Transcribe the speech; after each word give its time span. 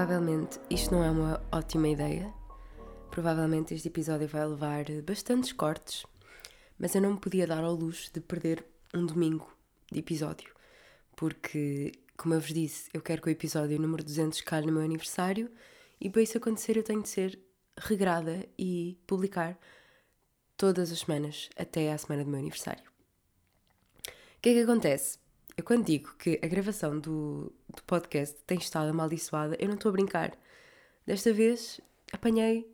Provavelmente 0.00 0.58
isto 0.70 0.94
não 0.94 1.04
é 1.04 1.10
uma 1.10 1.46
ótima 1.52 1.86
ideia. 1.86 2.32
Provavelmente 3.10 3.74
este 3.74 3.88
episódio 3.88 4.26
vai 4.26 4.46
levar 4.46 4.86
bastantes 5.04 5.52
cortes, 5.52 6.06
mas 6.78 6.94
eu 6.94 7.02
não 7.02 7.12
me 7.12 7.20
podia 7.20 7.46
dar 7.46 7.62
ao 7.62 7.74
luxo 7.74 8.10
de 8.10 8.18
perder 8.18 8.64
um 8.94 9.04
domingo 9.04 9.54
de 9.92 9.98
episódio, 9.98 10.54
porque, 11.14 11.92
como 12.16 12.32
eu 12.32 12.40
vos 12.40 12.50
disse, 12.50 12.88
eu 12.94 13.02
quero 13.02 13.20
que 13.20 13.28
o 13.28 13.30
episódio 13.30 13.78
número 13.78 14.02
200 14.02 14.40
calhe 14.40 14.68
no 14.68 14.72
meu 14.72 14.82
aniversário 14.82 15.50
e 16.00 16.08
para 16.08 16.22
isso 16.22 16.38
acontecer 16.38 16.78
eu 16.78 16.82
tenho 16.82 17.02
de 17.02 17.08
ser 17.10 17.38
regrada 17.78 18.48
e 18.58 18.98
publicar 19.06 19.58
todas 20.56 20.90
as 20.90 21.00
semanas 21.00 21.50
até 21.58 21.92
à 21.92 21.98
semana 21.98 22.24
do 22.24 22.30
meu 22.30 22.40
aniversário. 22.40 22.90
O 24.08 24.40
que 24.40 24.48
é 24.48 24.54
que 24.54 24.60
acontece? 24.60 25.18
Eu 25.60 25.64
quando 25.64 25.84
digo 25.84 26.14
que 26.18 26.40
a 26.42 26.46
gravação 26.46 26.98
do, 26.98 27.52
do 27.68 27.82
podcast 27.86 28.34
tem 28.46 28.56
estado 28.56 28.88
amaldiçoada, 28.88 29.58
eu 29.60 29.68
não 29.68 29.74
estou 29.74 29.90
a 29.90 29.92
brincar. 29.92 30.32
Desta 31.06 31.34
vez 31.34 31.82
apanhei 32.10 32.66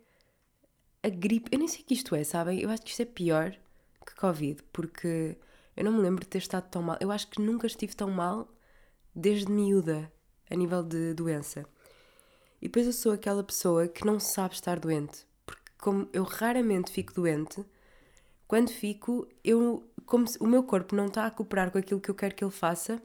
a 1.02 1.08
gripe. 1.08 1.50
Eu 1.50 1.58
nem 1.58 1.66
sei 1.66 1.80
o 1.80 1.84
que 1.84 1.94
isto 1.94 2.14
é, 2.14 2.22
sabem? 2.22 2.60
Eu 2.60 2.70
acho 2.70 2.82
que 2.82 2.90
isto 2.90 3.02
é 3.02 3.04
pior 3.04 3.50
que 4.06 4.14
Covid, 4.14 4.62
porque 4.72 5.36
eu 5.76 5.84
não 5.84 5.94
me 5.94 5.98
lembro 5.98 6.20
de 6.20 6.28
ter 6.28 6.38
estado 6.38 6.70
tão 6.70 6.80
mal. 6.80 6.96
Eu 7.00 7.10
acho 7.10 7.26
que 7.26 7.42
nunca 7.42 7.66
estive 7.66 7.96
tão 7.96 8.08
mal 8.08 8.48
desde 9.12 9.50
miúda, 9.50 10.08
a 10.48 10.54
nível 10.54 10.84
de 10.84 11.12
doença. 11.12 11.66
E 12.62 12.68
depois 12.68 12.86
eu 12.86 12.92
sou 12.92 13.10
aquela 13.10 13.42
pessoa 13.42 13.88
que 13.88 14.06
não 14.06 14.20
sabe 14.20 14.54
estar 14.54 14.78
doente, 14.78 15.26
porque 15.44 15.72
como 15.76 16.08
eu 16.12 16.22
raramente 16.22 16.92
fico 16.92 17.12
doente, 17.12 17.64
quando 18.46 18.70
fico, 18.70 19.28
eu, 19.44 19.88
como 20.04 20.26
o 20.40 20.46
meu 20.46 20.62
corpo 20.62 20.94
não 20.94 21.06
está 21.06 21.26
a 21.26 21.30
cooperar 21.30 21.70
com 21.70 21.78
aquilo 21.78 22.00
que 22.00 22.10
eu 22.10 22.14
quero 22.14 22.34
que 22.34 22.44
ele 22.44 22.50
faça, 22.50 23.02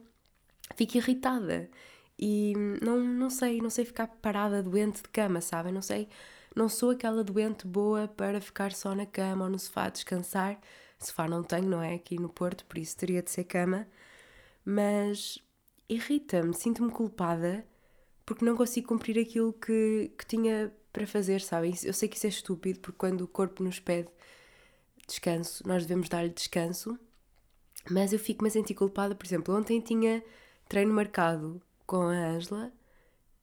fico 0.76 0.96
irritada. 0.96 1.70
E 2.18 2.54
não, 2.82 3.00
não 3.00 3.30
sei, 3.30 3.60
não 3.60 3.70
sei 3.70 3.84
ficar 3.84 4.06
parada 4.06 4.62
doente 4.62 5.02
de 5.02 5.08
cama, 5.08 5.40
sabem? 5.40 5.72
Não 5.72 5.82
sei, 5.82 6.08
não 6.54 6.68
sou 6.68 6.90
aquela 6.90 7.24
doente 7.24 7.66
boa 7.66 8.06
para 8.08 8.40
ficar 8.40 8.72
só 8.72 8.94
na 8.94 9.06
cama 9.06 9.44
ou 9.44 9.50
no 9.50 9.58
sofá 9.58 9.84
a 9.86 9.90
descansar. 9.90 10.60
Sofá 10.98 11.26
não 11.26 11.42
tenho, 11.42 11.68
não 11.68 11.82
é? 11.82 11.94
Aqui 11.94 12.18
no 12.20 12.28
Porto, 12.28 12.64
por 12.66 12.78
isso 12.78 12.96
teria 12.96 13.22
de 13.22 13.30
ser 13.30 13.44
cama. 13.44 13.88
Mas 14.64 15.38
irrita-me, 15.88 16.54
sinto-me 16.54 16.90
culpada 16.92 17.66
porque 18.24 18.44
não 18.44 18.56
consigo 18.56 18.88
cumprir 18.88 19.18
aquilo 19.18 19.52
que, 19.52 20.12
que 20.16 20.26
tinha 20.26 20.72
para 20.92 21.06
fazer, 21.06 21.40
sabem? 21.40 21.74
Eu 21.82 21.92
sei 21.92 22.08
que 22.08 22.16
isso 22.16 22.26
é 22.26 22.30
estúpido, 22.30 22.80
porque 22.80 22.98
quando 22.98 23.22
o 23.22 23.28
corpo 23.28 23.62
nos 23.62 23.80
pede 23.80 24.08
descanso, 25.12 25.66
nós 25.66 25.84
devemos 25.84 26.08
dar-lhe 26.08 26.30
descanso, 26.30 26.98
mas 27.90 28.12
eu 28.12 28.18
fico-me 28.18 28.48
a 28.48 28.52
sentir 28.52 28.74
culpada. 28.74 29.14
Por 29.14 29.26
exemplo, 29.26 29.54
ontem 29.54 29.80
tinha 29.80 30.22
treino 30.68 30.92
marcado 30.92 31.60
com 31.86 32.02
a 32.02 32.30
Angela 32.30 32.72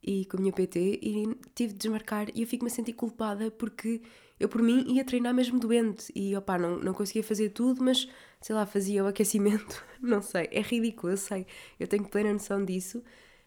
e 0.02 0.26
com 0.26 0.38
a 0.38 0.40
minha 0.40 0.54
PT 0.54 1.00
e 1.02 1.36
tive 1.54 1.74
de 1.74 1.80
desmarcar 1.80 2.28
e 2.34 2.42
eu 2.42 2.48
fico-me 2.48 2.72
a 2.72 2.74
sentir 2.74 2.94
culpada 2.94 3.52
porque 3.52 4.02
eu 4.40 4.48
por 4.48 4.62
mim 4.62 4.86
ia 4.88 5.04
treinar 5.04 5.34
mesmo 5.34 5.60
doente 5.60 6.12
e 6.16 6.36
opá, 6.36 6.58
não, 6.58 6.80
não 6.80 6.94
conseguia 6.94 7.24
fazer 7.24 7.50
tudo, 7.50 7.84
mas 7.84 8.08
sei 8.42 8.56
lá, 8.56 8.66
fazia 8.66 9.04
o 9.04 9.08
aquecimento, 9.08 9.84
não 10.02 10.22
sei, 10.22 10.48
é 10.52 10.62
ridículo, 10.62 11.14
eu 11.14 11.18
sei, 11.18 11.46
eu 11.80 11.88
tenho 11.88 12.08
plena 12.08 12.32
noção 12.32 12.64
disso, 12.64 13.04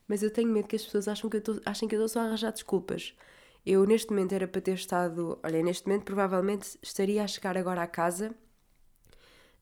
mas 0.07 0.23
eu 0.23 0.31
tenho 0.31 0.51
medo 0.51 0.69
que 0.69 0.77
as 0.77 0.85
pessoas 0.85 1.07
que 1.21 1.37
eu 1.37 1.61
achem 1.65 1.89
que 1.89 1.97
eu 1.97 2.05
estou 2.05 2.09
só 2.09 2.21
a 2.21 2.25
arranjar 2.25 2.53
desculpas. 2.53 3.15
Eu 3.65 3.87
neste 3.87 4.11
momento 4.11 4.33
era 4.35 4.49
para 4.49 4.61
ter 4.61 4.75
estado, 4.75 5.39
olha, 5.43 5.63
neste 5.63 5.87
momento 5.87 6.05
provavelmente 6.05 6.79
estaria 6.83 7.23
a 7.23 7.27
chegar 7.29 7.57
agora 7.57 7.83
à 7.83 7.87
casa 7.87 8.35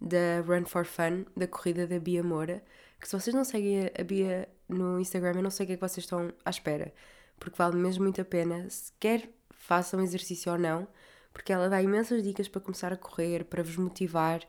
da 0.00 0.40
Run 0.46 0.64
for 0.64 0.86
Fun, 0.86 1.26
da 1.36 1.46
corrida 1.46 1.86
da 1.86 1.98
Bia 1.98 2.22
Moura, 2.22 2.64
que 2.98 3.06
se 3.06 3.18
vocês 3.18 3.34
não 3.34 3.44
seguem 3.44 3.90
a 3.98 4.02
Bia 4.02 4.48
no 4.68 4.98
Instagram, 4.98 5.36
eu 5.36 5.42
não 5.42 5.50
sei 5.50 5.64
o 5.64 5.66
que 5.66 5.72
é 5.74 5.76
que 5.76 5.82
vocês 5.82 6.04
estão 6.04 6.32
à 6.44 6.50
espera, 6.50 6.94
porque 7.38 7.56
vale 7.58 7.76
mesmo 7.76 8.04
muito 8.04 8.20
a 8.20 8.24
pena, 8.24 8.66
quer 8.98 9.28
façam 9.50 10.00
exercício 10.00 10.50
ou 10.50 10.58
não, 10.58 10.88
porque 11.32 11.52
ela 11.52 11.68
dá 11.68 11.82
imensas 11.82 12.22
dicas 12.22 12.48
para 12.48 12.60
começar 12.60 12.92
a 12.92 12.96
correr, 12.96 13.44
para 13.44 13.62
vos 13.62 13.76
motivar, 13.76 14.40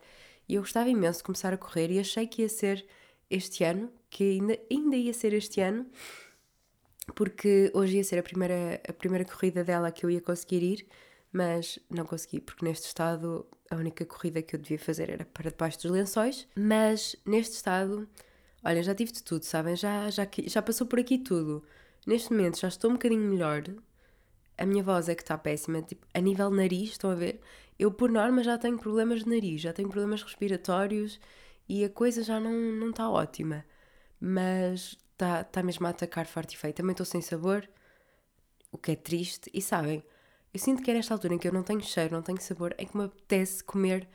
e 0.48 0.56
eu 0.56 0.62
gostava 0.62 0.90
imenso 0.90 1.20
de 1.20 1.26
começar 1.26 1.54
a 1.54 1.58
correr 1.58 1.92
e 1.92 2.00
achei 2.00 2.26
que 2.26 2.42
ia 2.42 2.50
ser 2.50 2.86
este 3.30 3.64
ano, 3.64 3.92
que 4.10 4.40
ainda, 4.40 4.60
ainda 4.70 4.96
ia 4.96 5.14
ser 5.14 5.34
este 5.34 5.60
ano, 5.60 5.86
porque 7.16 7.72
hoje 7.74 7.98
ia 7.98 8.04
ser 8.04 8.20
a 8.20 8.24
primeira, 8.24 8.82
a 8.88 8.94
primeira 8.94 9.26
corrida 9.26 9.64
dela 9.64 9.92
que 9.92 10.06
eu 10.06 10.10
ia 10.10 10.22
conseguir 10.22 10.64
ir, 10.64 10.88
mas 11.32 11.80
não 11.90 12.06
consegui, 12.06 12.40
porque 12.40 12.66
neste 12.66 12.88
estado 12.88 13.48
a 13.70 13.76
única 13.76 14.06
corrida 14.06 14.42
que 14.42 14.56
eu 14.56 14.60
devia 14.60 14.78
fazer 14.78 15.10
era 15.10 15.26
para 15.26 15.50
debaixo 15.50 15.80
dos 15.82 15.92
lençóis. 15.92 16.48
Mas 16.56 17.16
neste 17.26 17.56
estado, 17.56 18.08
olha, 18.64 18.84
já 18.84 18.94
tive 18.94 19.12
de 19.12 19.24
tudo, 19.24 19.44
sabem? 19.44 19.76
Já, 19.76 20.10
já, 20.10 20.28
já 20.46 20.62
passou 20.62 20.86
por 20.86 21.00
aqui 21.00 21.18
tudo. 21.18 21.64
Neste 22.06 22.32
momento 22.32 22.60
já 22.60 22.68
estou 22.68 22.90
um 22.90 22.94
bocadinho 22.94 23.22
melhor. 23.30 23.64
A 24.58 24.66
minha 24.66 24.84
voz 24.84 25.10
é 25.10 25.16
que 25.16 25.24
está 25.24 25.38
péssima, 25.38 25.82
tipo, 25.82 26.06
a 26.14 26.20
nível 26.20 26.50
nariz, 26.52 26.92
estão 26.92 27.12
a 27.12 27.16
ver? 27.16 27.40
Eu, 27.80 27.92
por 27.92 28.12
norma, 28.12 28.44
já 28.44 28.58
tenho 28.58 28.78
problemas 28.78 29.24
de 29.24 29.30
nariz, 29.30 29.62
já 29.62 29.74
tenho 29.74 29.90
problemas 29.90 30.22
respiratórios 30.22 31.20
e 31.68 31.84
a 31.86 31.90
coisa 31.90 32.24
já 32.24 32.40
não, 32.40 32.52
não 32.52 32.90
está 32.92 33.10
ótima. 33.10 33.66
Mas 34.20 34.98
está 35.24 35.44
tá 35.44 35.64
mesmo 35.64 35.86
a 35.86 35.92
atacar 35.92 36.26
forte 36.26 36.56
e 36.56 36.58
feio. 36.58 36.74
Também 36.74 36.92
estou 36.92 37.06
sem 37.06 37.22
sabor, 37.22 37.70
o 38.72 38.78
que 38.78 38.92
é 38.92 38.96
triste. 38.96 39.50
E 39.54 39.62
sabem, 39.62 40.04
eu 40.54 40.60
sinto 40.60 40.82
que 40.82 40.90
é 40.90 40.94
nesta 40.94 41.14
altura 41.14 41.36
em 41.36 41.38
que 41.38 41.48
eu 41.48 41.54
não 41.54 41.64
tenho 41.64 41.82
cheiro, 41.82 42.14
não 42.14 42.22
tenho 42.22 42.42
sabor, 42.42 42.74
em 42.78 42.88
que 42.88 42.98
me 42.98 43.06
apetece 43.06 43.64
comer 43.64 44.08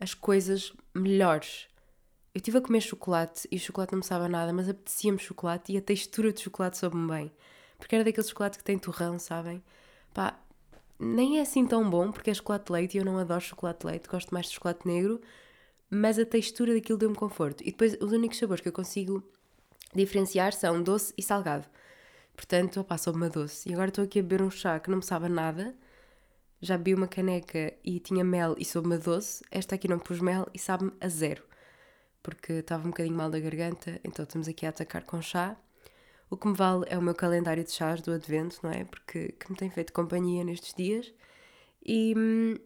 as 0.00 0.14
coisas 0.14 0.72
melhores. 0.94 1.68
Eu 2.34 2.38
estive 2.38 2.58
a 2.58 2.60
comer 2.60 2.80
chocolate 2.80 3.48
e 3.50 3.56
o 3.56 3.60
chocolate 3.60 3.92
não 3.92 3.98
me 3.98 4.04
sabe 4.04 4.28
nada, 4.28 4.52
mas 4.52 4.68
apetecia-me 4.68 5.18
chocolate 5.18 5.72
e 5.72 5.76
a 5.76 5.82
textura 5.82 6.32
de 6.32 6.40
chocolate 6.40 6.76
soube-me 6.76 7.08
bem. 7.08 7.32
Porque 7.78 7.94
era 7.94 8.04
daquele 8.04 8.26
chocolate 8.26 8.58
que 8.58 8.64
tem 8.64 8.78
torrão, 8.78 9.18
sabem? 9.18 9.62
Pá, 10.12 10.38
nem 10.98 11.38
é 11.38 11.42
assim 11.42 11.64
tão 11.66 11.88
bom 11.88 12.10
porque 12.10 12.30
é 12.30 12.34
chocolate 12.34 12.66
de 12.66 12.72
leite 12.72 12.94
e 12.96 12.98
eu 12.98 13.04
não 13.04 13.18
adoro 13.18 13.40
chocolate 13.40 13.80
de 13.80 13.86
leite, 13.86 14.08
gosto 14.08 14.34
mais 14.34 14.46
de 14.46 14.54
chocolate 14.54 14.86
negro, 14.86 15.20
mas 15.88 16.18
a 16.18 16.26
textura 16.26 16.74
daquilo 16.74 16.98
deu-me 16.98 17.16
conforto. 17.16 17.62
E 17.62 17.70
depois 17.70 17.96
os 18.00 18.12
únicos 18.12 18.38
sabores 18.38 18.60
que 18.60 18.68
eu 18.68 18.72
consigo 18.72 19.22
diferenciar 19.94 20.52
são 20.52 20.82
doce 20.82 21.12
e 21.16 21.22
salgado. 21.22 21.66
Portanto, 22.34 22.80
opa, 22.80 22.96
soube 22.96 23.18
uma 23.18 23.28
doce. 23.28 23.68
E 23.68 23.72
agora 23.72 23.88
estou 23.88 24.04
aqui 24.04 24.20
a 24.20 24.22
beber 24.22 24.42
um 24.42 24.50
chá 24.50 24.78
que 24.78 24.90
não 24.90 24.98
me 24.98 25.04
sabe 25.04 25.28
nada. 25.28 25.74
Já 26.60 26.76
bebi 26.76 26.94
uma 26.94 27.08
caneca 27.08 27.72
e 27.84 27.98
tinha 28.00 28.24
mel 28.24 28.54
e 28.58 28.64
soube-me 28.64 28.98
doce. 28.98 29.42
Esta 29.50 29.74
aqui 29.74 29.88
não 29.88 29.98
pus 29.98 30.20
mel 30.20 30.46
e 30.54 30.58
sabe-me 30.58 30.92
a 31.00 31.08
zero. 31.08 31.42
Porque 32.22 32.54
estava 32.54 32.84
um 32.84 32.90
bocadinho 32.90 33.16
mal 33.16 33.30
da 33.30 33.40
garganta, 33.40 34.00
então 34.04 34.22
estamos 34.22 34.48
aqui 34.48 34.66
a 34.66 34.68
atacar 34.70 35.04
com 35.04 35.20
chá. 35.22 35.56
O 36.30 36.36
que 36.36 36.46
me 36.46 36.54
vale 36.54 36.84
é 36.88 36.98
o 36.98 37.02
meu 37.02 37.14
calendário 37.14 37.64
de 37.64 37.72
chás 37.72 38.00
do 38.02 38.12
advento, 38.12 38.58
não 38.62 38.70
é? 38.70 38.84
Porque 38.84 39.32
que 39.32 39.50
me 39.50 39.56
tem 39.56 39.70
feito 39.70 39.92
companhia 39.92 40.44
nestes 40.44 40.74
dias. 40.74 41.12
E 41.84 42.14
hum, 42.16 42.56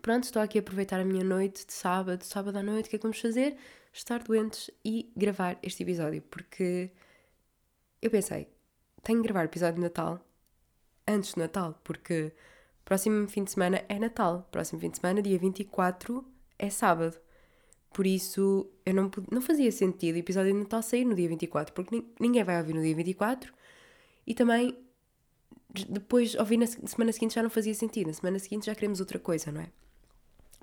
pronto, 0.00 0.24
estou 0.24 0.42
aqui 0.42 0.58
a 0.58 0.60
aproveitar 0.60 1.00
a 1.00 1.04
minha 1.04 1.24
noite 1.24 1.66
de 1.66 1.72
sábado, 1.72 2.22
sábado 2.22 2.56
à 2.56 2.62
noite, 2.62 2.86
o 2.86 2.90
que 2.90 2.96
é 2.96 2.98
que 2.98 3.02
vamos 3.02 3.20
fazer? 3.20 3.56
Estar 3.92 4.22
doentes 4.22 4.70
e 4.84 5.12
gravar 5.16 5.58
este 5.62 5.82
episódio, 5.82 6.22
porque 6.22 6.90
eu 8.00 8.10
pensei, 8.10 8.48
tenho 9.02 9.20
que 9.20 9.28
gravar 9.28 9.42
o 9.42 9.44
episódio 9.44 9.76
de 9.76 9.82
Natal 9.82 10.24
antes 11.06 11.34
do 11.34 11.40
Natal, 11.40 11.78
porque 11.84 12.32
próximo 12.84 13.28
fim 13.28 13.44
de 13.44 13.52
semana 13.52 13.84
é 13.88 13.98
Natal, 13.98 14.48
próximo 14.50 14.80
fim 14.80 14.90
de 14.90 14.98
semana, 14.98 15.20
dia 15.20 15.38
24, 15.38 16.24
é 16.58 16.70
sábado. 16.70 17.18
Por 17.92 18.06
isso, 18.06 18.70
eu 18.86 18.94
não, 18.94 19.10
não 19.30 19.42
fazia 19.42 19.70
sentido 19.70 20.16
o 20.16 20.18
episódio 20.18 20.52
de 20.52 20.58
Natal 20.58 20.82
sair 20.82 21.04
no 21.04 21.14
dia 21.14 21.28
24, 21.28 21.74
porque 21.74 22.02
ninguém 22.18 22.42
vai 22.42 22.58
ouvir 22.58 22.74
no 22.74 22.82
dia 22.82 22.94
24 22.94 23.52
e 24.26 24.34
também 24.34 24.78
depois 25.88 26.34
ouvir 26.34 26.56
na 26.56 26.66
semana 26.66 27.12
seguinte 27.12 27.34
já 27.34 27.42
não 27.42 27.50
fazia 27.50 27.74
sentido. 27.74 28.06
Na 28.06 28.12
semana 28.14 28.38
seguinte 28.38 28.66
já 28.66 28.74
queremos 28.74 29.00
outra 29.00 29.18
coisa, 29.18 29.52
não 29.52 29.60
é? 29.60 29.68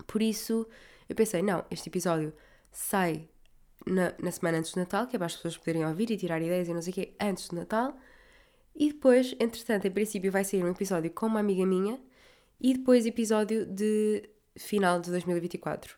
Por 0.08 0.22
isso, 0.22 0.68
eu 1.08 1.16
pensei, 1.16 1.42
não, 1.42 1.64
este 1.70 1.90
episódio 1.90 2.34
sai 2.72 3.28
na, 3.86 4.14
na 4.22 4.32
semana 4.32 4.60
antes 4.60 4.74
do 4.74 4.80
Natal, 4.80 5.08
que 5.08 5.16
é 5.16 5.20
para 5.20 5.26
as 5.26 5.36
pessoas 5.36 5.58
poderem 5.58 5.86
ouvir 5.86 6.10
e 6.12 6.18
tirar 6.18 6.42
ideias 6.42 6.68
e 6.68 6.74
não 6.74 6.82
sei 6.82 6.92
o 6.92 6.94
quê, 6.94 7.14
antes 7.20 7.50
do 7.50 7.56
Natal. 7.56 7.98
E 8.76 8.94
depois, 8.94 9.36
entretanto, 9.40 9.88
em 9.88 9.92
princípio 9.92 10.32
vai 10.32 10.44
sair 10.44 10.64
um 10.64 10.70
episódio 10.70 11.12
com 11.12 11.26
uma 11.26 11.40
amiga 11.40 11.66
minha 11.66 12.00
e 12.60 12.74
depois 12.74 13.06
episódio 13.06 13.66
de 13.66 14.30
final 14.56 15.00
de 15.00 15.10
2024. 15.12 15.98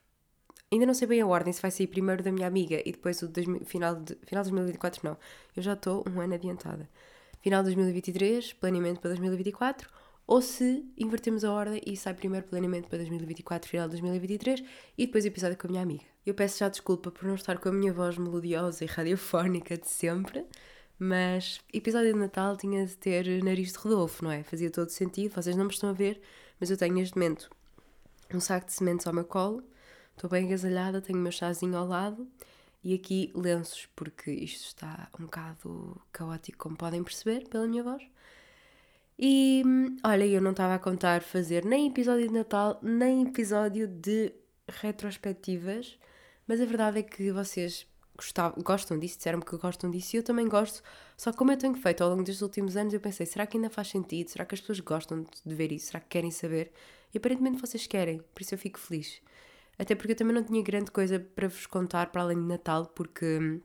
Ainda 0.71 0.85
não 0.85 0.93
sei 0.93 1.07
bem 1.07 1.21
a 1.21 1.27
ordem, 1.27 1.51
se 1.51 1.61
vai 1.61 1.69
sair 1.69 1.87
primeiro 1.87 2.23
da 2.23 2.31
minha 2.31 2.47
amiga 2.47 2.81
e 2.85 2.91
depois 2.91 3.21
o 3.21 3.27
dois, 3.27 3.45
final, 3.65 3.95
de, 3.95 4.17
final 4.25 4.43
de 4.43 4.49
2024, 4.51 5.01
não. 5.03 5.17
Eu 5.55 5.61
já 5.61 5.73
estou 5.73 6.03
um 6.09 6.21
ano 6.21 6.33
adiantada. 6.33 6.89
Final 7.41 7.61
de 7.61 7.69
2023, 7.75 8.53
planeamento 8.53 9.01
para 9.01 9.09
2024 9.09 10.00
ou 10.25 10.41
se 10.41 10.85
invertemos 10.97 11.43
a 11.43 11.51
ordem 11.51 11.81
e 11.85 11.97
sai 11.97 12.13
primeiro 12.13 12.47
planeamento 12.47 12.87
para 12.87 12.99
2024, 12.99 13.69
final 13.69 13.87
de 13.87 13.91
2023 13.91 14.63
e 14.97 15.05
depois 15.05 15.25
episódio 15.25 15.57
com 15.57 15.67
a 15.67 15.69
minha 15.69 15.83
amiga. 15.83 16.03
Eu 16.25 16.33
peço 16.33 16.59
já 16.59 16.69
desculpa 16.69 17.11
por 17.11 17.25
não 17.25 17.35
estar 17.35 17.57
com 17.57 17.69
a 17.69 17.71
minha 17.71 17.91
voz 17.91 18.17
melodiosa 18.17 18.83
e 18.83 18.87
radiofónica 18.87 19.77
de 19.77 19.87
sempre, 19.87 20.45
mas 20.97 21.59
episódio 21.73 22.13
de 22.13 22.19
Natal 22.19 22.55
tinha 22.55 22.85
de 22.85 22.95
ter 22.95 23.43
nariz 23.43 23.71
de 23.71 23.77
Rodolfo, 23.79 24.23
não 24.23 24.31
é? 24.31 24.43
Fazia 24.43 24.69
todo 24.69 24.89
sentido, 24.89 25.33
vocês 25.33 25.55
não 25.55 25.65
me 25.65 25.71
estão 25.71 25.89
a 25.89 25.93
ver, 25.93 26.21
mas 26.59 26.69
eu 26.69 26.77
tenho 26.77 26.93
neste 26.93 27.17
momento 27.17 27.49
um 28.33 28.39
saco 28.39 28.67
de 28.67 28.73
sementes 28.73 29.07
ao 29.07 29.13
meu 29.13 29.25
colo, 29.25 29.63
estou 30.13 30.29
bem 30.29 30.45
agasalhada, 30.45 31.01
tenho 31.01 31.19
o 31.19 31.21
meu 31.21 31.31
chazinho 31.31 31.75
ao 31.75 31.87
lado 31.87 32.27
E 32.83 32.93
aqui 32.93 33.31
lenços, 33.35 33.87
porque 33.95 34.31
isto 34.31 34.65
está 34.67 35.09
um 35.19 35.23
bocado 35.25 36.01
caótico, 36.11 36.57
como 36.57 36.77
podem 36.77 37.03
perceber 37.03 37.47
pela 37.49 37.67
minha 37.67 37.83
voz. 37.83 38.03
E 39.23 39.63
olha, 40.03 40.25
eu 40.25 40.41
não 40.41 40.49
estava 40.49 40.73
a 40.73 40.79
contar 40.79 41.21
fazer 41.21 41.63
nem 41.63 41.87
episódio 41.87 42.27
de 42.27 42.33
Natal, 42.33 42.79
nem 42.81 43.21
episódio 43.27 43.87
de 43.87 44.33
retrospectivas, 44.67 45.95
mas 46.47 46.59
a 46.59 46.65
verdade 46.65 46.97
é 46.97 47.03
que 47.03 47.31
vocês 47.31 47.85
gostavam, 48.17 48.63
gostam 48.63 48.97
disso, 48.97 49.17
disseram-me 49.17 49.45
que 49.45 49.55
gostam 49.57 49.91
disso 49.91 50.15
e 50.15 50.17
eu 50.17 50.23
também 50.23 50.47
gosto. 50.49 50.81
Só 51.15 51.31
que 51.31 51.37
como 51.37 51.51
eu 51.51 51.57
tenho 51.57 51.75
feito 51.75 52.03
ao 52.03 52.09
longo 52.09 52.23
destes 52.23 52.41
últimos 52.41 52.75
anos, 52.75 52.95
eu 52.95 52.99
pensei, 52.99 53.27
será 53.27 53.45
que 53.45 53.57
ainda 53.57 53.69
faz 53.69 53.89
sentido? 53.89 54.27
Será 54.27 54.43
que 54.43 54.55
as 54.55 54.61
pessoas 54.61 54.79
gostam 54.79 55.23
de 55.45 55.53
ver 55.53 55.71
isso? 55.71 55.87
Será 55.87 55.99
que 55.99 56.07
querem 56.07 56.31
saber? 56.31 56.71
E 57.13 57.19
aparentemente 57.19 57.61
vocês 57.61 57.85
querem, 57.85 58.23
por 58.33 58.41
isso 58.41 58.55
eu 58.55 58.57
fico 58.57 58.79
feliz. 58.79 59.21
Até 59.77 59.93
porque 59.93 60.13
eu 60.13 60.15
também 60.15 60.33
não 60.33 60.43
tinha 60.43 60.63
grande 60.63 60.89
coisa 60.89 61.19
para 61.19 61.47
vos 61.47 61.67
contar 61.67 62.11
para 62.11 62.23
além 62.23 62.41
de 62.41 62.47
Natal, 62.47 62.87
porque 62.87 63.61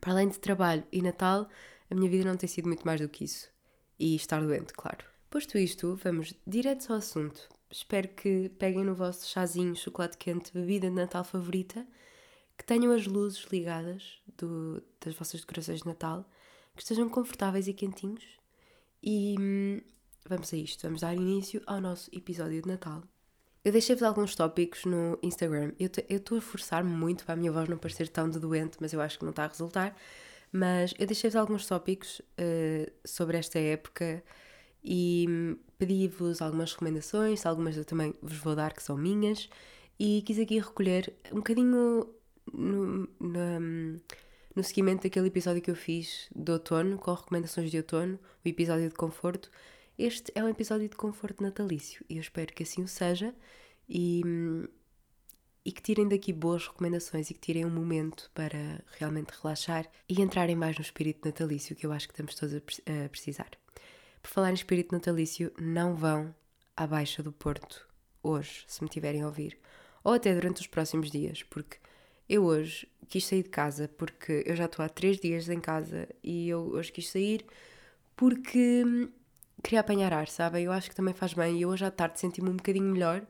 para 0.00 0.12
além 0.12 0.28
de 0.28 0.38
trabalho 0.38 0.84
e 0.92 1.02
Natal, 1.02 1.48
a 1.90 1.94
minha 1.96 2.08
vida 2.08 2.24
não 2.24 2.36
tem 2.36 2.48
sido 2.48 2.68
muito 2.68 2.86
mais 2.86 3.00
do 3.00 3.08
que 3.08 3.24
isso. 3.24 3.51
E 4.02 4.16
estar 4.16 4.42
doente, 4.42 4.72
claro. 4.72 5.04
Posto 5.30 5.56
isto, 5.56 5.94
vamos 6.02 6.34
direto 6.44 6.90
ao 6.90 6.98
assunto. 6.98 7.48
Espero 7.70 8.08
que 8.08 8.48
peguem 8.58 8.82
no 8.82 8.96
vosso 8.96 9.28
chazinho, 9.28 9.76
chocolate 9.76 10.18
quente, 10.18 10.52
bebida 10.52 10.88
de 10.88 10.96
Natal 10.96 11.22
favorita, 11.22 11.86
que 12.58 12.64
tenham 12.64 12.92
as 12.92 13.06
luzes 13.06 13.44
ligadas 13.52 14.20
do, 14.36 14.82
das 15.00 15.14
vossas 15.14 15.42
decorações 15.42 15.82
de 15.82 15.86
Natal, 15.86 16.28
que 16.74 16.82
estejam 16.82 17.08
confortáveis 17.08 17.68
e 17.68 17.72
quentinhos. 17.72 18.24
E 19.00 19.36
hum, 19.38 19.80
vamos 20.28 20.52
a 20.52 20.56
isto, 20.56 20.82
vamos 20.82 21.02
dar 21.02 21.14
início 21.14 21.62
ao 21.64 21.80
nosso 21.80 22.10
episódio 22.12 22.60
de 22.60 22.68
Natal. 22.68 23.04
Eu 23.64 23.70
deixei-vos 23.70 24.02
alguns 24.02 24.34
tópicos 24.34 24.84
no 24.84 25.16
Instagram. 25.22 25.74
Eu 25.78 25.88
estou 26.08 26.38
a 26.38 26.40
forçar-me 26.40 26.90
muito 26.90 27.24
para 27.24 27.34
a 27.34 27.36
minha 27.36 27.52
voz 27.52 27.68
não 27.68 27.78
parecer 27.78 28.08
tão 28.08 28.28
de 28.28 28.40
doente, 28.40 28.78
mas 28.80 28.92
eu 28.92 29.00
acho 29.00 29.16
que 29.16 29.24
não 29.24 29.30
está 29.30 29.44
a 29.44 29.48
resultar. 29.48 29.96
Mas 30.52 30.92
eu 30.98 31.06
deixei-vos 31.06 31.34
alguns 31.34 31.66
tópicos 31.66 32.20
uh, 32.20 32.92
sobre 33.04 33.38
esta 33.38 33.58
época 33.58 34.22
e 34.84 35.56
pedi-vos 35.78 36.42
algumas 36.42 36.72
recomendações, 36.72 37.46
algumas 37.46 37.76
eu 37.76 37.84
também 37.84 38.14
vos 38.20 38.36
vou 38.36 38.54
dar 38.54 38.74
que 38.74 38.82
são 38.82 38.96
minhas, 38.96 39.48
e 39.98 40.22
quis 40.22 40.38
aqui 40.38 40.58
recolher 40.58 41.12
um 41.32 41.36
bocadinho 41.36 42.06
no, 42.52 43.08
no, 43.18 44.00
no 44.54 44.62
seguimento 44.62 45.04
daquele 45.04 45.28
episódio 45.28 45.62
que 45.62 45.70
eu 45.70 45.76
fiz 45.76 46.28
de 46.34 46.52
outono, 46.52 46.98
com 46.98 47.14
recomendações 47.14 47.70
de 47.70 47.78
outono, 47.78 48.18
o 48.44 48.48
episódio 48.48 48.88
de 48.88 48.94
conforto, 48.94 49.50
este 49.98 50.32
é 50.34 50.42
um 50.42 50.48
episódio 50.48 50.88
de 50.88 50.96
conforto 50.96 51.42
natalício 51.42 52.04
e 52.08 52.16
eu 52.16 52.20
espero 52.20 52.52
que 52.52 52.62
assim 52.62 52.82
o 52.82 52.88
seja 52.88 53.34
e, 53.88 54.22
e 55.64 55.70
que 55.70 55.82
tirem 55.82 56.08
daqui 56.08 56.32
boas 56.32 56.66
recomendações 56.66 57.30
e 57.30 57.34
que 57.34 57.40
tirem 57.40 57.64
um 57.64 57.70
momento 57.70 58.30
para 58.34 58.82
realmente 58.98 59.32
relaxar 59.40 59.88
e 60.08 60.20
entrarem 60.20 60.56
mais 60.56 60.76
no 60.76 60.82
espírito 60.82 61.26
natalício 61.26 61.76
que 61.76 61.86
eu 61.86 61.92
acho 61.92 62.08
que 62.08 62.14
estamos 62.14 62.34
todos 62.34 62.54
a, 62.54 63.08
precisar. 63.08 63.50
Por 64.20 64.28
falar 64.28 64.50
em 64.50 64.54
espírito 64.54 64.92
natalício, 64.92 65.52
não 65.60 65.94
vão 65.94 66.34
à 66.76 66.86
Baixa 66.86 67.22
do 67.22 67.32
Porto 67.32 67.88
hoje, 68.22 68.64
se 68.66 68.82
me 68.82 68.88
tiverem 68.88 69.22
a 69.22 69.26
ouvir, 69.26 69.58
ou 70.04 70.12
até 70.12 70.34
durante 70.34 70.60
os 70.60 70.66
próximos 70.66 71.10
dias, 71.10 71.42
porque 71.42 71.78
eu 72.28 72.44
hoje 72.44 72.88
quis 73.08 73.26
sair 73.26 73.42
de 73.42 73.50
casa 73.50 73.88
porque 73.88 74.42
eu 74.46 74.56
já 74.56 74.64
estou 74.64 74.84
há 74.84 74.88
três 74.88 75.18
dias 75.18 75.48
em 75.48 75.60
casa 75.60 76.08
e 76.22 76.48
eu 76.48 76.60
hoje 76.60 76.90
quis 76.90 77.08
sair 77.08 77.44
porque 78.16 78.84
queria 79.62 79.80
apanhar 79.80 80.12
ar, 80.12 80.28
sabem? 80.28 80.64
Eu 80.64 80.72
acho 80.72 80.88
que 80.88 80.96
também 80.96 81.14
faz 81.14 81.34
bem. 81.34 81.58
E 81.58 81.66
hoje 81.66 81.84
à 81.84 81.90
tarde 81.90 82.18
senti-me 82.18 82.48
um 82.48 82.56
bocadinho 82.56 82.90
melhor. 82.90 83.22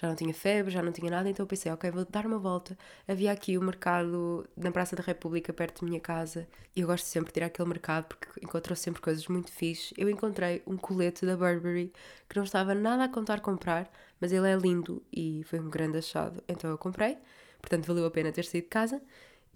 Já 0.00 0.06
não 0.06 0.14
tinha 0.14 0.32
febre, 0.32 0.70
já 0.70 0.80
não 0.80 0.92
tinha 0.92 1.10
nada, 1.10 1.28
então 1.28 1.42
eu 1.42 1.48
pensei, 1.48 1.72
ok, 1.72 1.90
vou 1.90 2.06
dar 2.08 2.24
uma 2.24 2.38
volta. 2.38 2.78
Havia 3.08 3.32
aqui 3.32 3.58
o 3.58 3.62
mercado 3.62 4.48
na 4.56 4.70
Praça 4.70 4.94
da 4.94 5.02
República, 5.02 5.52
perto 5.52 5.80
da 5.80 5.88
minha 5.88 6.00
casa. 6.00 6.46
E 6.76 6.82
eu 6.82 6.86
gosto 6.86 7.04
sempre 7.04 7.32
de 7.32 7.40
ir 7.40 7.42
àquele 7.42 7.68
mercado 7.68 8.04
porque 8.04 8.28
encontrou 8.40 8.76
sempre 8.76 9.02
coisas 9.02 9.26
muito 9.26 9.50
fixes. 9.50 9.92
Eu 9.98 10.08
encontrei 10.08 10.62
um 10.68 10.76
colete 10.76 11.26
da 11.26 11.36
Burberry 11.36 11.92
que 12.28 12.36
não 12.36 12.44
estava 12.44 12.76
nada 12.76 13.02
a 13.04 13.08
contar 13.08 13.40
comprar, 13.40 13.90
mas 14.20 14.30
ele 14.30 14.48
é 14.48 14.54
lindo 14.54 15.02
e 15.12 15.42
foi 15.46 15.58
um 15.58 15.68
grande 15.68 15.98
achado. 15.98 16.44
Então 16.46 16.70
eu 16.70 16.78
comprei, 16.78 17.18
portanto 17.60 17.84
valeu 17.84 18.06
a 18.06 18.10
pena 18.10 18.30
ter 18.30 18.44
saído 18.44 18.66
de 18.66 18.70
casa. 18.70 19.02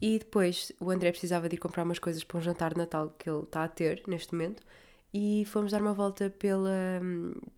E 0.00 0.18
depois 0.18 0.72
o 0.80 0.90
André 0.90 1.12
precisava 1.12 1.48
de 1.48 1.54
ir 1.54 1.58
comprar 1.58 1.84
umas 1.84 2.00
coisas 2.00 2.24
para 2.24 2.38
um 2.38 2.40
jantar 2.42 2.72
de 2.74 2.78
Natal 2.78 3.14
que 3.16 3.30
ele 3.30 3.44
está 3.44 3.62
a 3.62 3.68
ter 3.68 4.02
neste 4.08 4.32
momento 4.32 4.60
e 5.12 5.44
fomos 5.46 5.72
dar 5.72 5.80
uma 5.80 5.92
volta 5.92 6.30
pela, 6.30 7.00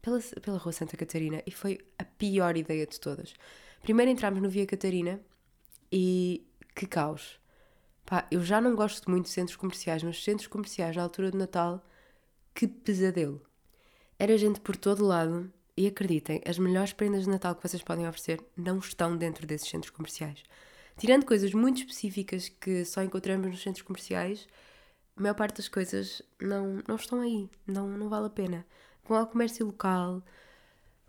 pela, 0.03 0.21
pela 0.43 0.59
Rua 0.59 0.73
Santa 0.73 0.97
Catarina 0.97 1.43
e 1.47 1.51
foi 1.51 1.79
a 1.99 2.05
pior 2.05 2.57
ideia 2.57 2.87
de 2.87 2.99
todas. 2.99 3.35
Primeiro 3.83 4.11
entramos 4.11 4.43
no 4.43 4.49
Via 4.49 4.67
Catarina 4.67 5.21
e 5.93 6.47
que 6.75 6.87
caos. 6.87 7.39
Pá, 8.05 8.27
eu 8.31 8.43
já 8.43 8.61
não 8.61 8.75
gosto 8.75 9.11
muito 9.11 9.27
de 9.27 9.31
centros 9.31 9.57
comerciais, 9.57 10.03
mas 10.03 10.23
centros 10.23 10.49
comerciais 10.49 10.97
na 10.97 11.03
altura 11.03 11.31
de 11.31 11.39
Natal, 11.39 11.83
que 12.55 12.67
pesadelo. 12.67 13.41
Era 14.19 14.37
gente 14.37 14.61
por 14.61 14.77
todo 14.77 15.05
lado 15.05 15.51
e 15.77 15.87
acreditem, 15.87 16.41
as 16.47 16.59
melhores 16.59 16.93
prendas 16.93 17.25
de 17.25 17.31
Natal 17.31 17.55
que 17.55 17.67
vocês 17.67 17.83
podem 17.83 18.07
oferecer 18.07 18.41
não 18.57 18.79
estão 18.79 19.17
dentro 19.17 19.47
desses 19.47 19.69
centros 19.69 19.91
comerciais. 19.91 20.43
Tirando 20.97 21.27
coisas 21.27 21.53
muito 21.53 21.79
específicas 21.79 22.49
que 22.49 22.85
só 22.85 23.03
encontramos 23.03 23.49
nos 23.49 23.63
centros 23.63 23.83
comerciais, 23.83 24.47
a 25.17 25.23
maior 25.23 25.35
parte 25.35 25.57
das 25.59 25.69
coisas 25.69 26.23
não, 26.41 26.83
não 26.89 26.97
estão 26.97 27.21
aí, 27.21 27.49
não, 27.67 27.89
não 27.89 28.09
vale 28.09 28.27
a 28.27 28.31
pena. 28.31 28.67
Vão 29.07 29.19
ao 29.19 29.27
comércio 29.27 29.67
local, 29.67 30.23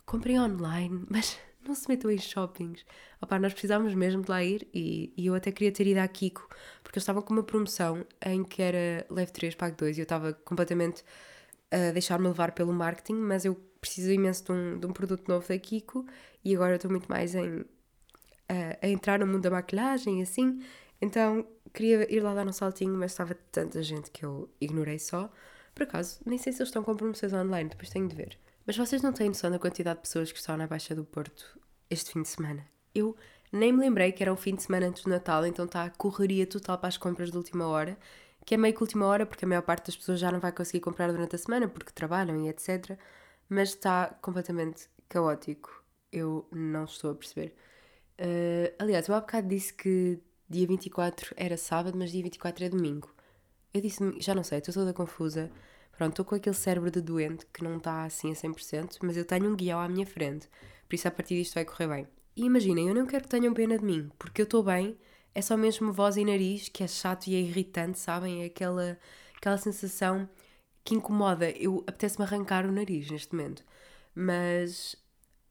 comprem 0.04 0.40
online, 0.40 1.04
mas 1.10 1.38
não 1.66 1.74
se 1.74 1.88
metam 1.88 2.10
em 2.10 2.18
shoppings. 2.18 2.84
Opa, 3.20 3.38
nós 3.38 3.52
precisávamos 3.52 3.94
mesmo 3.94 4.22
de 4.22 4.30
lá 4.30 4.42
ir 4.42 4.68
e, 4.72 5.12
e 5.16 5.26
eu 5.26 5.34
até 5.34 5.50
queria 5.50 5.72
ter 5.72 5.86
ido 5.86 5.98
à 5.98 6.08
Kiko, 6.08 6.46
porque 6.82 6.98
eles 6.98 7.02
estavam 7.02 7.22
com 7.22 7.32
uma 7.32 7.42
promoção 7.42 8.06
em 8.24 8.44
que 8.44 8.62
era 8.62 9.04
leve 9.10 9.32
3, 9.32 9.54
pague 9.54 9.76
2 9.76 9.96
e 9.96 10.00
eu 10.00 10.04
estava 10.04 10.32
completamente 10.32 11.02
a 11.70 11.90
deixar-me 11.92 12.28
levar 12.28 12.52
pelo 12.52 12.72
marketing, 12.72 13.14
mas 13.14 13.44
eu 13.44 13.56
preciso 13.80 14.10
imenso 14.10 14.44
de 14.44 14.52
um, 14.52 14.78
de 14.78 14.86
um 14.86 14.92
produto 14.92 15.28
novo 15.28 15.46
da 15.48 15.58
Kiko 15.58 16.06
e 16.44 16.54
agora 16.54 16.76
estou 16.76 16.90
muito 16.90 17.08
mais 17.08 17.34
em, 17.34 17.64
a, 18.48 18.86
a 18.86 18.88
entrar 18.88 19.18
no 19.18 19.26
mundo 19.26 19.42
da 19.42 19.50
maquilhagem 19.50 20.22
assim, 20.22 20.60
então 21.00 21.46
queria 21.72 22.12
ir 22.12 22.20
lá 22.20 22.34
dar 22.34 22.46
um 22.46 22.52
saltinho, 22.52 22.94
mas 22.94 23.12
estava 23.12 23.34
tanta 23.52 23.82
gente 23.82 24.10
que 24.10 24.24
eu 24.24 24.48
ignorei 24.60 24.98
só. 24.98 25.30
Por 25.74 25.82
acaso, 25.82 26.20
nem 26.24 26.38
sei 26.38 26.52
se 26.52 26.58
eles 26.60 26.68
estão 26.68 26.82
com 26.82 26.96
promoções 26.96 27.32
online, 27.32 27.68
depois 27.68 27.90
tenho 27.90 28.08
de 28.08 28.16
ver. 28.16 28.38
Mas 28.66 28.76
vocês 28.76 29.02
não 29.02 29.12
têm 29.12 29.28
noção 29.28 29.50
da 29.50 29.58
quantidade 29.58 29.98
de 29.98 30.02
pessoas 30.02 30.32
que 30.32 30.38
estão 30.38 30.56
na 30.56 30.66
Baixa 30.66 30.94
do 30.94 31.04
Porto 31.04 31.58
este 31.88 32.12
fim 32.12 32.22
de 32.22 32.28
semana. 32.28 32.66
Eu 32.94 33.16
nem 33.52 33.72
me 33.72 33.80
lembrei 33.80 34.10
que 34.10 34.22
era 34.22 34.32
um 34.32 34.36
fim 34.36 34.54
de 34.54 34.62
semana 34.62 34.86
antes 34.86 35.04
do 35.04 35.10
Natal, 35.10 35.46
então 35.46 35.66
está 35.66 35.84
a 35.84 35.90
correria 35.90 36.46
total 36.46 36.78
para 36.78 36.88
as 36.88 36.96
compras 36.96 37.30
de 37.30 37.36
última 37.36 37.66
hora, 37.66 37.96
que 38.44 38.54
é 38.54 38.58
meio 38.58 38.74
que 38.74 38.82
última 38.82 39.06
hora, 39.06 39.26
porque 39.26 39.44
a 39.44 39.48
maior 39.48 39.62
parte 39.62 39.86
das 39.86 39.96
pessoas 39.96 40.18
já 40.18 40.32
não 40.32 40.40
vai 40.40 40.52
conseguir 40.52 40.80
comprar 40.80 41.12
durante 41.12 41.36
a 41.36 41.38
semana 41.38 41.68
porque 41.68 41.92
trabalham 41.92 42.44
e 42.44 42.48
etc. 42.48 42.98
Mas 43.48 43.70
está 43.70 44.08
completamente 44.20 44.88
caótico. 45.08 45.84
Eu 46.10 46.48
não 46.52 46.84
estou 46.84 47.12
a 47.12 47.14
perceber. 47.14 47.54
Uh, 48.18 48.74
aliás, 48.78 49.08
eu 49.08 49.14
há 49.14 49.20
bocado 49.20 49.48
disse 49.48 49.74
que 49.74 50.20
dia 50.48 50.66
24 50.66 51.34
era 51.36 51.56
sábado, 51.56 51.96
mas 51.98 52.10
dia 52.10 52.22
24 52.22 52.64
é 52.64 52.68
domingo. 52.68 53.14
Eu 53.72 53.80
disse, 53.80 54.02
já 54.20 54.34
não 54.34 54.42
sei, 54.42 54.58
estou 54.58 54.72
toda 54.74 54.92
confusa. 54.92 55.50
Pronto, 55.96 56.12
estou 56.12 56.24
com 56.24 56.34
aquele 56.34 56.54
cérebro 56.54 56.90
de 56.90 57.00
doente 57.00 57.46
que 57.52 57.64
não 57.64 57.78
está 57.78 58.04
assim 58.04 58.30
a 58.30 58.34
100%, 58.34 58.98
mas 59.02 59.16
eu 59.16 59.24
tenho 59.24 59.50
um 59.50 59.56
guião 59.56 59.80
à 59.80 59.88
minha 59.88 60.06
frente, 60.06 60.48
por 60.88 60.94
isso 60.94 61.08
a 61.08 61.10
partir 61.10 61.36
disto 61.36 61.54
vai 61.54 61.64
correr 61.64 61.88
bem. 61.88 62.08
E 62.36 62.44
imaginem, 62.44 62.88
eu 62.88 62.94
não 62.94 63.06
quero 63.06 63.24
que 63.24 63.30
tenham 63.30 63.54
pena 63.54 63.78
de 63.78 63.84
mim, 63.84 64.10
porque 64.18 64.42
eu 64.42 64.44
estou 64.44 64.62
bem, 64.62 64.96
é 65.34 65.40
só 65.42 65.56
mesmo 65.56 65.92
voz 65.92 66.16
e 66.16 66.24
nariz, 66.24 66.68
que 66.68 66.82
é 66.82 66.86
chato 66.86 67.28
e 67.28 67.34
é 67.34 67.40
irritante, 67.40 67.98
sabem? 67.98 68.42
É 68.42 68.46
aquela, 68.46 68.98
aquela 69.36 69.58
sensação 69.58 70.28
que 70.84 70.94
incomoda. 70.94 71.50
Eu 71.50 71.84
apetece-me 71.86 72.24
arrancar 72.24 72.64
o 72.64 72.72
nariz 72.72 73.10
neste 73.10 73.34
momento. 73.34 73.64
Mas 74.14 74.96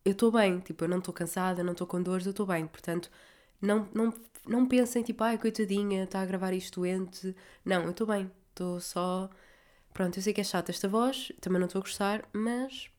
eu 0.04 0.14
estou 0.14 0.32
bem, 0.32 0.60
tipo, 0.60 0.84
eu 0.84 0.88
não 0.88 1.00
estou 1.00 1.14
cansada, 1.14 1.64
não 1.64 1.74
estou 1.74 1.86
com 1.86 2.02
dores, 2.02 2.26
eu 2.26 2.32
estou 2.32 2.46
bem. 2.48 2.66
Portanto, 2.68 3.12
não, 3.62 3.88
não, 3.94 4.14
não 4.48 4.68
pensem 4.68 5.04
tipo, 5.04 5.24
ai 5.24 5.38
coitadinha, 5.38 6.04
está 6.04 6.22
a 6.22 6.26
gravar 6.26 6.54
isto 6.54 6.80
doente. 6.82 7.36
Não, 7.64 7.84
eu 7.84 7.92
estou 7.92 8.08
bem, 8.08 8.32
estou 8.50 8.80
só. 8.80 9.30
Pronto, 9.94 10.18
eu 10.18 10.24
sei 10.24 10.34
que 10.34 10.42
é 10.42 10.44
chata 10.44 10.72
esta 10.72 10.88
voz, 10.88 11.32
também 11.42 11.60
não 11.60 11.68
estou 11.68 11.80
a 11.80 11.84
gostar, 11.84 12.28
mas. 12.34 12.90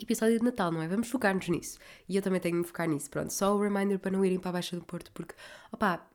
Episódio 0.00 0.38
de 0.38 0.44
Natal, 0.44 0.70
não 0.70 0.80
é? 0.82 0.88
Vamos 0.88 1.08
focar-nos 1.08 1.48
nisso. 1.48 1.78
E 2.08 2.16
eu 2.16 2.22
também 2.22 2.40
tenho 2.40 2.54
de 2.54 2.60
me 2.60 2.66
focar 2.66 2.88
nisso. 2.88 3.10
Pronto, 3.10 3.32
só 3.32 3.54
o 3.56 3.60
reminder 3.60 3.98
para 3.98 4.12
não 4.12 4.24
irem 4.24 4.38
para 4.38 4.50
a 4.50 4.52
Baixa 4.52 4.76
do 4.76 4.84
Porto, 4.84 5.10
porque, 5.12 5.34
opá, 5.72 6.06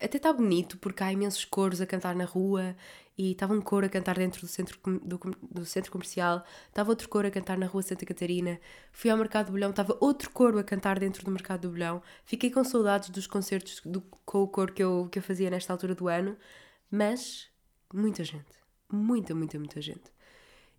até 0.00 0.16
está 0.16 0.32
bonito, 0.32 0.76
porque 0.78 1.02
há 1.02 1.12
imensos 1.12 1.44
coros 1.44 1.80
a 1.80 1.86
cantar 1.86 2.14
na 2.14 2.24
rua 2.24 2.76
e 3.16 3.32
estava 3.32 3.54
um 3.54 3.60
coro 3.60 3.86
a 3.86 3.88
cantar 3.88 4.16
dentro 4.16 4.40
do 4.40 4.48
centro, 4.48 4.78
do, 5.02 5.20
do 5.50 5.64
centro 5.64 5.90
comercial, 5.92 6.44
estava 6.68 6.90
outro 6.90 7.08
coro 7.08 7.28
a 7.28 7.30
cantar 7.30 7.56
na 7.56 7.66
rua 7.66 7.82
Santa 7.82 8.04
Catarina, 8.04 8.60
fui 8.92 9.10
ao 9.10 9.16
Mercado 9.16 9.46
do 9.46 9.52
Bolhão, 9.52 9.70
estava 9.70 9.96
outro 10.00 10.30
coro 10.30 10.58
a 10.58 10.64
cantar 10.64 10.98
dentro 10.98 11.24
do 11.24 11.30
Mercado 11.30 11.62
do 11.62 11.70
Bolhão, 11.70 12.02
fiquei 12.24 12.50
com 12.50 12.64
saudades 12.64 13.10
dos 13.10 13.26
concertos 13.26 13.80
do, 13.84 14.00
com 14.24 14.42
o 14.42 14.48
coro 14.48 14.72
que 14.72 14.82
eu, 14.82 15.08
que 15.12 15.18
eu 15.18 15.22
fazia 15.22 15.48
nesta 15.48 15.72
altura 15.72 15.94
do 15.94 16.08
ano, 16.08 16.36
mas 16.90 17.48
muita 17.92 18.24
gente, 18.24 18.58
muita, 18.90 19.34
muita, 19.34 19.58
muita 19.58 19.80
gente. 19.80 20.12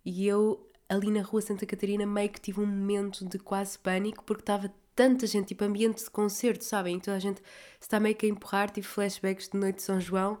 E 0.04 0.26
eu 0.26 0.70
ali 0.88 1.10
na 1.10 1.22
rua 1.22 1.40
Santa 1.40 1.66
Catarina 1.66 2.06
meio 2.06 2.28
que 2.28 2.40
tive 2.40 2.60
um 2.60 2.66
momento 2.66 3.24
de 3.24 3.38
quase 3.38 3.78
pânico 3.78 4.22
porque 4.24 4.42
estava 4.42 4.72
tanta 4.96 5.26
gente, 5.26 5.48
tipo 5.48 5.62
ambiente 5.62 6.02
de 6.02 6.10
concerto, 6.10 6.64
sabem? 6.64 6.96
Então 6.96 7.14
a 7.14 7.18
gente 7.18 7.42
está 7.78 8.00
meio 8.00 8.16
que 8.16 8.26
a 8.26 8.28
empurrar, 8.28 8.70
tipo 8.70 8.88
flashbacks 8.88 9.50
de 9.50 9.58
Noite 9.58 9.76
de 9.76 9.82
São 9.82 10.00
João 10.00 10.38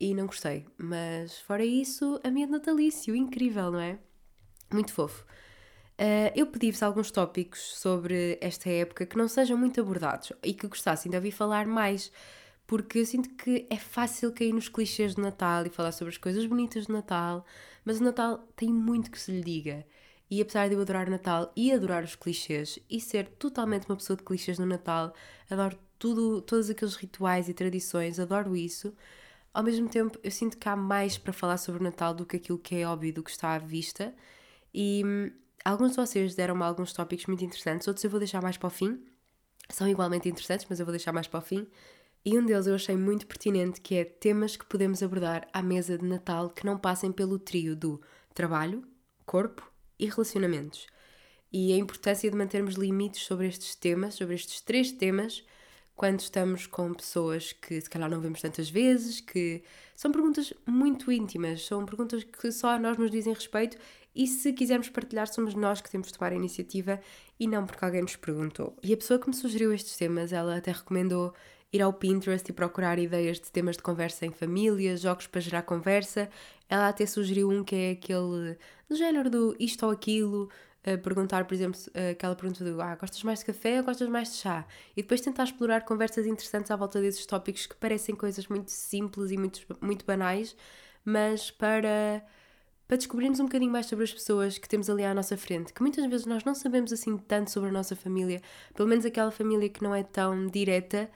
e 0.00 0.14
não 0.14 0.26
gostei. 0.26 0.66
Mas 0.78 1.38
fora 1.40 1.64
isso, 1.64 2.18
ambiente 2.24 2.50
natalício, 2.50 3.14
incrível, 3.14 3.70
não 3.70 3.80
é? 3.80 3.98
Muito 4.72 4.92
fofo. 4.92 5.24
Uh, 6.00 6.30
eu 6.34 6.46
pedi-vos 6.46 6.82
alguns 6.82 7.10
tópicos 7.10 7.60
sobre 7.76 8.38
esta 8.40 8.70
época 8.70 9.04
que 9.04 9.16
não 9.16 9.28
sejam 9.28 9.58
muito 9.58 9.80
abordados 9.80 10.32
e 10.44 10.54
que 10.54 10.68
gostassem 10.68 11.10
de 11.10 11.16
ouvir 11.16 11.32
falar 11.32 11.66
mais, 11.66 12.12
porque 12.66 13.00
eu 13.00 13.06
sinto 13.06 13.30
que 13.30 13.66
é 13.68 13.76
fácil 13.76 14.32
cair 14.32 14.52
nos 14.52 14.68
clichês 14.68 15.16
de 15.16 15.20
Natal 15.20 15.66
e 15.66 15.70
falar 15.70 15.92
sobre 15.92 16.12
as 16.12 16.18
coisas 16.18 16.46
bonitas 16.46 16.86
de 16.86 16.92
Natal, 16.92 17.44
mas 17.84 18.00
o 18.00 18.04
Natal 18.04 18.38
tem 18.54 18.68
muito 18.68 19.10
que 19.10 19.18
se 19.18 19.32
lhe 19.32 19.42
diga. 19.42 19.84
E 20.30 20.40
apesar 20.40 20.68
de 20.68 20.74
eu 20.74 20.80
adorar 20.80 21.08
Natal 21.08 21.52
e 21.56 21.72
adorar 21.72 22.04
os 22.04 22.14
clichês 22.14 22.78
e 22.88 23.00
ser 23.00 23.28
totalmente 23.28 23.88
uma 23.88 23.96
pessoa 23.96 24.16
de 24.16 24.22
clichês 24.22 24.58
no 24.58 24.66
Natal, 24.66 25.14
adoro 25.50 25.78
tudo, 25.98 26.42
todos 26.42 26.68
aqueles 26.68 26.96
rituais 26.96 27.48
e 27.48 27.54
tradições, 27.54 28.18
adoro 28.18 28.54
isso. 28.54 28.94
Ao 29.54 29.62
mesmo 29.62 29.88
tempo, 29.88 30.18
eu 30.22 30.30
sinto 30.30 30.58
que 30.58 30.68
há 30.68 30.76
mais 30.76 31.16
para 31.16 31.32
falar 31.32 31.56
sobre 31.56 31.80
o 31.80 31.84
Natal 31.84 32.14
do 32.14 32.26
que 32.26 32.36
aquilo 32.36 32.58
que 32.58 32.76
é 32.76 32.86
óbvio, 32.86 33.14
do 33.14 33.22
que 33.22 33.30
está 33.30 33.54
à 33.54 33.58
vista. 33.58 34.14
E 34.72 35.02
hum, 35.04 35.30
Alguns 35.64 35.90
de 35.90 35.96
vocês 35.96 36.34
deram-me 36.34 36.62
alguns 36.62 36.92
tópicos 36.92 37.26
muito 37.26 37.44
interessantes, 37.44 37.86
outros 37.86 38.02
eu 38.02 38.10
vou 38.10 38.18
deixar 38.18 38.40
mais 38.40 38.56
para 38.56 38.68
o 38.68 38.70
fim. 38.70 38.98
São 39.68 39.86
igualmente 39.86 40.26
interessantes, 40.26 40.66
mas 40.68 40.80
eu 40.80 40.86
vou 40.86 40.92
deixar 40.92 41.12
mais 41.12 41.26
para 41.26 41.40
o 41.40 41.42
fim. 41.42 41.66
E 42.24 42.38
um 42.38 42.46
deles 42.46 42.66
eu 42.66 42.74
achei 42.74 42.96
muito 42.96 43.26
pertinente, 43.26 43.80
que 43.80 43.96
é 43.96 44.04
temas 44.04 44.56
que 44.56 44.64
podemos 44.64 45.02
abordar 45.02 45.46
à 45.52 45.62
mesa 45.62 45.98
de 45.98 46.06
Natal 46.06 46.48
que 46.48 46.64
não 46.64 46.78
passem 46.78 47.12
pelo 47.12 47.38
trio 47.38 47.76
do 47.76 48.00
trabalho, 48.32 48.82
corpo 49.26 49.70
e 49.98 50.06
relacionamentos. 50.06 50.86
E 51.52 51.72
a 51.72 51.76
importância 51.76 52.30
de 52.30 52.36
mantermos 52.36 52.74
limites 52.74 53.22
sobre 53.22 53.46
estes 53.46 53.74
temas, 53.74 54.14
sobre 54.14 54.34
estes 54.34 54.60
três 54.60 54.92
temas, 54.92 55.44
quando 55.96 56.20
estamos 56.20 56.66
com 56.66 56.94
pessoas 56.94 57.52
que 57.52 57.80
se 57.80 57.90
calhar 57.90 58.08
não 58.08 58.20
vemos 58.20 58.40
tantas 58.40 58.70
vezes, 58.70 59.20
que 59.20 59.62
são 59.96 60.12
perguntas 60.12 60.52
muito 60.64 61.10
íntimas, 61.10 61.66
são 61.66 61.84
perguntas 61.84 62.22
que 62.22 62.52
só 62.52 62.68
a 62.68 62.78
nós 62.78 62.96
nos 62.96 63.10
dizem 63.10 63.34
respeito 63.34 63.76
e 64.14 64.26
se 64.26 64.52
quisermos 64.52 64.88
partilhar, 64.88 65.26
somos 65.26 65.54
nós 65.54 65.80
que 65.80 65.90
temos 65.90 66.08
de 66.08 66.14
tomar 66.14 66.32
a 66.32 66.36
iniciativa 66.36 67.00
e 67.38 67.46
não 67.46 67.66
porque 67.66 67.84
alguém 67.84 68.02
nos 68.02 68.16
perguntou. 68.16 68.76
E 68.82 68.92
a 68.92 68.96
pessoa 68.96 69.18
que 69.18 69.28
me 69.28 69.34
sugeriu 69.34 69.72
estes 69.72 69.96
temas, 69.96 70.32
ela 70.32 70.56
até 70.56 70.70
recomendou 70.70 71.34
ir 71.72 71.82
ao 71.82 71.92
Pinterest 71.92 72.48
e 72.50 72.52
procurar 72.52 72.98
ideias 72.98 73.38
de 73.38 73.50
temas 73.50 73.76
de 73.76 73.82
conversa 73.82 74.24
em 74.26 74.32
família, 74.32 74.96
jogos 74.96 75.26
para 75.26 75.40
gerar 75.40 75.62
conversa. 75.62 76.28
Ela 76.68 76.88
até 76.88 77.06
sugeriu 77.06 77.50
um 77.50 77.62
que 77.64 77.74
é 77.74 77.90
aquele 77.92 78.56
do 78.88 78.96
género 78.96 79.28
do 79.30 79.56
isto 79.58 79.84
ou 79.84 79.92
aquilo, 79.92 80.48
perguntar, 81.02 81.44
por 81.44 81.54
exemplo, 81.54 81.78
aquela 82.10 82.34
pergunta 82.34 82.64
do 82.64 82.80
ah, 82.80 82.96
gostas 82.96 83.22
mais 83.22 83.40
de 83.40 83.46
café 83.46 83.78
ou 83.78 83.84
gostas 83.84 84.08
mais 84.08 84.30
de 84.30 84.36
chá? 84.36 84.66
E 84.96 85.02
depois 85.02 85.20
tentar 85.20 85.44
explorar 85.44 85.82
conversas 85.82 86.26
interessantes 86.26 86.70
à 86.70 86.76
volta 86.76 87.00
desses 87.00 87.26
tópicos 87.26 87.66
que 87.66 87.76
parecem 87.76 88.14
coisas 88.14 88.46
muito 88.48 88.70
simples 88.70 89.30
e 89.30 89.36
muito, 89.36 89.60
muito 89.80 90.04
banais, 90.04 90.56
mas 91.04 91.50
para 91.50 92.22
para 92.86 92.96
descobrirmos 92.96 93.38
um 93.38 93.44
bocadinho 93.44 93.70
mais 93.70 93.84
sobre 93.84 94.04
as 94.04 94.14
pessoas 94.14 94.56
que 94.56 94.66
temos 94.66 94.88
ali 94.88 95.04
à 95.04 95.12
nossa 95.12 95.36
frente, 95.36 95.74
que 95.74 95.82
muitas 95.82 96.06
vezes 96.06 96.24
nós 96.24 96.42
não 96.42 96.54
sabemos 96.54 96.90
assim 96.90 97.18
tanto 97.18 97.50
sobre 97.50 97.68
a 97.68 97.72
nossa 97.72 97.94
família, 97.94 98.40
pelo 98.74 98.88
menos 98.88 99.04
aquela 99.04 99.30
família 99.30 99.68
que 99.68 99.82
não 99.82 99.94
é 99.94 100.02
tão 100.02 100.46
direta, 100.46 101.10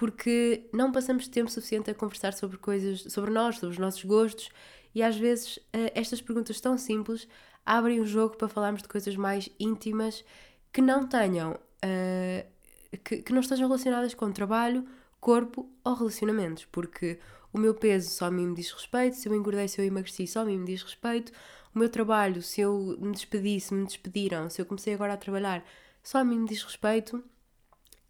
porque 0.00 0.66
não 0.72 0.90
passamos 0.90 1.28
tempo 1.28 1.50
suficiente 1.50 1.90
a 1.90 1.94
conversar 1.94 2.32
sobre 2.32 2.56
coisas, 2.56 3.02
sobre 3.12 3.30
nós, 3.30 3.58
sobre 3.58 3.74
os 3.74 3.78
nossos 3.78 4.02
gostos, 4.02 4.48
e 4.94 5.02
às 5.02 5.14
vezes 5.14 5.58
eh, 5.74 5.92
estas 5.94 6.22
perguntas 6.22 6.58
tão 6.58 6.78
simples 6.78 7.28
abrem 7.66 8.00
o 8.00 8.06
jogo 8.06 8.34
para 8.38 8.48
falarmos 8.48 8.80
de 8.80 8.88
coisas 8.88 9.14
mais 9.14 9.50
íntimas 9.60 10.24
que 10.72 10.80
não 10.80 11.06
tenham, 11.06 11.52
uh, 11.52 12.98
que, 13.04 13.18
que 13.18 13.30
não 13.30 13.40
estejam 13.40 13.68
relacionadas 13.68 14.14
com 14.14 14.32
trabalho, 14.32 14.86
corpo 15.20 15.70
ou 15.84 15.92
relacionamentos, 15.92 16.64
porque 16.72 17.18
o 17.52 17.58
meu 17.58 17.74
peso 17.74 18.08
só 18.08 18.24
a 18.24 18.30
mim 18.30 18.46
me 18.46 18.54
diz 18.54 18.72
respeito, 18.72 19.16
se 19.16 19.28
eu 19.28 19.34
engordei, 19.34 19.68
se 19.68 19.82
eu 19.82 19.84
emagreci, 19.84 20.26
só 20.26 20.40
a 20.40 20.44
mim 20.46 20.60
me 20.60 20.64
diz 20.64 20.82
respeito, 20.82 21.30
o 21.74 21.78
meu 21.78 21.90
trabalho, 21.90 22.40
se 22.40 22.62
eu 22.62 22.96
me 22.98 23.12
despedi, 23.12 23.60
se 23.60 23.74
me 23.74 23.84
despediram, 23.84 24.48
se 24.48 24.62
eu 24.62 24.64
comecei 24.64 24.94
agora 24.94 25.12
a 25.12 25.18
trabalhar, 25.18 25.62
só 26.02 26.16
a 26.16 26.24
mim 26.24 26.38
me 26.38 26.48
diz 26.48 26.62
respeito, 26.62 27.22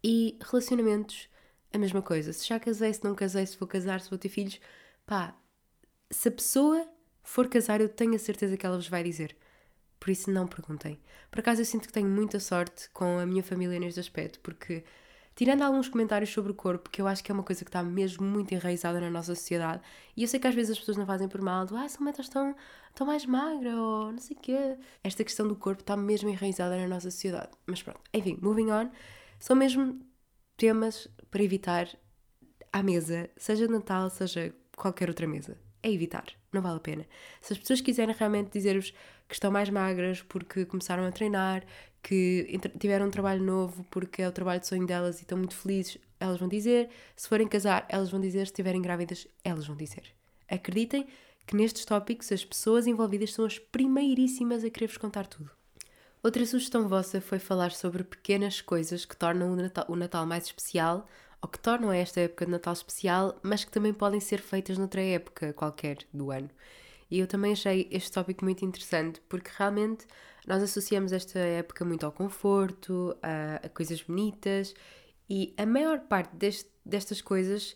e 0.01 0.39
relacionamentos, 0.39 1.29
a 1.73 1.77
mesma 1.77 2.01
coisa. 2.01 2.33
Se 2.33 2.47
já 2.47 2.59
casei, 2.59 2.93
se 2.93 3.03
não 3.03 3.15
casei, 3.15 3.45
se 3.45 3.57
vou 3.57 3.67
casar, 3.67 4.01
se 4.01 4.09
vou 4.09 4.19
ter 4.19 4.29
filhos, 4.29 4.59
pá, 5.05 5.35
se 6.09 6.27
a 6.27 6.31
pessoa 6.31 6.87
for 7.23 7.47
casar, 7.47 7.81
eu 7.81 7.89
tenho 7.89 8.15
a 8.15 8.19
certeza 8.19 8.57
que 8.57 8.65
ela 8.65 8.75
vos 8.77 8.87
vai 8.87 9.03
dizer. 9.03 9.35
Por 9.99 10.09
isso, 10.09 10.31
não 10.31 10.47
perguntem. 10.47 10.99
Por 11.29 11.39
acaso, 11.39 11.61
eu 11.61 11.65
sinto 11.65 11.87
que 11.87 11.93
tenho 11.93 12.09
muita 12.09 12.39
sorte 12.39 12.89
com 12.89 13.19
a 13.19 13.25
minha 13.25 13.43
família 13.43 13.79
neste 13.79 13.99
aspecto, 13.99 14.39
porque 14.39 14.83
tirando 15.35 15.61
alguns 15.61 15.87
comentários 15.87 16.31
sobre 16.31 16.51
o 16.51 16.55
corpo, 16.55 16.89
que 16.89 17.01
eu 17.01 17.07
acho 17.07 17.23
que 17.23 17.31
é 17.31 17.33
uma 17.33 17.43
coisa 17.43 17.63
que 17.63 17.69
está 17.69 17.83
mesmo 17.83 18.25
muito 18.25 18.53
enraizada 18.53 18.99
na 18.99 19.09
nossa 19.09 19.35
sociedade, 19.35 19.81
e 20.17 20.23
eu 20.23 20.27
sei 20.27 20.39
que 20.39 20.47
às 20.47 20.55
vezes 20.55 20.71
as 20.71 20.79
pessoas 20.79 20.97
não 20.97 21.05
fazem 21.05 21.27
por 21.27 21.41
mal, 21.41 21.65
do, 21.65 21.77
ah, 21.77 21.87
são 21.87 22.03
metas 22.03 22.27
tão, 22.29 22.55
tão 22.95 23.07
mais 23.07 23.25
magra, 23.25 23.75
ou 23.75 24.11
não 24.11 24.19
sei 24.19 24.35
o 24.35 24.39
quê. 24.39 24.77
Esta 25.03 25.23
questão 25.23 25.47
do 25.47 25.55
corpo 25.55 25.81
está 25.81 25.95
mesmo 25.95 26.29
enraizada 26.29 26.75
na 26.77 26.87
nossa 26.87 27.11
sociedade. 27.11 27.51
Mas 27.67 27.81
pronto, 27.83 28.01
enfim, 28.13 28.37
moving 28.41 28.71
on, 28.71 28.89
são 29.39 29.55
mesmo 29.55 30.01
temas 30.61 31.07
para 31.31 31.41
evitar 31.41 31.89
à 32.71 32.83
mesa, 32.83 33.27
seja 33.35 33.67
Natal, 33.67 34.11
seja 34.11 34.53
qualquer 34.77 35.09
outra 35.09 35.25
mesa. 35.25 35.57
É 35.81 35.91
evitar, 35.91 36.25
não 36.53 36.61
vale 36.61 36.77
a 36.77 36.79
pena. 36.79 37.07
Se 37.41 37.53
as 37.53 37.57
pessoas 37.57 37.81
quiserem 37.81 38.13
realmente 38.15 38.51
dizer-vos 38.51 38.91
que 39.27 39.33
estão 39.33 39.49
mais 39.49 39.71
magras 39.71 40.21
porque 40.21 40.63
começaram 40.65 41.03
a 41.03 41.11
treinar, 41.11 41.65
que 42.03 42.59
tiveram 42.79 43.07
um 43.07 43.09
trabalho 43.09 43.43
novo 43.43 43.83
porque 43.89 44.21
é 44.21 44.27
o 44.27 44.31
trabalho 44.31 44.59
de 44.59 44.67
sonho 44.67 44.85
delas 44.85 45.17
e 45.17 45.23
estão 45.23 45.35
muito 45.35 45.55
felizes, 45.55 45.97
elas 46.19 46.37
vão 46.37 46.47
dizer. 46.47 46.89
Se 47.15 47.27
forem 47.27 47.47
casar, 47.47 47.87
elas 47.89 48.11
vão 48.11 48.21
dizer. 48.21 48.45
Se 48.45 48.51
estiverem 48.51 48.83
grávidas, 48.83 49.27
elas 49.43 49.65
vão 49.65 49.75
dizer. 49.75 50.13
Acreditem 50.47 51.07
que 51.47 51.55
nestes 51.55 51.85
tópicos 51.85 52.31
as 52.31 52.45
pessoas 52.45 52.85
envolvidas 52.85 53.33
são 53.33 53.45
as 53.45 53.57
primeiríssimas 53.57 54.63
a 54.63 54.69
querer-vos 54.69 54.97
contar 54.97 55.25
tudo. 55.25 55.49
Outra 56.23 56.45
sugestão 56.45 56.87
vossa 56.87 57.19
foi 57.19 57.39
falar 57.39 57.71
sobre 57.71 58.03
pequenas 58.03 58.61
coisas 58.61 59.05
que 59.05 59.17
tornam 59.17 59.53
o 59.53 59.55
Natal, 59.55 59.85
o 59.87 59.95
Natal 59.95 60.23
mais 60.23 60.45
especial 60.45 61.07
ou 61.41 61.49
que 61.49 61.57
tornam 61.57 61.91
esta 61.91 62.21
época 62.21 62.45
de 62.45 62.51
Natal 62.51 62.73
especial, 62.73 63.39
mas 63.41 63.63
que 63.65 63.71
também 63.71 63.91
podem 63.91 64.19
ser 64.19 64.39
feitas 64.39 64.77
noutra 64.77 65.01
época 65.01 65.51
qualquer 65.53 65.97
do 66.13 66.29
ano. 66.29 66.49
E 67.09 67.17
eu 67.17 67.25
também 67.25 67.53
achei 67.53 67.87
este 67.91 68.11
tópico 68.11 68.45
muito 68.45 68.63
interessante 68.63 69.19
porque 69.27 69.49
realmente 69.57 70.05
nós 70.45 70.61
associamos 70.61 71.11
esta 71.11 71.39
época 71.39 71.83
muito 71.83 72.05
ao 72.05 72.11
conforto, 72.11 73.17
a, 73.23 73.65
a 73.65 73.69
coisas 73.69 74.03
bonitas 74.03 74.75
e 75.27 75.55
a 75.57 75.65
maior 75.65 76.01
parte 76.01 76.35
deste, 76.35 76.69
destas 76.85 77.19
coisas 77.19 77.75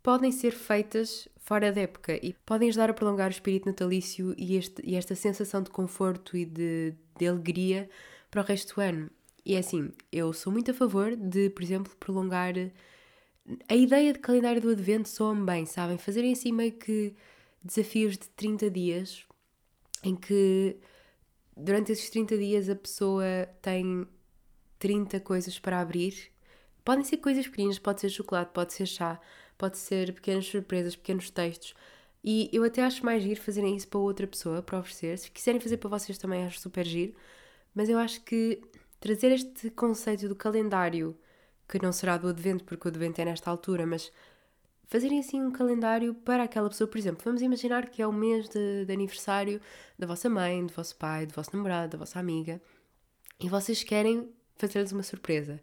podem 0.00 0.30
ser 0.30 0.52
feitas 0.52 1.28
fora 1.50 1.72
da 1.72 1.80
época 1.80 2.16
e 2.24 2.32
podem 2.46 2.68
ajudar 2.68 2.90
a 2.90 2.94
prolongar 2.94 3.26
o 3.26 3.32
espírito 3.32 3.66
natalício 3.66 4.32
e, 4.38 4.56
este, 4.56 4.80
e 4.86 4.94
esta 4.94 5.16
sensação 5.16 5.60
de 5.60 5.68
conforto 5.68 6.36
e 6.36 6.44
de, 6.44 6.94
de 7.18 7.26
alegria 7.26 7.90
para 8.30 8.40
o 8.40 8.44
resto 8.44 8.76
do 8.76 8.80
ano. 8.80 9.10
E 9.44 9.56
é 9.56 9.58
assim, 9.58 9.90
eu 10.12 10.32
sou 10.32 10.52
muito 10.52 10.70
a 10.70 10.74
favor 10.74 11.16
de, 11.16 11.50
por 11.50 11.64
exemplo, 11.64 11.92
prolongar 11.98 12.54
a 13.68 13.74
ideia 13.74 14.12
de 14.12 14.20
calendário 14.20 14.62
do 14.62 14.70
advento 14.70 15.08
soa-me 15.08 15.44
bem, 15.44 15.66
sabem? 15.66 15.98
Fazerem 15.98 16.30
assim 16.30 16.52
meio 16.52 16.70
que 16.70 17.16
desafios 17.60 18.16
de 18.16 18.28
30 18.28 18.70
dias 18.70 19.26
em 20.04 20.14
que 20.14 20.76
durante 21.56 21.90
esses 21.90 22.08
30 22.10 22.38
dias 22.38 22.68
a 22.68 22.76
pessoa 22.76 23.24
tem 23.60 24.06
30 24.78 25.18
coisas 25.18 25.58
para 25.58 25.80
abrir. 25.80 26.30
Podem 26.84 27.02
ser 27.02 27.16
coisas 27.16 27.48
pequenas, 27.48 27.76
pode 27.76 28.00
ser 28.02 28.08
chocolate, 28.08 28.52
pode 28.54 28.72
ser 28.72 28.86
chá, 28.86 29.20
pode 29.60 29.76
ser 29.76 30.14
pequenas 30.14 30.46
surpresas, 30.46 30.96
pequenos 30.96 31.28
textos. 31.28 31.74
E 32.24 32.48
eu 32.50 32.64
até 32.64 32.82
acho 32.82 33.04
mais 33.04 33.22
giro 33.22 33.40
fazerem 33.42 33.76
isso 33.76 33.88
para 33.88 34.00
outra 34.00 34.26
pessoa, 34.26 34.62
para 34.62 34.78
oferecer. 34.78 35.18
Se 35.18 35.30
quiserem 35.30 35.60
fazer 35.60 35.76
para 35.76 35.90
vocês 35.90 36.16
também, 36.16 36.46
acho 36.46 36.58
super 36.58 36.86
giro. 36.86 37.14
Mas 37.74 37.90
eu 37.90 37.98
acho 37.98 38.22
que 38.22 38.62
trazer 38.98 39.32
este 39.32 39.70
conceito 39.70 40.28
do 40.28 40.34
calendário, 40.34 41.14
que 41.68 41.80
não 41.82 41.92
será 41.92 42.16
do 42.16 42.28
advento, 42.28 42.64
porque 42.64 42.88
o 42.88 42.90
advento 42.90 43.20
é 43.20 43.24
nesta 43.26 43.50
altura, 43.50 43.84
mas 43.86 44.10
fazerem 44.86 45.20
assim 45.20 45.42
um 45.42 45.50
calendário 45.50 46.14
para 46.14 46.44
aquela 46.44 46.70
pessoa. 46.70 46.88
Por 46.88 46.96
exemplo, 46.96 47.22
vamos 47.22 47.42
imaginar 47.42 47.90
que 47.90 48.00
é 48.00 48.06
o 48.06 48.12
mês 48.12 48.48
de, 48.48 48.86
de 48.86 48.92
aniversário 48.92 49.60
da 49.98 50.06
vossa 50.06 50.30
mãe, 50.30 50.64
do 50.64 50.72
vosso 50.72 50.96
pai, 50.96 51.26
do 51.26 51.34
vosso 51.34 51.54
namorado, 51.54 51.92
da 51.92 51.98
vossa 51.98 52.18
amiga, 52.18 52.62
e 53.38 53.46
vocês 53.48 53.84
querem 53.84 54.32
fazer-lhes 54.56 54.92
uma 54.92 55.02
surpresa. 55.02 55.60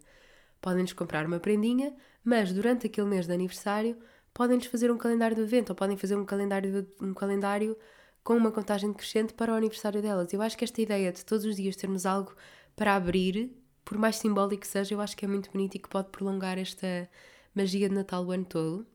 Podem-lhes 0.62 0.94
comprar 0.94 1.25
uma 1.25 1.39
prendinha, 1.39 1.96
mas 2.27 2.51
durante 2.51 2.88
aquele 2.88 3.07
mês 3.07 3.25
de 3.25 3.31
aniversário 3.31 3.98
podem-lhes 4.34 4.65
fazer 4.65 4.91
um 4.91 4.98
calendário 4.98 5.34
do 5.34 5.43
evento, 5.43 5.69
ou 5.69 5.75
podem 5.77 5.96
fazer 5.96 6.17
um 6.17 6.25
calendário, 6.25 6.86
um 7.00 7.13
calendário 7.13 7.77
com 8.22 8.36
uma 8.36 8.51
contagem 8.51 8.91
crescente 8.91 9.34
para 9.34 9.53
o 9.53 9.55
aniversário 9.55 10.01
delas. 10.01 10.34
Eu 10.34 10.41
acho 10.41 10.57
que 10.57 10.65
esta 10.65 10.81
ideia 10.81 11.10
de 11.13 11.24
todos 11.24 11.46
os 11.46 11.55
dias 11.55 11.77
termos 11.77 12.05
algo 12.05 12.36
para 12.75 12.98
abrir, 12.98 13.57
por 13.86 13.98
mais 13.98 14.17
simbólico 14.17 14.63
que 14.63 14.67
seja, 14.67 14.93
eu 14.93 15.00
acho 15.00 15.15
que 15.15 15.24
é 15.24 15.27
muito 15.27 15.50
bonito 15.50 15.75
e 15.75 15.79
que 15.79 15.88
pode 15.88 16.10
prolongar 16.10 16.57
esta 16.57 17.10
magia 17.55 17.88
de 17.88 17.96
Natal 17.96 18.25
o 18.25 18.31
ano 18.31 18.43
todo. 18.43 18.86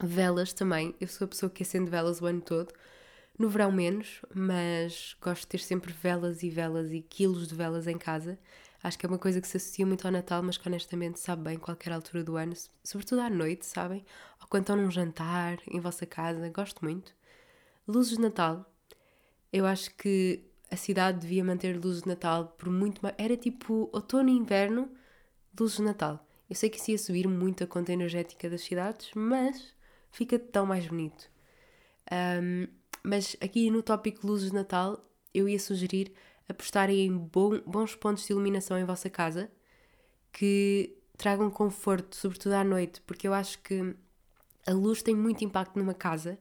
Velas 0.00 0.52
também, 0.52 0.94
eu 1.00 1.08
sou 1.08 1.24
a 1.24 1.28
pessoa 1.28 1.50
que 1.50 1.64
acende 1.64 1.90
velas 1.90 2.22
o 2.22 2.26
ano 2.26 2.42
todo. 2.42 2.72
No 3.36 3.48
verão 3.48 3.72
menos, 3.72 4.20
mas 4.32 5.16
gosto 5.20 5.42
de 5.42 5.48
ter 5.48 5.58
sempre 5.58 5.92
velas 5.92 6.44
e 6.44 6.48
velas 6.48 6.92
e 6.92 7.00
quilos 7.00 7.48
de 7.48 7.56
velas 7.56 7.88
em 7.88 7.98
casa. 7.98 8.38
Acho 8.86 8.96
que 9.00 9.04
é 9.04 9.08
uma 9.08 9.18
coisa 9.18 9.40
que 9.40 9.48
se 9.48 9.56
associa 9.56 9.84
muito 9.84 10.06
ao 10.06 10.12
Natal, 10.12 10.40
mas 10.44 10.56
que 10.56 10.68
honestamente 10.68 11.18
sabe 11.18 11.42
bem 11.42 11.58
qualquer 11.58 11.92
altura 11.92 12.22
do 12.22 12.36
ano, 12.36 12.52
sobretudo 12.84 13.20
à 13.20 13.28
noite, 13.28 13.66
sabem? 13.66 14.06
Ou 14.40 14.46
quando 14.46 14.62
estão 14.62 14.76
num 14.76 14.92
jantar 14.92 15.58
em 15.66 15.80
vossa 15.80 16.06
casa, 16.06 16.48
gosto 16.50 16.84
muito. 16.84 17.12
Luzes 17.88 18.16
de 18.16 18.22
Natal. 18.22 18.64
Eu 19.52 19.66
acho 19.66 19.92
que 19.96 20.44
a 20.70 20.76
cidade 20.76 21.18
devia 21.18 21.42
manter 21.42 21.76
luzes 21.76 22.02
de 22.02 22.08
Natal 22.08 22.54
por 22.56 22.70
muito 22.70 23.02
mais. 23.02 23.16
Era 23.18 23.36
tipo 23.36 23.90
outono 23.92 24.28
e 24.28 24.36
inverno, 24.36 24.88
luzes 25.58 25.78
de 25.78 25.82
Natal. 25.82 26.24
Eu 26.48 26.54
sei 26.54 26.70
que 26.70 26.78
isso 26.78 26.92
ia 26.92 26.98
subir 26.98 27.26
muito 27.26 27.64
a 27.64 27.66
conta 27.66 27.92
energética 27.92 28.48
das 28.48 28.60
cidades, 28.60 29.10
mas 29.16 29.74
fica 30.12 30.38
tão 30.38 30.64
mais 30.64 30.86
bonito. 30.86 31.28
Um, 32.12 32.68
mas 33.02 33.36
aqui 33.40 33.68
no 33.68 33.82
tópico 33.82 34.24
luzes 34.24 34.50
de 34.50 34.54
Natal, 34.54 35.04
eu 35.34 35.48
ia 35.48 35.58
sugerir 35.58 36.12
apostarem 36.48 37.06
em 37.06 37.16
bom, 37.16 37.60
bons 37.66 37.94
pontos 37.94 38.26
de 38.26 38.32
iluminação 38.32 38.78
em 38.78 38.84
vossa 38.84 39.10
casa 39.10 39.50
que 40.32 40.96
tragam 41.16 41.50
conforto, 41.50 42.14
sobretudo 42.14 42.52
à 42.52 42.64
noite, 42.64 43.00
porque 43.02 43.26
eu 43.26 43.34
acho 43.34 43.58
que 43.60 43.94
a 44.66 44.72
luz 44.72 45.02
tem 45.02 45.14
muito 45.14 45.44
impacto 45.44 45.78
numa 45.78 45.94
casa. 45.94 46.38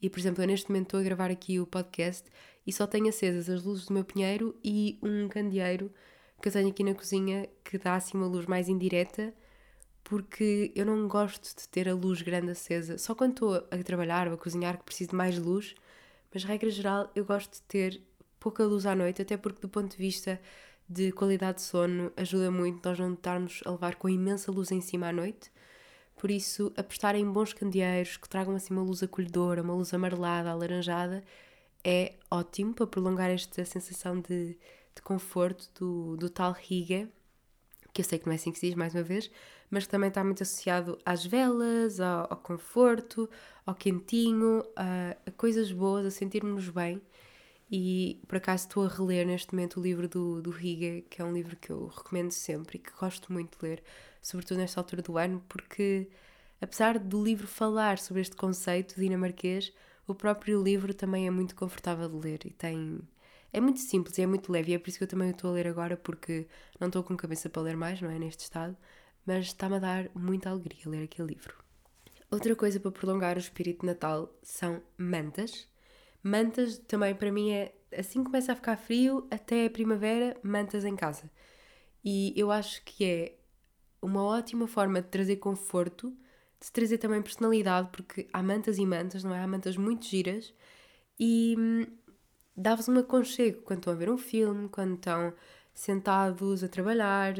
E, 0.00 0.08
por 0.08 0.18
exemplo, 0.18 0.42
eu 0.42 0.46
neste 0.46 0.68
momento 0.68 0.86
estou 0.86 1.00
a 1.00 1.02
gravar 1.02 1.30
aqui 1.30 1.60
o 1.60 1.66
podcast 1.66 2.28
e 2.66 2.72
só 2.72 2.86
tenho 2.86 3.08
acesas 3.08 3.48
as 3.48 3.62
luzes 3.62 3.86
do 3.86 3.94
meu 3.94 4.04
pinheiro 4.04 4.56
e 4.62 4.98
um 5.02 5.28
candeeiro 5.28 5.92
que 6.40 6.48
eu 6.48 6.52
tenho 6.52 6.68
aqui 6.68 6.84
na 6.84 6.94
cozinha 6.94 7.48
que 7.64 7.78
dá 7.78 7.96
assim 7.96 8.16
uma 8.16 8.26
luz 8.26 8.46
mais 8.46 8.68
indireta, 8.68 9.34
porque 10.04 10.72
eu 10.74 10.86
não 10.86 11.08
gosto 11.08 11.56
de 11.56 11.68
ter 11.68 11.88
a 11.88 11.94
luz 11.94 12.22
grande 12.22 12.50
acesa. 12.50 12.96
Só 12.96 13.14
quando 13.14 13.32
estou 13.32 13.54
a 13.70 13.82
trabalhar 13.82 14.28
ou 14.28 14.34
a 14.34 14.38
cozinhar 14.38 14.78
que 14.78 14.84
preciso 14.84 15.10
de 15.10 15.16
mais 15.16 15.38
luz, 15.38 15.74
mas 16.32 16.44
regra 16.44 16.70
geral 16.70 17.10
eu 17.14 17.24
gosto 17.24 17.54
de 17.54 17.62
ter 17.62 18.02
pouca 18.40 18.64
luz 18.64 18.86
à 18.86 18.94
noite, 18.94 19.22
até 19.22 19.36
porque 19.36 19.60
do 19.60 19.68
ponto 19.68 19.90
de 19.90 19.96
vista 19.96 20.40
de 20.88 21.12
qualidade 21.12 21.58
de 21.58 21.62
sono 21.64 22.10
ajuda 22.16 22.50
muito 22.50 22.86
nós 22.88 22.98
não 22.98 23.12
estarmos 23.12 23.60
a 23.66 23.70
levar 23.70 23.96
com 23.96 24.08
imensa 24.08 24.50
luz 24.50 24.72
em 24.72 24.80
cima 24.80 25.08
à 25.08 25.12
noite. 25.12 25.50
Por 26.16 26.30
isso, 26.30 26.72
apostar 26.76 27.14
em 27.14 27.30
bons 27.30 27.52
candeeiros 27.52 28.16
que 28.16 28.28
tragam 28.28 28.54
assim 28.54 28.74
uma 28.74 28.82
luz 28.82 29.02
acolhedora, 29.02 29.62
uma 29.62 29.74
luz 29.74 29.94
amarelada, 29.94 30.50
alaranjada, 30.50 31.22
é 31.84 32.14
ótimo 32.30 32.74
para 32.74 32.86
prolongar 32.86 33.30
esta 33.30 33.64
sensação 33.64 34.20
de, 34.20 34.58
de 34.94 35.02
conforto 35.02 35.68
do, 35.78 36.16
do 36.16 36.30
tal 36.30 36.52
riga, 36.52 37.08
que 37.92 38.00
eu 38.00 38.04
sei 38.04 38.18
que 38.18 38.26
não 38.26 38.32
é 38.32 38.36
assim 38.36 38.50
que 38.50 38.58
se 38.58 38.66
diz 38.66 38.74
mais 38.74 38.94
uma 38.94 39.02
vez, 39.02 39.30
mas 39.70 39.84
que 39.84 39.90
também 39.90 40.08
está 40.08 40.24
muito 40.24 40.42
associado 40.42 40.98
às 41.04 41.24
velas, 41.24 42.00
ao, 42.00 42.26
ao 42.30 42.36
conforto, 42.36 43.28
ao 43.64 43.74
quentinho, 43.74 44.64
a, 44.74 45.16
a 45.26 45.30
coisas 45.32 45.70
boas, 45.70 46.04
a 46.06 46.10
sentirmos 46.10 46.68
bem. 46.68 47.00
E 47.70 48.20
por 48.26 48.38
acaso 48.38 48.66
estou 48.66 48.84
a 48.84 48.88
reler 48.88 49.26
neste 49.26 49.52
momento 49.54 49.78
o 49.78 49.82
livro 49.82 50.08
do, 50.08 50.40
do 50.40 50.50
Riga, 50.50 51.02
que 51.10 51.20
é 51.20 51.24
um 51.24 51.32
livro 51.32 51.56
que 51.56 51.70
eu 51.70 51.86
recomendo 51.86 52.30
sempre 52.30 52.78
e 52.78 52.80
que 52.80 52.90
gosto 52.98 53.32
muito 53.32 53.58
de 53.58 53.64
ler, 53.64 53.82
sobretudo 54.22 54.58
nesta 54.58 54.80
altura 54.80 55.02
do 55.02 55.18
ano, 55.18 55.44
porque 55.48 56.08
apesar 56.60 56.98
do 56.98 57.22
livro 57.22 57.46
falar 57.46 57.98
sobre 57.98 58.22
este 58.22 58.36
conceito 58.36 58.98
dinamarquês, 58.98 59.72
o 60.06 60.14
próprio 60.14 60.62
livro 60.62 60.94
também 60.94 61.26
é 61.26 61.30
muito 61.30 61.54
confortável 61.54 62.08
de 62.08 62.16
ler 62.16 62.40
e 62.46 62.50
tem. 62.50 63.00
É 63.52 63.60
muito 63.60 63.80
simples 63.80 64.16
e 64.18 64.22
é 64.22 64.26
muito 64.26 64.50
leve, 64.50 64.72
e 64.72 64.74
é 64.74 64.78
por 64.78 64.88
isso 64.88 64.98
que 64.98 65.04
eu 65.04 65.08
também 65.08 65.30
estou 65.30 65.50
a 65.50 65.52
ler 65.54 65.66
agora, 65.66 65.96
porque 65.96 66.46
não 66.80 66.88
estou 66.88 67.02
com 67.02 67.16
cabeça 67.16 67.48
para 67.48 67.62
ler 67.62 67.76
mais, 67.76 68.00
não 68.00 68.10
é? 68.10 68.18
Neste 68.18 68.44
estado, 68.44 68.76
mas 69.26 69.46
está-me 69.46 69.76
a 69.76 69.78
dar 69.78 70.10
muita 70.14 70.50
alegria 70.50 70.82
ler 70.86 71.04
aquele 71.04 71.28
livro. 71.28 71.54
Outra 72.30 72.54
coisa 72.54 72.78
para 72.78 72.90
prolongar 72.90 73.36
o 73.36 73.40
espírito 73.40 73.80
de 73.80 73.86
Natal 73.86 74.30
são 74.42 74.82
mantas. 74.98 75.66
Mantas 76.22 76.78
também 76.78 77.14
para 77.14 77.32
mim 77.32 77.52
é 77.52 77.74
assim 77.96 78.22
começa 78.22 78.52
a 78.52 78.56
ficar 78.56 78.76
frio 78.76 79.26
até 79.30 79.66
a 79.66 79.70
primavera, 79.70 80.36
mantas 80.42 80.84
em 80.84 80.96
casa. 80.96 81.30
E 82.04 82.32
eu 82.36 82.50
acho 82.50 82.82
que 82.84 83.04
é 83.04 83.38
uma 84.02 84.22
ótima 84.22 84.66
forma 84.66 85.02
de 85.02 85.08
trazer 85.08 85.36
conforto, 85.36 86.16
de 86.60 86.70
trazer 86.72 86.98
também 86.98 87.22
personalidade, 87.22 87.90
porque 87.92 88.28
há 88.32 88.42
mantas 88.42 88.78
e 88.78 88.86
mantas, 88.86 89.24
não 89.24 89.34
é? 89.34 89.42
Há 89.42 89.46
mantas 89.46 89.76
muito 89.76 90.06
giras 90.06 90.54
e 91.18 91.54
hum, 91.58 91.86
dá-vos 92.56 92.88
um 92.88 92.98
aconchego 92.98 93.62
quando 93.62 93.80
estão 93.80 93.92
a 93.92 93.96
ver 93.96 94.10
um 94.10 94.18
filme, 94.18 94.68
quando 94.68 94.94
estão 94.94 95.34
sentados 95.74 96.62
a 96.64 96.68
trabalhar. 96.68 97.34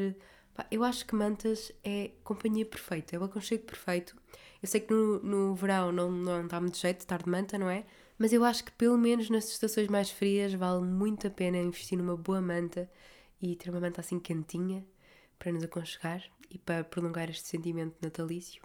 Eu 0.71 0.83
acho 0.83 1.05
que 1.05 1.15
mantas 1.15 1.71
é 1.83 2.11
companhia 2.23 2.65
perfeita, 2.65 3.15
é 3.15 3.19
o 3.19 3.23
aconchego 3.23 3.63
perfeito. 3.63 4.15
Eu 4.61 4.67
sei 4.67 4.81
que 4.81 4.93
no, 4.93 5.19
no 5.23 5.55
verão 5.55 5.91
não, 5.91 6.11
não 6.11 6.43
está 6.45 6.59
muito 6.59 6.77
jeito 6.77 6.97
de 6.97 7.03
estar 7.03 7.21
de 7.23 7.29
manta, 7.29 7.57
não 7.57 7.69
é? 7.69 7.85
Mas 8.19 8.33
eu 8.33 8.43
acho 8.43 8.65
que 8.65 8.71
pelo 8.73 8.97
menos 8.97 9.29
nas 9.29 9.49
estações 9.49 9.87
mais 9.87 10.11
frias 10.11 10.53
vale 10.53 10.81
muito 10.85 11.25
a 11.25 11.29
pena 11.29 11.57
investir 11.57 11.97
numa 11.97 12.17
boa 12.17 12.41
manta 12.41 12.91
e 13.41 13.55
ter 13.55 13.69
uma 13.69 13.79
manta 13.79 14.01
assim 14.01 14.19
quentinha 14.19 14.85
para 15.39 15.53
nos 15.53 15.63
aconchegar 15.63 16.21
e 16.51 16.57
para 16.57 16.83
prolongar 16.83 17.29
este 17.29 17.47
sentimento 17.47 17.95
natalício. 18.01 18.61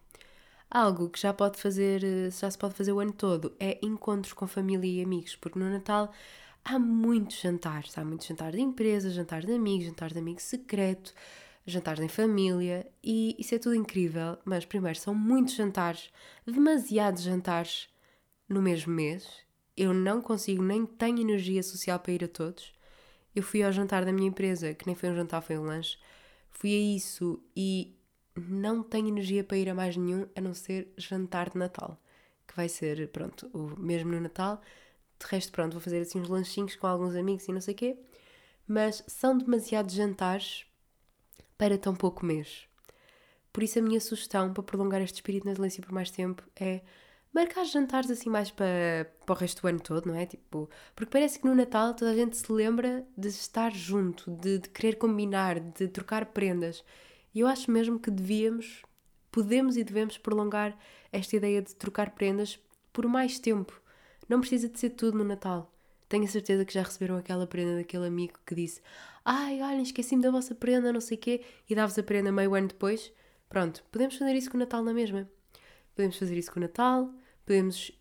Algo 0.69 1.09
que 1.09 1.21
já 1.21 1.33
pode 1.33 1.61
fazer, 1.61 2.01
já 2.33 2.51
se 2.51 2.59
pode 2.59 2.75
fazer 2.75 2.90
o 2.93 2.99
ano 2.99 3.12
todo 3.12 3.55
é 3.61 3.79
encontros 3.81 4.33
com 4.33 4.45
família 4.49 5.01
e 5.01 5.05
amigos, 5.05 5.37
porque 5.37 5.57
no 5.57 5.71
Natal 5.71 6.12
há 6.64 6.77
muitos 6.77 7.40
jantares, 7.40 7.97
há 7.97 8.05
muitos 8.05 8.27
jantares 8.27 8.57
de 8.57 8.61
empresa, 8.61 9.09
jantares 9.09 9.47
de 9.47 9.55
amigos, 9.55 9.87
jantares 9.87 10.14
de 10.14 10.19
amigos 10.19 10.43
secreto, 10.43 11.14
jantares 11.64 12.03
em 12.03 12.09
família 12.09 12.90
e 13.05 13.37
isso 13.38 13.55
é 13.55 13.59
tudo 13.61 13.77
incrível, 13.77 14.37
mas 14.45 14.64
primeiro 14.64 14.99
são 14.99 15.14
muitos 15.14 15.55
jantares, 15.55 16.11
demasiados 16.45 17.23
jantares 17.23 17.93
no 18.48 18.61
mesmo 18.62 18.92
mês 18.92 19.44
eu 19.76 19.92
não 19.92 20.22
consigo, 20.22 20.62
nem 20.62 20.87
tenho 20.87 21.20
energia 21.20 21.62
social 21.62 21.98
para 21.98 22.12
ir 22.12 22.24
a 22.24 22.28
todos. 22.28 22.72
Eu 23.35 23.42
fui 23.42 23.62
ao 23.62 23.72
jantar 23.72 24.04
da 24.04 24.12
minha 24.12 24.28
empresa, 24.28 24.72
que 24.74 24.87
nem 24.87 24.94
foi 24.94 25.11
um 25.11 25.16
jantar, 25.16 25.42
foi 25.42 25.59
um 25.59 25.64
lanche. 25.64 25.98
Fui 26.50 26.70
a 26.70 26.96
isso 26.96 27.42
e 27.57 27.96
não 28.37 28.83
tenho 28.83 29.09
energia 29.09 29.42
para 29.42 29.57
ir 29.57 29.68
a 29.68 29.74
mais 29.74 29.96
nenhum 29.96 30.28
a 30.37 30.40
não 30.40 30.54
ser 30.54 30.92
jantar 30.96 31.50
de 31.50 31.59
Natal, 31.59 32.00
que 32.46 32.54
vai 32.57 32.68
ser, 32.68 33.09
pronto, 33.09 33.50
o 33.52 33.78
mesmo 33.80 34.12
no 34.12 34.20
Natal. 34.20 34.61
De 35.18 35.26
resto, 35.26 35.50
pronto, 35.50 35.72
vou 35.72 35.80
fazer 35.80 36.00
assim 36.00 36.20
uns 36.20 36.28
lanchinhos 36.28 36.76
com 36.76 36.87
alguns 36.87 37.16
amigos 37.16 37.46
e 37.48 37.52
não 37.52 37.61
sei 37.61 37.74
o 37.74 37.76
quê. 37.76 37.98
Mas 38.66 39.02
são 39.09 39.37
demasiados 39.37 39.94
jantares 39.94 40.64
para 41.59 41.76
tão 41.76 41.94
pouco 41.94 42.24
mês. 42.24 42.68
Por 43.52 43.62
isso, 43.62 43.78
a 43.78 43.83
minha 43.83 44.00
sugestão 44.00 44.52
para 44.52 44.62
prolongar 44.62 45.02
este 45.02 45.16
espírito 45.16 45.46
natalício 45.46 45.83
por 45.83 45.92
mais 45.92 46.11
tempo 46.11 46.42
é 46.57 46.83
marcar 47.35 47.64
jantares 47.64 48.11
assim 48.11 48.31
mais 48.31 48.51
para, 48.51 49.11
para 49.27 49.35
o 49.35 49.37
resto 49.37 49.61
do 49.61 49.68
ano 49.68 49.81
todo, 49.81 50.07
não 50.07 50.14
é? 50.14 50.25
Tipo, 50.25 50.70
porque 50.94 51.11
parece 51.11 51.38
que 51.38 51.47
no 51.47 51.55
Natal 51.55 51.92
toda 51.92 52.12
a 52.12 52.14
gente 52.14 52.37
se 52.37 52.51
lembra 52.51 53.05
de 53.18 53.29
estar 53.29 53.75
junto, 53.75 54.31
de, 54.31 54.61
de 54.61 54.68
querer 54.68 54.94
combinar, 54.94 55.59
de 55.59 55.88
trocar 55.88 56.27
prendas. 56.27 56.85
E 57.35 57.40
eu 57.40 57.49
acho 57.49 57.70
mesmo 57.70 57.99
que 57.99 58.11
devíamos, 58.11 58.83
podemos 59.33 59.77
e 59.77 59.83
devemos 59.83 60.16
prolongar 60.16 60.79
esta 61.12 61.35
ideia 61.37 61.61
de 61.61 61.75
trocar 61.75 62.11
prendas 62.11 62.61
por 62.92 63.07
mais 63.07 63.40
tempo. 63.40 63.81
Não 64.29 64.40
precisa 64.40 64.68
de 64.68 64.79
ser 64.79 64.90
tudo 64.90 65.18
no 65.18 65.25
Natal. 65.25 65.70
Tenho 66.09 66.25
a 66.25 66.29
certeza 66.29 66.64
que 66.64 66.73
já 66.73 66.83
receberam 66.83 67.16
aquela 67.16 67.47
prenda 67.47 67.77
daquele 67.77 68.07
amigo 68.07 68.38
que 68.47 68.55
disse 68.55 68.81
Ai, 69.25 69.61
olha, 69.61 69.83
esqueci-me 69.83 70.23
da 70.23 70.31
vossa 70.31 70.55
prenda, 70.55 70.92
não 70.92 71.01
sei 71.01 71.16
o 71.16 71.20
quê, 71.20 71.42
e 71.68 71.75
dá-vos 71.75 71.99
a 71.99 72.03
prenda 72.03 72.31
meio 72.31 72.55
ano 72.55 72.68
depois. 72.68 73.12
Pronto, 73.49 73.83
podemos 73.90 74.16
fazer 74.16 74.37
isso 74.37 74.51
com 74.51 74.57
o 74.57 74.61
Natal 74.61 74.85
na 74.85 74.94
mesma. 74.94 75.29
Podemos 75.97 76.16
fazer 76.16 76.37
isso 76.37 76.53
com 76.53 76.61
o 76.61 76.62
Natal, 76.62 77.12
podemos 77.44 77.92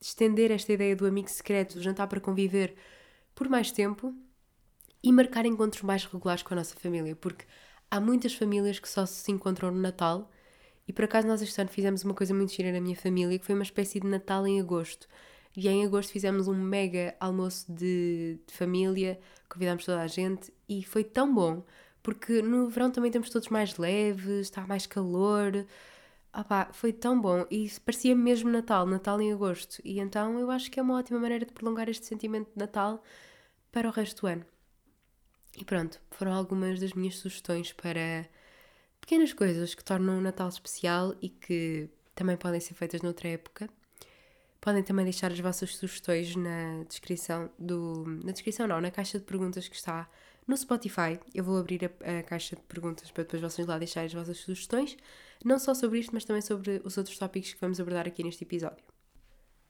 estender 0.00 0.50
esta 0.50 0.72
ideia 0.72 0.96
do 0.96 1.06
amigo 1.06 1.30
secreto, 1.30 1.74
do 1.74 1.82
jantar 1.82 2.06
para 2.08 2.20
conviver 2.20 2.74
por 3.34 3.48
mais 3.48 3.70
tempo 3.70 4.14
e 5.02 5.12
marcar 5.12 5.46
encontros 5.46 5.82
mais 5.82 6.04
regulares 6.04 6.42
com 6.42 6.54
a 6.54 6.56
nossa 6.56 6.76
família, 6.76 7.16
porque 7.16 7.44
há 7.90 8.00
muitas 8.00 8.34
famílias 8.34 8.78
que 8.78 8.88
só 8.88 9.06
se 9.06 9.30
encontram 9.30 9.70
no 9.70 9.80
Natal 9.80 10.30
e 10.86 10.92
por 10.92 11.04
acaso 11.04 11.26
nós 11.26 11.40
este 11.42 11.60
ano 11.60 11.70
fizemos 11.70 12.04
uma 12.04 12.14
coisa 12.14 12.34
muito 12.34 12.52
gira 12.52 12.72
na 12.72 12.80
minha 12.80 12.96
família, 12.96 13.38
que 13.38 13.44
foi 13.44 13.54
uma 13.54 13.64
espécie 13.64 14.00
de 14.00 14.06
Natal 14.06 14.46
em 14.46 14.60
agosto. 14.60 15.08
E 15.56 15.68
em 15.68 15.84
agosto 15.84 16.12
fizemos 16.12 16.48
um 16.48 16.54
mega 16.54 17.14
almoço 17.20 17.70
de, 17.70 18.40
de 18.46 18.54
família, 18.54 19.20
convidámos 19.48 19.84
toda 19.84 20.00
a 20.00 20.06
gente 20.06 20.52
e 20.68 20.82
foi 20.82 21.04
tão 21.04 21.32
bom, 21.32 21.64
porque 22.02 22.42
no 22.42 22.68
verão 22.68 22.90
também 22.90 23.10
estamos 23.10 23.30
todos 23.30 23.48
mais 23.48 23.76
leves, 23.76 24.46
está 24.46 24.66
mais 24.66 24.86
calor, 24.86 25.66
Foi 26.72 26.92
tão 26.92 27.20
bom 27.20 27.46
e 27.50 27.70
parecia 27.84 28.16
mesmo 28.16 28.50
Natal, 28.50 28.86
Natal 28.86 29.20
em 29.20 29.32
agosto. 29.32 29.82
E 29.84 30.00
então 30.00 30.38
eu 30.38 30.50
acho 30.50 30.70
que 30.70 30.80
é 30.80 30.82
uma 30.82 30.98
ótima 30.98 31.18
maneira 31.18 31.44
de 31.44 31.52
prolongar 31.52 31.88
este 31.88 32.06
sentimento 32.06 32.50
de 32.52 32.58
Natal 32.58 33.02
para 33.70 33.88
o 33.88 33.92
resto 33.92 34.22
do 34.22 34.26
ano. 34.28 34.44
E 35.56 35.64
pronto, 35.64 36.00
foram 36.10 36.32
algumas 36.32 36.80
das 36.80 36.94
minhas 36.94 37.16
sugestões 37.16 37.72
para 37.72 38.26
pequenas 39.00 39.32
coisas 39.34 39.74
que 39.74 39.84
tornam 39.84 40.18
o 40.18 40.20
Natal 40.22 40.48
especial 40.48 41.14
e 41.20 41.28
que 41.28 41.90
também 42.14 42.36
podem 42.36 42.60
ser 42.60 42.74
feitas 42.74 43.02
noutra 43.02 43.28
época. 43.28 43.68
Podem 44.60 44.82
também 44.82 45.04
deixar 45.04 45.30
as 45.30 45.40
vossas 45.40 45.76
sugestões 45.76 46.34
na 46.36 46.84
descrição 46.88 47.50
do. 47.58 48.04
Na 48.24 48.32
descrição 48.32 48.66
não, 48.66 48.80
na 48.80 48.90
caixa 48.90 49.18
de 49.18 49.24
perguntas 49.24 49.68
que 49.68 49.76
está 49.76 50.08
no 50.46 50.56
Spotify. 50.56 51.18
Eu 51.34 51.44
vou 51.44 51.58
abrir 51.58 51.84
a, 51.84 52.18
a 52.20 52.22
caixa 52.22 52.56
de 52.56 52.62
perguntas 52.62 53.10
para 53.10 53.24
depois 53.24 53.42
vocês 53.42 53.66
lá 53.66 53.76
deixarem 53.76 54.06
as 54.06 54.12
vossas 54.14 54.38
sugestões 54.38 54.96
não 55.44 55.58
só 55.58 55.74
sobre 55.74 55.98
isto, 55.98 56.12
mas 56.12 56.24
também 56.24 56.42
sobre 56.42 56.80
os 56.84 56.96
outros 56.96 57.18
tópicos 57.18 57.52
que 57.54 57.60
vamos 57.60 57.80
abordar 57.80 58.06
aqui 58.06 58.22
neste 58.22 58.44
episódio. 58.44 58.84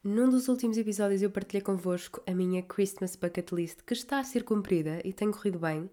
Num 0.05 0.29
dos 0.29 0.49
últimos 0.49 0.77
episódios 0.77 1.23
eu 1.23 1.31
partilhei 1.31 1.63
convosco 1.63 2.21
a 2.27 2.35
minha 2.35 2.61
Christmas 2.63 3.15
Bucket 3.15 3.53
List, 3.53 3.83
que 3.87 3.93
está 3.93 4.19
a 4.19 4.25
ser 4.25 4.43
cumprida 4.43 5.01
e 5.05 5.13
tem 5.13 5.31
corrido 5.31 5.61
bem. 5.61 5.89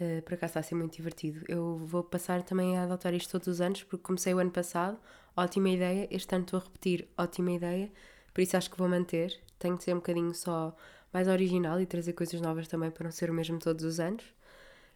Uh, 0.00 0.22
por 0.22 0.34
acaso 0.34 0.52
está 0.52 0.60
a 0.60 0.62
ser 0.62 0.76
muito 0.76 0.96
divertido. 0.96 1.44
Eu 1.48 1.76
vou 1.78 2.04
passar 2.04 2.42
também 2.42 2.78
a 2.78 2.84
adotar 2.84 3.12
isto 3.12 3.32
todos 3.32 3.48
os 3.48 3.60
anos, 3.60 3.82
porque 3.82 4.04
comecei 4.04 4.32
o 4.32 4.38
ano 4.38 4.52
passado, 4.52 4.98
ótima 5.36 5.68
ideia. 5.68 6.06
Este 6.12 6.32
ano 6.34 6.44
estou 6.44 6.60
a 6.60 6.62
repetir, 6.62 7.08
ótima 7.18 7.50
ideia. 7.50 7.90
Por 8.32 8.40
isso 8.40 8.56
acho 8.56 8.70
que 8.70 8.78
vou 8.78 8.88
manter. 8.88 9.38
Tenho 9.58 9.76
que 9.76 9.82
ser 9.82 9.92
um 9.92 9.96
bocadinho 9.96 10.32
só 10.32 10.74
mais 11.12 11.26
original 11.26 11.80
e 11.80 11.86
trazer 11.86 12.12
coisas 12.12 12.40
novas 12.40 12.68
também 12.68 12.90
para 12.90 13.04
não 13.04 13.10
ser 13.10 13.30
o 13.30 13.34
mesmo 13.34 13.58
todos 13.58 13.84
os 13.84 13.98
anos. 13.98 14.24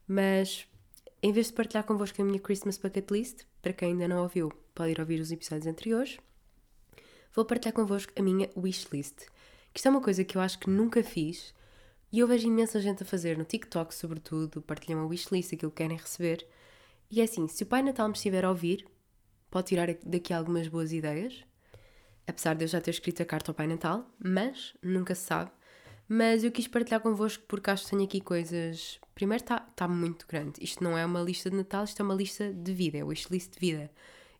Mas 0.07 0.67
em 1.25 1.33
vez 1.33 1.47
de 1.47 1.55
partilhar 1.55 1.85
convosco 1.85 2.21
a 2.21 2.25
minha 2.25 2.39
Christmas 2.39 2.77
Bucket 2.77 3.11
List, 3.11 3.45
para 3.63 3.73
quem 3.73 3.93
ainda 3.93 4.07
não 4.07 4.23
ouviu, 4.23 4.53
pode 4.75 4.91
ir 4.91 5.01
ouvir 5.01 5.19
os 5.21 5.33
episódios 5.33 5.67
anteriores, 5.67 6.19
vou 7.33 7.47
partilhar 7.47 7.73
convosco 7.73 8.13
a 8.15 8.21
minha 8.21 8.51
wish 8.55 8.87
list. 8.93 9.25
Que 9.73 9.79
isto 9.79 9.87
é 9.87 9.91
uma 9.91 10.03
coisa 10.03 10.23
que 10.23 10.37
eu 10.37 10.43
acho 10.43 10.59
que 10.59 10.69
nunca 10.69 11.03
fiz 11.03 11.55
e 12.13 12.19
eu 12.19 12.29
vejo 12.29 12.47
imensa 12.47 12.79
gente 12.79 13.03
a 13.03 13.07
fazer 13.07 13.39
no 13.39 13.45
TikTok, 13.45 13.95
sobretudo, 13.95 14.61
partilham 14.61 15.01
uma 15.01 15.09
wishlist, 15.09 15.55
aquilo 15.55 15.73
que 15.73 15.79
querem 15.79 15.97
receber. 15.97 16.47
E 17.11 17.23
é 17.23 17.25
assim, 17.25 17.49
se 17.49 17.63
o 17.63 17.67
Pai 17.67 17.83
Natal 17.83 18.07
me 18.07 18.15
estiver 18.15 18.45
a 18.45 18.51
ouvir, 18.51 18.87
pode 19.51 19.69
tirar 19.69 19.89
daqui 20.05 20.35
algumas 20.35 20.69
boas 20.69 20.93
ideias. 20.93 21.43
Apesar 22.27 22.55
de 22.55 22.65
eu 22.65 22.69
já 22.69 22.83
ter 22.83 22.91
escrito 22.91 23.23
a 23.23 23.25
carta 23.25 23.51
ao 23.51 23.55
Pai 23.55 23.67
Natal, 23.67 24.07
mas 24.23 24.77
nunca 24.83 25.15
se 25.15 25.23
sabe. 25.23 25.51
Mas 26.09 26.45
eu 26.45 26.53
quis 26.53 26.69
partilhar 26.69 27.01
convosco 27.01 27.45
porque 27.49 27.71
acho 27.71 27.85
que 27.85 27.91
tenho 27.91 28.05
aqui 28.05 28.21
coisas. 28.21 29.01
Primeiro, 29.15 29.43
está 29.43 29.61
tá 29.61 29.89
muito 29.89 30.27
grande. 30.27 30.63
Isto 30.63 30.85
não 30.85 30.99
é 30.99 31.05
uma 31.05 31.21
lista 31.21 31.51
de 31.51 31.57
Natal, 31.57 31.85
isto 31.85 32.01
é 32.01 32.05
uma 32.05 32.15
lista 32.15 32.53
de 32.53 32.75
vida, 32.75 32.99
é 32.99 33.05
o 33.05 33.09
wishlist 33.09 33.53
de 33.53 33.61
vida. 33.61 33.91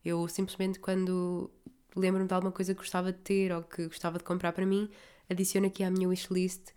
Eu 0.05 0.29
simplesmente, 0.29 0.79
quando 0.79 1.51
lembro-me 1.97 2.29
de 2.29 2.35
alguma 2.35 2.53
coisa 2.53 2.75
que 2.75 2.79
gostava 2.79 3.13
de 3.13 3.19
ter 3.21 3.53
ou 3.53 3.63
que 3.63 3.87
gostava 3.87 4.19
de 4.19 4.25
comprar 4.25 4.53
para 4.53 4.67
mim, 4.67 4.91
adiciono 5.31 5.67
aqui 5.67 5.83
à 5.83 5.91
minha 5.91 6.09
wishlist 6.09 6.73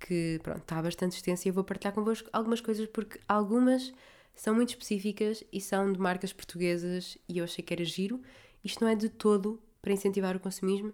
que 0.00 0.40
pronto, 0.42 0.62
está 0.62 0.82
bastante 0.82 1.12
extensa 1.12 1.46
e 1.46 1.50
eu 1.50 1.54
vou 1.54 1.62
partilhar 1.62 1.94
convosco 1.94 2.28
algumas 2.32 2.60
coisas 2.60 2.86
porque 2.88 3.20
algumas 3.28 3.92
são 4.34 4.54
muito 4.54 4.70
específicas 4.70 5.44
e 5.52 5.60
são 5.60 5.92
de 5.92 5.98
marcas 5.98 6.32
portuguesas 6.32 7.16
e 7.28 7.38
eu 7.38 7.44
achei 7.44 7.64
que 7.64 7.72
era 7.72 7.84
giro. 7.84 8.20
Isto 8.64 8.84
não 8.84 8.90
é 8.90 8.94
de 8.94 9.08
todo 9.08 9.60
para 9.80 9.92
incentivar 9.92 10.36
o 10.36 10.40
consumismo, 10.40 10.92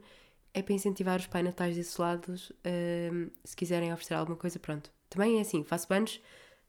é 0.54 0.62
para 0.62 0.74
incentivar 0.74 1.18
os 1.18 1.26
pai 1.26 1.42
natais 1.42 1.76
desses 1.76 1.98
um, 1.98 3.30
se 3.44 3.56
quiserem 3.56 3.92
oferecer 3.92 4.14
alguma 4.14 4.36
coisa, 4.36 4.58
pronto. 4.58 4.90
Também 5.08 5.38
é 5.38 5.40
assim, 5.40 5.64
faço 5.64 5.88
banhos 5.88 6.20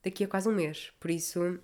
daqui 0.03 0.23
a 0.23 0.27
quase 0.27 0.47
um 0.47 0.53
mês, 0.53 0.91
por 0.99 1.11
isso, 1.11 1.59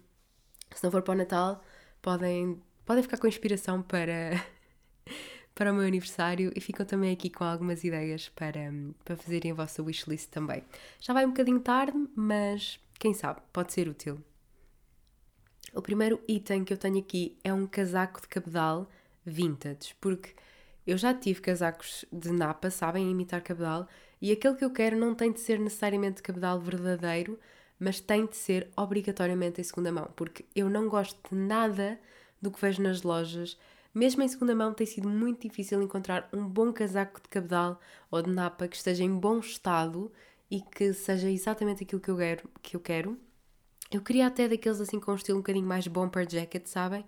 se 0.73 0.83
não 0.83 0.91
for 0.91 1.01
para 1.01 1.13
o 1.13 1.17
Natal, 1.17 1.63
podem, 2.01 2.61
podem 2.85 3.03
ficar 3.03 3.17
com 3.17 3.27
inspiração 3.27 3.81
para 3.81 4.31
para 5.55 5.71
o 5.71 5.75
meu 5.75 5.87
aniversário 5.87 6.51
e 6.53 6.59
ficam 6.59 6.85
também 6.85 7.13
aqui 7.13 7.29
com 7.29 7.45
algumas 7.45 7.83
ideias 7.85 8.27
para, 8.27 8.73
para 9.05 9.15
fazerem 9.15 9.51
a 9.51 9.55
vossa 9.55 9.81
wishlist 9.81 10.29
também. 10.29 10.61
Já 10.99 11.13
vai 11.13 11.25
um 11.25 11.29
bocadinho 11.29 11.61
tarde, 11.61 11.97
mas 12.13 12.77
quem 12.99 13.13
sabe, 13.13 13.41
pode 13.53 13.71
ser 13.71 13.87
útil. 13.87 14.21
O 15.73 15.81
primeiro 15.81 16.21
item 16.27 16.63
que 16.63 16.73
eu 16.73 16.77
tenho 16.77 16.99
aqui 16.99 17.37
é 17.43 17.53
um 17.53 17.65
casaco 17.65 18.21
de 18.21 18.27
cabedal 18.27 18.89
vintage, 19.25 19.95
porque 19.99 20.33
eu 20.85 20.97
já 20.97 21.13
tive 21.13 21.41
casacos 21.41 22.05
de 22.11 22.31
napa, 22.31 22.69
sabem, 22.69 23.09
imitar 23.09 23.41
cabedal, 23.41 23.87
e 24.21 24.31
aquele 24.31 24.55
que 24.55 24.65
eu 24.65 24.71
quero 24.71 24.97
não 24.97 25.13
tem 25.15 25.31
de 25.31 25.39
ser 25.39 25.59
necessariamente 25.59 26.21
cabedal 26.21 26.59
verdadeiro, 26.59 27.39
mas 27.79 27.99
tem 27.99 28.25
de 28.25 28.35
ser 28.35 28.69
obrigatoriamente 28.75 29.61
em 29.61 29.63
segunda 29.63 29.91
mão, 29.91 30.09
porque 30.15 30.45
eu 30.55 30.69
não 30.69 30.87
gosto 30.87 31.17
de 31.29 31.35
nada 31.35 31.99
do 32.41 32.51
que 32.51 32.61
vejo 32.61 32.81
nas 32.81 33.01
lojas 33.01 33.57
mesmo 33.95 34.21
em 34.21 34.27
segunda 34.27 34.53
mão, 34.53 34.73
tem 34.73 34.85
sido 34.85 35.07
muito 35.07 35.47
difícil 35.47 35.81
encontrar 35.81 36.27
um 36.33 36.45
bom 36.45 36.73
casaco 36.73 37.21
de 37.21 37.29
cabedal 37.29 37.79
ou 38.11 38.21
de 38.21 38.29
napa 38.29 38.67
que 38.67 38.75
esteja 38.75 39.05
em 39.05 39.09
bom 39.17 39.39
estado 39.39 40.11
e 40.51 40.59
que 40.59 40.91
seja 40.91 41.31
exatamente 41.31 41.83
aquilo 41.85 42.01
que 42.01 42.11
eu 42.11 42.17
quero. 42.17 42.49
Que 42.61 42.75
eu, 42.75 42.79
quero. 42.81 43.17
eu 43.89 44.01
queria 44.01 44.27
até 44.27 44.49
daqueles 44.49 44.81
assim 44.81 44.99
com 44.99 45.13
um 45.13 45.15
estilo 45.15 45.37
um 45.37 45.41
bocadinho 45.41 45.65
mais 45.65 45.87
bomber 45.87 46.29
jacket, 46.29 46.67
sabem? 46.67 47.05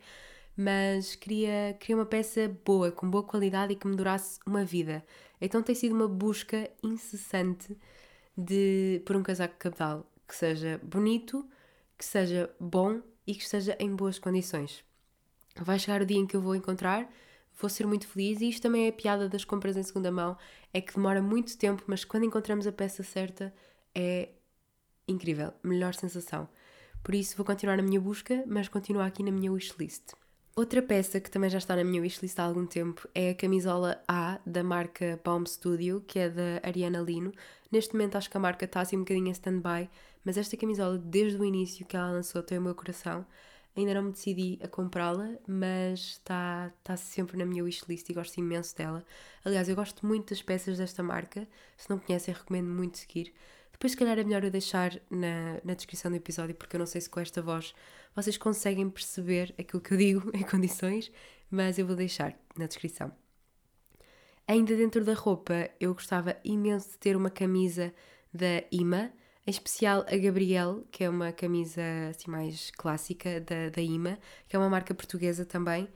Mas 0.58 1.15
queria, 1.15 1.78
queria 1.80 1.96
uma 1.98 2.06
peça 2.06 2.50
boa, 2.65 2.91
com 2.91 3.10
boa 3.10 3.24
qualidade 3.24 3.74
e 3.74 3.76
que 3.76 3.88
me 3.88 3.96
durasse 3.96 4.39
uma 4.46 4.65
vida. 4.65 5.06
Então 5.39 5.62
tem 5.62 5.76
sido 5.76 5.93
uma 5.93 6.08
busca 6.08 6.70
incessante 6.84 7.78
de, 8.36 9.02
por 9.06 9.15
um 9.15 9.24
casaco 9.24 9.56
cabedal 9.60 10.06
que 10.28 10.36
seja 10.36 10.80
bonito, 10.84 11.48
que 11.98 12.04
seja 12.04 12.50
bom 12.60 13.02
e 13.26 13.36
que 13.36 13.43
esteja 13.43 13.78
em 13.80 13.96
boas 13.96 14.20
condições 14.20 14.84
vai 15.63 15.80
chegar 15.80 16.02
o 16.02 16.06
dia 16.06 16.17
em 16.17 16.26
que 16.26 16.36
eu 16.36 16.41
vou 16.41 16.56
encontrar, 16.56 17.10
vou 17.60 17.70
ser 17.70 17.86
muito 17.86 18.08
feliz 18.08 18.41
e 18.41 18.50
isto 18.50 18.62
também 18.62 18.86
é 18.86 18.89
a 18.89 18.93
piada 18.93 19.28
das 19.28 19.43
compras 19.43 19.76
em 19.78 19.84
segunda 19.84 20.12
mão, 20.12 20.38
é 20.74 20.82
que 20.82 20.93
demora 20.93 21.22
muito 21.22 21.58
tempo, 21.58 21.84
mas 21.88 22.04
quando 22.04 22.26
encontramos 22.26 22.67
a 22.67 22.72
peça 22.72 23.04
certa 23.04 23.54
é 23.93 24.30
incrível, 25.08 25.54
melhor 25.63 25.93
sensação. 25.93 26.48
Por 27.04 27.15
isso 27.15 27.38
vou 27.38 27.46
continuar 27.46 27.78
na 27.78 27.84
minha 27.84 28.02
busca, 28.02 28.43
mas 28.48 28.67
continuo 28.67 29.02
aqui 29.02 29.24
na 29.24 29.32
minha 29.32 29.52
wishlist. 29.52 30.13
Outra 30.58 30.82
peça 30.82 31.20
que 31.20 31.30
também 31.30 31.52
já 31.52 31.60
está 31.60 31.76
na 31.76 31.84
minha 31.84 32.02
wishlist 32.02 32.39
há 32.39 32.43
algum 32.43 32.65
tempo 32.65 33.08
é 33.13 33.30
a 33.30 33.36
camisola 33.36 34.04
A 34.08 34.39
da 34.43 34.63
marca 34.63 35.20
Palm 35.24 35.46
Studio, 35.46 36.04
que 36.08 36.17
é 36.17 36.32
da 36.32 36.60
Ariana 36.63 37.00
Lino. 37.00 37.32
Neste 37.72 37.93
momento 37.93 38.17
acho 38.17 38.28
que 38.28 38.38
a 38.38 38.39
marca 38.39 38.65
está 38.65 38.82
assim 38.82 38.96
um 38.96 39.02
bocadinho 39.02 39.28
em 39.28 39.32
stand-by, 39.34 39.88
mas 40.26 40.36
esta 40.36 40.58
camisola, 40.58 40.98
desde 40.98 41.38
o 41.38 41.46
início 41.46 41.86
que 41.86 41.96
ela 41.96 42.10
lançou, 42.10 42.41
tem 42.41 42.58
o 42.58 42.62
meu 42.63 42.74
coração. 42.74 43.24
Ainda 43.76 43.93
não 43.93 44.02
me 44.02 44.12
decidi 44.12 44.58
a 44.63 44.67
comprá-la, 44.67 45.30
mas 45.48 46.00
está, 46.00 46.74
está 46.80 46.98
sempre 46.98 47.38
na 47.38 47.46
minha 47.46 47.63
wishlist 47.63 48.10
e 48.10 48.13
gosto 48.13 48.39
imenso 48.39 48.76
dela. 48.76 49.06
Aliás, 49.46 49.70
eu 49.70 49.76
gosto 49.76 50.08
muito 50.08 50.32
das 50.32 50.41
peças 50.41 50.80
desta 50.80 51.04
marca. 51.04 51.48
Se 51.78 51.88
não 51.88 52.00
conhecem, 52.00 52.34
recomendo 52.34 52.67
muito 52.67 52.98
seguir. 52.98 53.32
Depois, 53.78 53.92
se 53.92 53.98
calhar, 53.98 54.18
é 54.18 54.24
melhor 54.24 54.44
eu 54.44 54.50
deixar 54.50 55.00
na, 55.08 55.62
na 55.63 55.76
descrição 55.76 56.10
do 56.10 56.18
episódio, 56.18 56.56
porque 56.56 56.76
eu 56.76 56.80
não 56.80 56.88
sei 56.88 57.00
se 57.00 57.08
com 57.08 57.20
esta 57.20 57.44
voz 57.44 57.76
vocês 58.16 58.36
conseguem 58.36 58.90
perceber 58.90 59.54
aquilo 59.58 59.80
que 59.80 59.94
eu 59.94 59.98
digo 59.98 60.32
em 60.36 60.42
condições, 60.42 61.12
mas 61.50 61.78
eu 61.78 61.86
vou 61.86 61.96
deixar 61.96 62.36
na 62.58 62.66
descrição. 62.66 63.12
Ainda 64.48 64.76
dentro 64.76 65.06
da 65.06 65.13
roupa, 65.13 65.70
eu 65.80 65.94
gostava 65.94 66.36
imenso 66.44 66.90
de 66.92 66.98
ter 66.98 67.16
uma 67.16 67.30
camisa 67.30 67.94
da 68.34 68.63
IMA 68.72 69.12
em 69.46 69.52
especial 69.52 70.06
a 70.12 70.18
Gabriel, 70.18 70.84
que 70.92 71.04
é 71.04 71.10
uma 71.10 71.32
camisa 71.32 71.82
assim 72.10 72.30
mais 72.30 72.72
clássica 72.72 73.40
da, 73.40 73.70
da 73.70 73.82
IMA, 73.82 74.18
que 74.48 74.56
é 74.56 74.60
uma 74.60 74.70
marca 74.70 74.94
portuguesa 74.94 75.46
também. 75.46 75.88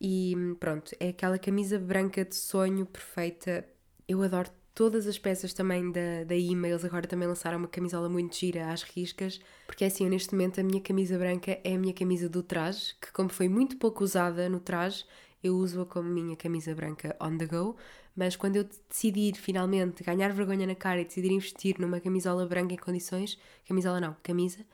E 0.00 0.34
pronto, 0.58 0.92
é 0.98 1.10
aquela 1.10 1.38
camisa 1.38 1.78
branca 1.78 2.24
de 2.24 2.34
sonho 2.34 2.86
perfeita. 2.86 3.64
Eu 4.08 4.22
adoro 4.22 4.50
todas 4.78 5.08
as 5.08 5.18
peças 5.18 5.52
também 5.52 5.90
da, 5.90 6.22
da 6.24 6.36
IMA. 6.36 6.68
Eles 6.68 6.84
agora 6.84 7.04
também 7.04 7.26
lançaram 7.26 7.58
uma 7.58 7.66
camisola 7.66 8.08
muito 8.08 8.36
gira 8.36 8.70
às 8.70 8.84
riscas, 8.84 9.40
porque 9.66 9.82
é 9.82 9.88
assim, 9.88 10.04
eu, 10.04 10.10
neste 10.10 10.32
momento 10.32 10.60
a 10.60 10.62
minha 10.62 10.80
camisa 10.80 11.18
branca 11.18 11.58
é 11.64 11.74
a 11.74 11.78
minha 11.78 11.92
camisa 11.92 12.28
do 12.28 12.44
traje, 12.44 12.94
que 13.00 13.10
como 13.10 13.28
foi 13.28 13.48
muito 13.48 13.76
pouco 13.76 14.04
usada 14.04 14.48
no 14.48 14.60
traje, 14.60 15.04
eu 15.42 15.56
uso-a 15.56 15.84
como 15.84 16.08
minha 16.08 16.36
camisa 16.36 16.72
branca 16.76 17.16
on 17.20 17.36
the 17.36 17.46
go, 17.46 17.74
mas 18.14 18.36
quando 18.36 18.54
eu 18.54 18.68
decidir 18.88 19.34
finalmente 19.34 20.04
ganhar 20.04 20.32
vergonha 20.32 20.64
na 20.64 20.76
cara 20.76 21.00
e 21.00 21.04
decidir 21.04 21.32
investir 21.32 21.74
numa 21.80 21.98
camisola 21.98 22.46
branca 22.46 22.72
em 22.74 22.78
condições, 22.78 23.36
camisola 23.66 24.00
não, 24.00 24.16
camisa, 24.22 24.64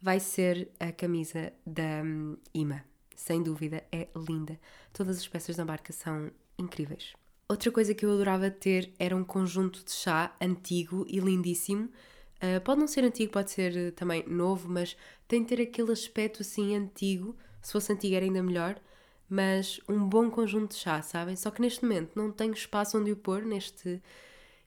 vai 0.00 0.20
ser 0.20 0.68
a 0.78 0.92
camisa 0.92 1.52
da 1.66 2.04
um, 2.04 2.36
IMA. 2.54 2.84
Sem 3.16 3.42
dúvida, 3.42 3.82
é 3.90 4.06
linda. 4.14 4.56
Todas 4.92 5.18
as 5.18 5.26
peças 5.26 5.56
da 5.56 5.64
marca 5.64 5.92
são 5.92 6.30
incríveis. 6.56 7.17
Outra 7.48 7.72
coisa 7.72 7.94
que 7.94 8.04
eu 8.04 8.12
adorava 8.12 8.50
ter 8.50 8.92
era 8.98 9.16
um 9.16 9.24
conjunto 9.24 9.84
de 9.84 9.92
chá 9.92 10.34
antigo 10.40 11.06
e 11.08 11.18
lindíssimo. 11.18 11.88
Uh, 12.36 12.60
pode 12.62 12.80
não 12.80 12.86
ser 12.86 13.04
antigo, 13.04 13.32
pode 13.32 13.50
ser 13.50 13.92
também 13.92 14.22
novo, 14.28 14.68
mas 14.68 14.96
tem 15.26 15.42
de 15.42 15.48
ter 15.48 15.62
aquele 15.62 15.92
aspecto 15.92 16.42
assim 16.42 16.76
antigo. 16.76 17.34
Se 17.62 17.72
fosse 17.72 17.92
antigo 17.92 18.14
era 18.14 18.24
ainda 18.24 18.42
melhor 18.42 18.80
mas 19.28 19.80
um 19.88 20.08
bom 20.08 20.30
conjunto 20.30 20.70
de 20.70 20.76
chá, 20.80 21.02
sabem? 21.02 21.36
Só 21.36 21.50
que 21.50 21.60
neste 21.60 21.82
momento 21.82 22.12
não 22.16 22.32
tenho 22.32 22.52
espaço 22.52 22.98
onde 22.98 23.12
o 23.12 23.16
pôr 23.16 23.42
neste, 23.42 24.02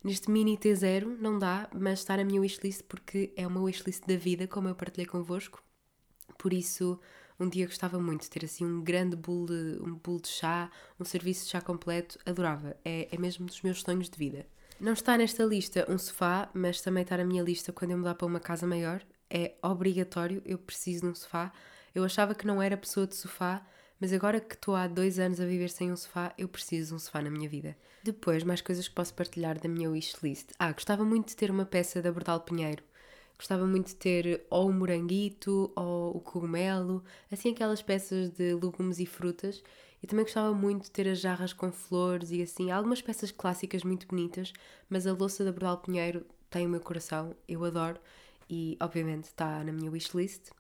neste 0.03 0.29
mini 0.29 0.57
T0, 0.57 1.17
não 1.19 1.39
dá, 1.39 1.67
mas 1.73 1.99
está 1.99 2.15
na 2.15 2.23
minha 2.23 2.39
wishlist 2.39 2.83
porque 2.83 3.33
é 3.35 3.47
uma 3.47 3.61
wishlist 3.61 4.05
da 4.05 4.15
vida, 4.15 4.47
como 4.47 4.67
eu 4.67 4.75
partilhei 4.75 5.07
convosco. 5.07 5.63
Por 6.37 6.53
isso, 6.53 6.99
um 7.39 7.47
dia 7.47 7.65
gostava 7.65 7.99
muito 7.99 8.21
de 8.21 8.29
ter 8.29 8.45
assim 8.45 8.65
um 8.65 8.81
grande 8.81 9.15
bowl 9.15 9.45
de, 9.45 9.79
um 9.81 9.95
bowl 9.95 10.19
de 10.19 10.27
chá, 10.27 10.69
um 10.99 11.05
serviço 11.05 11.45
de 11.45 11.51
chá 11.51 11.61
completo, 11.61 12.17
adorava. 12.25 12.75
É, 12.83 13.07
é 13.11 13.17
mesmo 13.17 13.45
dos 13.45 13.61
meus 13.61 13.81
sonhos 13.81 14.09
de 14.09 14.17
vida. 14.17 14.45
Não 14.79 14.93
está 14.93 15.17
nesta 15.17 15.43
lista 15.43 15.85
um 15.87 15.97
sofá, 15.97 16.49
mas 16.53 16.81
também 16.81 17.03
está 17.03 17.15
na 17.17 17.23
minha 17.23 17.43
lista 17.43 17.71
quando 17.71 17.91
eu 17.91 17.97
mudar 17.97 18.15
para 18.15 18.25
uma 18.25 18.39
casa 18.39 18.65
maior. 18.65 19.03
É 19.29 19.53
obrigatório, 19.61 20.41
eu 20.45 20.57
preciso 20.57 21.01
de 21.01 21.07
um 21.07 21.15
sofá. 21.15 21.51
Eu 21.93 22.03
achava 22.03 22.33
que 22.33 22.47
não 22.47 22.61
era 22.61 22.75
pessoa 22.75 23.05
de 23.05 23.15
sofá, 23.15 23.65
mas 23.99 24.11
agora 24.11 24.39
que 24.39 24.55
estou 24.55 24.75
há 24.75 24.87
dois 24.87 25.19
anos 25.19 25.39
a 25.39 25.45
viver 25.45 25.69
sem 25.69 25.91
um 25.91 25.95
sofá, 25.95 26.33
eu 26.35 26.47
preciso 26.47 26.89
de 26.89 26.95
um 26.95 26.99
sofá 26.99 27.21
na 27.21 27.29
minha 27.29 27.47
vida. 27.47 27.77
Depois, 28.03 28.43
mais 28.43 28.59
coisas 28.59 28.87
que 28.87 28.95
posso 28.95 29.13
partilhar 29.13 29.59
da 29.59 29.69
minha 29.69 29.91
wishlist. 29.91 30.49
Ah, 30.57 30.71
gostava 30.71 31.05
muito 31.05 31.27
de 31.27 31.35
ter 31.35 31.51
uma 31.51 31.65
peça 31.65 32.01
da 32.01 32.11
Bordal 32.11 32.39
Pinheiro. 32.39 32.83
Gostava 33.41 33.65
muito 33.65 33.87
de 33.87 33.95
ter 33.95 34.45
ou 34.51 34.69
o 34.69 34.71
moranguito 34.71 35.71
ou 35.75 36.15
o 36.15 36.19
cogumelo, 36.19 37.03
assim 37.31 37.49
aquelas 37.49 37.81
peças 37.81 38.29
de 38.29 38.53
legumes 38.53 38.99
e 38.99 39.05
frutas. 39.07 39.63
E 39.99 40.05
também 40.05 40.25
gostava 40.25 40.53
muito 40.53 40.83
de 40.83 40.91
ter 40.91 41.07
as 41.07 41.19
jarras 41.19 41.51
com 41.51 41.71
flores 41.71 42.29
e 42.29 42.39
assim, 42.43 42.69
algumas 42.69 43.01
peças 43.01 43.31
clássicas 43.31 43.83
muito 43.83 44.05
bonitas, 44.07 44.53
mas 44.87 45.07
a 45.07 45.13
louça 45.13 45.43
da 45.43 45.51
Bordal 45.51 45.79
Pinheiro 45.79 46.23
tem 46.51 46.67
o 46.67 46.69
meu 46.69 46.81
coração, 46.81 47.35
eu 47.47 47.65
adoro 47.65 47.99
e 48.47 48.77
obviamente 48.79 49.23
está 49.23 49.63
na 49.63 49.71
minha 49.71 49.89
wishlist. 49.89 50.51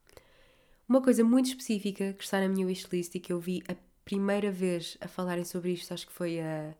Uma 0.89 1.03
coisa 1.03 1.23
muito 1.23 1.49
específica 1.49 2.13
que 2.13 2.23
está 2.23 2.39
na 2.39 2.49
minha 2.49 2.65
wishlist 2.65 3.13
e 3.13 3.19
que 3.19 3.31
eu 3.31 3.39
vi 3.39 3.61
a 3.67 3.75
primeira 4.03 4.51
vez 4.51 4.97
a 4.99 5.07
falarem 5.07 5.45
sobre 5.45 5.73
isto, 5.73 5.93
acho 5.93 6.07
que 6.07 6.13
foi 6.13 6.39
a, 6.39 6.73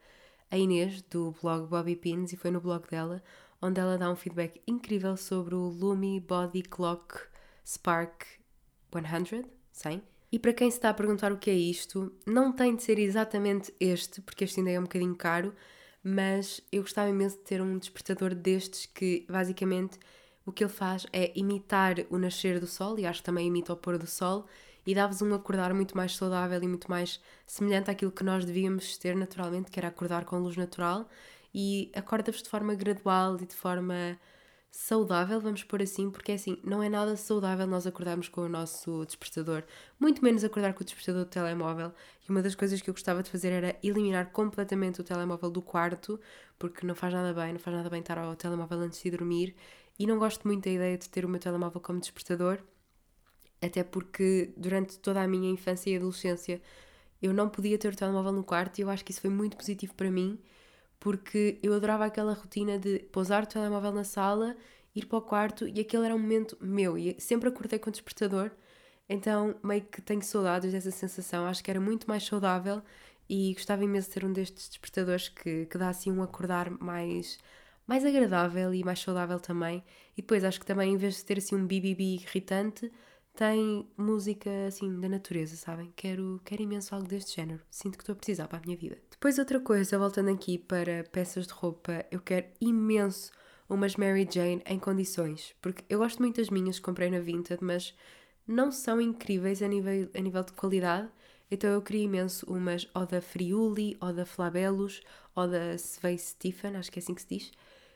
a 0.50 0.58
Inês, 0.58 1.04
do 1.04 1.36
blog 1.40 1.68
Bobby 1.68 1.96
Pins, 1.96 2.34
e 2.34 2.38
foi 2.38 2.50
no 2.50 2.60
blog 2.60 2.90
dela, 2.90 3.22
onde 3.62 3.80
ela 3.80 3.98
dá 3.98 4.10
um 4.10 4.16
feedback 4.16 4.62
incrível 4.68 5.16
sobre 5.16 5.56
o 5.56 5.68
Lumi 5.68 6.20
Body 6.20 6.64
Clock 6.64 7.20
Spark 7.66 8.26
100, 8.92 9.46
100. 9.72 10.02
E 10.32 10.40
para 10.40 10.54
quem 10.54 10.72
se 10.72 10.78
está 10.78 10.90
a 10.90 10.94
perguntar 10.94 11.32
o 11.32 11.38
que 11.38 11.50
é 11.50 11.54
isto, 11.54 12.12
não 12.26 12.52
tem 12.52 12.76
de 12.76 12.84
ser 12.84 12.98
exatamente 12.98 13.74
este, 13.80 14.22
porque 14.22 14.46
este 14.46 14.60
ainda 14.60 14.72
é 14.72 14.80
um 14.80 14.84
bocadinho 14.84 15.16
caro, 15.16 15.54
mas 16.04 16.62
eu 16.72 16.82
gostava 16.82 17.10
imenso 17.10 17.38
de 17.38 17.44
ter 17.44 17.62
um 17.62 17.78
despertador 17.78 18.34
destes 18.34 18.86
que 18.86 19.26
basicamente 19.30 20.00
o 20.46 20.52
que 20.52 20.64
ele 20.64 20.72
faz 20.72 21.06
é 21.12 21.32
imitar 21.36 21.96
o 22.10 22.18
nascer 22.18 22.60
do 22.60 22.68
sol 22.68 22.98
e 22.98 23.06
acho 23.06 23.20
que 23.20 23.26
também 23.26 23.48
imita 23.48 23.74
o 23.74 23.78
pôr 23.78 23.98
do 23.98 24.08
sol 24.08 24.48
e 24.86 24.96
dá-vos 24.96 25.22
um 25.22 25.34
acordar 25.34 25.74
muito 25.74 25.96
mais 25.96 26.16
saudável 26.16 26.62
e 26.64 26.68
muito 26.68 26.90
mais 26.90 27.20
semelhante 27.46 27.92
àquilo 27.92 28.12
que 28.12 28.24
nós 28.24 28.46
devíamos 28.46 28.98
ter 28.98 29.16
naturalmente, 29.16 29.70
que 29.70 29.80
era 29.80 29.90
acordar 29.90 30.26
com 30.26 30.40
luz 30.40 30.58
natural 30.58 31.08
e 31.54 31.92
acorda-vos 31.96 32.42
de 32.42 32.50
forma 32.50 32.74
gradual 32.76 33.38
e 33.42 33.46
de 33.46 33.56
forma 33.56 34.18
saudável, 34.72 35.40
vamos 35.42 35.64
pôr 35.66 35.82
assim, 35.82 36.10
porque 36.10 36.32
é 36.32 36.36
assim, 36.36 36.58
não 36.64 36.82
é 36.82 36.88
nada 36.88 37.18
saudável 37.18 37.68
nós 37.68 37.86
acordarmos 37.86 38.30
com 38.30 38.42
o 38.42 38.50
nosso 38.50 39.06
despertador, 39.06 39.64
muito 40.00 40.24
menos 40.24 40.46
acordar 40.46 40.74
com 40.74 40.82
o 40.82 40.86
despertador 40.86 41.26
do 41.26 41.30
telemóvel. 41.30 41.92
E 42.26 42.32
uma 42.32 42.42
das 42.42 42.56
coisas 42.56 42.82
que 42.82 42.90
eu 42.90 42.94
gostava 42.94 43.22
de 43.22 43.30
fazer 43.30 43.50
era 43.52 43.78
eliminar 43.84 44.32
completamente 44.32 45.02
o 45.02 45.04
telemóvel 45.04 45.50
do 45.52 45.62
quarto, 45.62 46.20
porque 46.58 46.88
não 46.88 46.96
faz 46.96 47.14
nada 47.14 47.34
bem, 47.34 47.52
não 47.54 47.60
faz 47.60 47.76
nada 47.76 47.90
bem 47.90 48.00
estar 48.00 48.18
ao 48.18 48.34
telemóvel 48.36 48.80
antes 48.80 49.02
de 49.04 49.12
dormir. 49.12 49.56
E 50.00 50.08
não 50.08 50.18
gosto 50.18 50.48
muito 50.48 50.64
da 50.64 50.72
ideia 50.72 50.98
de 50.98 51.10
ter 51.10 51.26
o 51.26 51.30
meu 51.30 51.40
telemóvel 51.40 51.82
como 51.82 52.00
despertador, 52.00 52.60
até 53.62 53.84
porque 53.84 54.54
durante 54.58 54.98
toda 55.00 55.22
a 55.22 55.28
minha 55.28 55.50
infância 55.52 55.90
e 55.90 55.98
adolescência 55.98 56.62
eu 57.22 57.34
não 57.34 57.50
podia 57.50 57.78
ter 57.78 57.94
o 57.94 57.96
telemóvel 57.96 58.32
no 58.32 58.44
quarto 58.44 58.80
e 58.80 58.82
eu 58.82 58.90
acho 58.90 59.06
que 59.06 59.12
isso 59.12 59.22
foi 59.22 59.30
muito 59.30 59.56
positivo 59.58 59.94
para 59.94 60.10
mim 60.10 60.40
porque 61.02 61.58
eu 61.64 61.74
adorava 61.74 62.06
aquela 62.06 62.34
rotina 62.34 62.78
de 62.78 63.00
pousar 63.12 63.44
o 63.44 63.48
telemóvel 63.48 63.92
na 63.92 64.04
sala, 64.04 64.56
ir 64.96 65.08
para 65.08 65.18
o 65.18 65.22
quarto 65.22 65.68
e 65.68 65.82
aquele 65.82 66.06
era 66.06 66.16
um 66.16 66.20
momento 66.20 66.56
meu 66.62 66.96
e 66.96 67.16
sempre 67.20 67.50
acordei 67.50 67.80
com 67.80 67.90
o 67.90 67.92
despertador, 67.92 68.52
então 69.10 69.56
meio 69.64 69.82
que 69.82 70.00
tenho 70.00 70.22
saudades 70.22 70.72
dessa 70.72 70.92
sensação, 70.92 71.48
acho 71.48 71.64
que 71.64 71.72
era 71.72 71.82
muito 71.82 72.08
mais 72.08 72.24
saudável 72.24 72.84
e 73.28 73.54
gostava 73.56 73.84
imenso 73.84 74.10
de 74.10 74.14
ter 74.14 74.26
um 74.26 74.32
destes 74.32 74.70
despertadores 74.70 75.28
que, 75.30 75.66
que 75.66 75.78
dá 75.78 75.90
assim 75.90 76.12
um 76.12 76.22
acordar 76.22 76.70
mais, 76.70 77.40
mais 77.88 78.06
agradável 78.06 78.72
e 78.72 78.84
mais 78.84 79.00
saudável 79.00 79.40
também. 79.40 79.84
E 80.16 80.22
depois 80.22 80.44
acho 80.44 80.60
que 80.60 80.66
também 80.66 80.94
em 80.94 80.98
vez 80.98 81.16
de 81.16 81.26
ter 81.26 81.40
assim 81.40 81.56
um 81.56 81.66
BBB 81.66 82.04
irritante, 82.04 82.92
tem 83.36 83.88
música 83.98 84.50
assim 84.68 85.00
da 85.00 85.10
natureza, 85.10 85.56
sabem? 85.56 85.92
Quero, 85.96 86.42
quero 86.44 86.62
imenso 86.62 86.94
algo 86.94 87.08
deste 87.08 87.36
género. 87.36 87.62
Sinto 87.70 87.98
que 87.98 88.04
estou 88.04 88.14
a 88.14 88.16
precisar 88.16 88.48
para 88.48 88.60
a 88.60 88.62
minha 88.62 88.78
vida. 88.78 88.98
Depois, 89.10 89.40
outra 89.40 89.60
coisa, 89.60 89.98
voltando 89.98 90.30
aqui 90.30 90.58
para 90.58 91.04
peças 91.12 91.48
de 91.48 91.54
roupa, 91.54 92.06
eu 92.12 92.20
quero 92.20 92.48
imenso 92.60 93.32
umas 93.70 93.96
Mary 93.96 94.28
Jane 94.30 94.62
em 94.66 94.78
condições, 94.78 95.56
porque 95.62 95.84
eu 95.90 96.00
gosto 96.00 96.20
muito 96.20 96.38
das 96.38 96.50
minhas 96.50 96.78
que 96.78 96.86
comprei 96.86 97.10
na 97.10 97.20
Vinted, 97.20 97.64
mas 97.64 97.96
não 98.46 98.72
são 98.72 99.00
incríveis 99.00 99.62
a 99.62 99.68
nível, 99.68 100.10
a 100.14 100.20
nível 100.20 100.44
de 100.44 100.52
qualidade. 100.52 101.10
Então 101.50 101.70
eu 101.70 101.82
queria 101.82 102.04
imenso 102.04 102.46
umas 102.52 102.88
ou 102.94 103.06
da 103.06 103.22
Friuli, 103.22 103.98
ou 104.02 104.14
da 104.14 104.26
Flabellus, 104.26 105.02
ou 105.36 105.48
da 105.48 105.78
Svei 105.78 106.18
Stephen, 106.18 106.76
acho 106.76 106.92
que 106.92 107.00
é 107.00 107.02
assim 107.02 107.14
que 107.14 107.22
se 107.22 107.28
diz. 107.30 107.52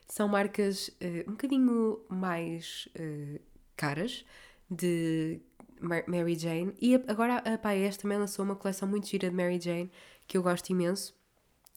São 0.07 0.27
marcas 0.27 0.87
uh, 0.87 1.29
um 1.29 1.31
bocadinho 1.31 1.99
mais 2.09 2.87
uh, 2.97 3.39
caras, 3.75 4.25
de 4.69 5.39
Mary 5.79 6.35
Jane. 6.37 6.73
E 6.81 6.95
agora 7.07 7.37
a 7.37 7.57
Paes 7.57 7.97
também 7.97 8.17
lançou 8.17 8.43
uma 8.43 8.55
coleção 8.55 8.87
muito 8.87 9.07
gira 9.07 9.29
de 9.29 9.35
Mary 9.35 9.59
Jane, 9.59 9.91
que 10.27 10.37
eu 10.37 10.43
gosto 10.43 10.69
imenso. 10.69 11.13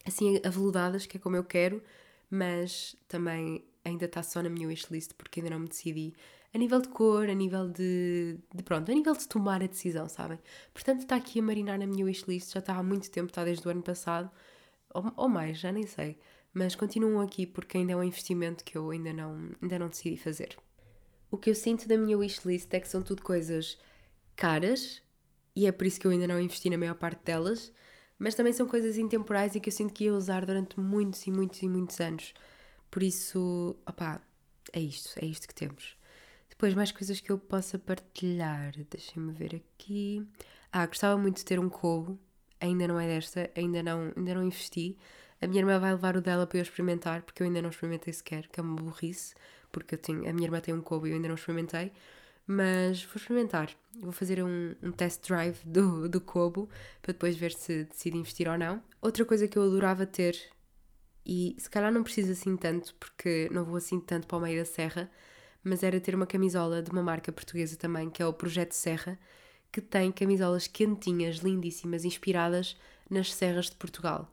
Assim, 0.07 0.40
aveludadas, 0.44 1.07
que 1.07 1.16
é 1.16 1.20
como 1.20 1.37
eu 1.37 1.44
quero, 1.44 1.83
mas 2.31 2.96
também 3.09 3.64
ainda 3.85 4.07
está 4.07 4.22
só 4.22 4.42
na 4.42 4.48
minha 4.48 4.66
wishlist, 4.66 5.12
porque 5.14 5.40
ainda 5.40 5.51
não 5.51 5.61
me 5.61 5.68
decidi. 5.68 6.14
A 6.55 6.59
nível 6.59 6.81
de 6.81 6.88
cor, 6.88 7.29
a 7.29 7.35
nível 7.35 7.68
de, 7.68 8.38
de 8.55 8.62
pronto, 8.62 8.90
a 8.90 8.94
nível 8.94 9.14
de 9.14 9.29
tomar 9.29 9.62
a 9.62 9.66
decisão, 9.66 10.09
sabem? 10.09 10.38
Portanto, 10.72 11.01
está 11.01 11.16
aqui 11.16 11.40
a 11.40 11.42
marinar 11.42 11.79
na 11.79 11.87
minha 11.87 12.05
wishlist, 12.05 12.53
já 12.53 12.61
está 12.61 12.74
há 12.77 12.83
muito 12.83 13.11
tempo, 13.11 13.29
está 13.29 13.44
desde 13.44 13.66
o 13.66 13.70
ano 13.70 13.83
passado, 13.83 14.31
ou, 14.94 15.12
ou 15.16 15.29
mais, 15.29 15.59
já 15.59 15.70
nem 15.70 15.87
sei. 15.87 16.18
Mas 16.55 16.74
continuam 16.74 17.20
aqui 17.20 17.46
porque 17.46 17.77
ainda 17.79 17.92
é 17.92 17.96
um 17.96 18.03
investimento 18.03 18.64
que 18.64 18.79
eu 18.79 18.90
ainda 18.90 19.12
não, 19.12 19.51
ainda 19.61 19.79
não 19.79 19.88
decidi 19.88 20.16
fazer. 20.16 20.57
O 21.31 21.37
que 21.37 21.51
eu 21.51 21.55
sinto 21.55 21.87
da 21.87 21.97
minha 21.97 22.17
wishlist 22.17 22.73
é 22.73 22.81
que 22.81 22.88
são 22.88 23.03
tudo 23.03 23.23
coisas 23.23 23.79
caras 24.35 25.03
e 25.55 25.67
é 25.67 25.73
por 25.73 25.87
isso 25.87 26.01
que 26.01 26.07
eu 26.07 26.11
ainda 26.11 26.27
não 26.27 26.41
investi 26.41 26.71
na 26.71 26.79
maior 26.79 26.95
parte 26.95 27.25
delas, 27.25 27.73
mas 28.19 28.35
também 28.35 28.53
são 28.53 28.67
coisas 28.67 28.97
intemporais 28.97 29.55
e 29.55 29.61
que 29.61 29.69
eu 29.69 29.73
sinto 29.73 29.93
que 29.93 30.05
ia 30.05 30.14
usar 30.14 30.47
durante 30.47 30.79
muitos 30.79 31.27
e 31.27 31.31
muitos 31.31 31.61
e 31.62 31.69
muitos 31.69 32.01
anos. 32.01 32.33
Por 32.91 33.03
isso, 33.03 33.77
opá, 33.87 34.21
é 34.73 34.81
isto, 34.81 35.19
é 35.21 35.27
isto 35.27 35.47
que 35.49 35.55
temos. 35.55 35.97
Depois, 36.49 36.75
mais 36.75 36.91
coisas 36.93 37.21
que 37.21 37.31
eu 37.31 37.38
possa 37.38 37.79
partilhar. 37.79 38.73
Deixem-me 38.91 39.33
ver 39.33 39.57
aqui. 39.57 40.27
Ah, 40.73 40.87
gostava 40.87 41.17
muito 41.21 41.37
de 41.38 41.45
ter 41.45 41.59
um 41.61 41.69
cobo. 41.69 42.19
Ainda 42.61 42.88
não 42.88 42.99
é 42.99 43.07
desta, 43.07 43.51
ainda 43.57 43.83
não, 43.83 44.12
ainda 44.17 44.35
não 44.35 44.43
investi. 44.43 44.97
A 45.41 45.47
minha 45.47 45.61
irmã 45.61 45.79
vai 45.79 45.93
levar 45.93 46.17
o 46.17 46.21
dela 46.21 46.47
para 46.47 46.59
eu 46.59 46.62
experimentar, 46.62 47.23
porque 47.23 47.43
eu 47.43 47.47
ainda 47.47 47.62
não 47.62 47.71
experimentei 47.71 48.12
sequer, 48.12 48.49
que 48.49 48.59
é 48.59 48.62
uma 48.62 48.75
burrice 48.75 49.35
porque 49.70 49.94
eu 49.94 49.98
tenho, 49.98 50.28
a 50.28 50.33
minha 50.33 50.46
irmã 50.46 50.61
tem 50.61 50.74
um 50.74 50.81
Kobe 50.81 51.09
e 51.09 51.11
eu 51.12 51.16
ainda 51.16 51.28
não 51.28 51.35
experimentei, 51.35 51.92
mas 52.46 53.04
vou 53.04 53.16
experimentar. 53.16 53.70
Vou 54.00 54.12
fazer 54.12 54.42
um, 54.42 54.74
um 54.83 54.90
test 54.90 55.26
drive 55.26 55.59
do, 55.64 56.09
do 56.09 56.20
Kobo 56.20 56.68
para 57.02 57.12
depois 57.12 57.37
ver 57.37 57.52
se 57.52 57.85
decido 57.85 58.16
investir 58.16 58.48
ou 58.48 58.57
não. 58.57 58.83
Outra 59.02 59.24
coisa 59.24 59.46
que 59.46 59.59
eu 59.59 59.62
adorava 59.62 60.07
ter, 60.07 60.37
e 61.26 61.54
se 61.59 61.68
calhar 61.68 61.92
não 61.92 62.02
preciso 62.02 62.33
assim 62.33 62.57
tanto, 62.57 62.94
porque 62.94 63.48
não 63.52 63.64
vou 63.64 63.76
assim 63.76 64.00
tanto 64.00 64.26
para 64.26 64.38
o 64.38 64.40
meio 64.40 64.59
da 64.59 64.64
serra, 64.64 65.11
mas 65.62 65.83
era 65.83 66.00
ter 66.00 66.14
uma 66.14 66.26
camisola 66.26 66.83
de 66.83 66.90
uma 66.90 67.02
marca 67.02 67.31
portuguesa 67.31 67.76
também, 67.76 68.09
que 68.09 68.22
é 68.22 68.26
o 68.26 68.33
Projeto 68.33 68.72
Serra, 68.72 69.18
que 69.70 69.83
tem 69.83 70.11
camisolas 70.11 70.66
quentinhas, 70.66 71.37
lindíssimas, 71.37 72.04
inspiradas 72.04 72.76
nas 73.11 73.35
serras 73.35 73.66
de 73.66 73.76
Portugal. 73.76 74.33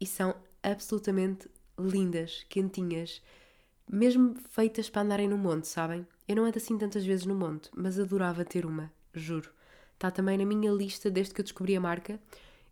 E 0.00 0.06
são 0.06 0.34
absolutamente 0.62 1.48
lindas, 1.78 2.44
quentinhas 2.48 3.22
mesmo 3.90 4.34
feitas 4.50 4.88
para 4.88 5.02
andarem 5.02 5.28
no 5.28 5.38
monte, 5.38 5.68
sabem? 5.68 6.06
Eu 6.26 6.36
não 6.36 6.44
ando 6.44 6.58
assim 6.58 6.76
tantas 6.78 7.04
vezes 7.04 7.26
no 7.26 7.34
monte, 7.34 7.70
mas 7.74 7.98
adorava 7.98 8.44
ter 8.44 8.64
uma, 8.64 8.92
juro. 9.12 9.50
Está 9.94 10.10
também 10.10 10.38
na 10.38 10.44
minha 10.44 10.72
lista 10.72 11.10
desde 11.10 11.34
que 11.34 11.40
eu 11.40 11.44
descobri 11.44 11.76
a 11.76 11.80
marca. 11.80 12.18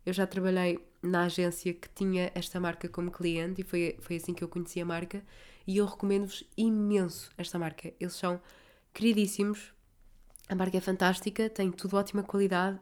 Eu 0.05 0.11
já 0.11 0.27
trabalhei 0.27 0.79
na 1.01 1.23
agência 1.23 1.73
que 1.73 1.89
tinha 1.89 2.31
esta 2.35 2.59
marca 2.59 2.89
como 2.89 3.11
cliente 3.11 3.61
e 3.61 3.63
foi, 3.63 3.97
foi 3.99 4.17
assim 4.17 4.33
que 4.33 4.43
eu 4.43 4.47
conheci 4.47 4.81
a 4.81 4.85
marca. 4.85 5.23
E 5.65 5.77
eu 5.77 5.85
recomendo-vos 5.85 6.43
imenso 6.57 7.31
esta 7.37 7.57
marca. 7.57 7.93
Eles 7.99 8.13
são 8.13 8.41
queridíssimos, 8.93 9.73
a 10.49 10.55
marca 10.55 10.77
é 10.77 10.81
fantástica, 10.81 11.49
tem 11.49 11.71
tudo 11.71 11.95
ótima 11.95 12.21
qualidade, 12.21 12.79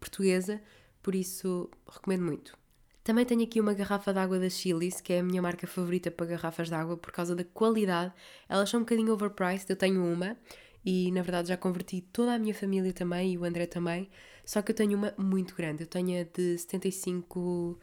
portuguesa, 0.00 0.60
por 1.02 1.14
isso 1.14 1.70
recomendo 1.86 2.24
muito. 2.24 2.63
Também 3.04 3.26
tenho 3.26 3.42
aqui 3.42 3.60
uma 3.60 3.74
garrafa 3.74 4.14
de 4.14 4.18
água 4.18 4.38
da 4.38 4.48
Chili's, 4.48 4.98
que 4.98 5.12
é 5.12 5.18
a 5.18 5.22
minha 5.22 5.42
marca 5.42 5.66
favorita 5.66 6.10
para 6.10 6.24
garrafas 6.24 6.68
de 6.68 6.74
água 6.74 6.96
por 6.96 7.12
causa 7.12 7.36
da 7.36 7.44
qualidade. 7.44 8.14
Elas 8.48 8.70
são 8.70 8.80
um 8.80 8.82
bocadinho 8.82 9.12
overpriced, 9.12 9.68
eu 9.68 9.76
tenho 9.76 10.02
uma 10.02 10.38
e 10.82 11.12
na 11.12 11.20
verdade 11.20 11.48
já 11.48 11.56
converti 11.56 12.00
toda 12.00 12.34
a 12.34 12.38
minha 12.38 12.54
família 12.54 12.94
também 12.94 13.34
e 13.34 13.38
o 13.38 13.44
André 13.44 13.66
também. 13.66 14.08
Só 14.42 14.62
que 14.62 14.72
eu 14.72 14.74
tenho 14.74 14.96
uma 14.96 15.12
muito 15.18 15.54
grande, 15.54 15.82
eu 15.82 15.86
tenho 15.86 16.18
a 16.18 16.24
de 16.24 16.56
75 16.56 17.38
uh, 17.40 17.78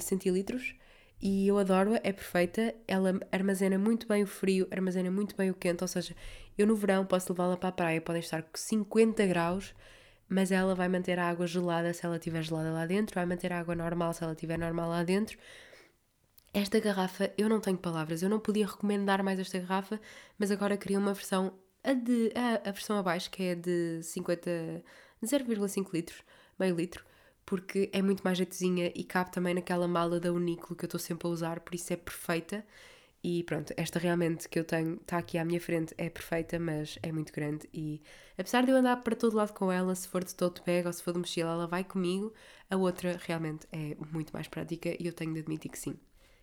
centilitros 0.00 0.74
e 1.22 1.46
eu 1.46 1.56
adoro-a, 1.56 2.00
é 2.02 2.12
perfeita. 2.12 2.74
Ela 2.88 3.20
armazena 3.30 3.78
muito 3.78 4.08
bem 4.08 4.24
o 4.24 4.26
frio, 4.26 4.66
armazena 4.72 5.12
muito 5.12 5.36
bem 5.36 5.48
o 5.50 5.54
quente, 5.54 5.84
ou 5.84 5.88
seja, 5.88 6.16
eu 6.58 6.66
no 6.66 6.74
verão 6.74 7.06
posso 7.06 7.32
levá-la 7.32 7.56
para 7.56 7.68
a 7.68 7.72
praia, 7.72 8.00
podem 8.00 8.20
estar 8.20 8.42
com 8.42 8.56
50 8.56 9.24
graus 9.26 9.72
mas 10.30 10.52
ela 10.52 10.74
vai 10.76 10.88
manter 10.88 11.18
a 11.18 11.28
água 11.28 11.46
gelada 11.46 11.92
se 11.92 12.06
ela 12.06 12.16
estiver 12.16 12.42
gelada 12.42 12.70
lá 12.72 12.86
dentro, 12.86 13.16
vai 13.16 13.26
manter 13.26 13.52
a 13.52 13.58
água 13.58 13.74
normal 13.74 14.12
se 14.14 14.22
ela 14.22 14.32
estiver 14.32 14.56
normal 14.56 14.88
lá 14.88 15.02
dentro. 15.02 15.36
Esta 16.54 16.78
garrafa, 16.80 17.32
eu 17.36 17.48
não 17.48 17.60
tenho 17.60 17.76
palavras, 17.76 18.22
eu 18.22 18.28
não 18.28 18.38
podia 18.38 18.66
recomendar 18.66 19.22
mais 19.24 19.38
esta 19.40 19.58
garrafa, 19.58 20.00
mas 20.38 20.50
agora 20.50 20.76
queria 20.76 20.98
uma 20.98 21.12
versão, 21.12 21.52
a, 21.82 21.92
de, 21.92 22.32
a, 22.34 22.68
a 22.68 22.72
versão 22.72 22.96
abaixo, 22.96 23.30
que 23.30 23.42
é 23.42 23.54
de 23.56 24.00
50, 24.02 24.82
0,5 25.22 25.92
litros, 25.92 26.22
meio 26.58 26.76
litro, 26.76 27.04
porque 27.44 27.90
é 27.92 28.00
muito 28.00 28.22
mais 28.22 28.38
jeitozinha 28.38 28.92
e 28.94 29.02
cabe 29.02 29.32
também 29.32 29.54
naquela 29.54 29.88
mala 29.88 30.20
da 30.20 30.32
Uniclo 30.32 30.76
que 30.76 30.84
eu 30.84 30.86
estou 30.86 31.00
sempre 31.00 31.26
a 31.26 31.30
usar, 31.30 31.60
por 31.60 31.74
isso 31.74 31.92
é 31.92 31.96
perfeita. 31.96 32.64
E 33.22 33.44
pronto, 33.44 33.72
esta 33.76 33.98
realmente 33.98 34.48
que 34.48 34.58
eu 34.58 34.64
tenho, 34.64 34.94
está 34.94 35.18
aqui 35.18 35.36
à 35.36 35.44
minha 35.44 35.60
frente, 35.60 35.94
é 35.98 36.08
perfeita, 36.08 36.58
mas 36.58 36.98
é 37.02 37.12
muito 37.12 37.32
grande. 37.32 37.68
E 37.72 38.02
apesar 38.38 38.64
de 38.64 38.70
eu 38.70 38.76
andar 38.76 38.96
para 39.02 39.14
todo 39.14 39.36
lado 39.36 39.52
com 39.52 39.70
ela, 39.70 39.94
se 39.94 40.08
for 40.08 40.24
de 40.24 40.34
tote 40.34 40.62
bag 40.64 40.86
ou 40.86 40.92
se 40.92 41.02
for 41.02 41.12
de 41.12 41.18
mochila, 41.18 41.50
ela 41.50 41.66
vai 41.66 41.84
comigo. 41.84 42.32
A 42.70 42.76
outra 42.76 43.18
realmente 43.22 43.66
é 43.72 43.96
muito 44.10 44.32
mais 44.32 44.48
prática 44.48 44.90
e 44.98 45.06
eu 45.06 45.12
tenho 45.12 45.34
de 45.34 45.40
admitir 45.40 45.70
que 45.70 45.78
sim. 45.78 45.98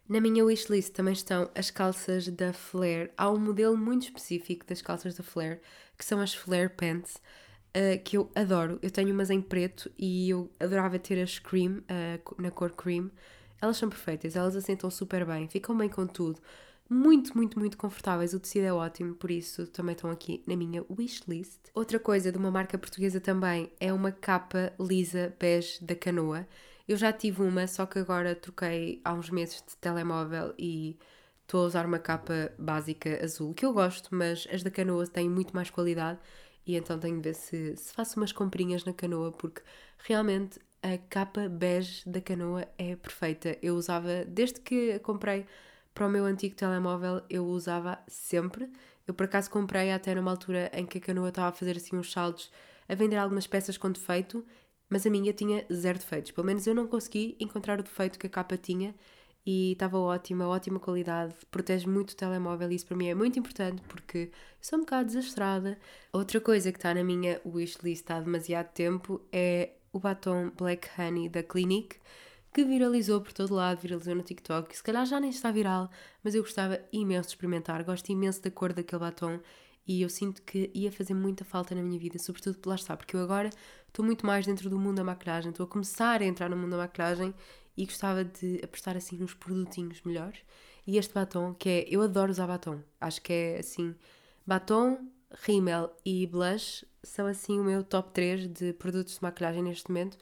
Na 0.08 0.22
minha 0.22 0.46
wishlist 0.46 0.94
também 0.94 1.14
estão 1.14 1.50
as 1.56 1.70
calças 1.72 2.28
da 2.30 2.54
Flare. 2.54 3.12
Há 3.18 3.30
um 3.32 3.40
modelo 3.40 3.76
muito 3.78 4.04
específico 4.04 4.66
das 4.66 4.82
calças 4.82 5.16
da 5.16 5.24
Flare, 5.24 5.60
que 5.98 6.06
são 6.06 6.22
as 6.22 6.34
Flare 6.34 6.70
Pants. 6.70 7.20
uh, 7.76 8.04
que 8.04 8.18
eu 8.18 8.32
adoro. 8.36 8.80
Eu 8.82 8.92
tenho 8.92 9.14
umas 9.14 9.30
em 9.30 9.42
preto 9.42 9.92
e 9.98 10.30
eu 10.30 10.52
adorava 10.60 10.98
ter 11.00 11.22
as 11.22 11.40
cream, 11.40 11.80
uh, 11.80 12.42
na 12.42 12.52
cor 12.52 12.72
cream. 12.72 13.12
Elas 13.62 13.78
são 13.78 13.90
perfeitas, 13.90 14.36
elas 14.36 14.56
assentam 14.56 14.90
super 14.90 15.26
bem, 15.26 15.48
ficam 15.48 15.78
bem 15.78 15.90
com 15.90 16.06
tudo. 16.08 16.40
Muito, 16.90 17.36
muito, 17.36 17.60
muito 17.60 17.78
confortáveis. 17.78 18.34
O 18.34 18.40
tecido 18.40 18.66
é 18.66 18.74
ótimo, 18.74 19.14
por 19.16 19.30
isso 19.30 19.68
também 19.68 19.94
estão 19.94 20.10
aqui 20.10 20.42
na 20.48 20.56
minha 20.56 20.86
wishlist. 20.90 21.60
Outra 21.74 22.00
coisa 22.00 22.32
de 22.32 22.38
uma 22.38 22.50
marca 22.50 22.78
portuguesa 22.78 23.20
também 23.20 23.72
é 23.80 23.92
uma 23.92 24.12
capa 24.12 24.72
lisa 24.80 25.36
bege 25.38 25.84
da 25.84 25.96
Canoa. 25.96 26.48
Eu 26.88 26.96
já 26.96 27.12
tive 27.12 27.42
uma, 27.42 27.68
só 27.68 27.86
que 27.86 28.00
agora 28.00 28.34
troquei 28.36 29.02
há 29.04 29.14
uns 29.14 29.30
meses 29.30 29.62
de 29.68 29.76
telemóvel 29.78 30.54
e 30.58 30.98
estou 31.42 31.64
a 31.64 31.68
usar 31.68 31.86
uma 31.86 32.00
capa 32.00 32.54
básica 32.58 33.22
azul, 33.24 33.54
que 33.54 33.66
eu 33.66 33.74
gosto, 33.74 34.16
mas 34.16 34.48
as 34.52 34.64
da 34.64 34.72
Canoa 34.72 35.06
têm 35.08 35.30
muito 35.30 35.54
mais 35.54 35.70
qualidade 35.70 36.20
e 36.66 36.76
então 36.78 36.98
tenho 37.00 37.18
de 37.18 37.30
ver 37.30 37.34
se, 37.36 37.76
se 37.76 37.94
faço 37.94 38.18
umas 38.18 38.32
comprinhas 38.32 38.86
na 38.86 38.94
Canoa, 38.94 39.32
porque 39.34 39.62
realmente 39.98 40.60
a 40.82 40.98
capa 40.98 41.50
bege 41.50 42.08
da 42.10 42.22
Canoa 42.22 42.66
é 42.78 42.96
perfeita. 42.96 43.58
Eu 43.62 43.76
usava, 43.76 44.24
desde 44.26 44.62
que 44.62 44.94
a 44.94 45.00
comprei 45.00 45.46
para 45.98 46.06
o 46.06 46.10
meu 46.10 46.26
antigo 46.26 46.56
telemóvel, 46.56 47.24
eu 47.28 47.44
usava 47.46 47.98
sempre. 48.08 48.70
Eu 49.08 49.14
por 49.16 49.24
acaso 49.24 49.50
comprei 49.50 49.92
até 49.92 50.14
numa 50.14 50.30
altura 50.30 50.70
em 50.72 50.86
que 50.86 51.00
a 51.00 51.02
Canoa 51.02 51.30
estava 51.30 51.48
a 51.48 51.52
fazer 51.52 51.76
assim 51.76 51.96
uns 51.98 52.12
saldos, 52.12 52.52
a 52.88 52.94
vender 52.94 53.16
algumas 53.16 53.48
peças 53.48 53.78
com 53.78 53.92
defeito 53.92 54.46
mas 54.90 55.06
a 55.06 55.10
minha 55.10 55.34
tinha 55.34 55.66
zero 55.72 56.00
defeitos. 56.00 56.32
Pelo 56.32 56.48
menos 56.48 56.66
eu 56.66 56.74
não 56.76 56.88
consegui 56.88 57.36
encontrar 57.40 57.80
o 57.80 57.84
defeito 57.84 58.18
que 58.18 58.28
a 58.28 58.30
capa 58.30 58.58
tinha 58.58 58.96
e 59.46 59.74
estava 59.74 59.98
ótima, 59.98 60.48
ótima 60.48 60.80
qualidade, 60.80 61.34
protege 61.50 61.88
muito 61.88 62.12
o 62.12 62.16
telemóvel 62.16 62.72
e 62.72 62.76
isso 62.76 62.86
para 62.86 62.98
mim 62.98 63.08
é 63.08 63.16
muito 63.16 63.40
importante 63.40 63.82
porque 63.88 64.32
sou 64.62 64.80
um 64.80 64.82
bocado 64.82 65.08
desastrada. 65.08 65.78
Outra 66.12 66.40
coisa 66.40 66.72
que 66.72 66.78
está 66.78 66.94
na 66.94 67.04
minha 67.04 67.42
wishlist 67.46 68.10
há 68.12 68.20
demasiado 68.20 68.72
tempo 68.74 69.22
é 69.32 69.72
o 69.92 70.00
batom 70.00 70.52
Black 70.52 70.88
Honey 70.98 71.30
da 71.30 71.44
Clinique 71.44 71.98
que 72.54 72.64
viralizou 72.64 73.22
por 73.22 73.34
todo 73.34 73.54
lado, 73.54 73.80
viralizou 73.82 74.16
no 74.16 74.24
TikTok, 74.24 74.76
se 74.76 74.84
calhar 74.84 75.06
já 75.06 75.20
nem 75.20 75.30
está 75.30 75.52
viral, 75.52 75.90
mas 76.24 76.34
eu 76.34 76.42
gostava 76.42 76.80
imenso 76.92 77.30
de 77.30 77.36
experimentar, 77.36 77.84
gosto 77.84 78.10
imenso 78.12 78.42
da 78.42 78.50
cor 78.50 78.74
daquele 78.74 79.00
batom 79.00 79.40
e 79.88 80.02
eu 80.02 80.10
sinto 80.10 80.42
que 80.42 80.70
ia 80.74 80.92
fazer 80.92 81.14
muita 81.14 81.46
falta 81.46 81.74
na 81.74 81.82
minha 81.82 81.98
vida, 81.98 82.20
sobretudo 82.20 82.60
lá 82.66 82.76
está, 82.76 82.98
porque 82.98 83.16
eu 83.16 83.22
agora 83.22 83.50
estou 83.88 84.04
muito 84.04 84.26
mais 84.26 84.46
dentro 84.46 84.70
do 84.70 84.78
mundo 84.78 84.98
da 84.98 85.04
maquilhagem, 85.04 85.52
estou 85.52 85.66
a 85.66 85.68
começar 85.68 86.22
a 86.22 86.26
entrar 86.26 86.50
no 86.50 86.58
mundo 86.58 86.72
da 86.72 86.78
maquilhagem 86.78 87.34
e 87.78 87.86
gostava 87.86 88.26
de 88.26 88.60
apostar 88.64 88.98
assim 88.98 89.18
nos 89.18 89.34
produtinhos 89.34 90.02
melhores. 90.04 90.40
E 90.86 90.98
este 90.98 91.14
batom, 91.14 91.54
que 91.54 91.70
é, 91.70 91.86
eu 91.90 92.02
adoro 92.02 92.32
usar 92.32 92.48
batom, 92.48 92.82
acho 93.00 93.22
que 93.22 93.32
é 93.32 93.60
assim, 93.60 93.96
batom, 94.46 95.10
rímel 95.44 95.94
e 96.06 96.26
blush 96.26 96.86
são 97.04 97.28
assim 97.28 97.60
o 97.60 97.64
meu 97.64 97.84
top 97.84 98.12
3 98.12 98.48
de 98.48 98.74
produtos 98.74 99.16
de 99.16 99.24
maquilhagem 99.24 99.64
neste 99.64 99.90
momento, 99.90 100.18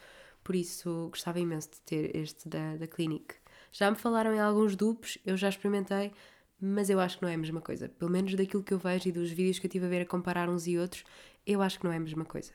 por 0.45 0.55
isso 0.55 1.09
gostava 1.09 1.39
imenso 1.39 1.71
de 1.71 1.81
ter 1.81 2.15
este 2.15 2.47
da, 2.47 2.77
da 2.77 2.87
Clinique. 2.87 3.33
Já 3.71 3.89
me 3.89 3.97
falaram 3.97 4.33
em 4.33 4.39
alguns 4.39 4.75
dupes, 4.75 5.17
eu 5.25 5.35
já 5.35 5.49
experimentei, 5.49 6.13
mas 6.61 6.87
eu 6.87 6.99
acho 6.99 7.17
que 7.17 7.23
não 7.23 7.29
é 7.29 7.33
a 7.33 7.37
mesma 7.37 7.59
coisa. 7.59 7.89
Pelo 7.89 8.11
menos 8.11 8.35
daquilo 8.35 8.63
que 8.63 8.71
eu 8.71 8.77
vejo 8.77 9.09
e 9.09 9.11
dos 9.11 9.31
vídeos 9.31 9.57
que 9.57 9.65
eu 9.65 9.71
tive 9.71 9.87
a 9.87 9.89
ver 9.89 10.01
a 10.03 10.05
comparar 10.05 10.47
uns 10.47 10.67
e 10.67 10.77
outros, 10.77 11.03
eu 11.47 11.63
acho 11.63 11.79
que 11.79 11.85
não 11.85 11.91
é 11.91 11.97
a 11.97 11.99
mesma 11.99 12.23
coisa. 12.23 12.53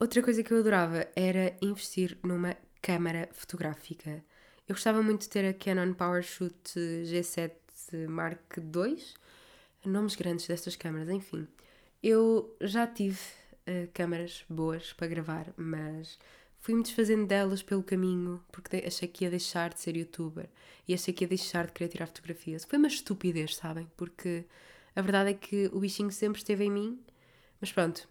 Outra 0.00 0.22
coisa 0.22 0.42
que 0.42 0.50
eu 0.50 0.58
adorava 0.58 1.06
era 1.14 1.54
investir 1.60 2.16
numa 2.22 2.56
câmara 2.80 3.28
fotográfica. 3.32 4.24
Eu 4.66 4.74
gostava 4.74 5.02
muito 5.02 5.20
de 5.22 5.28
ter 5.28 5.44
a 5.44 5.52
Canon 5.52 5.92
PowerShoot 5.92 6.72
G7 7.04 7.52
Mark 8.08 8.56
II, 8.56 8.98
nomes 9.84 10.16
grandes 10.16 10.46
destas 10.46 10.74
câmaras, 10.74 11.10
enfim. 11.10 11.46
Eu 12.02 12.56
já 12.62 12.86
tive 12.86 13.20
uh, 13.68 13.90
câmaras 13.92 14.42
boas 14.48 14.94
para 14.94 15.06
gravar, 15.06 15.52
mas 15.54 16.18
fui-me 16.64 16.82
desfazendo 16.82 17.26
delas 17.26 17.62
pelo 17.62 17.82
caminho 17.82 18.42
porque 18.50 18.82
achei 18.86 19.06
que 19.06 19.24
ia 19.24 19.30
deixar 19.30 19.74
de 19.74 19.80
ser 19.82 19.94
youtuber 19.96 20.48
e 20.88 20.94
achei 20.94 21.12
que 21.12 21.22
ia 21.22 21.28
deixar 21.28 21.66
de 21.66 21.72
querer 21.72 21.90
tirar 21.90 22.06
fotografias. 22.06 22.64
Foi 22.64 22.78
uma 22.78 22.88
estupidez, 22.88 23.54
sabem? 23.54 23.86
Porque 23.98 24.46
a 24.96 25.02
verdade 25.02 25.28
é 25.28 25.34
que 25.34 25.68
o 25.74 25.80
bichinho 25.80 26.10
sempre 26.10 26.38
esteve 26.38 26.64
em 26.64 26.70
mim, 26.70 26.98
mas 27.60 27.70
pronto, 27.70 28.08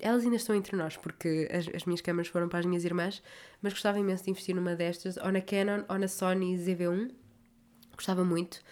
elas 0.00 0.24
ainda 0.24 0.34
estão 0.34 0.56
entre 0.56 0.76
nós 0.76 0.96
porque 0.96 1.48
as, 1.48 1.72
as 1.72 1.84
minhas 1.84 2.00
câmaras 2.00 2.26
foram 2.26 2.48
para 2.48 2.58
as 2.58 2.66
minhas 2.66 2.84
irmãs, 2.84 3.22
mas 3.62 3.72
gostava 3.72 4.00
imenso 4.00 4.24
de 4.24 4.30
investir 4.30 4.56
numa 4.56 4.74
destas, 4.74 5.16
ou 5.18 5.30
na 5.30 5.40
Canon 5.40 5.84
ou 5.88 5.96
na 5.96 6.08
Sony 6.08 6.56
ZV-1, 6.56 7.12
gostava 7.94 8.24
muito. 8.24 8.62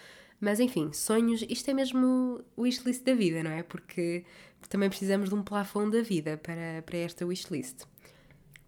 Mas 0.41 0.59
enfim, 0.59 0.91
sonhos, 0.91 1.41
isto 1.47 1.71
é 1.71 1.73
mesmo 1.73 2.43
o 2.57 2.63
wishlist 2.63 3.05
da 3.05 3.15
vida, 3.15 3.41
não 3.41 3.51
é? 3.51 3.63
Porque 3.63 4.25
também 4.67 4.89
precisamos 4.89 5.29
de 5.29 5.35
um 5.35 5.41
plafond 5.41 5.95
da 5.95 6.03
vida 6.03 6.35
para, 6.35 6.81
para 6.85 6.97
esta 6.97 7.25
wishlist. 7.25 7.85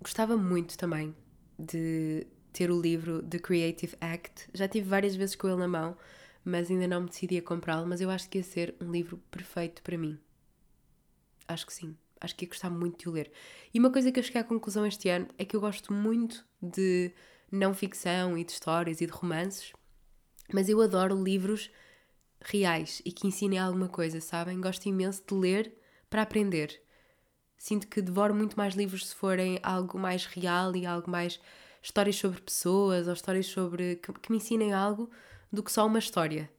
Gostava 0.02 0.38
muito 0.38 0.78
também 0.78 1.16
de 1.58 2.28
ter 2.54 2.72
o 2.72 2.80
livro 2.80 3.22
The 3.24 3.40
Creative 3.40 3.96
Act. 4.00 4.50
Já 4.54 4.68
tive 4.68 4.88
várias 4.88 5.16
vezes 5.16 5.36
com 5.36 5.48
ele 5.48 5.58
na 5.58 5.68
mão, 5.68 5.98
mas 6.44 6.70
ainda 6.70 6.88
não 6.88 7.02
me 7.02 7.10
decidi 7.10 7.38
a 7.38 7.42
comprá-lo. 7.42 7.88
Mas 7.88 8.02
eu 8.02 8.10
acho 8.10 8.30
que 8.30 8.38
ia 8.38 8.44
ser 8.44 8.76
um 8.82 8.92
livro 8.92 9.18
perfeito 9.32 9.82
para 9.82 9.98
mim. 9.98 10.20
Acho 11.48 11.66
que 11.66 11.74
sim. 11.74 11.96
Acho 12.20 12.36
que 12.36 12.46
ia 12.46 12.50
gostar 12.50 12.70
muito 12.70 13.00
de 13.00 13.10
o 13.10 13.12
ler. 13.12 13.32
E 13.74 13.80
uma 13.80 13.92
coisa 13.92 14.12
que 14.12 14.20
eu 14.20 14.24
cheguei 14.24 14.42
à 14.42 14.44
conclusão 14.44 14.86
este 14.86 15.10
ano 15.10 15.28
é 15.38 15.46
que 15.46 15.56
eu 15.56 15.62
gosto 15.62 15.94
muito 15.94 16.46
de 16.62 17.12
não 17.52 17.74
ficção 17.74 18.38
e 18.38 18.44
de 18.44 18.52
histórias 18.52 19.02
e 19.02 19.06
de 19.06 19.12
romances, 19.12 19.72
mas 20.54 20.70
eu 20.70 20.82
adoro 20.82 21.22
livros 21.22 21.70
reais 22.42 23.02
e 23.06 23.12
que 23.12 23.28
ensinem 23.28 23.60
alguma 23.60 23.88
coisa, 23.88 24.20
sabem? 24.22 24.60
Gosto 24.60 24.88
imenso 24.88 25.24
de 25.28 25.34
ler 25.34 25.74
para 26.10 26.22
aprender. 26.22 26.82
Sinto 27.58 27.88
que 27.88 28.02
devoro 28.02 28.34
muito 28.36 28.56
mais 28.56 28.76
livros 28.76 29.08
se 29.08 29.16
forem 29.16 29.60
algo 29.64 29.98
mais 29.98 30.26
real 30.26 30.76
e 30.76 30.86
algo 30.86 31.10
mais 31.10 31.40
histórias 31.82 32.16
sobre 32.16 32.42
pessoas 32.42 33.08
ou 33.08 33.14
histórias 33.14 33.48
sobre 33.48 33.96
que, 33.98 34.14
que 34.14 34.32
me 34.32 34.38
ensinem 34.38 34.74
algo 34.74 35.10
do 35.52 35.64
que 35.64 35.72
só 35.72 35.86
uma 35.86 36.00
história. 36.00 36.50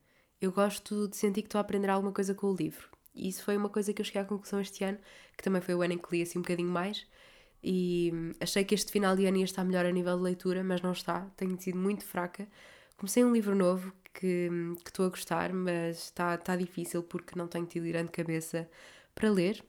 Eu 0.40 0.52
gosto 0.52 1.08
de 1.08 1.16
sentir 1.16 1.42
que 1.42 1.48
estou 1.48 1.58
a 1.58 1.62
aprender 1.62 1.90
alguma 1.90 2.12
coisa 2.12 2.34
com 2.34 2.48
o 2.48 2.54
livro. 2.54 2.88
E 3.14 3.28
isso 3.28 3.42
foi 3.42 3.56
uma 3.56 3.68
coisa 3.68 3.92
que 3.92 4.00
eu 4.00 4.04
cheguei 4.04 4.22
à 4.22 4.24
conclusão 4.24 4.60
este 4.60 4.84
ano, 4.84 4.98
que 5.36 5.42
também 5.42 5.60
foi 5.60 5.74
o 5.74 5.82
ano 5.82 5.94
em 5.94 5.98
que 5.98 6.08
li 6.12 6.22
assim 6.22 6.38
um 6.38 6.42
bocadinho 6.42 6.70
mais. 6.70 7.06
E 7.62 8.10
hum, 8.14 8.32
achei 8.40 8.64
que 8.64 8.74
este 8.74 8.92
final 8.92 9.16
de 9.16 9.26
ano 9.26 9.38
ia 9.38 9.44
estar 9.44 9.64
melhor 9.64 9.84
a 9.84 9.90
nível 9.90 10.16
de 10.16 10.22
leitura, 10.22 10.62
mas 10.62 10.80
não 10.80 10.92
está. 10.92 11.26
Tenho 11.36 11.60
sido 11.60 11.78
muito 11.78 12.04
fraca. 12.04 12.46
Comecei 12.96 13.24
um 13.24 13.32
livro 13.32 13.54
novo 13.54 13.92
que, 14.14 14.48
hum, 14.50 14.74
que 14.76 14.90
estou 14.90 15.06
a 15.06 15.08
gostar, 15.08 15.52
mas 15.52 16.04
está, 16.04 16.34
está 16.36 16.56
difícil 16.56 17.02
porque 17.02 17.36
não 17.36 17.48
tenho 17.48 17.66
tido 17.66 17.86
grande 17.88 18.10
cabeça 18.10 18.68
para 19.14 19.30
ler. 19.30 19.64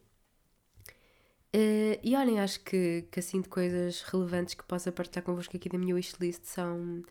Uh, 1.56 1.98
e 2.04 2.16
olhem, 2.16 2.40
acho 2.40 2.60
que, 2.60 3.06
que 3.12 3.20
assim 3.20 3.42
de 3.42 3.50
coisas 3.50 4.02
relevantes 4.04 4.54
que 4.54 4.64
possa 4.64 4.92
partilhar 4.92 5.24
convosco 5.24 5.58
aqui 5.58 5.68
da 5.68 5.80
minha 5.80 5.96
wishlist 5.96 6.44
são, 6.44 7.04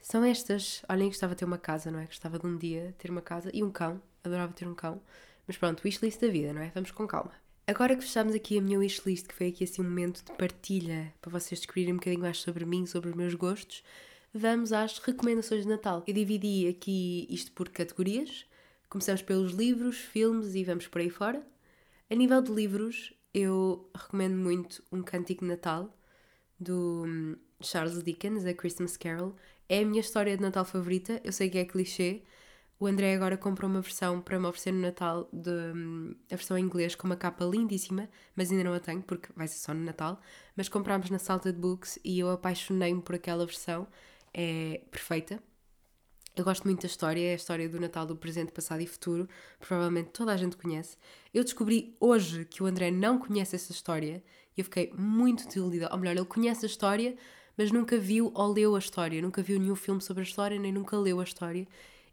são 0.00 0.24
estas. 0.24 0.82
Olhem, 0.88 1.08
gostava 1.08 1.34
de 1.34 1.38
ter 1.38 1.44
uma 1.44 1.58
casa, 1.58 1.90
não 1.90 2.00
é? 2.00 2.06
Gostava 2.06 2.38
de 2.38 2.46
um 2.46 2.56
dia 2.56 2.94
ter 2.98 3.10
uma 3.10 3.22
casa 3.22 3.50
e 3.54 3.62
um 3.62 3.70
cão. 3.70 4.02
Adorava 4.24 4.52
ter 4.52 4.66
um 4.66 4.74
cão. 4.74 5.00
Mas 5.46 5.56
pronto, 5.56 5.82
wishlist 5.84 6.20
da 6.20 6.28
vida, 6.28 6.52
não 6.52 6.62
é? 6.62 6.72
Vamos 6.74 6.90
com 6.90 7.06
calma. 7.06 7.32
Agora 7.66 7.96
que 7.96 8.02
fechamos 8.02 8.34
aqui 8.34 8.58
a 8.58 8.60
minha 8.60 8.78
wishlist, 8.78 9.26
que 9.26 9.34
foi 9.34 9.48
aqui 9.48 9.64
assim 9.64 9.80
um 9.80 9.84
momento 9.84 10.24
de 10.24 10.32
partilha 10.32 11.14
para 11.20 11.30
vocês 11.30 11.60
descobrirem 11.60 11.94
um 11.94 11.96
bocadinho 11.96 12.22
mais 12.22 12.38
sobre 12.38 12.64
mim, 12.64 12.84
sobre 12.86 13.08
os 13.08 13.16
meus 13.16 13.34
gostos, 13.34 13.82
vamos 14.34 14.72
às 14.72 14.98
recomendações 14.98 15.62
de 15.62 15.68
Natal. 15.68 16.02
Eu 16.06 16.12
dividi 16.12 16.66
aqui 16.68 17.26
isto 17.30 17.52
por 17.52 17.68
categorias. 17.68 18.44
Começamos 18.88 19.22
pelos 19.22 19.52
livros, 19.52 19.96
filmes 19.96 20.54
e 20.54 20.64
vamos 20.64 20.88
por 20.88 21.00
aí 21.00 21.08
fora. 21.08 21.42
A 22.10 22.14
nível 22.14 22.42
de 22.42 22.52
livros, 22.52 23.14
eu 23.34 23.90
recomendo 23.94 24.36
muito 24.36 24.82
Um 24.92 25.02
Cântico 25.02 25.42
de 25.44 25.50
Natal, 25.50 25.94
do 26.58 27.04
hum, 27.06 27.36
Charles 27.60 28.02
Dickens, 28.02 28.44
A 28.46 28.54
Christmas 28.54 28.96
Carol. 28.96 29.34
É 29.68 29.80
a 29.80 29.86
minha 29.86 30.00
história 30.00 30.36
de 30.36 30.42
Natal 30.42 30.64
favorita, 30.64 31.20
eu 31.24 31.32
sei 31.32 31.50
que 31.50 31.58
é 31.58 31.64
clichê. 31.64 32.22
O 32.78 32.86
André 32.86 33.14
agora 33.14 33.36
comprou 33.36 33.70
uma 33.70 33.80
versão 33.80 34.20
para 34.20 34.38
me 34.38 34.46
oferecer 34.46 34.72
no 34.72 34.80
Natal, 34.80 35.28
de, 35.32 35.50
hum, 35.50 36.14
a 36.30 36.36
versão 36.36 36.58
em 36.58 36.62
inglês, 36.62 36.94
com 36.94 37.06
uma 37.06 37.16
capa 37.16 37.44
lindíssima, 37.44 38.08
mas 38.36 38.50
ainda 38.50 38.64
não 38.64 38.74
a 38.74 38.80
tenho 38.80 39.02
porque 39.02 39.28
vai 39.36 39.48
ser 39.48 39.58
só 39.58 39.74
no 39.74 39.84
Natal. 39.84 40.20
Mas 40.56 40.68
comprámos 40.68 41.10
na 41.10 41.18
Salted 41.18 41.58
Books 41.58 41.98
e 42.04 42.18
eu 42.18 42.30
apaixonei-me 42.30 43.02
por 43.02 43.14
aquela 43.16 43.46
versão, 43.46 43.86
é 44.32 44.80
perfeita. 44.90 45.42
Eu 46.36 46.44
gosto 46.44 46.64
muito 46.64 46.80
da 46.80 46.86
história, 46.86 47.20
é 47.20 47.32
a 47.32 47.36
história 47.36 47.68
do 47.68 47.78
Natal 47.78 48.04
do 48.04 48.16
presente, 48.16 48.50
passado 48.50 48.80
e 48.80 48.86
futuro. 48.88 49.28
Provavelmente 49.60 50.10
toda 50.10 50.32
a 50.32 50.36
gente 50.36 50.56
conhece. 50.56 50.96
Eu 51.32 51.44
descobri 51.44 51.94
hoje 52.00 52.44
que 52.44 52.60
o 52.60 52.66
André 52.66 52.90
não 52.90 53.18
conhece 53.20 53.54
essa 53.54 53.70
história 53.70 54.20
e 54.56 54.60
eu 54.60 54.64
fiquei 54.64 54.92
muito 54.98 55.46
desiludida. 55.46 55.88
Ou 55.92 55.98
melhor, 55.98 56.16
ele 56.16 56.24
conhece 56.24 56.64
a 56.64 56.68
história, 56.68 57.16
mas 57.56 57.70
nunca 57.70 57.96
viu 57.96 58.32
ou 58.34 58.52
leu 58.52 58.74
a 58.74 58.80
história. 58.80 59.22
Nunca 59.22 59.42
viu 59.42 59.60
nenhum 59.60 59.76
filme 59.76 60.00
sobre 60.00 60.22
a 60.22 60.26
história, 60.26 60.58
nem 60.58 60.72
nunca 60.72 60.96
leu 60.98 61.20
a 61.20 61.24
história. 61.24 61.68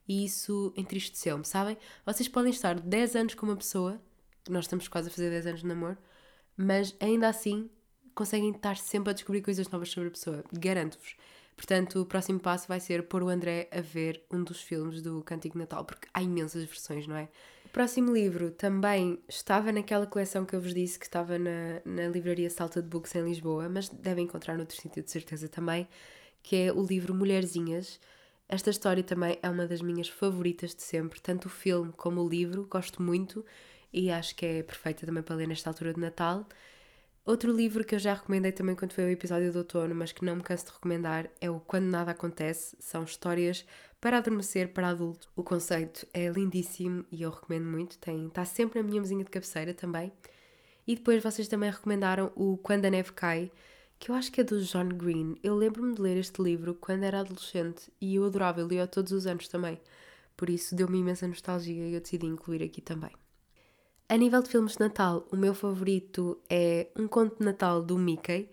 E 0.08 0.24
isso 0.24 0.72
entristeceu-me, 0.78 1.44
sabem? 1.44 1.76
Vocês 2.06 2.30
podem 2.30 2.52
estar 2.52 2.80
10 2.80 3.16
anos 3.16 3.34
com 3.34 3.48
uma 3.48 3.56
pessoa, 3.56 4.00
nós 4.48 4.66
estamos 4.66 4.88
quase 4.88 5.08
a 5.08 5.12
fazer 5.12 5.32
10 5.32 5.48
anos 5.48 5.62
de 5.62 5.68
namoro, 5.68 5.98
mas 6.56 6.96
ainda 7.00 7.28
assim 7.28 7.72
conseguem 8.14 8.52
estar 8.52 8.78
sempre 8.78 9.10
a 9.10 9.14
descobrir 9.14 9.42
coisas 9.42 9.68
novas 9.70 9.90
sobre 9.90 10.10
a 10.10 10.12
pessoa. 10.12 10.44
Garanto-vos. 10.54 11.16
Portanto, 11.62 12.02
o 12.02 12.06
próximo 12.08 12.40
passo 12.40 12.68
vai 12.68 12.80
ser 12.80 13.04
pôr 13.04 13.22
o 13.22 13.30
André 13.30 13.70
a 13.72 13.82
ver 13.82 14.26
um 14.32 14.44
dos 14.44 14.64
filmes 14.64 15.00
do 15.00 15.22
Cântico 15.22 15.60
Natal, 15.60 15.86
porque 15.86 16.08
há 16.12 16.20
imensas 16.20 16.64
versões, 16.64 17.06
não 17.06 17.16
é? 17.16 17.30
próximo 17.72 18.12
livro 18.12 18.50
também 18.50 19.20
estava 19.30 19.72
naquela 19.72 20.08
coleção 20.08 20.44
que 20.44 20.56
eu 20.56 20.60
vos 20.60 20.74
disse 20.74 20.98
que 20.98 21.06
estava 21.06 21.38
na, 21.38 21.84
na 21.86 22.08
livraria 22.08 22.50
Salta 22.50 22.82
de 22.82 22.88
Books 22.88 23.14
em 23.14 23.24
Lisboa, 23.24 23.70
mas 23.70 23.90
devem 23.90 24.26
encontrar 24.26 24.58
noutro 24.58 24.76
sítio 24.76 25.04
de 25.04 25.12
certeza 25.12 25.48
também, 25.48 25.88
que 26.42 26.56
é 26.56 26.74
o 26.74 26.84
livro 26.84 27.14
Mulherzinhas. 27.14 28.00
Esta 28.50 28.72
história 28.72 29.04
também 29.04 29.38
é 29.44 29.48
uma 29.48 29.68
das 29.68 29.84
minhas 29.84 30.10
favoritas 30.10 30.74
de 30.74 30.82
sempre, 30.82 31.22
tanto 31.22 31.46
o 31.46 31.50
filme 31.50 31.94
como 31.96 32.24
o 32.24 32.28
livro, 32.28 32.66
gosto 32.68 33.04
muito 33.04 33.46
e 33.94 34.10
acho 34.10 34.36
que 34.36 34.48
é 34.48 34.64
perfeita 34.64 35.06
também 35.06 35.22
para 35.22 35.36
ler 35.36 35.48
nesta 35.48 35.70
altura 35.70 35.94
de 35.94 36.00
Natal. 36.00 36.44
Outro 37.24 37.52
livro 37.52 37.84
que 37.86 37.94
eu 37.94 38.00
já 38.00 38.16
recomendei 38.16 38.52
também 38.52 38.76
quando 38.76 38.94
foi 38.94 39.06
o 39.06 39.10
episódio 39.10 39.52
do 39.52 39.60
outono, 39.60 39.94
mas 39.94 40.12
que 40.12 40.26
não 40.26 40.38
me 40.38 40.42
canso 40.42 40.66
de 40.66 40.72
recomendar, 40.72 41.30
é 41.40 41.52
o 41.52 41.60
Quando 41.60 41.86
Nada 41.86 42.12
Acontece. 42.12 42.76
São 42.80 43.04
histórias 43.04 43.64
para 44.00 44.18
adormecer 44.18 44.74
para 44.74 44.90
adultos. 44.90 45.30
O 45.36 45.44
conceito 45.44 46.08
é 46.16 46.28
lindíssimo 46.30 47.06
e 47.12 47.22
eu 47.22 47.30
recomendo 47.30 47.66
muito. 47.66 48.00
Tem, 48.00 48.26
está 48.26 48.44
sempre 48.44 48.82
na 48.82 48.88
minha 48.88 49.00
mesinha 49.00 49.24
de 49.24 49.30
cabeceira 49.30 49.72
também. 49.72 50.12
E 50.88 50.96
depois 50.96 51.22
vocês 51.22 51.48
também 51.48 51.70
recomendaram 51.70 52.32
o 52.36 52.58
Quando 52.58 52.86
a 52.86 52.90
Neve 52.90 53.12
Cai, 53.12 53.52
que 54.00 54.10
eu 54.10 54.16
acho 54.16 54.32
que 54.32 54.42
é 54.42 54.44
do 54.44 54.60
John 54.60 54.90
Green. 54.90 55.36
Eu 55.44 55.56
lembro-me 55.56 55.94
de 55.94 56.02
ler 56.02 56.18
este 56.18 56.42
livro 56.42 56.74
quando 56.74 57.04
era 57.04 57.20
adolescente 57.20 57.94
e 58.02 58.16
eu 58.16 58.26
adorava, 58.26 58.62
eu 58.62 58.68
lia 58.68 58.88
todos 58.88 59.12
os 59.12 59.28
anos 59.28 59.48
também. 59.48 59.80
Por 60.36 60.50
isso 60.50 60.76
deu-me 60.76 60.98
imensa 60.98 61.28
nostalgia 61.28 61.88
e 61.88 61.94
eu 61.94 62.02
decidi 62.02 62.26
incluir 62.26 62.64
aqui 62.64 62.82
também. 62.82 63.21
A 64.12 64.18
nível 64.18 64.42
de 64.44 64.50
filmes 64.50 64.74
de 64.74 64.82
Natal, 64.82 65.26
o 65.32 65.38
meu 65.38 65.54
favorito 65.54 66.38
é 66.50 66.88
Um 66.98 67.08
Conto 67.08 67.38
de 67.40 67.46
Natal 67.46 67.82
do 67.82 67.98
Mickey, 67.98 68.50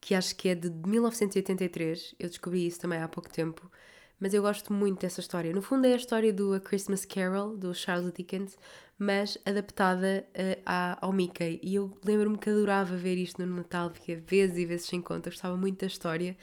que 0.00 0.14
acho 0.14 0.34
que 0.34 0.48
é 0.48 0.54
de 0.54 0.70
1983. 0.70 2.14
Eu 2.18 2.30
descobri 2.30 2.66
isso 2.66 2.80
também 2.80 2.98
há 2.98 3.06
pouco 3.06 3.28
tempo, 3.28 3.70
mas 4.18 4.32
eu 4.32 4.40
gosto 4.40 4.72
muito 4.72 5.02
dessa 5.02 5.20
história. 5.20 5.52
No 5.52 5.60
fundo, 5.60 5.86
é 5.86 5.92
a 5.92 5.96
história 5.96 6.32
do 6.32 6.54
A 6.54 6.60
Christmas 6.60 7.04
Carol, 7.04 7.54
do 7.58 7.74
Charles 7.74 8.10
Dickens, 8.10 8.56
mas 8.98 9.36
adaptada 9.44 10.26
uh, 10.30 10.96
ao 11.02 11.12
Mickey. 11.12 11.60
E 11.62 11.74
eu 11.74 11.94
lembro-me 12.02 12.38
que 12.38 12.48
adorava 12.48 12.96
ver 12.96 13.18
isto 13.18 13.44
no 13.44 13.54
Natal, 13.54 13.92
via 14.06 14.16
vezes 14.16 14.56
e 14.56 14.64
vezes 14.64 14.86
sem 14.86 15.02
conta. 15.02 15.28
gostava 15.28 15.58
muito 15.58 15.80
da 15.80 15.88
história 15.88 16.34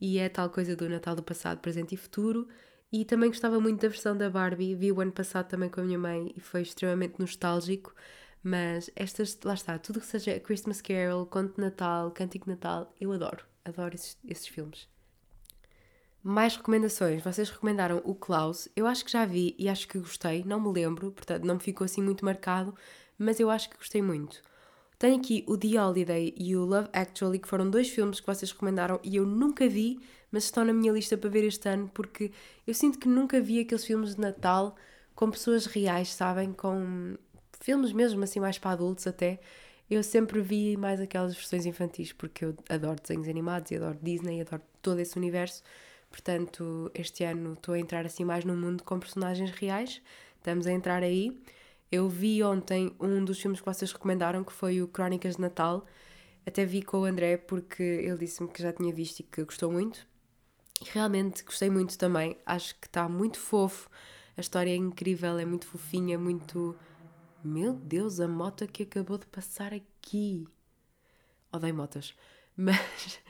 e 0.00 0.20
é 0.20 0.28
tal 0.28 0.48
coisa 0.50 0.76
do 0.76 0.88
Natal 0.88 1.16
do 1.16 1.22
passado, 1.24 1.58
presente 1.58 1.96
e 1.96 1.98
futuro. 1.98 2.46
E 2.96 3.04
também 3.04 3.28
gostava 3.28 3.58
muito 3.58 3.82
da 3.82 3.88
versão 3.88 4.16
da 4.16 4.30
Barbie, 4.30 4.72
vi 4.76 4.92
o 4.92 5.00
ano 5.00 5.10
passado 5.10 5.48
também 5.48 5.68
com 5.68 5.80
a 5.80 5.82
minha 5.82 5.98
mãe 5.98 6.32
e 6.36 6.38
foi 6.38 6.62
extremamente 6.62 7.18
nostálgico. 7.18 7.92
Mas 8.40 8.88
estas, 8.94 9.36
lá 9.42 9.54
está, 9.54 9.76
tudo 9.80 9.98
que 9.98 10.06
seja 10.06 10.38
Christmas 10.38 10.80
Carol, 10.80 11.26
Conto 11.26 11.56
de 11.56 11.60
Natal, 11.60 12.12
Cântico 12.12 12.44
de 12.44 12.52
Natal, 12.52 12.94
eu 13.00 13.10
adoro, 13.10 13.44
adoro 13.64 13.96
esses, 13.96 14.16
esses 14.24 14.46
filmes. 14.46 14.88
Mais 16.22 16.54
recomendações. 16.56 17.20
Vocês 17.20 17.50
recomendaram 17.50 18.00
o 18.04 18.14
Klaus. 18.14 18.68
Eu 18.76 18.86
acho 18.86 19.04
que 19.04 19.10
já 19.10 19.24
vi 19.26 19.56
e 19.58 19.68
acho 19.68 19.88
que 19.88 19.98
gostei. 19.98 20.44
Não 20.44 20.60
me 20.60 20.72
lembro, 20.72 21.10
portanto 21.10 21.42
não 21.42 21.56
me 21.56 21.60
ficou 21.60 21.84
assim 21.84 22.00
muito 22.00 22.24
marcado, 22.24 22.76
mas 23.18 23.40
eu 23.40 23.50
acho 23.50 23.70
que 23.70 23.76
gostei 23.76 24.02
muito. 24.02 24.40
Tenho 25.00 25.16
aqui 25.16 25.44
o 25.48 25.58
The 25.58 25.82
Holiday 25.82 26.32
e 26.36 26.54
o 26.54 26.64
Love 26.64 26.90
Actually, 26.92 27.40
que 27.40 27.48
foram 27.48 27.68
dois 27.68 27.88
filmes 27.90 28.20
que 28.20 28.26
vocês 28.28 28.52
recomendaram 28.52 29.00
e 29.02 29.16
eu 29.16 29.26
nunca 29.26 29.68
vi, 29.68 29.98
mas 30.34 30.44
estão 30.44 30.64
na 30.64 30.72
minha 30.72 30.92
lista 30.92 31.16
para 31.16 31.30
ver 31.30 31.44
este 31.44 31.68
ano 31.68 31.88
porque 31.94 32.32
eu 32.66 32.74
sinto 32.74 32.98
que 32.98 33.06
nunca 33.06 33.40
vi 33.40 33.60
aqueles 33.60 33.84
filmes 33.84 34.16
de 34.16 34.20
Natal 34.20 34.74
com 35.14 35.30
pessoas 35.30 35.64
reais, 35.64 36.08
sabem? 36.12 36.52
Com 36.52 37.16
filmes 37.60 37.92
mesmo 37.92 38.24
assim 38.24 38.40
mais 38.40 38.58
para 38.58 38.72
adultos 38.72 39.06
até. 39.06 39.38
Eu 39.88 40.02
sempre 40.02 40.40
vi 40.40 40.76
mais 40.76 41.00
aquelas 41.00 41.36
versões 41.36 41.66
infantis 41.66 42.12
porque 42.12 42.46
eu 42.46 42.56
adoro 42.68 43.00
desenhos 43.00 43.28
animados 43.28 43.70
e 43.70 43.76
adoro 43.76 43.96
Disney, 44.02 44.40
adoro 44.40 44.60
todo 44.82 44.98
esse 44.98 45.16
universo. 45.16 45.62
Portanto, 46.10 46.90
este 46.94 47.22
ano 47.22 47.52
estou 47.52 47.74
a 47.74 47.78
entrar 47.78 48.04
assim 48.04 48.24
mais 48.24 48.44
no 48.44 48.56
mundo 48.56 48.82
com 48.82 48.98
personagens 48.98 49.52
reais. 49.52 50.02
Estamos 50.38 50.66
a 50.66 50.72
entrar 50.72 51.04
aí. 51.04 51.40
Eu 51.92 52.08
vi 52.08 52.42
ontem 52.42 52.92
um 52.98 53.24
dos 53.24 53.40
filmes 53.40 53.60
que 53.60 53.66
vocês 53.66 53.92
recomendaram, 53.92 54.42
que 54.42 54.52
foi 54.52 54.82
o 54.82 54.88
Crónicas 54.88 55.36
de 55.36 55.42
Natal. 55.42 55.86
Até 56.44 56.64
vi 56.64 56.82
com 56.82 57.02
o 57.02 57.04
André 57.04 57.36
porque 57.36 57.84
ele 57.84 58.18
disse-me 58.18 58.48
que 58.48 58.60
já 58.60 58.72
tinha 58.72 58.92
visto 58.92 59.20
e 59.20 59.22
que 59.22 59.44
gostou 59.44 59.70
muito. 59.70 60.12
Realmente 60.82 61.44
gostei 61.44 61.70
muito 61.70 61.96
também. 61.96 62.36
Acho 62.44 62.74
que 62.80 62.86
está 62.86 63.08
muito 63.08 63.38
fofo. 63.38 63.88
A 64.36 64.40
história 64.40 64.70
é 64.70 64.76
incrível, 64.76 65.38
é 65.38 65.44
muito 65.44 65.66
fofinha, 65.66 66.18
muito. 66.18 66.76
Meu 67.42 67.74
Deus, 67.74 68.20
a 68.20 68.26
moto 68.26 68.66
que 68.66 68.82
acabou 68.82 69.18
de 69.18 69.26
passar 69.26 69.72
aqui. 69.72 70.46
Odeio 71.52 71.74
motas. 71.74 72.14
Mas. 72.56 73.20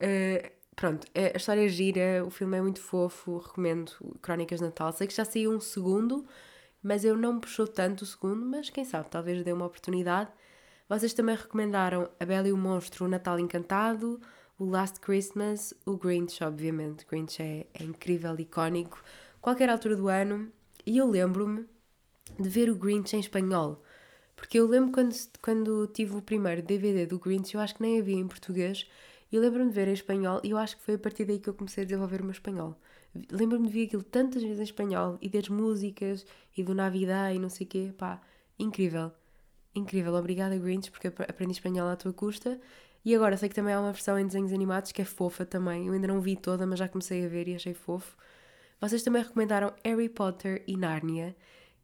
Uh, 0.00 0.50
pronto, 0.74 1.06
a 1.14 1.36
história 1.36 1.64
é 1.64 1.68
gira, 1.68 2.24
o 2.24 2.30
filme 2.30 2.56
é 2.56 2.62
muito 2.62 2.80
fofo, 2.80 3.38
recomendo 3.38 3.92
Crónicas 4.20 4.60
de 4.60 4.66
Natal. 4.66 4.92
Sei 4.92 5.06
que 5.06 5.14
já 5.14 5.24
saiu 5.24 5.52
um 5.52 5.60
segundo, 5.60 6.26
mas 6.82 7.04
eu 7.04 7.16
não 7.16 7.34
me 7.34 7.40
puxou 7.40 7.66
tanto 7.66 8.02
o 8.02 8.06
segundo, 8.06 8.44
mas 8.44 8.70
quem 8.70 8.84
sabe, 8.84 9.08
talvez 9.08 9.44
dê 9.44 9.52
uma 9.52 9.66
oportunidade. 9.66 10.30
Vocês 10.88 11.14
também 11.14 11.36
recomendaram 11.36 12.10
A 12.18 12.24
Bela 12.26 12.48
e 12.48 12.52
o 12.52 12.56
Monstro, 12.56 13.04
O 13.04 13.08
Natal 13.08 13.38
Encantado, 13.38 14.20
o 14.58 14.64
Last 14.64 15.00
Christmas, 15.00 15.74
o 15.84 15.96
Grinch, 15.96 16.42
obviamente. 16.42 17.06
Grinch 17.06 17.42
é, 17.42 17.66
é 17.74 17.82
incrível, 17.82 18.38
icónico, 18.38 19.02
qualquer 19.40 19.68
altura 19.68 19.96
do 19.96 20.08
ano. 20.08 20.50
E 20.86 20.98
eu 20.98 21.08
lembro-me 21.08 21.66
de 22.38 22.48
ver 22.48 22.70
o 22.70 22.76
Grinch 22.76 23.14
em 23.14 23.20
espanhol. 23.20 23.82
Porque 24.36 24.58
eu 24.58 24.66
lembro 24.66 24.92
quando, 24.92 25.14
quando 25.40 25.86
tive 25.88 26.16
o 26.16 26.22
primeiro 26.22 26.62
DVD 26.62 27.06
do 27.06 27.18
Grinch, 27.18 27.54
eu 27.54 27.60
acho 27.60 27.74
que 27.76 27.82
nem 27.82 28.00
havia 28.00 28.16
em 28.16 28.26
português. 28.26 28.86
E 29.30 29.38
lembro-me 29.38 29.70
de 29.70 29.74
ver 29.74 29.88
em 29.88 29.92
espanhol, 29.92 30.40
e 30.44 30.50
eu 30.50 30.58
acho 30.58 30.76
que 30.76 30.82
foi 30.82 30.94
a 30.94 30.98
partir 30.98 31.24
daí 31.24 31.38
que 31.38 31.48
eu 31.48 31.54
comecei 31.54 31.82
a 31.84 31.86
desenvolver 31.86 32.20
o 32.20 32.24
meu 32.24 32.32
espanhol. 32.32 32.76
Lembro-me 33.30 33.66
de 33.66 33.72
ver 33.72 33.86
aquilo 33.86 34.02
tantas 34.02 34.42
vezes 34.42 34.58
em 34.58 34.64
espanhol 34.64 35.18
e 35.20 35.28
das 35.28 35.48
músicas 35.48 36.26
e 36.56 36.62
do 36.62 36.74
Navidad 36.74 37.34
e 37.34 37.38
não 37.38 37.48
sei 37.48 37.66
o 37.66 37.70
quê. 37.70 37.94
Pá, 37.96 38.20
incrível. 38.58 39.12
Incrível. 39.74 40.14
Obrigada, 40.14 40.56
Grinch, 40.58 40.90
porque 40.90 41.08
aprendi 41.08 41.52
espanhol 41.52 41.88
à 41.88 41.96
tua 41.96 42.12
custa. 42.12 42.60
E 43.04 43.14
agora 43.14 43.36
sei 43.36 43.48
que 43.48 43.54
também 43.54 43.74
há 43.74 43.80
uma 43.80 43.92
versão 43.92 44.18
em 44.18 44.26
desenhos 44.26 44.52
animados 44.52 44.92
que 44.92 45.02
é 45.02 45.04
fofa 45.04 45.44
também. 45.44 45.86
Eu 45.86 45.92
ainda 45.92 46.06
não 46.06 46.20
vi 46.20 46.36
toda, 46.36 46.66
mas 46.66 46.78
já 46.78 46.88
comecei 46.88 47.24
a 47.24 47.28
ver 47.28 47.48
e 47.48 47.54
achei 47.54 47.74
fofo. 47.74 48.16
Vocês 48.80 49.02
também 49.02 49.22
recomendaram 49.22 49.72
Harry 49.84 50.08
Potter 50.08 50.62
e 50.66 50.76
Narnia, 50.76 51.36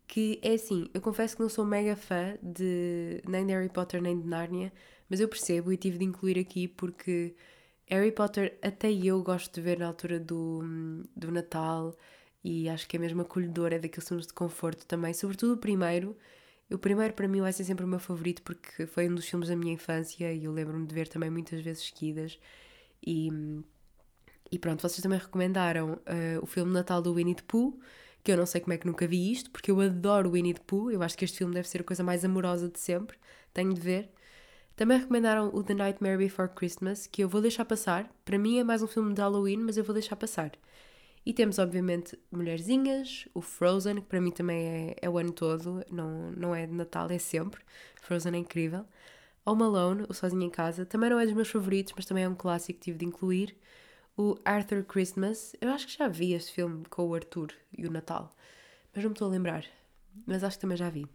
que 0.06 0.40
é 0.42 0.54
assim, 0.54 0.88
eu 0.94 1.00
confesso 1.00 1.36
que 1.36 1.42
não 1.42 1.48
sou 1.48 1.64
mega 1.64 1.96
fã 1.96 2.36
de 2.42 3.22
nem 3.28 3.46
de 3.46 3.52
Harry 3.52 3.68
Potter 3.68 4.02
nem 4.02 4.18
de 4.20 4.26
Narnia, 4.26 4.72
mas 5.08 5.20
eu 5.20 5.28
percebo 5.28 5.72
e 5.72 5.76
tive 5.76 5.98
de 5.98 6.04
incluir 6.04 6.38
aqui 6.38 6.66
porque 6.68 7.34
Harry 7.88 8.12
Potter, 8.12 8.58
até 8.62 8.90
eu 8.92 9.22
gosto 9.22 9.54
de 9.54 9.60
ver 9.60 9.78
na 9.78 9.86
altura 9.86 10.20
do, 10.20 10.62
do 11.16 11.30
Natal 11.32 11.94
e 12.44 12.68
acho 12.68 12.86
que 12.88 12.96
é 12.96 13.00
mesmo 13.00 13.22
acolhedor, 13.22 13.72
é 13.72 13.78
daqueles 13.78 14.08
filmes 14.08 14.26
de 14.26 14.32
conforto 14.32 14.86
também, 14.86 15.14
sobretudo 15.14 15.54
o 15.54 15.56
primeiro. 15.58 16.16
O 16.70 16.78
primeiro 16.78 17.14
para 17.14 17.26
mim 17.26 17.40
vai 17.40 17.52
ser 17.52 17.64
sempre 17.64 17.84
o 17.84 17.88
meu 17.88 17.98
favorito 17.98 18.42
porque 18.42 18.86
foi 18.86 19.08
um 19.08 19.14
dos 19.14 19.26
filmes 19.26 19.48
da 19.48 19.56
minha 19.56 19.72
infância 19.72 20.32
e 20.32 20.44
eu 20.44 20.52
lembro-me 20.52 20.86
de 20.86 20.94
ver 20.94 21.08
também 21.08 21.30
muitas 21.30 21.60
vezes 21.60 21.84
seguidas. 21.84 22.38
E, 23.04 23.30
e 24.50 24.58
pronto, 24.58 24.82
vocês 24.82 25.00
também 25.00 25.18
recomendaram 25.18 25.94
uh, 25.94 26.42
o 26.42 26.46
filme 26.46 26.72
Natal 26.72 27.00
do 27.00 27.14
Winnie 27.14 27.34
the 27.34 27.42
Pooh, 27.46 27.78
que 28.22 28.32
eu 28.32 28.36
não 28.36 28.46
sei 28.46 28.60
como 28.60 28.74
é 28.74 28.78
que 28.78 28.86
nunca 28.86 29.06
vi 29.06 29.32
isto, 29.32 29.50
porque 29.50 29.70
eu 29.70 29.80
adoro 29.80 30.32
Winnie 30.32 30.54
the 30.54 30.62
Pooh, 30.66 30.90
eu 30.90 31.02
acho 31.02 31.16
que 31.16 31.24
este 31.24 31.38
filme 31.38 31.54
deve 31.54 31.68
ser 31.68 31.80
a 31.80 31.84
coisa 31.84 32.02
mais 32.02 32.24
amorosa 32.24 32.68
de 32.68 32.78
sempre, 32.78 33.16
tenho 33.54 33.72
de 33.72 33.80
ver. 33.80 34.10
Também 34.76 34.98
recomendaram 34.98 35.50
o 35.52 35.62
The 35.62 35.74
Nightmare 35.74 36.18
Before 36.18 36.48
Christmas, 36.48 37.06
que 37.06 37.24
eu 37.24 37.28
vou 37.28 37.40
deixar 37.40 37.64
passar. 37.64 38.08
Para 38.24 38.38
mim 38.38 38.58
é 38.58 38.64
mais 38.64 38.82
um 38.82 38.86
filme 38.86 39.12
de 39.12 39.20
Halloween, 39.20 39.58
mas 39.58 39.76
eu 39.76 39.84
vou 39.84 39.92
deixar 39.92 40.14
passar. 40.16 40.52
E 41.28 41.32
temos, 41.34 41.58
obviamente, 41.58 42.18
Mulherzinhas, 42.32 43.28
o 43.34 43.42
Frozen, 43.42 43.96
que 43.96 44.06
para 44.06 44.18
mim 44.18 44.30
também 44.30 44.66
é, 44.66 44.96
é 45.02 45.10
o 45.10 45.18
ano 45.18 45.30
todo, 45.30 45.84
não, 45.90 46.32
não 46.32 46.54
é 46.54 46.66
de 46.66 46.72
Natal, 46.72 47.10
é 47.10 47.18
sempre. 47.18 47.60
Frozen 48.00 48.32
é 48.34 48.38
incrível. 48.38 48.86
Home 49.44 49.62
Alone, 49.62 50.06
o 50.08 50.14
Sozinho 50.14 50.44
em 50.44 50.48
Casa, 50.48 50.86
também 50.86 51.10
não 51.10 51.20
é 51.20 51.26
dos 51.26 51.34
meus 51.34 51.50
favoritos, 51.50 51.92
mas 51.94 52.06
também 52.06 52.24
é 52.24 52.28
um 52.30 52.34
clássico 52.34 52.78
que 52.78 52.84
tive 52.86 52.96
de 52.96 53.04
incluir. 53.04 53.54
O 54.16 54.36
Arthur 54.42 54.82
Christmas, 54.84 55.54
eu 55.60 55.68
acho 55.68 55.88
que 55.88 55.98
já 55.98 56.08
vi 56.08 56.32
este 56.32 56.50
filme 56.50 56.82
com 56.88 57.06
o 57.06 57.14
Arthur 57.14 57.52
e 57.76 57.86
o 57.86 57.90
Natal, 57.90 58.34
mas 58.94 59.04
não 59.04 59.10
me 59.10 59.14
estou 59.14 59.28
a 59.28 59.30
lembrar. 59.30 59.66
Mas 60.24 60.42
acho 60.42 60.56
que 60.56 60.62
também 60.62 60.78
já 60.78 60.88
vi. 60.88 61.06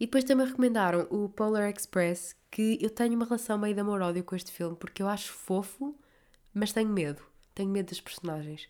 E 0.00 0.06
depois 0.06 0.24
também 0.24 0.46
recomendaram 0.46 1.06
o 1.10 1.28
Polar 1.28 1.70
Express, 1.70 2.34
que 2.50 2.78
eu 2.80 2.88
tenho 2.88 3.16
uma 3.16 3.26
relação 3.26 3.58
meio 3.58 3.74
de 3.74 3.80
amor-ódio 3.82 4.24
com 4.24 4.34
este 4.34 4.50
filme, 4.50 4.76
porque 4.76 5.02
eu 5.02 5.08
acho 5.08 5.30
fofo, 5.30 5.94
mas 6.54 6.72
tenho 6.72 6.88
medo. 6.88 7.31
Tenho 7.54 7.70
medo 7.70 7.88
das 7.88 8.00
personagens. 8.00 8.68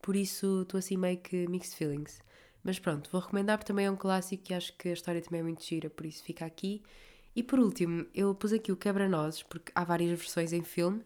Por 0.00 0.16
isso 0.16 0.62
estou 0.62 0.78
assim 0.78 0.96
meio 0.96 1.18
que 1.18 1.46
mixed 1.48 1.76
feelings. 1.76 2.20
Mas 2.62 2.78
pronto, 2.78 3.10
vou 3.10 3.20
recomendar 3.20 3.58
porque 3.58 3.68
também 3.68 3.86
é 3.86 3.90
um 3.90 3.96
clássico 3.96 4.44
e 4.50 4.54
acho 4.54 4.76
que 4.76 4.88
a 4.88 4.92
história 4.92 5.20
também 5.20 5.40
é 5.40 5.42
muito 5.42 5.62
gira, 5.62 5.90
por 5.90 6.06
isso 6.06 6.22
fica 6.22 6.44
aqui. 6.46 6.82
E 7.36 7.42
por 7.42 7.58
último, 7.58 8.06
eu 8.14 8.34
pus 8.34 8.52
aqui 8.52 8.72
o 8.72 8.76
Quebra-Nozes, 8.76 9.42
porque 9.42 9.72
há 9.74 9.84
várias 9.84 10.10
versões 10.18 10.52
em 10.52 10.62
filme, 10.62 11.02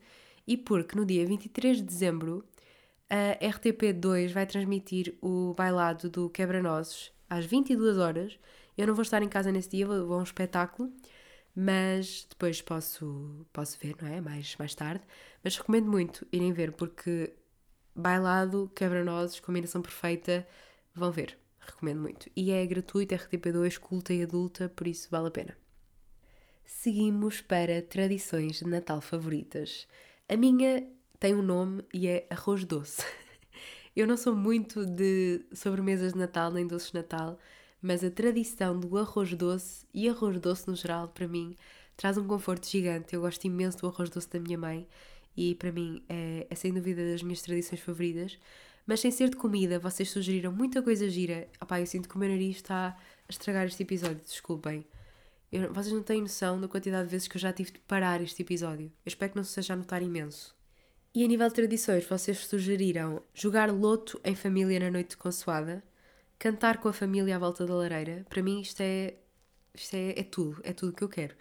e 0.46 0.56
porque 0.56 0.96
no 0.96 1.04
dia 1.04 1.26
23 1.26 1.78
de 1.78 1.82
dezembro 1.82 2.44
a 3.10 3.38
RTP2 3.44 4.32
vai 4.32 4.46
transmitir 4.46 5.16
o 5.20 5.54
bailado 5.54 6.08
do 6.10 6.28
Quebra-Nozes 6.30 7.10
às 7.28 7.44
22 7.46 7.98
horas 7.98 8.38
eu 8.78 8.86
não 8.86 8.94
vou 8.94 9.02
estar 9.02 9.20
em 9.24 9.28
casa 9.28 9.50
nesse 9.50 9.70
dia, 9.70 9.84
vou 9.84 10.14
a 10.14 10.18
um 10.18 10.22
espetáculo, 10.22 10.88
mas 11.60 12.24
depois 12.30 12.62
posso, 12.62 13.44
posso 13.52 13.76
ver, 13.80 13.96
não 14.00 14.06
é? 14.08 14.20
Mais, 14.20 14.54
mais 14.56 14.76
tarde. 14.76 15.02
Mas 15.42 15.56
recomendo 15.56 15.90
muito 15.90 16.24
irem 16.30 16.52
ver, 16.52 16.70
porque 16.70 17.34
bailado, 17.96 18.70
quebra-nozes, 18.76 19.40
combinação 19.40 19.82
perfeita, 19.82 20.46
vão 20.94 21.10
ver. 21.10 21.36
recomendo 21.58 22.00
muito. 22.00 22.30
E 22.36 22.52
é 22.52 22.64
gratuito, 22.64 23.12
RTP2, 23.12 23.76
culta 23.76 24.14
e 24.14 24.22
adulta, 24.22 24.68
por 24.68 24.86
isso 24.86 25.08
vale 25.10 25.26
a 25.26 25.30
pena. 25.32 25.58
Seguimos 26.64 27.40
para 27.40 27.82
tradições 27.82 28.60
de 28.60 28.66
Natal 28.66 29.00
favoritas. 29.00 29.88
A 30.28 30.36
minha 30.36 30.86
tem 31.18 31.34
um 31.34 31.42
nome 31.42 31.82
e 31.92 32.06
é 32.06 32.24
arroz 32.30 32.64
doce. 32.64 33.02
Eu 33.96 34.06
não 34.06 34.16
sou 34.16 34.36
muito 34.36 34.86
de 34.86 35.44
sobremesas 35.52 36.12
de 36.12 36.20
Natal 36.20 36.52
nem 36.52 36.68
doces 36.68 36.92
de 36.92 36.98
Natal, 36.98 37.36
mas 37.80 38.02
a 38.02 38.10
tradição 38.10 38.78
do 38.78 38.96
arroz 38.98 39.34
doce 39.34 39.86
e 39.94 40.08
arroz 40.08 40.40
doce 40.40 40.68
no 40.68 40.74
geral, 40.74 41.08
para 41.08 41.28
mim, 41.28 41.56
traz 41.96 42.16
um 42.18 42.26
conforto 42.26 42.68
gigante. 42.68 43.14
Eu 43.14 43.20
gosto 43.20 43.44
imenso 43.44 43.78
do 43.78 43.86
arroz 43.88 44.10
doce 44.10 44.28
da 44.30 44.40
minha 44.40 44.58
mãe 44.58 44.86
e 45.36 45.54
para 45.54 45.70
mim 45.70 46.02
é, 46.08 46.46
é 46.50 46.54
sem 46.54 46.72
dúvida 46.72 47.10
das 47.10 47.22
minhas 47.22 47.42
tradições 47.42 47.80
favoritas. 47.80 48.38
Mas 48.86 49.00
sem 49.00 49.10
ser 49.10 49.28
de 49.28 49.36
comida, 49.36 49.78
vocês 49.78 50.10
sugeriram 50.10 50.50
muita 50.50 50.82
coisa 50.82 51.08
gira. 51.10 51.46
Opá, 51.60 51.78
eu 51.78 51.86
sinto 51.86 52.08
que 52.08 52.16
o 52.16 52.18
meu 52.18 52.28
nariz 52.28 52.56
está 52.56 52.88
a 52.88 53.30
estragar 53.30 53.66
este 53.66 53.82
episódio, 53.82 54.20
desculpem. 54.24 54.86
Eu, 55.52 55.72
vocês 55.72 55.92
não 55.92 56.02
têm 56.02 56.22
noção 56.22 56.60
da 56.60 56.66
quantidade 56.66 57.04
de 57.04 57.10
vezes 57.10 57.28
que 57.28 57.36
eu 57.36 57.40
já 57.40 57.52
tive 57.52 57.72
de 57.72 57.78
parar 57.80 58.22
este 58.22 58.42
episódio. 58.42 58.86
Eu 58.86 59.08
espero 59.08 59.32
que 59.32 59.36
não 59.36 59.44
se 59.44 59.52
seja 59.52 59.74
a 59.74 59.76
notar 59.76 60.02
imenso. 60.02 60.56
E 61.14 61.24
a 61.24 61.26
nível 61.26 61.48
de 61.48 61.54
tradições, 61.54 62.06
vocês 62.06 62.38
sugeriram 62.46 63.22
jogar 63.34 63.70
loto 63.72 64.20
em 64.24 64.34
família 64.34 64.80
na 64.80 64.90
noite 64.90 65.10
de 65.10 65.16
consoada, 65.16 65.82
cantar 66.38 66.78
com 66.78 66.88
a 66.88 66.92
família 66.92 67.36
à 67.36 67.38
volta 67.38 67.66
da 67.66 67.74
lareira. 67.74 68.26
Para 68.28 68.42
mim 68.42 68.60
isto 68.60 68.80
é, 68.80 69.14
isto 69.74 69.94
é, 69.94 70.20
é 70.20 70.22
tudo, 70.24 70.60
é 70.64 70.72
tudo 70.72 70.92
que 70.92 71.04
eu 71.04 71.08
quero. 71.08 71.34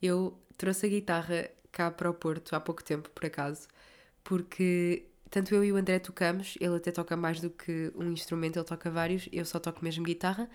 Eu 0.00 0.38
trouxe 0.56 0.86
a 0.86 0.88
guitarra 0.88 1.50
cá 1.70 1.90
para 1.90 2.10
o 2.10 2.14
Porto 2.14 2.54
há 2.54 2.60
pouco 2.60 2.84
tempo, 2.84 3.10
por 3.10 3.26
acaso, 3.26 3.68
porque 4.24 5.06
tanto 5.30 5.54
eu 5.54 5.64
e 5.64 5.72
o 5.72 5.76
André 5.76 5.98
tocamos, 5.98 6.56
ele 6.60 6.76
até 6.76 6.92
toca 6.92 7.16
mais 7.16 7.40
do 7.40 7.50
que 7.50 7.90
um 7.96 8.12
instrumento, 8.12 8.58
ele 8.58 8.66
toca 8.66 8.90
vários, 8.90 9.28
eu 9.32 9.44
só 9.46 9.58
toco 9.58 9.82
mesmo 9.82 10.04
guitarra 10.04 10.48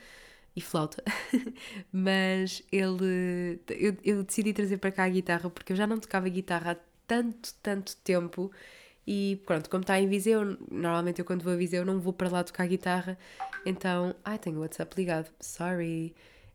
e 0.55 0.61
flauta. 0.61 1.03
Mas 1.91 2.63
ele. 2.71 3.59
Eu, 3.69 3.97
eu, 4.03 4.23
decidi 4.23 4.53
trazer 4.53 4.77
para 4.77 4.91
cá 4.91 5.05
a 5.05 5.09
guitarra 5.09 5.49
porque 5.49 5.73
eu 5.73 5.77
já 5.77 5.87
não 5.87 5.99
tocava 5.99 6.27
guitarra 6.29 6.71
há 6.73 6.77
tanto, 7.07 7.53
tanto 7.61 7.95
tempo. 7.97 8.51
E 9.07 9.41
pronto, 9.45 9.69
como 9.69 9.81
está 9.81 9.97
em 9.97 10.07
Viseu, 10.09 10.57
normalmente 10.69 11.19
eu 11.19 11.25
quando 11.25 11.41
vou 11.41 11.53
a 11.53 11.55
Viseu 11.55 11.85
não 11.85 11.97
vou 11.97 12.11
para 12.11 12.29
lá 12.29 12.43
tocar 12.43 12.67
guitarra. 12.67 13.17
Então. 13.65 14.13
Ai, 14.23 14.37
tenho 14.37 14.57
o 14.57 14.61
WhatsApp 14.61 14.93
ligado. 14.97 15.31
Sorry. 15.39 16.13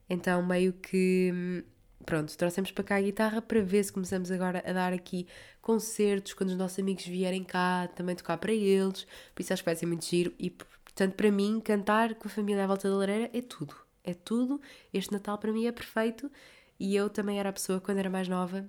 Então 0.09 0.45
meio 0.45 0.75
que. 0.75 1.65
Pronto, 2.05 2.37
trouxemos 2.37 2.71
para 2.73 2.85
cá 2.85 2.97
a 2.97 3.01
guitarra 3.01 3.41
para 3.41 3.63
ver 3.63 3.83
se 3.85 3.93
começamos 3.93 4.31
agora 4.31 4.63
a 4.67 4.73
dar 4.73 4.93
aqui 4.93 5.27
concertos 5.63 6.35
quando 6.35 6.51
os 6.51 6.57
nossos 6.57 6.79
amigos 6.81 7.07
vierem 7.07 7.45
cá, 7.45 7.89
também 7.95 8.15
tocar 8.17 8.37
para 8.37 8.53
eles. 8.53 9.07
Por 9.35 9.41
isso 9.41 9.53
acho 9.53 9.63
que 9.63 9.69
vai 9.69 9.77
ser 9.77 9.87
muito 9.87 10.05
giro. 10.05 10.35
E 10.39 10.51
portanto, 10.51 11.15
para 11.15 11.31
mim, 11.31 11.61
cantar 11.61 12.15
com 12.17 12.29
a 12.29 12.31
família 12.31 12.65
à 12.65 12.67
volta 12.67 12.91
da 12.91 12.97
lareira 12.97 13.31
é 13.33 13.41
tudo. 13.41 13.75
É 14.05 14.13
tudo. 14.15 14.61
Este 14.93 15.13
Natal 15.13 15.39
para 15.39 15.53
mim 15.53 15.67
é 15.67 15.73
perfeito. 15.73 16.31
E 16.79 16.97
eu 16.97 17.09
também 17.09 17.39
era 17.39 17.49
a 17.49 17.53
pessoa, 17.53 17.81
quando 17.81 17.99
era 17.99 18.11
mais 18.11 18.29
nova, 18.29 18.69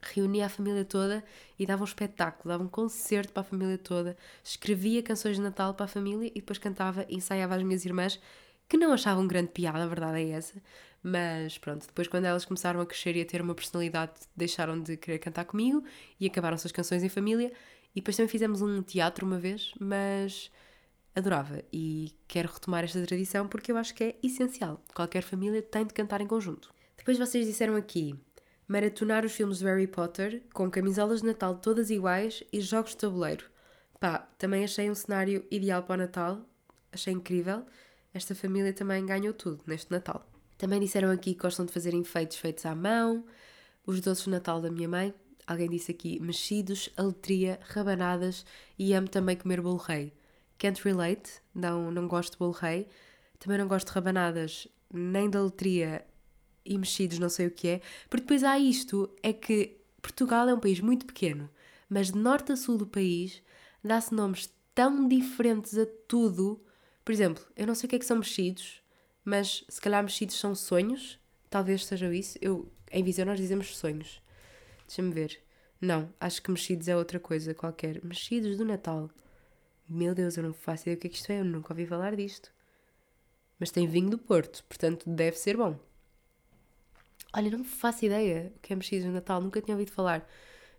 reunia 0.00 0.46
a 0.46 0.48
família 0.48 0.84
toda 0.84 1.24
e 1.58 1.66
dava 1.66 1.82
um 1.82 1.84
espetáculo, 1.84 2.48
dava 2.48 2.62
um 2.62 2.68
concerto 2.68 3.32
para 3.32 3.40
a 3.40 3.44
família 3.44 3.78
toda, 3.78 4.16
escrevia 4.42 5.02
canções 5.02 5.36
de 5.36 5.42
Natal 5.42 5.74
para 5.74 5.84
a 5.84 5.88
família 5.88 6.28
e 6.28 6.40
depois 6.40 6.58
cantava 6.58 7.04
e 7.08 7.16
ensaiava 7.16 7.56
às 7.56 7.62
minhas 7.62 7.84
irmãs, 7.84 8.20
que 8.68 8.76
não 8.76 8.92
achavam 8.92 9.26
grande 9.26 9.48
piada, 9.48 9.82
a 9.82 9.86
verdade 9.86 10.20
é 10.20 10.30
essa. 10.30 10.62
Mas 11.02 11.56
pronto, 11.58 11.86
depois 11.86 12.08
quando 12.08 12.24
elas 12.24 12.44
começaram 12.44 12.80
a 12.80 12.86
crescer 12.86 13.16
e 13.16 13.22
a 13.22 13.24
ter 13.24 13.40
uma 13.40 13.54
personalidade, 13.54 14.12
deixaram 14.36 14.80
de 14.80 14.96
querer 14.96 15.18
cantar 15.18 15.44
comigo 15.44 15.82
e 16.20 16.26
acabaram 16.26 16.58
suas 16.58 16.72
canções 16.72 17.02
em 17.02 17.08
família. 17.08 17.52
E 17.94 18.00
depois 18.00 18.16
também 18.16 18.28
fizemos 18.28 18.60
um 18.60 18.82
teatro 18.82 19.26
uma 19.26 19.38
vez, 19.38 19.72
mas 19.80 20.50
adorava 21.14 21.62
e 21.72 22.14
quero 22.26 22.52
retomar 22.52 22.84
esta 22.84 23.04
tradição 23.04 23.48
porque 23.48 23.72
eu 23.72 23.76
acho 23.76 23.94
que 23.94 24.04
é 24.04 24.16
essencial. 24.22 24.82
Qualquer 24.94 25.22
família 25.22 25.62
tem 25.62 25.86
de 25.86 25.94
cantar 25.94 26.20
em 26.20 26.26
conjunto. 26.26 26.72
Depois 26.96 27.18
vocês 27.18 27.46
disseram 27.46 27.74
aqui 27.76 28.14
maratonar 28.68 29.24
os 29.24 29.32
filmes 29.32 29.60
do 29.60 29.64
Harry 29.64 29.86
Potter 29.86 30.42
com 30.52 30.70
camisolas 30.70 31.22
de 31.22 31.26
Natal 31.26 31.56
todas 31.56 31.88
iguais 31.88 32.44
e 32.52 32.60
jogos 32.60 32.90
de 32.90 32.98
tabuleiro. 32.98 33.46
Pá, 33.98 34.28
também 34.36 34.62
achei 34.62 34.90
um 34.90 34.94
cenário 34.94 35.44
ideal 35.50 35.82
para 35.82 35.94
o 35.94 35.96
Natal, 35.96 36.46
achei 36.92 37.14
incrível. 37.14 37.64
Esta 38.12 38.34
família 38.34 38.72
também 38.72 39.04
ganhou 39.06 39.32
tudo 39.32 39.62
neste 39.66 39.90
Natal. 39.90 40.24
Também 40.58 40.80
disseram 40.80 41.10
aqui 41.10 41.34
que 41.34 41.40
gostam 41.40 41.64
de 41.64 41.72
fazer 41.72 41.94
enfeites 41.94 42.36
feitos 42.36 42.66
à 42.66 42.74
mão, 42.74 43.24
os 43.86 44.00
doces 44.00 44.24
de 44.24 44.30
Natal 44.30 44.60
da 44.60 44.70
minha 44.70 44.88
mãe. 44.88 45.14
Alguém 45.46 45.70
disse 45.70 45.90
aqui 45.90 46.20
mexidos, 46.20 46.90
aletria, 46.94 47.58
rabanadas 47.62 48.44
e 48.78 48.92
amo 48.92 49.08
também 49.08 49.34
comer 49.34 49.62
bolo 49.62 49.78
rei. 49.78 50.12
Can't 50.58 50.82
relate, 50.84 51.40
não, 51.54 51.90
não 51.90 52.06
gosto 52.06 52.32
de 52.32 52.38
bolo 52.38 52.52
rei. 52.52 52.86
Também 53.38 53.56
não 53.56 53.66
gosto 53.66 53.86
de 53.86 53.92
rabanadas, 53.94 54.68
nem 54.92 55.30
da 55.30 55.42
letria 55.42 56.04
e 56.68 56.76
mexidos, 56.76 57.18
não 57.18 57.28
sei 57.28 57.46
o 57.46 57.50
que 57.50 57.68
é. 57.68 57.80
Porque 58.08 58.22
depois 58.22 58.44
há 58.44 58.58
isto, 58.58 59.10
é 59.22 59.32
que 59.32 59.76
Portugal 60.02 60.48
é 60.48 60.54
um 60.54 60.60
país 60.60 60.80
muito 60.80 61.06
pequeno, 61.06 61.48
mas 61.88 62.10
de 62.10 62.18
norte 62.18 62.52
a 62.52 62.56
sul 62.56 62.78
do 62.78 62.86
país 62.86 63.42
dá-se 63.82 64.14
nomes 64.14 64.52
tão 64.74 65.08
diferentes 65.08 65.76
a 65.76 65.86
tudo. 66.06 66.60
Por 67.04 67.12
exemplo, 67.12 67.44
eu 67.56 67.66
não 67.66 67.74
sei 67.74 67.86
o 67.86 67.90
que 67.90 67.96
é 67.96 67.98
que 67.98 68.04
são 68.04 68.18
mexidos, 68.18 68.82
mas 69.24 69.64
se 69.68 69.80
calhar 69.80 70.02
mexidos 70.02 70.38
são 70.38 70.54
sonhos, 70.54 71.18
talvez 71.50 71.84
seja 71.84 72.14
isso. 72.14 72.38
Eu, 72.40 72.70
em 72.90 73.02
Viseu 73.02 73.26
nós 73.26 73.38
dizemos 73.38 73.76
sonhos. 73.76 74.22
Deixa-me 74.86 75.12
ver. 75.12 75.40
Não, 75.80 76.12
acho 76.20 76.42
que 76.42 76.50
mexidos 76.50 76.88
é 76.88 76.96
outra 76.96 77.20
coisa 77.20 77.54
qualquer. 77.54 78.04
Mexidos 78.04 78.56
do 78.56 78.64
Natal. 78.64 79.10
Meu 79.88 80.14
Deus, 80.14 80.36
eu 80.36 80.42
não 80.42 80.52
faço 80.52 80.84
ideia 80.84 80.96
o 80.96 81.00
que 81.00 81.06
é 81.06 81.10
que 81.10 81.16
isto 81.16 81.30
é, 81.30 81.40
eu 81.40 81.44
nunca 81.44 81.72
ouvi 81.72 81.86
falar 81.86 82.14
disto. 82.14 82.52
Mas 83.58 83.70
tem 83.70 83.86
vinho 83.86 84.10
do 84.10 84.18
Porto, 84.18 84.64
portanto 84.64 85.08
deve 85.08 85.36
ser 85.36 85.56
bom. 85.56 85.78
Olha, 87.34 87.50
não 87.50 87.64
faço 87.64 88.04
ideia 88.04 88.52
o 88.56 88.58
que 88.60 88.72
é 88.72 88.76
mexido 88.76 89.06
no 89.06 89.12
Natal, 89.12 89.40
nunca 89.40 89.60
tinha 89.60 89.74
ouvido 89.74 89.92
falar. 89.92 90.26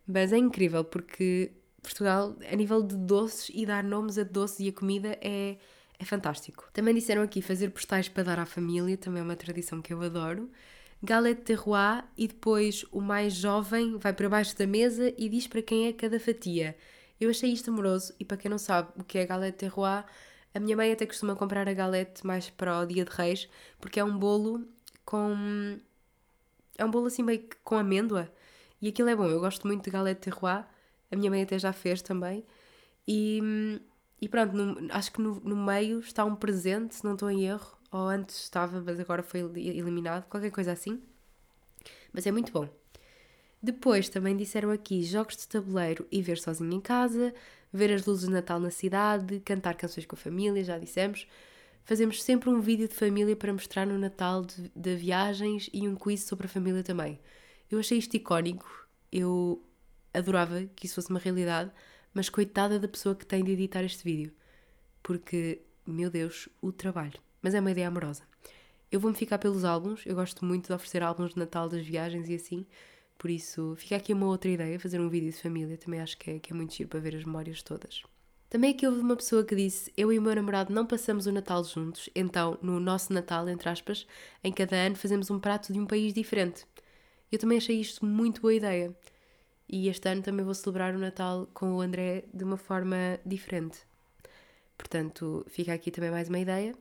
Mas 0.07 0.33
é 0.33 0.37
incrível 0.37 0.83
porque 0.83 1.51
Portugal, 1.81 2.35
a 2.51 2.55
nível 2.55 2.81
de 2.81 2.95
doces 2.95 3.51
e 3.53 3.65
dar 3.65 3.83
nomes 3.83 4.17
a 4.17 4.23
doces 4.23 4.59
e 4.59 4.69
a 4.69 4.73
comida, 4.73 5.17
é, 5.21 5.57
é 5.99 6.05
fantástico. 6.05 6.69
Também 6.73 6.93
disseram 6.93 7.21
aqui 7.21 7.41
fazer 7.41 7.69
postais 7.69 8.09
para 8.09 8.23
dar 8.23 8.39
à 8.39 8.45
família, 8.45 8.97
também 8.97 9.21
é 9.21 9.23
uma 9.23 9.35
tradição 9.35 9.81
que 9.81 9.93
eu 9.93 10.01
adoro. 10.01 10.49
Galette 11.01 11.43
de 11.45 11.53
roi 11.53 12.03
e 12.17 12.27
depois 12.27 12.83
o 12.91 12.99
mais 12.99 13.33
jovem 13.33 13.97
vai 13.97 14.11
para 14.11 14.27
baixo 14.27 14.57
da 14.57 14.67
mesa 14.67 15.13
e 15.17 15.29
diz 15.29 15.47
para 15.47 15.61
quem 15.61 15.87
é 15.87 15.93
cada 15.93 16.19
fatia. 16.19 16.75
Eu 17.19 17.29
achei 17.29 17.51
isto 17.51 17.69
amoroso 17.69 18.13
e 18.19 18.25
para 18.25 18.37
quem 18.37 18.49
não 18.49 18.57
sabe 18.57 18.89
o 18.97 19.03
que 19.03 19.17
é 19.17 19.25
galette 19.25 19.59
terroir, 19.59 20.05
a 20.53 20.59
minha 20.59 20.75
mãe 20.75 20.91
até 20.91 21.05
costuma 21.05 21.35
comprar 21.35 21.67
a 21.67 21.73
galette 21.73 22.25
mais 22.25 22.49
para 22.49 22.79
o 22.79 22.85
dia 22.85 23.05
de 23.05 23.11
reis, 23.11 23.47
porque 23.79 23.99
é 23.99 24.03
um 24.03 24.17
bolo 24.17 24.67
com... 25.05 25.79
é 26.79 26.85
um 26.85 26.89
bolo 26.89 27.07
assim 27.07 27.21
meio 27.21 27.39
que 27.39 27.57
com 27.63 27.75
amêndoa. 27.77 28.31
E 28.81 28.87
aquilo 28.87 29.09
é 29.09 29.15
bom, 29.15 29.25
eu 29.25 29.39
gosto 29.39 29.67
muito 29.67 29.83
de 29.83 29.91
galette 29.91 30.21
terroir, 30.21 30.65
a 31.11 31.15
minha 31.15 31.29
mãe 31.29 31.43
até 31.43 31.59
já 31.59 31.73
fez 31.73 32.01
também. 32.01 32.45
E, 33.07 33.41
e 34.21 34.29
pronto, 34.29 34.55
no, 34.55 34.93
acho 34.93 35.11
que 35.11 35.21
no, 35.21 35.39
no 35.41 35.55
meio 35.55 35.99
está 35.99 36.23
um 36.23 36.35
presente, 36.35 36.95
se 36.95 37.03
não 37.03 37.13
estou 37.13 37.29
em 37.29 37.45
erro, 37.45 37.77
ou 37.91 38.07
antes 38.07 38.43
estava, 38.43 38.81
mas 38.81 38.99
agora 38.99 39.21
foi 39.21 39.41
eliminado, 39.41 40.25
qualquer 40.29 40.51
coisa 40.51 40.71
assim. 40.71 41.01
Mas 42.13 42.25
é 42.25 42.31
muito 42.31 42.51
bom. 42.51 42.69
Depois 43.61 44.07
também 44.07 44.37
disseram 44.37 44.71
aqui 44.71 45.03
jogos 45.03 45.35
de 45.35 45.47
tabuleiro 45.47 46.07
e 46.09 46.21
ver 46.21 46.37
sozinho 46.37 46.71
em 46.71 46.79
casa, 46.79 47.33
ver 47.73 47.91
as 47.93 48.05
luzes 48.05 48.25
de 48.25 48.31
Natal 48.31 48.59
na 48.59 48.71
cidade, 48.71 49.41
cantar 49.41 49.75
canções 49.75 50.05
com 50.05 50.15
a 50.15 50.19
família, 50.19 50.63
já 50.63 50.77
dissemos. 50.77 51.27
Fazemos 51.89 52.21
sempre 52.21 52.51
um 52.51 52.61
vídeo 52.61 52.87
de 52.87 52.93
família 52.93 53.35
para 53.35 53.51
mostrar 53.51 53.87
no 53.87 53.97
Natal 53.97 54.45
de, 54.45 54.71
de 54.75 54.95
viagens 54.95 55.71
e 55.73 55.87
um 55.87 55.95
quiz 55.95 56.21
sobre 56.21 56.45
a 56.45 56.47
família 56.47 56.83
também. 56.83 57.19
Eu 57.67 57.79
achei 57.79 57.97
isto 57.97 58.13
icónico, 58.13 58.87
eu 59.11 59.59
adorava 60.13 60.65
que 60.75 60.85
isso 60.85 60.93
fosse 60.93 61.09
uma 61.09 61.17
realidade, 61.17 61.71
mas 62.13 62.29
coitada 62.29 62.77
da 62.77 62.87
pessoa 62.87 63.15
que 63.15 63.25
tem 63.25 63.43
de 63.43 63.53
editar 63.53 63.83
este 63.83 64.03
vídeo, 64.03 64.31
porque, 65.01 65.63
meu 65.83 66.11
Deus, 66.11 66.47
o 66.61 66.71
trabalho. 66.71 67.19
Mas 67.41 67.55
é 67.55 67.59
uma 67.59 67.71
ideia 67.71 67.87
amorosa. 67.87 68.21
Eu 68.91 68.99
vou-me 68.99 69.17
ficar 69.17 69.39
pelos 69.39 69.65
álbuns, 69.65 70.05
eu 70.05 70.13
gosto 70.13 70.45
muito 70.45 70.67
de 70.67 70.73
oferecer 70.73 71.01
álbuns 71.01 71.33
de 71.33 71.39
Natal 71.39 71.67
das 71.67 71.83
viagens 71.83 72.29
e 72.29 72.35
assim, 72.35 72.67
por 73.17 73.31
isso, 73.31 73.73
fica 73.79 73.95
aqui 73.95 74.13
uma 74.13 74.27
outra 74.27 74.51
ideia, 74.51 74.79
fazer 74.79 75.01
um 75.01 75.09
vídeo 75.09 75.31
de 75.31 75.41
família, 75.41 75.75
também 75.75 76.01
acho 76.01 76.19
que 76.19 76.29
é, 76.29 76.39
que 76.39 76.53
é 76.53 76.55
muito 76.55 76.71
giro 76.71 76.87
para 76.87 76.99
ver 76.99 77.15
as 77.15 77.25
memórias 77.25 77.63
todas. 77.63 78.03
Também 78.49 78.71
aqui 78.71 78.87
houve 78.87 78.99
uma 78.99 79.15
pessoa 79.15 79.43
que 79.43 79.55
disse: 79.55 79.93
Eu 79.95 80.11
e 80.11 80.17
o 80.17 80.21
meu 80.21 80.35
namorado 80.35 80.73
não 80.73 80.85
passamos 80.85 81.27
o 81.27 81.31
Natal 81.31 81.63
juntos, 81.63 82.09
então 82.15 82.57
no 82.61 82.79
nosso 82.79 83.13
Natal, 83.13 83.47
entre 83.47 83.69
aspas, 83.69 84.07
em 84.43 84.51
cada 84.51 84.75
ano 84.75 84.95
fazemos 84.95 85.29
um 85.29 85.39
prato 85.39 85.71
de 85.71 85.79
um 85.79 85.85
país 85.85 86.13
diferente. 86.13 86.65
Eu 87.31 87.37
também 87.37 87.59
achei 87.59 87.79
isto 87.79 88.05
muito 88.05 88.41
boa 88.41 88.53
ideia. 88.53 88.95
E 89.71 89.87
este 89.87 90.09
ano 90.09 90.23
também 90.23 90.43
vou 90.43 90.55
celebrar 90.55 90.95
o 90.95 90.99
Natal 90.99 91.47
com 91.53 91.75
o 91.75 91.81
André 91.81 92.25
de 92.33 92.43
uma 92.43 92.57
forma 92.57 93.19
diferente. 93.23 93.79
Portanto, 94.75 95.45
fica 95.47 95.71
aqui 95.73 95.91
também 95.91 96.09
mais 96.09 96.27
uma 96.27 96.39
ideia. 96.39 96.73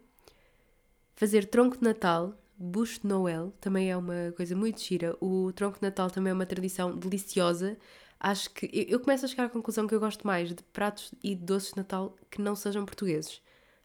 Fazer 1.15 1.45
tronco 1.47 1.77
de 1.77 1.85
Natal 1.85 2.35
Bush 2.57 2.99
de 2.99 3.07
Noel 3.07 3.53
também 3.61 3.91
é 3.91 3.97
uma 3.97 4.33
coisa 4.37 4.57
muito 4.57 4.81
gira. 4.81 5.17
O 5.21 5.53
tronco 5.53 5.79
de 5.79 5.83
Natal 5.83 6.11
também 6.11 6.31
é 6.31 6.35
uma 6.35 6.47
tradição 6.47 6.97
deliciosa. 6.97 7.77
Acho 8.21 8.51
que 8.51 8.69
eu 8.89 8.99
começo 8.99 9.25
a 9.25 9.29
chegar 9.29 9.45
à 9.45 9.49
conclusão 9.49 9.87
que 9.87 9.95
eu 9.95 10.01
gosto 10.01 10.27
mais 10.27 10.49
de 10.49 10.63
pratos 10.73 11.15
e 11.23 11.37
doces 11.37 11.71
de 11.71 11.77
Natal 11.77 12.17
que 12.31 12.41
não 12.41 12.57
sejam 12.57 12.85
portugueses. 12.85 13.41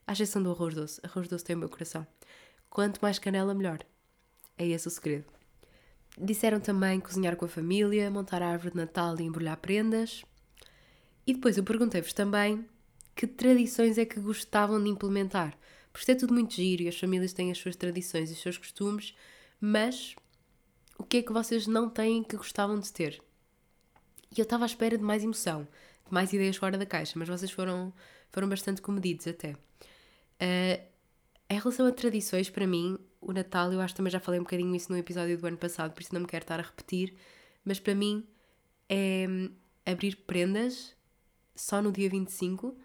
À 0.06 0.12
exceção 0.12 0.42
do 0.42 0.50
arroz 0.50 0.74
doce. 0.74 1.00
Arroz 1.04 1.28
doce 1.28 1.44
tem 1.44 1.54
o 1.54 1.58
meu 1.58 1.68
coração. 1.68 2.06
Quanto 2.68 3.00
mais 3.00 3.18
canela, 3.18 3.54
melhor. 3.54 3.78
É 4.58 4.66
esse 4.66 4.88
o 4.88 4.90
segredo. 4.90 5.26
Disseram 6.18 6.60
também 6.60 7.00
cozinhar 7.00 7.36
com 7.36 7.44
a 7.44 7.48
família, 7.48 8.10
montar 8.10 8.42
a 8.42 8.48
árvore 8.48 8.72
de 8.72 8.76
Natal 8.76 9.18
e 9.18 9.22
embrulhar 9.22 9.56
prendas. 9.56 10.24
E 11.26 11.32
depois 11.32 11.56
eu 11.56 11.64
perguntei-vos 11.64 12.12
também 12.12 12.68
que 13.14 13.26
tradições 13.26 13.98
é 13.98 14.04
que 14.04 14.20
gostavam 14.20 14.82
de 14.82 14.90
implementar. 14.90 15.56
Porque 15.92 16.00
isto 16.00 16.10
é 16.10 16.14
tudo 16.16 16.34
muito 16.34 16.54
giro 16.54 16.82
e 16.82 16.88
as 16.88 16.98
famílias 16.98 17.32
têm 17.32 17.52
as 17.52 17.58
suas 17.58 17.76
tradições 17.76 18.30
e 18.30 18.32
os 18.32 18.42
seus 18.42 18.58
costumes, 18.58 19.14
mas 19.60 20.16
o 20.98 21.04
que 21.04 21.18
é 21.18 21.22
que 21.22 21.32
vocês 21.32 21.68
não 21.68 21.88
têm 21.88 22.22
que 22.22 22.36
gostavam 22.36 22.78
de 22.80 22.92
ter? 22.92 23.22
E 24.36 24.40
eu 24.40 24.42
estava 24.42 24.64
à 24.64 24.66
espera 24.66 24.98
de 24.98 25.04
mais 25.04 25.22
emoção, 25.22 25.66
de 26.06 26.12
mais 26.12 26.32
ideias 26.32 26.56
fora 26.56 26.76
da 26.76 26.84
caixa, 26.84 27.12
mas 27.16 27.28
vocês 27.28 27.50
foram, 27.50 27.92
foram 28.30 28.48
bastante 28.48 28.82
comedidos 28.82 29.26
até. 29.28 29.52
Uh, 29.52 30.82
em 31.48 31.58
relação 31.58 31.86
a 31.86 31.92
tradições, 31.92 32.50
para 32.50 32.66
mim, 32.66 32.98
o 33.20 33.32
Natal, 33.32 33.72
eu 33.72 33.80
acho 33.80 33.94
que 33.94 33.98
também 33.98 34.10
já 34.10 34.18
falei 34.18 34.40
um 34.40 34.42
bocadinho 34.42 34.74
isso 34.74 34.90
no 34.90 34.98
episódio 34.98 35.38
do 35.38 35.46
ano 35.46 35.56
passado, 35.56 35.92
por 35.92 36.02
isso 36.02 36.12
não 36.12 36.22
me 36.22 36.26
quero 36.26 36.42
estar 36.42 36.58
a 36.58 36.62
repetir, 36.62 37.14
mas 37.64 37.78
para 37.78 37.94
mim 37.94 38.26
é 38.88 39.26
hum, 39.28 39.50
abrir 39.86 40.16
prendas 40.16 40.96
só 41.54 41.80
no 41.80 41.92
dia 41.92 42.10
25 42.10 42.76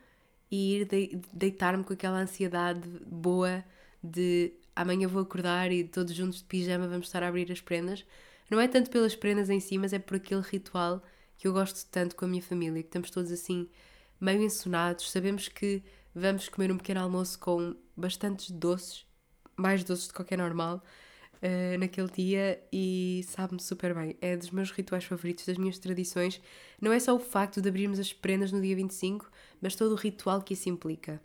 e 0.52 0.76
ir 0.76 0.86
de 0.86 1.20
deitar-me 1.34 1.84
com 1.84 1.94
aquela 1.94 2.20
ansiedade 2.20 2.88
boa 3.06 3.64
de 4.04 4.54
amanhã 4.76 5.08
vou 5.08 5.22
acordar 5.22 5.72
e 5.72 5.84
todos 5.84 6.14
juntos 6.14 6.40
de 6.40 6.46
pijama 6.46 6.88
vamos 6.88 7.08
estar 7.08 7.24
a 7.24 7.28
abrir 7.28 7.52
as 7.52 7.60
prendas. 7.60 8.06
Não 8.50 8.60
é 8.60 8.68
tanto 8.68 8.90
pelas 8.90 9.16
prendas 9.16 9.50
em 9.50 9.60
si, 9.60 9.78
mas 9.78 9.94
é 9.94 10.00
por 10.00 10.18
aquele 10.18 10.42
ritual 10.42 11.04
que 11.40 11.48
eu 11.48 11.54
gosto 11.54 11.90
tanto 11.90 12.16
com 12.18 12.26
a 12.26 12.28
minha 12.28 12.42
família, 12.42 12.84
que 12.84 12.90
estamos 12.90 13.10
todos 13.10 13.32
assim 13.32 13.68
meio 14.20 14.42
ensonados, 14.42 15.10
sabemos 15.10 15.48
que 15.48 15.82
vamos 16.14 16.50
comer 16.50 16.70
um 16.70 16.78
pequeno 16.78 17.00
almoço 17.00 17.40
com 17.40 17.76
bastantes 17.96 18.52
doces, 18.52 19.06
mais 19.56 19.82
doces 19.82 20.08
do 20.08 20.10
que 20.10 20.16
qualquer 20.18 20.38
normal, 20.38 20.84
uh, 21.36 21.80
naquele 21.80 22.12
dia 22.12 22.62
e 22.74 23.24
sabe-me 23.26 23.62
super 23.62 23.96
bem. 23.96 24.18
É 24.22 24.36
dos 24.36 24.52
meus 24.52 24.70
rituais 24.70 25.06
favoritos, 25.06 25.46
das 25.46 25.58
minhas 25.58 25.80
tradições. 25.80 26.42
Não 26.82 26.92
é 26.92 27.00
só 27.00 27.16
o 27.16 27.20
facto 27.20 27.62
de 27.62 27.70
abrirmos 27.70 28.00
as 28.00 28.12
prendas 28.12 28.52
no 28.52 28.62
dia 28.62 28.76
25, 28.76 29.32
mas 29.62 29.76
todo 29.76 29.94
o 29.94 29.96
ritual 29.96 30.42
que 30.42 30.54
isso 30.54 30.68
implica. 30.68 31.22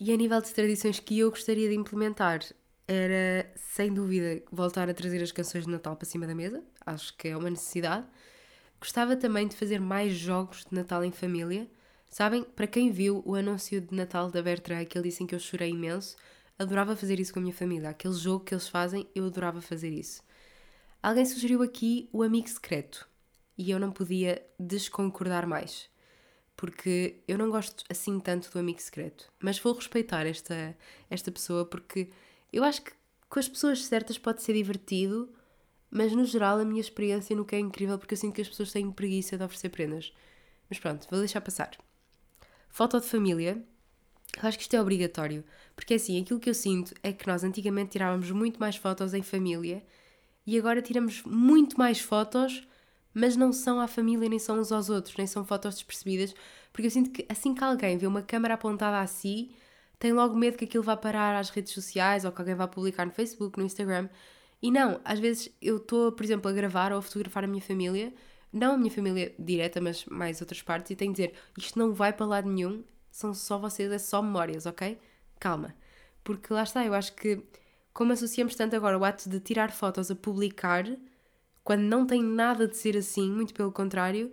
E 0.00 0.12
a 0.12 0.16
nível 0.16 0.42
de 0.42 0.52
tradições 0.52 0.98
que 0.98 1.20
eu 1.20 1.30
gostaria 1.30 1.68
de 1.68 1.76
implementar, 1.76 2.40
era 2.88 3.52
sem 3.54 3.94
dúvida 3.94 4.42
voltar 4.50 4.90
a 4.90 4.94
trazer 4.94 5.22
as 5.22 5.30
canções 5.30 5.64
de 5.64 5.70
Natal 5.70 5.96
para 5.96 6.06
cima 6.06 6.26
da 6.26 6.34
mesa, 6.34 6.62
acho 6.84 7.16
que 7.16 7.28
é 7.28 7.36
uma 7.36 7.50
necessidade. 7.50 8.06
Gostava 8.80 9.16
também 9.16 9.48
de 9.48 9.56
fazer 9.56 9.80
mais 9.80 10.14
jogos 10.14 10.64
de 10.64 10.74
Natal 10.74 11.04
em 11.04 11.12
família. 11.12 11.68
Sabem, 12.08 12.44
para 12.44 12.66
quem 12.66 12.90
viu 12.90 13.22
o 13.24 13.34
anúncio 13.34 13.80
de 13.80 13.94
Natal 13.94 14.30
da 14.30 14.42
Bertrand, 14.42 14.80
aquele 14.80 15.08
disse 15.08 15.22
em 15.22 15.26
que 15.26 15.34
eu 15.34 15.40
chorei 15.40 15.70
imenso, 15.70 16.16
adorava 16.58 16.96
fazer 16.96 17.18
isso 17.18 17.32
com 17.32 17.38
a 17.38 17.42
minha 17.42 17.54
família. 17.54 17.90
Aquele 17.90 18.14
jogo 18.14 18.44
que 18.44 18.54
eles 18.54 18.68
fazem, 18.68 19.06
eu 19.14 19.26
adorava 19.26 19.60
fazer 19.60 19.90
isso. 19.90 20.22
Alguém 21.02 21.24
sugeriu 21.24 21.62
aqui 21.62 22.08
o 22.12 22.22
amigo 22.22 22.48
secreto 22.48 23.08
e 23.56 23.70
eu 23.70 23.78
não 23.78 23.90
podia 23.92 24.44
desconcordar 24.58 25.46
mais 25.46 25.88
porque 26.56 27.20
eu 27.28 27.36
não 27.36 27.50
gosto 27.50 27.84
assim 27.88 28.18
tanto 28.18 28.50
do 28.50 28.58
amigo 28.58 28.80
secreto, 28.80 29.30
mas 29.38 29.58
vou 29.58 29.74
respeitar 29.74 30.26
esta, 30.26 30.76
esta 31.10 31.30
pessoa 31.30 31.66
porque 31.66 32.08
eu 32.52 32.64
acho 32.64 32.82
que 32.82 32.92
com 33.28 33.38
as 33.38 33.46
pessoas 33.46 33.84
certas 33.84 34.16
pode 34.16 34.42
ser 34.42 34.54
divertido, 34.54 35.28
mas 35.96 36.12
no 36.12 36.24
geral 36.24 36.58
a 36.58 36.64
minha 36.64 36.80
experiência 36.80 37.34
nunca 37.34 37.56
é 37.56 37.58
incrível 37.58 37.98
porque 37.98 38.14
eu 38.14 38.18
sinto 38.18 38.34
que 38.34 38.42
as 38.42 38.48
pessoas 38.48 38.72
têm 38.72 38.90
preguiça 38.90 39.36
de 39.36 39.44
oferecer 39.44 39.70
prendas. 39.70 40.12
Mas 40.68 40.78
pronto, 40.78 41.06
vou 41.10 41.18
deixar 41.20 41.40
passar. 41.40 41.70
Foto 42.68 43.00
de 43.00 43.06
família. 43.06 43.62
Eu 44.36 44.48
acho 44.48 44.58
que 44.58 44.64
isto 44.64 44.74
é 44.74 44.80
obrigatório, 44.80 45.42
porque 45.74 45.94
assim, 45.94 46.20
aquilo 46.20 46.38
que 46.38 46.50
eu 46.50 46.54
sinto 46.54 46.94
é 47.02 47.12
que 47.12 47.26
nós 47.26 47.42
antigamente 47.42 47.92
tirávamos 47.92 48.30
muito 48.30 48.60
mais 48.60 48.76
fotos 48.76 49.14
em 49.14 49.22
família 49.22 49.82
e 50.46 50.58
agora 50.58 50.82
tiramos 50.82 51.22
muito 51.24 51.78
mais 51.78 52.00
fotos 52.00 52.66
mas 53.18 53.34
não 53.34 53.50
são 53.50 53.80
à 53.80 53.88
família, 53.88 54.28
nem 54.28 54.38
são 54.38 54.60
uns 54.60 54.70
aos 54.70 54.90
outros, 54.90 55.16
nem 55.16 55.26
são 55.26 55.42
fotos 55.42 55.76
despercebidas, 55.76 56.34
porque 56.70 56.86
eu 56.86 56.90
sinto 56.90 57.10
que 57.10 57.24
assim 57.30 57.54
que 57.54 57.64
alguém 57.64 57.96
vê 57.96 58.06
uma 58.06 58.20
câmera 58.20 58.52
apontada 58.52 59.00
a 59.00 59.06
si, 59.06 59.56
tem 59.98 60.12
logo 60.12 60.36
medo 60.36 60.58
que 60.58 60.66
aquilo 60.66 60.84
vá 60.84 60.98
parar 60.98 61.34
às 61.34 61.48
redes 61.48 61.72
sociais 61.72 62.26
ou 62.26 62.32
que 62.32 62.42
alguém 62.42 62.54
vá 62.54 62.68
publicar 62.68 63.06
no 63.06 63.12
Facebook, 63.12 63.58
no 63.58 63.64
Instagram. 63.64 64.10
E 64.66 64.70
não, 64.72 65.00
às 65.04 65.20
vezes 65.20 65.48
eu 65.62 65.76
estou, 65.76 66.10
por 66.10 66.24
exemplo, 66.24 66.50
a 66.50 66.52
gravar 66.52 66.92
ou 66.92 66.98
a 66.98 67.02
fotografar 67.02 67.44
a 67.44 67.46
minha 67.46 67.62
família, 67.62 68.12
não 68.52 68.74
a 68.74 68.76
minha 68.76 68.90
família 68.90 69.32
direta, 69.38 69.80
mas 69.80 70.04
mais 70.06 70.40
outras 70.40 70.60
partes, 70.60 70.90
e 70.90 70.96
tenho 70.96 71.12
de 71.12 71.22
dizer: 71.22 71.38
isto 71.56 71.78
não 71.78 71.94
vai 71.94 72.12
para 72.12 72.26
lado 72.26 72.50
nenhum, 72.50 72.82
são 73.08 73.32
só 73.32 73.58
vocês, 73.58 73.92
é 73.92 73.98
só 73.98 74.20
memórias, 74.20 74.66
ok? 74.66 74.98
Calma. 75.38 75.72
Porque 76.24 76.52
lá 76.52 76.64
está, 76.64 76.84
eu 76.84 76.94
acho 76.94 77.14
que, 77.14 77.40
como 77.94 78.12
associamos 78.12 78.56
tanto 78.56 78.74
agora 78.74 78.98
o 78.98 79.04
ato 79.04 79.30
de 79.30 79.38
tirar 79.38 79.70
fotos 79.70 80.10
a 80.10 80.16
publicar, 80.16 80.84
quando 81.62 81.82
não 81.82 82.04
tem 82.04 82.20
nada 82.20 82.66
de 82.66 82.76
ser 82.76 82.96
assim, 82.96 83.30
muito 83.30 83.54
pelo 83.54 83.70
contrário, 83.70 84.32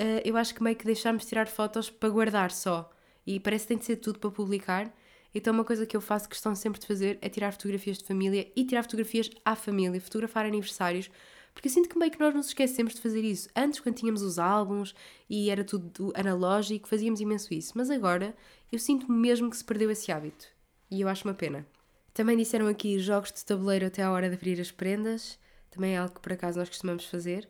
uh, 0.00 0.22
eu 0.24 0.36
acho 0.36 0.56
que 0.56 0.62
meio 0.62 0.74
que 0.74 0.84
deixámos 0.84 1.22
de 1.22 1.28
tirar 1.28 1.46
fotos 1.46 1.88
para 1.88 2.08
guardar 2.08 2.50
só. 2.50 2.90
E 3.24 3.38
parece 3.38 3.62
que 3.62 3.68
tem 3.68 3.78
de 3.78 3.84
ser 3.84 3.96
tudo 3.98 4.18
para 4.18 4.28
publicar. 4.32 4.92
Então, 5.36 5.52
uma 5.52 5.64
coisa 5.64 5.84
que 5.84 5.94
eu 5.94 6.00
faço 6.00 6.28
questão 6.28 6.54
sempre 6.54 6.80
de 6.80 6.86
fazer 6.86 7.18
é 7.20 7.28
tirar 7.28 7.52
fotografias 7.52 7.98
de 7.98 8.04
família 8.04 8.50
e 8.56 8.64
tirar 8.64 8.82
fotografias 8.82 9.28
à 9.44 9.54
família, 9.54 10.00
fotografar 10.00 10.46
aniversários, 10.46 11.10
porque 11.52 11.68
eu 11.68 11.72
sinto 11.72 11.88
que 11.90 11.98
meio 11.98 12.10
que 12.10 12.18
nós 12.18 12.34
nos 12.34 12.46
esquecemos 12.46 12.94
de 12.94 13.00
fazer 13.02 13.22
isso. 13.22 13.48
Antes, 13.54 13.80
quando 13.80 13.96
tínhamos 13.96 14.22
os 14.22 14.38
álbuns 14.38 14.94
e 15.28 15.50
era 15.50 15.62
tudo 15.62 16.12
analógico, 16.16 16.88
fazíamos 16.88 17.20
imenso 17.20 17.52
isso. 17.52 17.72
Mas 17.76 17.90
agora, 17.90 18.34
eu 18.72 18.78
sinto 18.78 19.12
mesmo 19.12 19.50
que 19.50 19.56
se 19.56 19.64
perdeu 19.64 19.90
esse 19.90 20.10
hábito. 20.10 20.46
E 20.90 21.02
eu 21.02 21.08
acho 21.08 21.28
uma 21.28 21.34
pena. 21.34 21.66
Também 22.14 22.36
disseram 22.36 22.66
aqui 22.66 22.98
jogos 22.98 23.30
de 23.30 23.44
tabuleiro 23.44 23.86
até 23.86 24.02
a 24.02 24.10
hora 24.10 24.28
de 24.28 24.36
abrir 24.36 24.58
as 24.58 24.70
prendas 24.70 25.38
também 25.76 25.94
é 25.94 25.98
algo 25.98 26.14
que 26.14 26.20
por 26.20 26.32
acaso 26.32 26.58
nós 26.58 26.68
costumamos 26.68 27.04
fazer. 27.04 27.46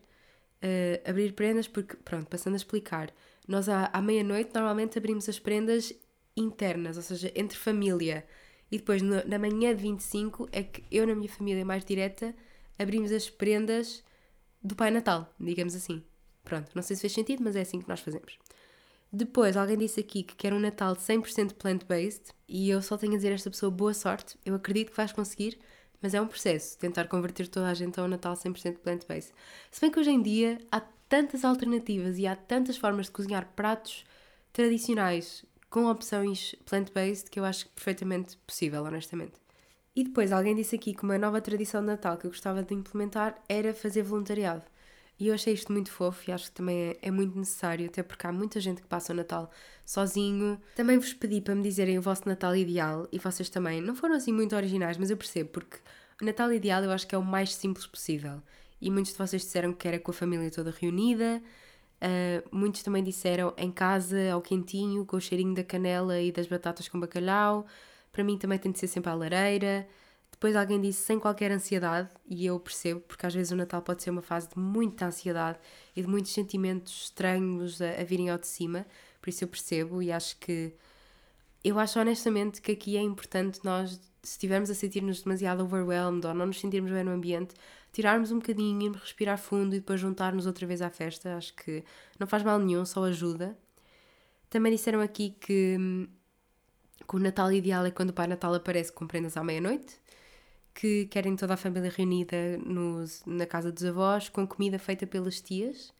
Uh, 0.61 1.09
abrir 1.09 1.33
prendas, 1.33 1.67
porque, 1.67 1.95
pronto, 1.97 2.27
passando 2.27 2.55
a 2.55 2.57
explicar, 2.57 3.13
nós 3.47 3.69
à, 3.69 3.89
à 3.93 4.01
meia-noite 4.01 4.51
normalmente 4.53 4.97
abrimos 4.97 5.29
as 5.29 5.39
prendas 5.39 5.93
internas, 6.37 6.95
ou 6.95 7.03
seja, 7.03 7.31
entre 7.35 7.57
família. 7.57 8.25
E 8.71 8.77
depois 8.77 9.01
no, 9.01 9.25
na 9.25 9.39
manhã 9.39 9.75
de 9.75 9.81
25 9.81 10.47
é 10.51 10.63
que 10.63 10.83
eu, 10.91 11.07
na 11.07 11.15
minha 11.15 11.29
família 11.29 11.65
mais 11.65 11.83
direta, 11.83 12.35
abrimos 12.77 13.11
as 13.11 13.29
prendas 13.29 14.03
do 14.61 14.75
Pai 14.75 14.91
Natal, 14.91 15.33
digamos 15.39 15.75
assim. 15.75 16.03
Pronto, 16.43 16.69
não 16.73 16.81
sei 16.81 16.95
se 16.95 17.01
fez 17.01 17.13
sentido, 17.13 17.43
mas 17.43 17.55
é 17.55 17.61
assim 17.61 17.79
que 17.79 17.89
nós 17.89 17.99
fazemos. 17.99 18.37
Depois, 19.11 19.55
alguém 19.55 19.77
disse 19.77 19.99
aqui 19.99 20.21
que 20.21 20.35
quer 20.35 20.53
um 20.53 20.59
Natal 20.59 20.95
100% 20.95 21.53
plant-based 21.53 22.33
e 22.47 22.69
eu 22.69 22.81
só 22.81 22.97
tenho 22.97 23.13
a 23.13 23.15
dizer 23.15 23.31
a 23.31 23.35
esta 23.35 23.49
pessoa 23.49 23.71
boa 23.71 23.93
sorte. 23.93 24.37
Eu 24.45 24.53
acredito 24.55 24.91
que 24.91 24.97
vais 24.97 25.13
conseguir, 25.13 25.57
mas 26.01 26.13
é 26.13 26.21
um 26.21 26.27
processo, 26.27 26.77
tentar 26.77 27.07
converter 27.07 27.47
toda 27.47 27.67
a 27.67 27.73
gente 27.73 27.99
ao 27.99 28.07
Natal 28.07 28.33
100% 28.33 28.79
plant-based. 28.79 29.33
Se 29.71 29.81
bem 29.81 29.89
que 29.89 29.99
hoje 29.99 30.11
em 30.11 30.21
dia 30.21 30.57
há 30.71 30.81
tantas 31.07 31.45
alternativas 31.45 32.17
e 32.17 32.27
há 32.27 32.35
tantas 32.35 32.77
formas 32.77 33.05
de 33.05 33.13
cozinhar 33.13 33.51
pratos 33.55 34.03
tradicionais 34.51 35.45
com 35.69 35.85
opções 35.85 36.55
plant-based 36.65 37.29
que 37.29 37.39
eu 37.39 37.45
acho 37.45 37.67
perfeitamente 37.69 38.37
possível, 38.37 38.83
honestamente. 38.83 39.33
E 39.95 40.03
depois 40.03 40.31
alguém 40.31 40.55
disse 40.55 40.75
aqui 40.75 40.93
que 40.93 41.03
uma 41.03 41.17
nova 41.17 41.41
tradição 41.41 41.81
de 41.81 41.87
Natal 41.87 42.17
que 42.17 42.25
eu 42.25 42.31
gostava 42.31 42.61
de 42.61 42.73
implementar 42.73 43.35
era 43.49 43.73
fazer 43.73 44.03
voluntariado. 44.03 44.63
E 45.19 45.29
eu 45.29 45.33
achei 45.33 45.53
isto 45.53 45.71
muito 45.71 45.91
fofo 45.91 46.29
e 46.29 46.31
acho 46.31 46.45
que 46.45 46.51
também 46.51 46.89
é, 46.89 46.97
é, 47.01 47.11
muito 47.11 47.37
necessário, 47.37 47.87
até 47.87 48.03
porque 48.03 48.27
há 48.27 48.31
muita 48.31 48.59
gente 48.59 48.81
que 48.81 48.87
passa 48.87 49.11
o 49.11 49.15
Natal 49.15 49.49
sozinho. 49.83 50.61
Também 50.75 50.99
vos 50.99 51.13
pedi 51.13 51.41
para 51.41 51.55
me 51.55 51.63
dizerem 51.63 51.97
o 51.97 52.01
vosso 52.01 52.27
Natal 52.27 52.55
ideal 52.55 53.07
e 53.11 53.17
vocês 53.17 53.49
também. 53.49 53.81
Não 53.81 53.95
foram 53.95 54.15
assim 54.15 54.31
muito 54.31 54.55
originais, 54.55 54.97
mas 54.97 55.09
eu 55.09 55.17
percebo, 55.17 55.49
porque 55.49 55.77
o 56.21 56.25
Natal 56.25 56.53
ideal 56.53 56.83
eu 56.83 56.91
acho 56.91 57.07
que 57.07 57.15
é 57.15 57.17
o 57.17 57.23
mais 57.23 57.55
simples 57.55 57.87
possível. 57.87 58.43
E 58.79 58.91
muitos 58.91 59.13
de 59.13 59.17
vocês 59.17 59.41
disseram 59.41 59.73
que 59.73 59.87
era 59.87 59.99
com 59.99 60.11
a 60.11 60.13
família 60.13 60.51
toda 60.51 60.69
reunida. 60.69 61.41
Uh, 62.01 62.55
muitos 62.55 62.83
também 62.83 63.03
disseram 63.03 63.53
em 63.57 63.71
casa, 63.71 64.31
ao 64.31 64.41
quentinho, 64.41 65.05
com 65.05 65.17
o 65.17 65.21
cheirinho 65.21 65.55
da 65.55 65.63
canela 65.63 66.19
e 66.21 66.31
das 66.31 66.47
batatas 66.47 66.87
com 66.87 66.99
bacalhau. 66.99 67.65
Para 68.11 68.23
mim 68.23 68.37
também 68.37 68.59
tem 68.59 68.71
de 68.71 68.79
ser 68.79 68.87
sempre 68.87 69.09
à 69.09 69.15
lareira. 69.15 69.87
Depois 70.31 70.55
alguém 70.55 70.79
disse 70.79 71.01
sem 71.01 71.19
qualquer 71.19 71.51
ansiedade, 71.51 72.09
e 72.27 72.45
eu 72.45 72.59
percebo, 72.59 72.99
porque 73.01 73.25
às 73.25 73.33
vezes 73.33 73.51
o 73.51 73.55
Natal 73.55 73.81
pode 73.81 74.03
ser 74.03 74.11
uma 74.11 74.21
fase 74.21 74.47
de 74.47 74.59
muita 74.59 75.07
ansiedade 75.07 75.57
e 75.95 76.01
de 76.01 76.07
muitos 76.07 76.31
sentimentos 76.31 77.05
estranhos 77.05 77.81
a, 77.81 77.89
a 77.99 78.03
virem 78.03 78.29
ao 78.29 78.37
de 78.37 78.47
cima, 78.47 78.85
por 79.19 79.29
isso 79.31 79.43
eu 79.43 79.47
percebo 79.47 80.01
e 80.01 80.11
acho 80.11 80.37
que. 80.37 80.73
Eu 81.63 81.79
acho 81.79 81.99
honestamente 81.99 82.61
que 82.61 82.71
aqui 82.71 82.95
é 82.95 83.01
importante 83.01 83.59
nós, 83.63 83.99
se 84.21 84.33
estivermos 84.33 84.69
a 84.69 84.75
sentir-nos 84.75 85.23
demasiado 85.23 85.63
overwhelmed 85.63 86.25
ou 86.27 86.33
não 86.35 86.45
nos 86.45 86.59
sentirmos 86.59 86.91
bem 86.91 87.03
no 87.03 87.11
ambiente, 87.11 87.55
tirarmos 87.97 88.31
um 88.31 88.35
bocadinho, 88.35 88.91
respirar 88.91 89.39
fundo 89.39 89.75
e 89.75 89.79
depois 89.79 89.99
juntar-nos 89.99 90.45
outra 90.45 90.67
vez 90.67 90.83
à 90.83 90.89
festa. 90.91 91.35
Acho 91.35 91.51
que 91.55 91.83
não 92.19 92.27
faz 92.27 92.43
mal 92.43 92.59
nenhum, 92.59 92.85
só 92.85 93.03
ajuda. 93.03 93.57
Também 94.51 94.71
disseram 94.71 95.01
aqui 95.01 95.35
que, 95.39 96.07
que 97.07 97.15
o 97.15 97.17
Natal 97.17 97.51
ideal 97.51 97.83
é 97.87 97.89
quando 97.89 98.11
o 98.11 98.13
Pai 98.13 98.27
Natal 98.27 98.53
aparece 98.53 98.91
com 98.91 99.07
prendas 99.07 99.35
à 99.35 99.43
meia-noite 99.43 99.99
que 100.75 101.07
querem 101.07 101.35
toda 101.35 101.55
a 101.55 101.57
família 101.57 101.89
reunida 101.89 102.37
nos, 102.59 103.23
na 103.25 103.47
casa 103.47 103.71
dos 103.71 103.83
avós, 103.83 104.29
com 104.29 104.45
comida 104.45 104.77
feita 104.77 105.07
pelas 105.07 105.41
tias. 105.41 105.91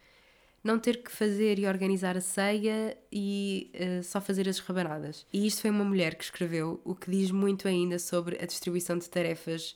não 0.63 0.77
ter 0.77 1.01
que 1.01 1.11
fazer 1.11 1.57
e 1.57 1.65
organizar 1.65 2.15
a 2.15 2.21
ceia 2.21 2.95
e 3.11 3.71
uh, 3.73 4.03
só 4.03 4.21
fazer 4.21 4.47
as 4.47 4.59
rabanadas. 4.59 5.25
E 5.33 5.47
isto 5.47 5.61
foi 5.61 5.71
uma 5.71 5.83
mulher 5.83 6.13
que 6.13 6.23
escreveu, 6.23 6.79
o 6.85 6.93
que 6.93 7.09
diz 7.09 7.31
muito 7.31 7.67
ainda 7.67 7.97
sobre 7.97 8.37
a 8.39 8.45
distribuição 8.45 8.99
de 8.99 9.09
tarefas 9.09 9.75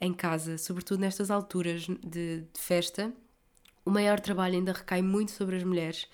em 0.00 0.12
casa, 0.12 0.58
sobretudo 0.58 1.00
nestas 1.00 1.30
alturas 1.30 1.82
de, 1.82 2.40
de 2.42 2.60
festa. 2.60 3.12
O 3.84 3.90
maior 3.90 4.20
trabalho 4.20 4.54
ainda 4.54 4.72
recai 4.72 5.00
muito 5.02 5.32
sobre 5.32 5.56
as 5.56 5.64
mulheres 5.64 6.08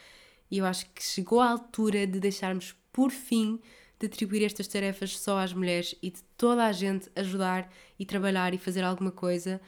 e 0.53 0.59
eu 0.59 0.66
acho 0.66 0.85
que 0.91 1.03
chegou 1.03 1.41
a 1.41 1.49
altura 1.49 2.07
de 2.07 2.20
deixarmos, 2.20 2.76
por 2.93 3.11
fim, 3.11 3.59
de 3.99 4.07
atribuir 4.07 4.45
estas 4.45 4.68
tarefas 4.68 5.18
só 5.18 5.39
às 5.39 5.55
mulheres 5.55 5.95
e 6.03 6.11
de 6.11 6.22
toda 6.37 6.66
a 6.66 6.72
gente 6.72 7.11
ajudar 7.16 7.72
e 7.99 8.05
trabalhar 8.05 8.53
e 8.53 8.59
fazer 8.59 8.85
alguma 8.85 9.11
coisa, 9.11 9.59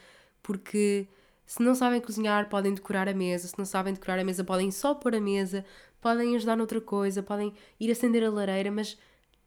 porque 0.42 1.08
se 1.46 1.62
não 1.62 1.74
sabem 1.74 2.02
cozinhar, 2.02 2.50
podem 2.50 2.74
decorar 2.74 3.08
a 3.08 3.14
mesa, 3.14 3.48
se 3.48 3.56
não 3.56 3.64
sabem 3.64 3.94
decorar 3.94 4.18
a 4.18 4.24
mesa, 4.24 4.44
podem 4.44 4.70
só 4.70 4.94
pôr 4.94 5.14
a 5.14 5.20
mesa, 5.20 5.64
podem 6.02 6.36
ajudar 6.36 6.54
noutra 6.54 6.82
coisa, 6.82 7.22
podem 7.22 7.54
ir 7.80 7.90
acender 7.90 8.22
a 8.22 8.30
lareira, 8.30 8.70
mas 8.70 8.98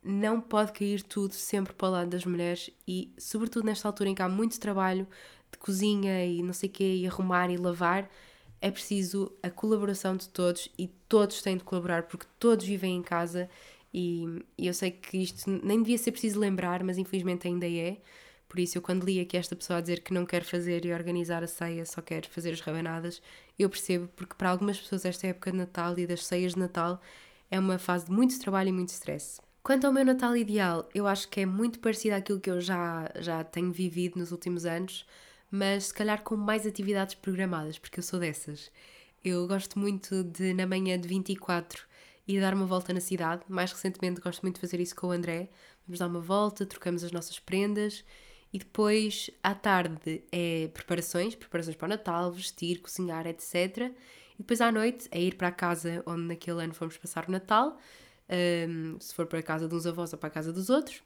não 0.03 0.39
pode 0.39 0.71
cair 0.71 1.01
tudo 1.01 1.33
sempre 1.33 1.73
para 1.73 1.87
o 1.87 1.91
lado 1.91 2.09
das 2.09 2.25
mulheres 2.25 2.69
e, 2.87 3.11
sobretudo 3.17 3.65
nesta 3.65 3.87
altura 3.87 4.09
em 4.09 4.15
que 4.15 4.21
há 4.21 4.29
muito 4.29 4.59
trabalho 4.59 5.07
de 5.51 5.57
cozinha 5.57 6.25
e 6.25 6.41
não 6.43 6.53
sei 6.53 6.69
o 6.69 6.71
quê, 6.71 6.95
e 6.95 7.07
arrumar 7.07 7.49
e 7.49 7.57
lavar, 7.57 8.09
é 8.61 8.71
preciso 8.71 9.31
a 9.43 9.49
colaboração 9.49 10.15
de 10.15 10.27
todos 10.29 10.69
e 10.77 10.87
todos 11.07 11.41
têm 11.41 11.57
de 11.57 11.63
colaborar 11.63 12.03
porque 12.03 12.25
todos 12.39 12.65
vivem 12.65 12.95
em 12.97 13.01
casa 13.01 13.49
e, 13.93 14.43
e, 14.57 14.67
eu 14.67 14.73
sei 14.73 14.91
que 14.91 15.17
isto 15.17 15.49
nem 15.63 15.81
devia 15.81 15.97
ser 15.97 16.11
preciso 16.11 16.39
lembrar, 16.39 16.83
mas 16.83 16.97
infelizmente 16.97 17.47
ainda 17.47 17.67
é. 17.67 17.97
Por 18.47 18.59
isso, 18.59 18.77
eu 18.77 18.81
quando 18.81 19.03
li 19.03 19.19
aqui 19.19 19.35
esta 19.37 19.55
pessoa 19.55 19.79
a 19.79 19.81
dizer 19.81 20.01
que 20.01 20.13
não 20.13 20.25
quer 20.25 20.43
fazer 20.43 20.85
e 20.85 20.93
organizar 20.93 21.43
a 21.43 21.47
ceia, 21.47 21.85
só 21.85 22.01
quer 22.01 22.25
fazer 22.27 22.51
as 22.53 22.61
rabanadas, 22.61 23.21
eu 23.59 23.69
percebo, 23.69 24.07
porque 24.15 24.35
para 24.35 24.49
algumas 24.49 24.79
pessoas 24.79 25.03
esta 25.05 25.27
época 25.27 25.51
de 25.51 25.57
Natal 25.57 25.97
e 25.99 26.07
das 26.07 26.25
ceias 26.25 26.53
de 26.53 26.59
Natal 26.59 27.01
é 27.51 27.59
uma 27.59 27.77
fase 27.77 28.05
de 28.05 28.11
muito 28.11 28.39
trabalho 28.39 28.69
e 28.69 28.71
muito 28.71 28.89
stress. 28.89 29.41
Quanto 29.67 29.85
ao 29.85 29.91
meu 29.91 30.05
Natal 30.05 30.33
ideal, 30.37 30.87
eu 30.95 31.05
acho 31.05 31.27
que 31.27 31.41
é 31.41 31.45
muito 31.45 31.79
parecido 31.79 32.15
àquilo 32.15 32.39
que 32.39 32.49
eu 32.49 32.61
já, 32.61 33.11
já 33.19 33.43
tenho 33.43 33.69
vivido 33.69 34.17
nos 34.17 34.31
últimos 34.31 34.65
anos, 34.65 35.05
mas 35.51 35.87
se 35.87 35.93
calhar 35.93 36.23
com 36.23 36.37
mais 36.37 36.65
atividades 36.65 37.15
programadas, 37.15 37.77
porque 37.77 37.99
eu 37.99 38.03
sou 38.03 38.17
dessas. 38.17 38.71
Eu 39.21 39.45
gosto 39.45 39.77
muito 39.77 40.23
de, 40.23 40.53
na 40.53 40.65
manhã 40.65 40.97
de 40.97 41.05
24, 41.05 41.85
ir 42.25 42.39
dar 42.39 42.53
uma 42.53 42.65
volta 42.65 42.93
na 42.93 43.01
cidade. 43.01 43.41
Mais 43.49 43.69
recentemente 43.69 44.21
gosto 44.21 44.41
muito 44.41 44.55
de 44.55 44.61
fazer 44.61 44.79
isso 44.79 44.95
com 44.95 45.07
o 45.07 45.11
André. 45.11 45.49
Vamos 45.85 45.99
dar 45.99 46.07
uma 46.07 46.21
volta, 46.21 46.65
trocamos 46.65 47.03
as 47.03 47.11
nossas 47.11 47.37
prendas 47.37 48.05
e 48.53 48.59
depois 48.59 49.29
à 49.43 49.53
tarde 49.53 50.23
é 50.31 50.69
preparações, 50.73 51.35
preparações 51.35 51.75
para 51.75 51.87
o 51.87 51.89
Natal, 51.89 52.31
vestir, 52.31 52.79
cozinhar, 52.79 53.27
etc. 53.27 53.91
E 54.35 54.37
depois 54.37 54.61
à 54.61 54.71
noite 54.71 55.09
é 55.11 55.19
ir 55.21 55.35
para 55.35 55.49
a 55.49 55.51
casa 55.51 56.01
onde 56.05 56.21
naquele 56.21 56.63
ano 56.63 56.73
fomos 56.73 56.95
passar 56.95 57.27
o 57.27 57.31
Natal, 57.33 57.77
um, 58.29 58.99
se 58.99 59.13
for 59.13 59.25
para 59.25 59.39
a 59.39 59.43
casa 59.43 59.67
de 59.67 59.75
uns 59.75 59.85
avós 59.85 60.13
ou 60.13 60.19
para 60.19 60.27
a 60.27 60.31
casa 60.31 60.51
dos 60.51 60.69
outros. 60.69 61.01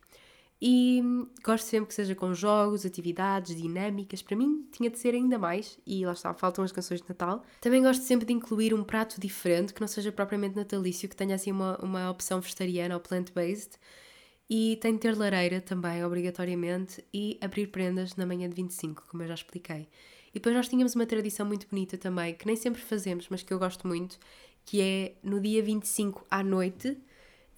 E 0.63 1.01
gosto 1.43 1.65
sempre 1.65 1.87
que 1.87 1.93
seja 1.95 2.13
com 2.13 2.35
jogos, 2.35 2.85
atividades, 2.85 3.55
dinâmicas. 3.55 4.21
Para 4.21 4.37
mim, 4.37 4.67
tinha 4.71 4.91
de 4.91 4.99
ser 4.99 5.15
ainda 5.15 5.39
mais. 5.39 5.79
E 5.87 6.05
lá 6.05 6.13
está, 6.13 6.31
faltam 6.35 6.63
as 6.63 6.71
canções 6.71 7.01
de 7.01 7.09
Natal. 7.09 7.43
Também 7.59 7.81
gosto 7.81 8.03
sempre 8.03 8.27
de 8.27 8.33
incluir 8.33 8.71
um 8.71 8.83
prato 8.83 9.19
diferente, 9.19 9.73
que 9.73 9.81
não 9.81 9.87
seja 9.87 10.11
propriamente 10.11 10.55
natalício, 10.55 11.09
que 11.09 11.15
tenha 11.15 11.33
assim 11.33 11.51
uma, 11.51 11.77
uma 11.83 12.11
opção 12.11 12.39
vegetariana 12.39 12.93
ou 12.93 13.01
plant-based. 13.01 13.71
E 14.47 14.77
tem 14.81 14.93
de 14.93 14.99
ter 14.99 15.17
lareira 15.17 15.61
também, 15.61 16.05
obrigatoriamente. 16.05 17.03
E 17.11 17.39
abrir 17.41 17.67
prendas 17.67 18.15
na 18.15 18.27
manhã 18.27 18.47
de 18.47 18.53
25, 18.53 19.05
como 19.09 19.23
eu 19.23 19.27
já 19.27 19.33
expliquei. 19.33 19.87
E 20.29 20.35
depois 20.35 20.55
nós 20.55 20.69
tínhamos 20.69 20.93
uma 20.93 21.07
tradição 21.07 21.43
muito 21.43 21.67
bonita 21.67 21.97
também, 21.97 22.35
que 22.35 22.45
nem 22.45 22.55
sempre 22.55 22.81
fazemos, 22.81 23.27
mas 23.29 23.41
que 23.41 23.51
eu 23.51 23.57
gosto 23.57 23.87
muito, 23.87 24.19
que 24.63 24.79
é 24.79 25.15
no 25.23 25.41
dia 25.41 25.61
25 25.63 26.23
à 26.29 26.43
noite 26.43 26.97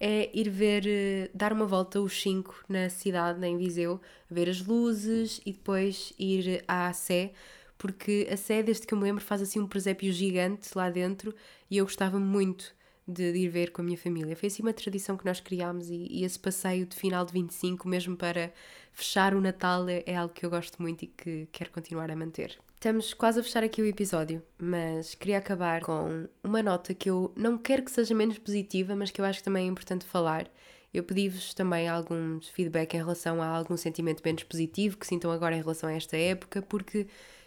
é 0.06 0.30
ir 0.34 0.50
ver, 0.50 0.86
eh, 0.86 1.30
dar 1.32 1.50
uma 1.50 1.64
volta 1.64 1.98
os 1.98 2.20
5 2.20 2.62
na 2.68 2.90
cidade, 2.90 3.42
em 3.46 3.56
Viseu, 3.56 3.98
ver 4.30 4.50
as 4.50 4.60
luzes 4.60 5.40
e 5.46 5.52
depois 5.52 6.12
ir 6.18 6.62
à 6.68 6.92
Sé, 6.92 7.32
porque 7.78 8.28
a 8.30 8.36
Sé, 8.36 8.62
desde 8.62 8.86
que 8.86 8.92
eu 8.92 8.98
me 8.98 9.04
lembro, 9.04 9.24
faz 9.24 9.40
assim 9.40 9.60
um 9.60 9.66
presépio 9.66 10.12
gigante 10.12 10.68
lá 10.76 10.90
dentro 10.90 11.34
e 11.70 11.78
eu 11.78 11.86
gostava 11.86 12.20
muito 12.20 12.74
de, 13.08 13.32
de 13.32 13.38
ir 13.38 13.48
ver 13.48 13.72
com 13.72 13.80
a 13.80 13.84
minha 13.84 13.96
família. 13.96 14.36
Foi 14.36 14.48
assim 14.48 14.62
uma 14.62 14.74
tradição 14.74 15.16
que 15.16 15.24
nós 15.24 15.40
criámos 15.40 15.88
e, 15.88 16.06
e, 16.10 16.22
esse 16.22 16.38
passeio 16.38 16.84
de 16.84 16.94
final 16.96 17.24
de 17.24 17.32
25, 17.32 17.88
mesmo 17.88 18.14
para 18.14 18.52
fechar 18.92 19.34
o 19.34 19.40
Natal, 19.40 19.88
é, 19.88 20.02
é 20.06 20.16
algo 20.16 20.34
que 20.34 20.44
eu 20.44 20.50
gosto 20.50 20.82
muito 20.82 21.04
e 21.04 21.06
que 21.06 21.48
quero 21.50 21.70
continuar 21.70 22.10
a 22.10 22.16
manter. 22.16 22.58
Estamos 22.84 23.14
quase 23.14 23.40
a 23.40 23.42
fechar 23.42 23.64
aqui 23.64 23.80
o 23.80 23.86
episódio, 23.86 24.42
mas 24.58 25.14
queria 25.14 25.38
acabar 25.38 25.80
com 25.80 26.28
uma 26.42 26.62
nota 26.62 26.92
que 26.92 27.08
eu 27.08 27.32
não 27.34 27.56
quero 27.56 27.82
que 27.82 27.90
seja 27.90 28.14
menos 28.14 28.36
positiva, 28.36 28.94
mas 28.94 29.10
que 29.10 29.22
eu 29.22 29.24
acho 29.24 29.38
que 29.38 29.44
também 29.46 29.64
é 29.64 29.70
importante 29.70 30.04
falar. 30.04 30.50
Eu 30.92 31.02
pedi-vos 31.02 31.54
também 31.54 31.88
alguns 31.88 32.46
feedback 32.50 32.92
em 32.92 32.98
relação 32.98 33.40
a 33.40 33.46
algum 33.46 33.74
sentimento 33.74 34.20
menos 34.22 34.42
positivo 34.42 34.98
que 34.98 35.06
sintam 35.06 35.30
agora 35.30 35.56
em 35.56 35.62
relação 35.62 35.88
a 35.88 35.94
esta 35.94 36.14
época, 36.14 36.60
porque 36.60 37.06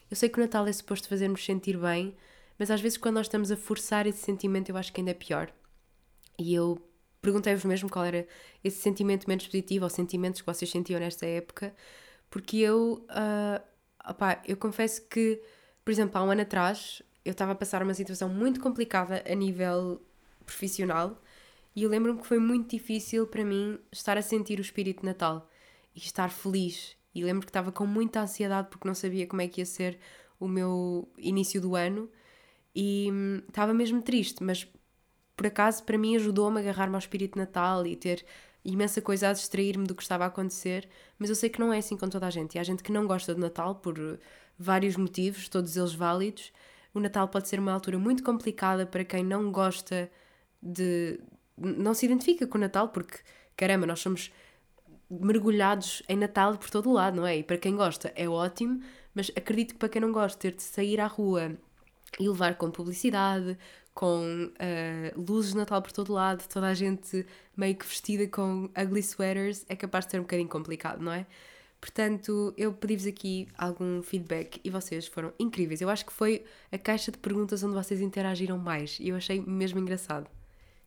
eu 0.09 0.17
sei 0.17 0.27
que 0.27 0.39
o 0.39 0.41
Natal 0.41 0.65
é 0.65 0.73
suposto 0.73 1.07
fazer-nos 1.07 1.45
sentir 1.45 1.77
bem, 1.77 2.17
mas 2.57 2.71
às 2.71 2.81
vezes 2.81 2.97
quando 2.97 3.17
nós 3.17 3.27
estamos 3.27 3.51
a 3.51 3.55
forçar 3.55 4.07
esse 4.07 4.25
sentimento 4.25 4.69
eu 4.69 4.75
acho 4.75 4.91
que 4.91 5.01
ainda 5.01 5.11
é 5.11 5.13
pior. 5.13 5.53
E 6.39 6.51
eu 6.55 6.79
perguntei-vos 7.21 7.63
mesmo 7.63 7.91
qual 7.91 8.05
era 8.05 8.27
esse 8.63 8.81
sentimento 8.81 9.27
menos 9.27 9.45
positivo 9.45 9.83
ou 9.85 9.89
sentimentos 9.91 10.41
que 10.41 10.47
vocês 10.47 10.71
sentiam 10.71 10.99
nesta 10.99 11.27
época, 11.27 11.75
porque 12.27 12.57
eu. 12.57 13.05
Uh, 13.11 13.76
opá, 14.09 14.41
eu 14.45 14.57
confesso 14.57 15.07
que, 15.07 15.41
por 15.83 15.91
exemplo, 15.91 16.17
há 16.17 16.23
um 16.23 16.31
ano 16.31 16.41
atrás 16.41 17.01
eu 17.23 17.31
estava 17.31 17.51
a 17.51 17.55
passar 17.55 17.83
uma 17.83 17.93
situação 17.93 18.29
muito 18.29 18.59
complicada 18.59 19.23
a 19.29 19.35
nível 19.35 20.01
profissional 20.45 21.21
e 21.75 21.83
eu 21.83 21.89
lembro-me 21.89 22.19
que 22.19 22.27
foi 22.27 22.39
muito 22.39 22.71
difícil 22.71 23.27
para 23.27 23.43
mim 23.43 23.77
estar 23.91 24.17
a 24.17 24.21
sentir 24.21 24.57
o 24.59 24.61
espírito 24.61 25.01
de 25.01 25.05
Natal 25.05 25.47
e 25.93 25.99
estar 25.99 26.29
feliz. 26.29 26.95
E 27.13 27.23
lembro 27.23 27.41
que 27.41 27.49
estava 27.49 27.71
com 27.71 27.85
muita 27.85 28.21
ansiedade 28.21 28.69
porque 28.69 28.87
não 28.87 28.95
sabia 28.95 29.27
como 29.27 29.41
é 29.41 29.47
que 29.47 29.61
ia 29.61 29.65
ser 29.65 29.99
o 30.39 30.47
meu 30.47 31.07
início 31.17 31.59
do 31.59 31.75
ano 31.75 32.09
e 32.75 33.09
hum, 33.11 33.41
estava 33.47 33.73
mesmo 33.73 34.01
triste, 34.01 34.43
mas 34.43 34.67
por 35.35 35.47
acaso 35.47 35.83
para 35.83 35.97
mim 35.97 36.15
ajudou-me 36.15 36.57
a 36.57 36.61
agarrar-me 36.61 36.95
ao 36.95 36.99
espírito 36.99 37.33
de 37.33 37.39
Natal 37.39 37.85
e 37.85 37.95
ter 37.95 38.25
imensa 38.71 39.01
coisa 39.01 39.29
a 39.29 39.33
distrair-me 39.33 39.87
do 39.87 39.95
que 39.95 40.03
estava 40.03 40.25
a 40.25 40.27
acontecer, 40.27 40.89
mas 41.17 41.29
eu 41.29 41.35
sei 41.35 41.49
que 41.49 41.59
não 41.59 41.71
é 41.71 41.77
assim 41.77 41.95
com 41.95 42.09
toda 42.09 42.27
a 42.27 42.29
gente. 42.29 42.55
E 42.55 42.59
há 42.59 42.63
gente 42.63 42.83
que 42.83 42.91
não 42.91 43.07
gosta 43.07 43.33
do 43.33 43.39
Natal 43.39 43.75
por 43.75 43.97
vários 44.59 44.97
motivos, 44.97 45.47
todos 45.47 45.77
eles 45.77 45.93
válidos. 45.93 46.51
O 46.93 46.99
Natal 46.99 47.27
pode 47.27 47.47
ser 47.47 47.59
uma 47.59 47.71
altura 47.71 47.97
muito 47.97 48.23
complicada 48.23 48.85
para 48.85 49.05
quem 49.05 49.23
não 49.23 49.51
gosta 49.51 50.11
de. 50.61 51.19
não 51.57 51.93
se 51.93 52.05
identifica 52.05 52.45
com 52.45 52.57
o 52.57 52.61
Natal, 52.61 52.89
porque, 52.89 53.19
caramba, 53.55 53.85
nós 53.85 53.99
somos 53.99 54.31
mergulhados 55.09 56.03
em 56.09 56.17
Natal 56.17 56.57
por 56.57 56.69
todo 56.69 56.89
o 56.89 56.93
lado, 56.93 57.17
não 57.17 57.25
é? 57.25 57.37
E 57.37 57.43
para 57.43 57.57
quem 57.57 57.75
gosta 57.75 58.11
é 58.15 58.27
ótimo, 58.27 58.81
mas 59.13 59.31
acredito 59.35 59.73
que 59.73 59.79
para 59.79 59.89
quem 59.89 60.01
não 60.01 60.11
gosta, 60.11 60.37
ter 60.37 60.53
de 60.53 60.63
sair 60.63 60.99
à 60.99 61.07
rua 61.07 61.57
e 62.19 62.27
levar 62.27 62.55
com 62.55 62.69
publicidade, 62.69 63.57
com 63.97 64.51
uh, 64.53 65.19
luzes 65.19 65.53
de 65.53 65.57
Natal 65.57 65.81
por 65.81 65.91
todo 65.91 66.13
lado, 66.13 66.47
toda 66.47 66.67
a 66.67 66.73
gente 66.75 67.25
meio 67.55 67.75
que 67.75 67.83
vestida 67.83 68.27
com 68.27 68.69
ugly 68.79 68.99
sweaters, 68.99 69.65
é 69.67 69.75
capaz 69.75 70.05
de 70.05 70.11
ser 70.11 70.19
um 70.19 70.21
bocadinho 70.21 70.47
complicado, 70.47 71.01
não 71.01 71.11
é? 71.11 71.25
Portanto, 71.81 72.53
eu 72.55 72.71
pedi-vos 72.71 73.07
aqui 73.07 73.47
algum 73.57 74.03
feedback 74.03 74.61
e 74.63 74.69
vocês 74.69 75.07
foram 75.07 75.33
incríveis. 75.39 75.81
Eu 75.81 75.89
acho 75.89 76.05
que 76.05 76.13
foi 76.13 76.45
a 76.71 76.77
caixa 76.77 77.11
de 77.11 77.17
perguntas 77.17 77.63
onde 77.63 77.73
vocês 77.73 77.99
interagiram 77.99 78.59
mais 78.59 78.99
e 78.99 79.09
eu 79.09 79.15
achei 79.15 79.41
mesmo 79.41 79.79
engraçado. 79.79 80.29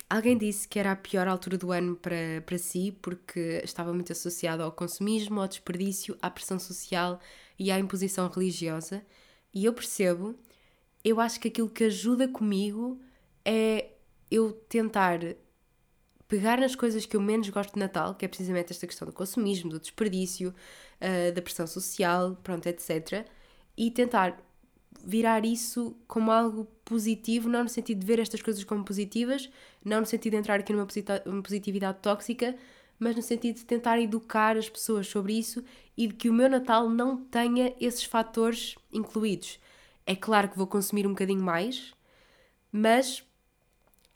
Alguém 0.09 0.39
disse 0.39 0.69
que 0.69 0.79
era 0.79 0.93
a 0.93 0.97
pior 0.97 1.27
altura 1.27 1.59
do 1.59 1.73
ano 1.73 1.97
para, 1.97 2.41
para 2.47 2.59
si 2.59 2.97
porque 3.03 3.61
estava 3.65 3.93
muito 3.93 4.13
associado 4.13 4.63
ao 4.63 4.71
consumismo, 4.71 5.41
ao 5.41 5.49
desperdício, 5.49 6.17
à 6.23 6.31
pressão 6.31 6.61
social 6.61 7.19
e 7.59 7.73
à 7.73 7.79
imposição 7.79 8.29
religiosa. 8.29 9.03
E 9.53 9.65
eu 9.65 9.73
percebo, 9.73 10.37
eu 11.05 11.21
acho 11.21 11.41
que 11.41 11.49
aquilo 11.49 11.69
que 11.69 11.85
ajuda 11.85 12.29
comigo 12.29 13.01
é 13.45 13.91
eu 14.31 14.53
tentar 14.53 15.21
pegar 16.29 16.61
nas 16.61 16.77
coisas 16.77 17.05
que 17.05 17.17
eu 17.17 17.21
menos 17.21 17.49
gosto 17.49 17.75
de 17.75 17.81
Natal, 17.81 18.15
que 18.15 18.25
é 18.25 18.29
precisamente 18.29 18.73
esta 18.73 18.87
questão 18.87 19.07
do 19.07 19.13
consumismo, 19.13 19.71
do 19.71 19.81
desperdício, 19.81 20.55
uh, 21.01 21.33
da 21.33 21.43
pressão 21.43 21.67
social, 21.67 22.39
pronto, 22.43 22.67
etc. 22.69 23.27
E 23.77 23.91
tentar 23.91 24.41
virar 25.05 25.45
isso 25.45 25.97
como 26.07 26.31
algo 26.31 26.67
positivo, 26.85 27.49
não 27.49 27.65
no 27.65 27.69
sentido 27.69 27.99
de 27.99 28.07
ver 28.07 28.19
estas 28.19 28.43
coisas 28.43 28.63
como 28.63 28.85
positivas, 28.85 29.51
não 29.85 30.01
no 30.01 30.07
sentido 30.07 30.33
de 30.33 30.39
entrar 30.39 30.61
aqui 30.61 30.73
numa 30.73 30.87
positividade 31.43 31.99
tóxica, 32.01 32.55
mas 32.99 33.17
no 33.17 33.23
sentido 33.23 33.57
de 33.57 33.65
tentar 33.65 33.99
educar 33.99 34.57
as 34.57 34.69
pessoas 34.69 35.07
sobre 35.07 35.33
isso 35.33 35.65
e 35.97 36.07
de 36.07 36.15
que 36.15 36.29
o 36.29 36.33
meu 36.33 36.49
Natal 36.49 36.89
não 36.89 37.17
tenha 37.17 37.75
esses 37.81 38.05
fatores 38.05 38.77
incluídos. 38.93 39.59
É 40.11 40.17
claro 40.17 40.49
que 40.49 40.59
vou 40.59 40.67
consumir 40.67 41.07
um 41.07 41.11
bocadinho 41.11 41.41
mais, 41.41 41.95
mas 42.73 43.23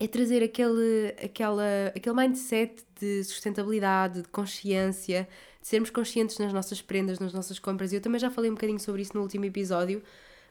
é 0.00 0.08
trazer 0.08 0.42
aquele, 0.42 1.14
aquela, 1.22 1.92
aquele 1.94 2.16
mindset 2.16 2.84
de 2.98 3.22
sustentabilidade, 3.22 4.22
de 4.22 4.28
consciência, 4.28 5.28
de 5.62 5.68
sermos 5.68 5.90
conscientes 5.90 6.36
nas 6.36 6.52
nossas 6.52 6.82
prendas, 6.82 7.20
nas 7.20 7.32
nossas 7.32 7.60
compras. 7.60 7.92
E 7.92 7.94
eu 7.94 8.00
também 8.00 8.18
já 8.18 8.28
falei 8.28 8.50
um 8.50 8.54
bocadinho 8.54 8.80
sobre 8.80 9.02
isso 9.02 9.12
no 9.14 9.22
último 9.22 9.44
episódio, 9.44 10.02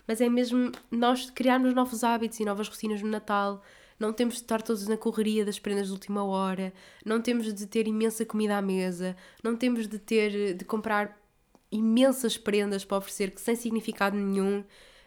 mas 0.07 0.21
é 0.21 0.29
mesmo 0.29 0.71
nós 0.89 1.29
criarmos 1.29 1.73
novos 1.73 2.05
hábitos 2.05 2.39
e 2.39 2.45
novas 2.45 2.69
rotinas 2.69 3.01
no 3.01 3.09
Natal. 3.09 3.61
Não 3.99 4.13
temos 4.13 4.35
de 4.35 4.43
estar 4.43 4.61
todos 4.61 4.87
na 4.87 4.95
correria 4.95 5.43
das 5.43 5.59
prendas 5.59 5.87
de 5.87 5.91
última 5.91 6.23
hora, 6.23 6.71
não 7.05 7.21
temos 7.21 7.53
de 7.53 7.67
ter 7.67 7.85
imensa 7.85 8.25
comida 8.25 8.57
à 8.57 8.61
mesa, 8.61 9.13
não 9.43 9.57
temos 9.57 9.89
de 9.89 9.99
ter 9.99 10.53
de 10.53 10.63
comprar 10.63 11.21
imensas 11.69 12.37
prendas 12.37 12.85
para 12.85 12.95
oferecer 12.95 13.31
que 13.31 13.41
sem 13.41 13.57
significado 13.57 14.15
nenhum. 14.15 14.63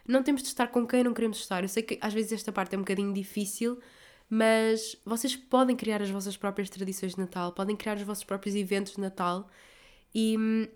Não 0.06 0.22
temos 0.22 0.42
de 0.42 0.48
estar 0.48 0.68
com 0.68 0.86
quem 0.86 1.02
não 1.02 1.12
queremos 1.12 1.38
estar. 1.38 1.62
Eu 1.62 1.68
sei 1.68 1.82
que 1.82 1.98
às 2.00 2.14
vezes 2.14 2.32
esta 2.32 2.52
parte 2.52 2.74
é 2.74 2.78
um 2.78 2.82
bocadinho 2.82 3.12
difícil, 3.12 3.78
mas 4.28 4.96
vocês 5.04 5.36
podem 5.36 5.76
criar 5.76 6.02
as 6.02 6.10
vossas 6.10 6.36
próprias 6.36 6.70
tradições 6.70 7.14
de 7.14 7.20
Natal, 7.20 7.52
podem 7.52 7.76
criar 7.76 7.96
os 7.96 8.02
vossos 8.02 8.24
próprios 8.24 8.54
eventos 8.54 8.94
de 8.94 9.00
Natal 9.00 9.48
e 10.14 10.36
hum, 10.38 10.66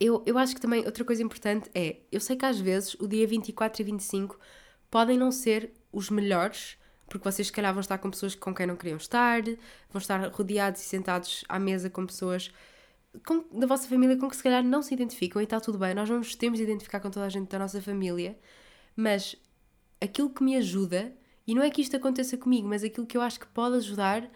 eu, 0.00 0.22
eu 0.26 0.36
acho 0.38 0.54
que 0.54 0.60
também 0.60 0.84
outra 0.84 1.04
coisa 1.04 1.22
importante 1.22 1.70
é, 1.74 1.96
eu 2.10 2.20
sei 2.20 2.36
que 2.36 2.44
às 2.44 2.58
vezes 2.58 2.94
o 2.94 3.06
dia 3.06 3.26
24 3.26 3.80
e 3.80 3.84
25 3.84 4.38
podem 4.90 5.18
não 5.18 5.30
ser 5.30 5.72
os 5.92 6.10
melhores, 6.10 6.76
porque 7.08 7.28
vocês 7.30 7.48
se 7.48 7.52
calhar 7.52 7.72
vão 7.72 7.80
estar 7.80 7.98
com 7.98 8.10
pessoas 8.10 8.34
com 8.34 8.54
quem 8.54 8.66
não 8.66 8.76
queriam 8.76 8.96
estar, 8.96 9.42
vão 9.90 9.98
estar 9.98 10.28
rodeados 10.28 10.82
e 10.82 10.84
sentados 10.84 11.44
à 11.48 11.58
mesa 11.58 11.88
com 11.90 12.06
pessoas 12.06 12.52
com, 13.26 13.44
da 13.58 13.66
vossa 13.66 13.88
família 13.88 14.16
com 14.16 14.28
que 14.28 14.36
se 14.36 14.42
calhar 14.42 14.62
não 14.62 14.82
se 14.82 14.94
identificam 14.94 15.40
e 15.40 15.44
está 15.44 15.60
tudo 15.60 15.78
bem, 15.78 15.94
nós 15.94 16.08
não 16.08 16.18
nos 16.18 16.34
temos 16.34 16.58
de 16.58 16.64
identificar 16.64 17.00
com 17.00 17.10
toda 17.10 17.26
a 17.26 17.28
gente 17.28 17.48
da 17.48 17.58
nossa 17.58 17.80
família, 17.80 18.38
mas 18.96 19.36
aquilo 20.00 20.30
que 20.30 20.42
me 20.42 20.56
ajuda, 20.56 21.12
e 21.46 21.54
não 21.54 21.62
é 21.62 21.70
que 21.70 21.80
isto 21.80 21.96
aconteça 21.96 22.36
comigo, 22.36 22.68
mas 22.68 22.82
aquilo 22.82 23.06
que 23.06 23.16
eu 23.16 23.22
acho 23.22 23.40
que 23.40 23.46
pode 23.46 23.76
ajudar 23.76 24.28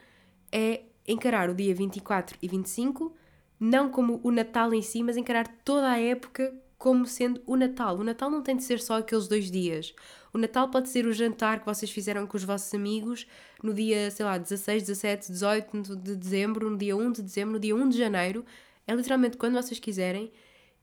é 0.53 0.83
encarar 1.07 1.51
o 1.51 1.55
dia 1.55 1.75
24 1.75 2.37
e 2.41 2.49
25 2.49 3.15
não 3.59 3.91
como 3.91 4.21
o 4.23 4.31
Natal 4.31 4.73
em 4.73 4.83
si, 4.83 5.03
mas 5.03 5.17
encarar 5.17 5.49
toda 5.65 5.91
a 5.91 5.99
época 5.99 6.55
como 6.77 7.07
sendo 7.07 7.43
o 7.45 7.57
Natal. 7.57 7.99
O 7.99 8.05
Natal 8.05 8.31
não 8.31 8.41
tem 8.41 8.57
de 8.57 8.63
ser 8.63 8.81
só 8.81 8.99
aqueles 8.99 9.27
dois 9.27 9.51
dias. 9.51 9.93
O 10.33 10.39
Natal 10.39 10.71
pode 10.71 10.89
ser 10.89 11.07
o 11.07 11.13
jantar 11.13 11.59
que 11.59 11.67
vocês 11.67 11.91
fizeram 11.91 12.27
com 12.27 12.37
os 12.37 12.45
vossos 12.45 12.73
amigos 12.73 13.27
no 13.63 13.75
dia, 13.75 14.11
sei 14.13 14.25
lá, 14.25 14.39
16, 14.39 14.85
17, 14.85 15.33
18 15.33 15.97
de 15.97 16.15
dezembro, 16.15 16.71
no 16.71 16.79
dia 16.79 16.97
1 16.97 17.13
de 17.13 17.23
dezembro, 17.23 17.55
no 17.55 17.61
dia 17.61 17.75
1 17.75 17.89
de 17.89 17.99
janeiro. 17.99 18.45
É 18.89 18.95
literalmente 18.95 19.37
quando 19.37 19.55
vocês 19.55 19.79
quiserem. 19.79 20.33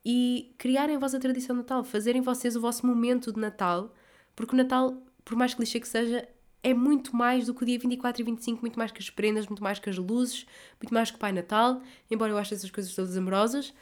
E 0.06 0.54
criarem 0.60 0.96
a 0.96 1.00
vossa 1.00 1.20
tradição 1.20 1.56
de 1.56 1.64
Natal, 1.64 1.84
fazerem 1.84 2.22
vocês 2.22 2.56
o 2.56 2.62
vosso 2.62 2.86
momento 2.86 3.34
de 3.34 3.40
Natal, 3.40 3.92
porque 4.36 4.54
o 4.54 4.58
Natal, 4.58 5.02
por 5.26 5.36
mais 5.36 5.56
clichê 5.56 5.80
que 5.80 5.88
seja, 5.88 6.30
é 6.62 6.76
muito 6.76 7.16
mais 7.16 7.48
do 7.48 7.56
que 7.56 7.64
o 7.64 7.66
dia 7.66 7.80
24 7.80 8.22
e 8.22 8.26
25, 8.26 8.62
muito 8.62 8.78
mais 8.78 8.92
que 8.92 9.02
as 9.02 9.10
prendas, 9.10 9.48
muito 9.48 9.64
mais 9.64 9.80
que 9.80 9.90
as 9.90 9.98
luzes, 9.98 10.46
muito 10.80 10.94
mais 10.94 11.10
que 11.10 11.18
o 11.18 11.20
Pai 11.20 11.32
Natal, 11.32 11.82
embora 12.10 12.32
eu 12.32 12.38
ache 12.38 12.54
essas 12.54 12.70
coisas 12.70 12.94
todas 12.94 13.18
amorosas. 13.18 13.74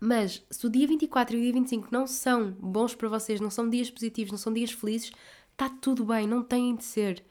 Mas 0.00 0.44
se 0.48 0.64
o 0.64 0.70
dia 0.70 0.86
24 0.86 1.34
e 1.34 1.38
o 1.40 1.42
dia 1.42 1.52
25 1.54 1.88
não 1.90 2.06
são 2.06 2.52
bons 2.52 2.94
para 2.94 3.08
vocês, 3.08 3.40
não 3.40 3.50
são 3.50 3.68
dias 3.68 3.90
positivos, 3.90 4.30
não 4.30 4.38
são 4.38 4.52
dias 4.52 4.70
felizes, 4.70 5.10
está 5.50 5.68
tudo 5.68 6.04
bem, 6.04 6.28
não 6.28 6.44
têm 6.44 6.76
de 6.76 6.84
ser. 6.84 7.24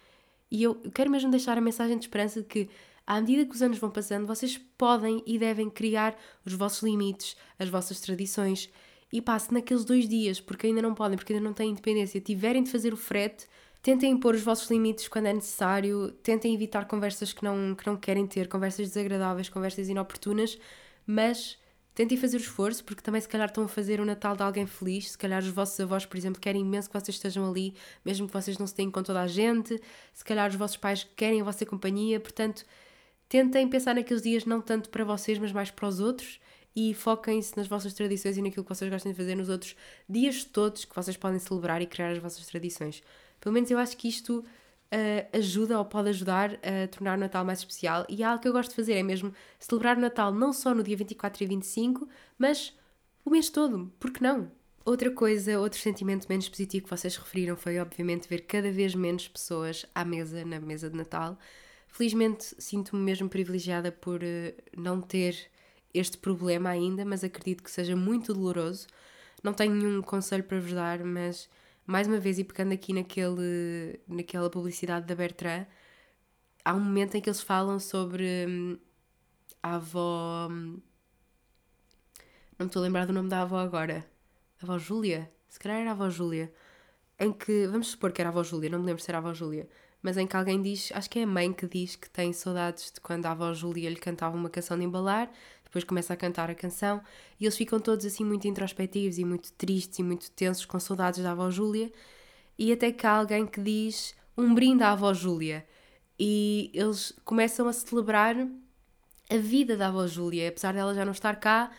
E 0.56 0.64
eu 0.64 0.76
quero 0.94 1.12
mesmo 1.12 1.30
deixar 1.30 1.58
a 1.58 1.62
mensagem 1.62 1.98
de 1.98 2.06
esperança 2.06 2.40
de 2.40 2.48
que, 2.48 2.70
à 3.06 3.20
medida 3.20 3.46
que 3.46 3.54
os 3.54 3.62
anos 3.62 3.78
vão 3.78 3.92
passando, 3.92 4.26
vocês 4.26 4.58
podem 4.78 5.22
e 5.26 5.38
devem 5.38 5.70
criar 5.70 6.18
os 6.46 6.54
vossos 6.54 6.82
limites, 6.82 7.36
as 7.60 7.68
vossas 7.68 8.00
tradições. 8.00 8.70
E 9.12 9.22
passe 9.22 9.54
naqueles 9.54 9.84
dois 9.84 10.08
dias, 10.08 10.40
porque 10.40 10.68
ainda 10.68 10.82
não 10.82 10.96
podem, 10.96 11.18
porque 11.18 11.34
ainda 11.34 11.44
não 11.44 11.54
têm 11.54 11.72
independência, 11.72 12.22
tiverem 12.22 12.64
de 12.64 12.72
fazer 12.72 12.94
o 12.94 12.98
frete, 12.98 13.48
Tentem 13.82 14.14
impor 14.14 14.34
os 14.34 14.42
vossos 14.42 14.68
limites 14.72 15.08
quando 15.08 15.28
é 15.28 15.34
necessário, 15.34 16.12
tentem 16.24 16.56
evitar 16.56 16.88
conversas 16.88 17.32
que 17.32 17.44
não, 17.44 17.76
que 17.76 17.86
não 17.86 17.96
querem 17.96 18.26
ter, 18.26 18.48
conversas 18.48 18.88
desagradáveis, 18.88 19.48
conversas 19.48 19.88
inoportunas, 19.88 20.58
mas 21.06 21.56
tentem 21.96 22.18
fazer 22.18 22.38
o 22.38 22.42
esforço, 22.42 22.84
porque 22.84 23.02
também 23.02 23.22
se 23.22 23.28
calhar 23.28 23.48
estão 23.48 23.64
a 23.64 23.68
fazer 23.68 24.02
o 24.02 24.06
Natal 24.06 24.36
de 24.36 24.44
alguém 24.44 24.68
feliz, 24.68 25.12
se 25.12 25.18
calhar 25.18 25.42
os 25.42 25.48
vossos 25.48 25.80
avós, 25.80 26.06
por 26.06 26.18
exemplo, 26.18 26.42
querem 26.42 26.62
imenso 26.62 26.90
que 26.90 27.00
vocês 27.00 27.16
estejam 27.16 27.50
ali, 27.50 27.74
mesmo 28.04 28.28
que 28.28 28.34
vocês 28.34 28.58
não 28.58 28.68
se 28.68 28.76
tenham 28.76 28.92
com 28.92 29.02
toda 29.02 29.22
a 29.22 29.28
gente, 29.28 29.82
se 30.14 30.24
calhar 30.24 30.50
os 30.50 30.56
vossos 30.56 30.76
pais 30.76 31.08
querem 31.16 31.40
a 31.40 31.44
vossa 31.44 31.66
companhia, 31.66 32.20
portanto, 32.20 32.66
tentem 33.30 33.68
pensar 33.68 33.96
naqueles 33.96 34.22
dias 34.22 34.46
não 34.46 34.62
tanto 34.62 34.90
para 34.90 35.06
vocês, 35.06 35.40
mas 35.40 35.52
mais 35.52 35.72
para 35.72 35.88
os 35.88 36.00
outros. 36.00 36.40
E 36.78 36.94
foquem-se 36.94 37.56
nas 37.56 37.68
vossas 37.68 37.94
tradições 37.94 38.36
e 38.36 38.42
naquilo 38.42 38.66
que 38.66 38.76
vocês 38.76 38.92
gostam 38.92 39.10
de 39.10 39.18
fazer 39.18 39.34
nos 39.34 39.48
outros 39.48 39.78
dias 40.10 40.44
todos 40.44 40.84
que 40.84 40.94
vocês 40.94 41.16
podem 41.16 41.40
celebrar 41.40 41.82
e 41.82 41.86
criar 41.86 42.12
as 42.12 42.18
vossas 42.18 42.46
tradições. 42.48 43.02
Pelo 43.40 43.54
menos 43.54 43.72
eu 43.72 43.78
acho 43.78 43.96
que 43.96 44.10
isto 44.10 44.44
uh, 44.94 45.38
ajuda 45.38 45.78
ou 45.78 45.86
pode 45.86 46.10
ajudar 46.10 46.54
a 46.56 46.88
tornar 46.88 47.18
o 47.18 47.20
Natal 47.20 47.44
mais 47.46 47.60
especial. 47.60 48.06
E 48.10 48.24
é 48.24 48.26
algo 48.26 48.42
que 48.42 48.48
eu 48.48 48.54
gosto 48.54 48.70
de 48.70 48.76
fazer 48.76 48.94
é 48.94 49.04
mesmo 49.04 49.34
celebrar 49.60 49.98
o 49.98 50.02
Natal 50.02 50.34
não 50.34 50.54
só 50.54 50.74
no 50.74 50.84
dia 50.84 50.98
24 50.98 51.44
e 51.44 51.48
25, 51.48 52.08
mas 52.38 52.74
o 53.24 53.30
mês 53.30 53.50
todo. 53.50 53.92
Por 54.00 54.12
que 54.12 54.22
não? 54.22 54.52
Outra 54.86 55.10
coisa, 55.10 55.60
outro 55.60 55.80
sentimento 55.80 56.28
menos 56.30 56.48
positivo 56.48 56.86
que 56.86 56.92
vocês 56.92 57.18
referiram 57.18 57.56
foi, 57.56 57.80
obviamente, 57.80 58.30
ver 58.30 58.42
cada 58.42 58.72
vez 58.72 58.94
menos 58.94 59.28
pessoas 59.28 59.84
à 59.96 60.06
mesa, 60.06 60.46
na 60.46 60.60
mesa 60.60 60.90
de 60.90 60.96
Natal. 60.96 61.38
Felizmente, 61.88 62.56
sinto-me 62.60 63.02
mesmo 63.02 63.28
privilegiada 63.28 63.92
por 63.92 64.22
uh, 64.22 64.54
não 64.78 65.02
ter 65.02 65.50
este 65.94 66.18
problema 66.18 66.70
ainda, 66.70 67.04
mas 67.04 67.24
acredito 67.24 67.64
que 67.64 67.72
seja 67.72 67.96
muito 67.96 68.34
doloroso. 68.34 68.86
Não 69.42 69.54
tenho 69.54 69.74
nenhum 69.74 70.02
conselho 70.02 70.44
para 70.44 70.60
vos 70.60 70.74
dar, 70.74 71.04
mas 71.04 71.50
mais 71.86 72.08
uma 72.08 72.20
vez, 72.20 72.40
e 72.40 72.44
pegando 72.44 72.74
aqui 72.74 72.94
naquele, 72.94 74.00
naquela 74.08 74.50
publicidade 74.50 75.06
da 75.06 75.16
Bertrand, 75.16 75.66
há 76.64 76.74
um 76.74 76.80
momento 76.80 77.16
em 77.16 77.22
que 77.22 77.30
eles 77.30 77.42
falam 77.42 77.80
sobre 77.80 78.46
hum, 78.48 78.78
a 79.62 79.76
avó. 79.76 80.48
Hum, 80.50 80.82
não 82.58 82.66
me 82.66 82.68
estou 82.68 82.82
a 82.82 82.84
lembrar 82.84 83.06
do 83.06 83.14
nome 83.14 83.30
da 83.30 83.42
avó 83.42 83.58
agora. 83.60 84.06
A 84.62 84.64
avó 84.64 84.78
Júlia? 84.80 85.32
Se 85.48 85.60
calhar 85.60 85.80
era 85.80 85.92
a 85.92 85.94
avó 85.94 86.10
Júlia. 86.10 86.52
Em 87.20 87.32
que, 87.32 87.68
vamos 87.68 87.88
supor 87.88 88.12
que 88.12 88.22
era 88.22 88.30
a 88.30 88.32
avó 88.32 88.44
Júlia, 88.44 88.70
não 88.70 88.80
me 88.80 88.86
lembro 88.86 89.02
se 89.02 89.10
era 89.12 89.18
a 89.18 89.22
avó 89.22 89.34
Júlia, 89.34 89.70
mas 90.02 90.18
em 90.18 90.28
que 90.28 90.36
alguém 90.36 90.62
diz, 90.62 90.92
acho 90.94 91.10
que 91.10 91.20
é 91.20 91.24
a 91.24 91.28
mãe 91.28 91.54
que 91.54 91.68
diz 91.68 91.96
que 91.96 92.10
tem 92.10 92.34
saudades 92.34 92.92
de 92.92 93.00
quando 93.00 93.26
a 93.26 93.32
avó 93.32 93.54
Júlia 93.54 93.90
lhe 93.90 93.96
cantava 93.96 94.36
uma 94.36 94.50
canção 94.50 94.78
de 94.78 94.84
embalar, 94.84 95.32
depois 95.76 95.84
começa 95.84 96.14
a 96.14 96.16
cantar 96.16 96.50
a 96.50 96.56
canção 96.56 97.02
e 97.38 97.44
eles 97.44 97.58
ficam 97.58 97.82
todos 97.82 98.06
assim 98.06 98.24
muito 98.24 98.48
introspectivos 98.48 99.18
e 99.18 99.26
muito 99.26 99.52
tristes 99.52 100.00
e 100.00 100.04
muito 100.04 100.32
tensos 100.32 100.66
com 100.66 100.80
saudades 100.80 101.22
da 101.22 101.32
avó 101.32 101.52
Júlia 101.52 101.92
e 102.58 102.72
até 102.72 102.94
que 102.94 103.06
há 103.06 103.12
alguém 103.12 103.46
que 103.46 103.60
diz 103.60 104.16
um 104.38 104.56
brinde 104.56 104.84
à 104.84 104.94
avó 104.94 105.14
Júlia 105.14 105.66
e 106.18 106.72
eles 106.74 107.12
começam 107.26 107.68
a 107.68 107.74
celebrar 107.74 108.38
a 109.30 109.38
vida 109.38 109.76
da 109.76 109.88
avó 109.88 110.08
Júlia, 110.08 110.48
apesar 110.48 110.74
dela 110.74 110.94
já 110.94 111.04
não 111.04 111.12
estar 111.12 111.36
cá, 111.36 111.70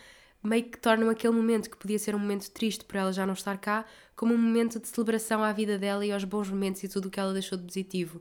meio 0.42 0.64
que 0.64 0.78
tornam 0.78 1.08
aquele 1.08 1.32
momento 1.32 1.70
que 1.70 1.76
podia 1.78 1.98
ser 1.98 2.14
um 2.14 2.18
momento 2.18 2.50
triste 2.50 2.84
por 2.84 2.96
ela 2.96 3.14
já 3.14 3.24
não 3.24 3.32
estar 3.32 3.56
cá, 3.56 3.86
como 4.14 4.34
um 4.34 4.38
momento 4.38 4.78
de 4.78 4.88
celebração 4.88 5.42
à 5.42 5.52
vida 5.52 5.78
dela 5.78 6.04
e 6.04 6.12
aos 6.12 6.24
bons 6.24 6.50
momentos 6.50 6.84
e 6.84 6.88
tudo 6.88 7.06
o 7.06 7.10
que 7.10 7.18
ela 7.18 7.32
deixou 7.32 7.56
de 7.56 7.64
positivo. 7.64 8.20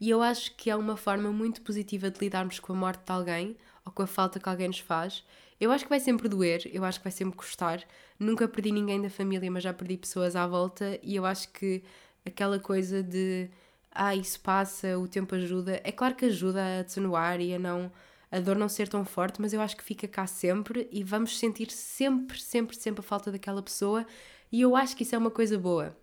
E 0.00 0.10
eu 0.10 0.20
acho 0.20 0.56
que 0.56 0.70
é 0.70 0.74
uma 0.74 0.96
forma 0.96 1.30
muito 1.30 1.62
positiva 1.62 2.10
de 2.10 2.18
lidarmos 2.18 2.58
com 2.58 2.72
a 2.72 2.76
morte 2.76 3.04
de 3.04 3.12
alguém, 3.12 3.56
ou 3.84 3.92
com 3.92 4.02
a 4.02 4.06
falta 4.06 4.40
que 4.40 4.48
alguém 4.48 4.68
nos 4.68 4.78
faz. 4.78 5.24
Eu 5.60 5.70
acho 5.70 5.84
que 5.84 5.90
vai 5.90 6.00
sempre 6.00 6.28
doer, 6.28 6.68
eu 6.72 6.84
acho 6.84 6.98
que 6.98 7.04
vai 7.04 7.12
sempre 7.12 7.36
custar. 7.36 7.82
Nunca 8.18 8.48
perdi 8.48 8.72
ninguém 8.72 9.00
da 9.00 9.10
família, 9.10 9.50
mas 9.50 9.62
já 9.62 9.72
perdi 9.72 9.96
pessoas 9.96 10.36
à 10.36 10.46
volta 10.46 10.98
e 11.02 11.16
eu 11.16 11.24
acho 11.24 11.48
que 11.50 11.82
aquela 12.26 12.58
coisa 12.58 13.02
de 13.02 13.48
ah, 13.90 14.14
isso 14.14 14.40
passa, 14.40 14.98
o 14.98 15.06
tempo 15.06 15.34
ajuda, 15.34 15.80
é 15.84 15.92
claro 15.92 16.16
que 16.16 16.24
ajuda 16.24 16.60
a 16.60 16.80
atenuar 16.80 17.40
e 17.40 17.54
a 17.54 17.58
não 17.58 17.92
a 18.32 18.40
dor 18.40 18.56
não 18.56 18.68
ser 18.68 18.88
tão 18.88 19.04
forte, 19.04 19.40
mas 19.40 19.52
eu 19.52 19.60
acho 19.60 19.76
que 19.76 19.84
fica 19.84 20.08
cá 20.08 20.26
sempre 20.26 20.88
e 20.90 21.04
vamos 21.04 21.38
sentir 21.38 21.70
sempre, 21.70 22.40
sempre, 22.40 22.74
sempre 22.76 23.00
a 23.00 23.02
falta 23.02 23.30
daquela 23.30 23.62
pessoa 23.62 24.04
e 24.50 24.60
eu 24.60 24.74
acho 24.74 24.96
que 24.96 25.04
isso 25.04 25.14
é 25.14 25.18
uma 25.18 25.30
coisa 25.30 25.56
boa. 25.56 25.96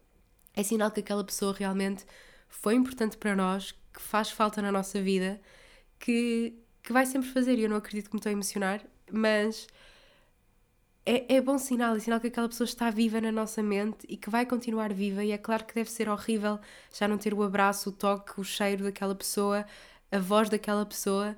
É 0.56 0.64
sinal 0.64 0.90
que 0.92 1.02
aquela 1.02 1.26
pessoa 1.26 1.54
realmente 1.54 2.06
foi 2.48 2.76
importante 2.76 3.18
para 3.18 3.36
nós, 3.36 3.74
que 3.94 4.02
faz 4.02 4.32
falta 4.32 4.62
na 4.62 4.72
nossa 4.72 5.02
vida, 5.02 5.42
que 6.00 6.54
que 6.84 6.94
vai 6.94 7.06
sempre 7.06 7.30
fazer, 7.30 7.58
e 7.58 7.64
eu 7.64 7.70
não 7.70 7.78
acredito 7.78 8.10
que 8.10 8.16
me 8.16 8.20
estou 8.20 8.30
a 8.30 8.34
emocionar, 8.34 8.82
mas 9.12 9.68
é, 11.06 11.36
é 11.36 11.42
bom 11.42 11.58
sinal, 11.58 11.96
é 11.96 12.00
sinal 12.00 12.20
que 12.20 12.28
aquela 12.28 12.48
pessoa 12.48 12.66
está 12.66 12.90
viva 12.90 13.20
na 13.20 13.32
nossa 13.32 13.64
mente 13.64 14.06
e 14.08 14.16
que 14.18 14.30
vai 14.30 14.46
continuar 14.46 14.94
viva, 14.94 15.24
e 15.24 15.32
é 15.32 15.38
claro 15.38 15.66
que 15.66 15.74
deve 15.74 15.90
ser 15.90 16.10
horrível 16.10 16.60
já 16.94 17.08
não 17.08 17.18
ter 17.18 17.34
o 17.34 17.44
abraço, 17.44 17.90
o 17.90 17.92
toque, 17.92 18.40
o 18.40 18.44
cheiro 18.44 18.84
daquela 18.84 19.16
pessoa, 19.16 19.66
a 20.12 20.20
voz 20.20 20.50
daquela 20.50 20.86
pessoa, 20.86 21.36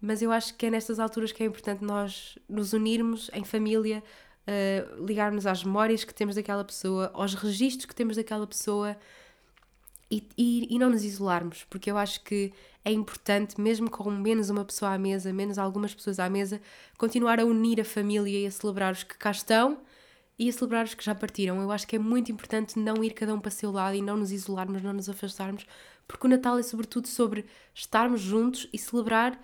mas 0.00 0.22
eu 0.22 0.32
acho 0.32 0.54
que 0.56 0.66
é 0.66 0.70
nestas 0.70 0.98
alturas 0.98 1.32
que 1.32 1.42
é 1.42 1.46
importante 1.46 1.84
nós 1.84 2.38
nos 2.48 2.72
unirmos 2.72 3.30
em 3.32 3.44
família, 3.44 4.02
uh, 4.46 5.04
ligarmos 5.04 5.46
às 5.46 5.64
memórias 5.64 6.04
que 6.04 6.14
temos 6.14 6.34
daquela 6.36 6.64
pessoa, 6.64 7.10
aos 7.14 7.34
registros 7.34 7.86
que 7.86 7.94
temos 7.94 8.16
daquela 8.16 8.46
pessoa 8.46 8.96
e, 10.10 10.28
e, 10.38 10.74
e, 10.74 10.78
não 10.78 10.90
nos 10.90 11.02
isolarmos, 11.04 11.64
porque 11.68 11.90
eu 11.90 11.98
acho 11.98 12.22
que 12.22 12.52
é 12.84 12.92
importante, 12.92 13.60
mesmo 13.60 13.90
com 13.90 14.08
menos 14.10 14.50
uma 14.50 14.64
pessoa 14.64 14.92
à 14.92 14.98
mesa, 14.98 15.32
menos 15.32 15.58
algumas 15.58 15.94
pessoas 15.94 16.20
à 16.20 16.30
mesa, 16.30 16.60
continuar 16.96 17.40
a 17.40 17.44
unir 17.44 17.80
a 17.80 17.84
família 17.84 18.40
e 18.40 18.46
a 18.46 18.50
celebrar 18.50 18.92
os 18.92 19.02
que 19.02 19.16
cá 19.16 19.32
estão 19.32 19.78
e 20.38 20.48
a 20.48 20.52
celebrar 20.52 20.84
os 20.84 20.94
que 20.94 21.04
já 21.04 21.14
partiram. 21.14 21.60
Eu 21.60 21.72
acho 21.72 21.86
que 21.86 21.96
é 21.96 21.98
muito 21.98 22.30
importante 22.30 22.78
não 22.78 23.02
ir 23.02 23.10
cada 23.14 23.34
um 23.34 23.40
para 23.40 23.48
o 23.48 23.52
seu 23.52 23.72
lado 23.72 23.96
e 23.96 24.02
não 24.02 24.16
nos 24.16 24.30
isolarmos, 24.30 24.82
não 24.82 24.92
nos 24.92 25.08
afastarmos, 25.08 25.66
porque 26.06 26.26
o 26.26 26.30
Natal 26.30 26.58
é 26.58 26.62
sobretudo 26.62 27.08
sobre 27.08 27.44
estarmos 27.74 28.20
juntos 28.20 28.68
e 28.72 28.78
celebrar 28.78 29.40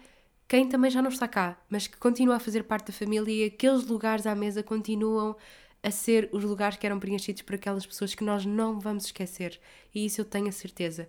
quem 0.46 0.68
também 0.68 0.90
já 0.90 1.00
não 1.00 1.08
está 1.08 1.26
cá, 1.26 1.58
mas 1.68 1.86
que 1.86 1.96
continua 1.96 2.36
a 2.36 2.38
fazer 2.38 2.64
parte 2.64 2.88
da 2.88 2.92
família 2.92 3.32
e 3.32 3.44
aqueles 3.46 3.86
lugares 3.86 4.26
à 4.26 4.34
mesa 4.34 4.62
continuam 4.62 5.34
a 5.82 5.90
ser 5.90 6.28
os 6.32 6.44
lugares 6.44 6.78
que 6.78 6.86
eram 6.86 7.00
preenchidos 7.00 7.42
por 7.42 7.56
aquelas 7.56 7.84
pessoas 7.84 8.14
que 8.14 8.22
nós 8.24 8.46
não 8.46 8.78
vamos 8.78 9.06
esquecer. 9.06 9.60
E 9.94 10.06
isso 10.06 10.20
eu 10.20 10.24
tenho 10.24 10.48
a 10.48 10.52
certeza. 10.52 11.08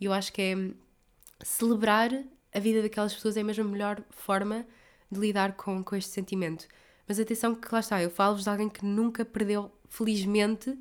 E 0.00 0.04
eu 0.04 0.12
acho 0.12 0.32
que 0.32 0.40
é 0.40 0.54
celebrar 1.44 2.10
a 2.52 2.60
vida 2.60 2.80
daquelas 2.80 3.12
pessoas 3.12 3.36
é 3.36 3.42
mesmo 3.42 3.64
a 3.64 3.68
melhor 3.68 4.02
forma 4.10 4.64
de 5.10 5.18
lidar 5.18 5.56
com, 5.56 5.82
com 5.82 5.96
este 5.96 6.10
sentimento. 6.10 6.66
Mas 7.06 7.18
atenção 7.18 7.54
que 7.54 7.68
lá 7.72 7.80
está, 7.80 8.00
eu 8.00 8.10
falo-vos 8.10 8.44
de 8.44 8.50
alguém 8.50 8.68
que 8.68 8.84
nunca 8.84 9.24
perdeu, 9.24 9.70
felizmente, 9.88 10.78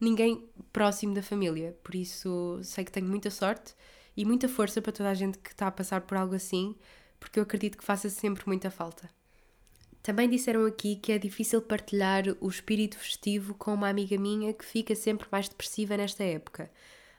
ninguém 0.00 0.44
próximo 0.72 1.14
da 1.14 1.22
família. 1.22 1.76
Por 1.82 1.94
isso 1.94 2.58
sei 2.62 2.84
que 2.84 2.90
tenho 2.90 3.06
muita 3.06 3.30
sorte 3.30 3.74
e 4.16 4.24
muita 4.24 4.48
força 4.48 4.82
para 4.82 4.92
toda 4.92 5.10
a 5.10 5.14
gente 5.14 5.38
que 5.38 5.50
está 5.50 5.68
a 5.68 5.72
passar 5.72 6.02
por 6.02 6.16
algo 6.18 6.34
assim, 6.34 6.74
porque 7.20 7.38
eu 7.38 7.44
acredito 7.44 7.78
que 7.78 7.84
faça 7.84 8.10
sempre 8.10 8.42
muita 8.46 8.70
falta. 8.70 9.08
Também 10.02 10.28
disseram 10.28 10.66
aqui 10.66 10.96
que 10.96 11.12
é 11.12 11.18
difícil 11.18 11.62
partilhar 11.62 12.24
o 12.40 12.48
espírito 12.48 12.98
festivo 12.98 13.54
com 13.54 13.72
uma 13.72 13.88
amiga 13.88 14.18
minha 14.18 14.52
que 14.52 14.64
fica 14.64 14.94
sempre 14.94 15.28
mais 15.30 15.48
depressiva 15.48 15.96
nesta 15.96 16.24
época. 16.24 16.70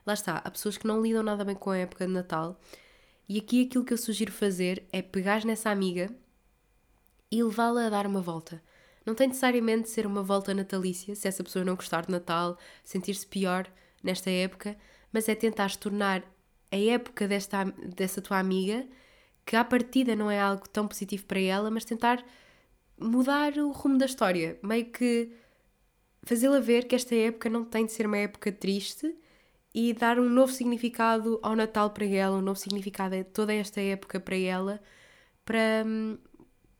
Lá 0.06 0.12
está, 0.12 0.36
há 0.36 0.50
pessoas 0.50 0.76
que 0.76 0.86
não 0.86 1.00
lidam 1.00 1.22
nada 1.22 1.44
bem 1.44 1.54
com 1.54 1.70
a 1.70 1.78
época 1.78 2.06
de 2.06 2.12
Natal, 2.12 2.60
e 3.26 3.38
aqui 3.38 3.64
aquilo 3.64 3.84
que 3.84 3.94
eu 3.94 3.98
sugiro 3.98 4.30
fazer 4.30 4.84
é 4.92 5.00
pegar 5.00 5.46
nessa 5.46 5.70
amiga 5.70 6.10
e 7.30 7.42
levá-la 7.42 7.86
a 7.86 7.90
dar 7.90 8.06
uma 8.06 8.20
volta. 8.20 8.62
Não 9.06 9.14
tem 9.14 9.28
necessariamente 9.28 9.84
de 9.84 9.88
ser 9.88 10.06
uma 10.06 10.22
volta 10.22 10.52
natalícia, 10.52 11.14
se 11.14 11.26
essa 11.26 11.42
pessoa 11.42 11.64
não 11.64 11.76
gostar 11.76 12.04
de 12.04 12.12
Natal, 12.12 12.58
sentir-se 12.82 13.26
pior 13.26 13.66
nesta 14.02 14.30
época, 14.30 14.76
mas 15.10 15.26
é 15.26 15.34
tentar 15.34 15.74
tornar 15.76 16.22
a 16.70 16.76
época 16.76 17.26
desta, 17.26 17.64
dessa 17.64 18.20
tua 18.20 18.38
amiga, 18.38 18.86
que 19.46 19.56
à 19.56 19.64
partida 19.64 20.14
não 20.14 20.30
é 20.30 20.38
algo 20.38 20.68
tão 20.68 20.86
positivo 20.86 21.24
para 21.24 21.40
ela, 21.40 21.70
mas 21.70 21.84
tentar 21.84 22.22
mudar 22.98 23.56
o 23.58 23.70
rumo 23.72 23.98
da 23.98 24.06
história, 24.06 24.58
meio 24.62 24.86
que 24.86 25.30
fazê-la 26.24 26.60
ver 26.60 26.86
que 26.86 26.94
esta 26.94 27.14
época 27.14 27.50
não 27.50 27.64
tem 27.64 27.86
de 27.86 27.92
ser 27.92 28.06
uma 28.06 28.18
época 28.18 28.50
triste 28.52 29.14
e 29.74 29.92
dar 29.92 30.18
um 30.18 30.28
novo 30.28 30.52
significado 30.52 31.38
ao 31.42 31.56
Natal 31.56 31.90
para 31.90 32.06
ela, 32.06 32.36
um 32.38 32.42
novo 32.42 32.58
significado 32.58 33.16
a 33.16 33.24
toda 33.24 33.52
esta 33.52 33.80
época 33.80 34.20
para 34.20 34.36
ela, 34.36 34.80
para, 35.44 35.84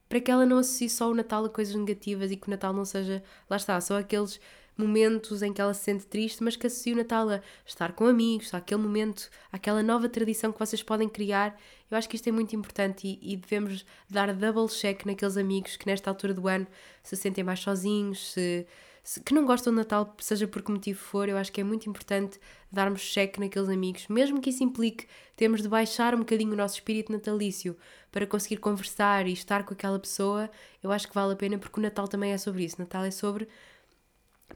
para 0.08 0.20
que 0.20 0.30
ela 0.30 0.46
não 0.46 0.58
associe 0.58 0.88
só 0.88 1.10
o 1.10 1.14
Natal 1.14 1.44
a 1.44 1.50
coisas 1.50 1.74
negativas 1.74 2.30
e 2.30 2.36
que 2.36 2.46
o 2.46 2.50
Natal 2.50 2.72
não 2.72 2.84
seja, 2.84 3.22
lá 3.50 3.56
está, 3.56 3.80
só 3.80 3.98
aqueles 3.98 4.40
momentos 4.76 5.42
em 5.42 5.52
que 5.52 5.60
ela 5.60 5.74
se 5.74 5.84
sente 5.84 6.06
triste, 6.06 6.42
mas 6.42 6.56
que 6.56 6.66
associe 6.66 6.92
o 6.92 6.96
Natal 6.96 7.28
a 7.28 7.40
estar 7.64 7.92
com 7.92 8.06
amigos, 8.06 8.52
aquele 8.52 8.80
momento, 8.80 9.30
aquela 9.52 9.82
nova 9.82 10.08
tradição 10.08 10.52
que 10.52 10.58
vocês 10.58 10.82
podem 10.82 11.08
criar. 11.08 11.58
Eu 11.90 11.96
acho 11.96 12.08
que 12.08 12.16
isto 12.16 12.28
é 12.28 12.32
muito 12.32 12.54
importante 12.56 13.06
e, 13.06 13.32
e, 13.34 13.36
devemos 13.36 13.84
dar 14.10 14.32
double 14.34 14.68
check 14.68 15.04
naqueles 15.06 15.36
amigos 15.36 15.76
que 15.76 15.86
nesta 15.86 16.10
altura 16.10 16.34
do 16.34 16.48
ano 16.48 16.66
se 17.02 17.16
sentem 17.16 17.44
mais 17.44 17.60
sozinhos, 17.60 18.32
se, 18.32 18.66
se, 19.02 19.20
que 19.20 19.32
não 19.32 19.44
gostam 19.44 19.72
do 19.72 19.76
Natal, 19.76 20.14
seja 20.18 20.48
por 20.48 20.62
que 20.62 20.72
motivo 20.72 20.98
for. 20.98 21.28
Eu 21.28 21.36
acho 21.36 21.52
que 21.52 21.60
é 21.60 21.64
muito 21.64 21.88
importante 21.88 22.40
darmos 22.72 23.02
check 23.02 23.38
naqueles 23.38 23.68
amigos, 23.68 24.08
mesmo 24.08 24.40
que 24.40 24.50
isso 24.50 24.64
implique 24.64 25.06
termos 25.36 25.62
de 25.62 25.68
baixar 25.68 26.14
um 26.14 26.18
bocadinho 26.18 26.52
o 26.52 26.56
nosso 26.56 26.74
espírito 26.76 27.12
natalício 27.12 27.76
para 28.10 28.26
conseguir 28.26 28.56
conversar 28.56 29.26
e 29.26 29.32
estar 29.32 29.64
com 29.64 29.74
aquela 29.74 29.98
pessoa. 29.98 30.50
Eu 30.82 30.90
acho 30.90 31.06
que 31.06 31.14
vale 31.14 31.32
a 31.32 31.36
pena 31.36 31.58
porque 31.58 31.78
o 31.78 31.82
Natal 31.82 32.08
também 32.08 32.32
é 32.32 32.38
sobre 32.38 32.64
isso. 32.64 32.76
Natal 32.78 33.04
é 33.04 33.10
sobre 33.10 33.48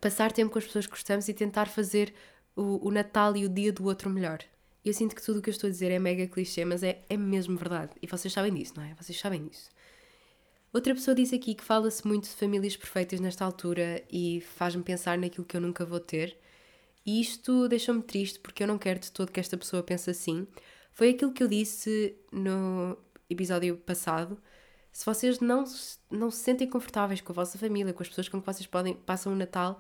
passar 0.00 0.32
tempo 0.32 0.50
com 0.50 0.58
as 0.58 0.64
pessoas 0.64 0.86
que 0.86 0.92
gostamos 0.92 1.28
e 1.28 1.34
tentar 1.34 1.66
fazer 1.66 2.14
o, 2.56 2.88
o 2.88 2.90
Natal 2.90 3.36
e 3.36 3.44
o 3.44 3.48
dia 3.48 3.72
do 3.72 3.84
outro 3.84 4.10
melhor. 4.10 4.40
Eu 4.84 4.92
sinto 4.94 5.14
que 5.14 5.22
tudo 5.22 5.38
o 5.38 5.42
que 5.42 5.50
eu 5.50 5.52
estou 5.52 5.68
a 5.68 5.70
dizer 5.70 5.90
é 5.90 5.98
mega 5.98 6.26
clichê, 6.26 6.64
mas 6.64 6.82
é, 6.82 7.02
é 7.08 7.16
mesmo 7.16 7.56
verdade. 7.56 7.92
E 8.00 8.06
vocês 8.06 8.32
sabem 8.32 8.54
disso, 8.54 8.74
não 8.76 8.84
é? 8.84 8.94
Vocês 8.94 9.18
sabem 9.18 9.46
disso. 9.46 9.68
Outra 10.72 10.94
pessoa 10.94 11.14
diz 11.14 11.32
aqui 11.32 11.54
que 11.54 11.64
fala-se 11.64 12.06
muito 12.06 12.24
de 12.24 12.36
famílias 12.36 12.76
perfeitas 12.76 13.20
nesta 13.20 13.44
altura 13.44 14.02
e 14.10 14.40
faz-me 14.56 14.82
pensar 14.82 15.16
naquilo 15.18 15.44
que 15.44 15.56
eu 15.56 15.60
nunca 15.60 15.84
vou 15.84 15.98
ter. 15.98 16.36
E 17.04 17.20
isto 17.20 17.68
deixou-me 17.68 18.02
triste 18.02 18.38
porque 18.38 18.62
eu 18.62 18.66
não 18.66 18.76
quero 18.76 19.00
de 19.00 19.10
todo 19.10 19.32
que 19.32 19.40
esta 19.40 19.56
pessoa 19.56 19.82
pense 19.82 20.10
assim. 20.10 20.46
Foi 20.92 21.10
aquilo 21.10 21.32
que 21.32 21.42
eu 21.42 21.48
disse 21.48 22.14
no 22.30 22.98
episódio 23.30 23.76
passado, 23.78 24.38
se 24.92 25.04
vocês 25.04 25.40
não, 25.40 25.64
não 26.10 26.30
se 26.30 26.38
sentem 26.38 26.68
confortáveis 26.68 27.20
com 27.20 27.32
a 27.32 27.34
vossa 27.34 27.58
família, 27.58 27.92
com 27.92 28.02
as 28.02 28.08
pessoas 28.08 28.28
com 28.28 28.40
que 28.40 28.46
vocês 28.46 28.66
podem, 28.66 28.94
passam 28.94 29.32
o 29.32 29.36
Natal, 29.36 29.78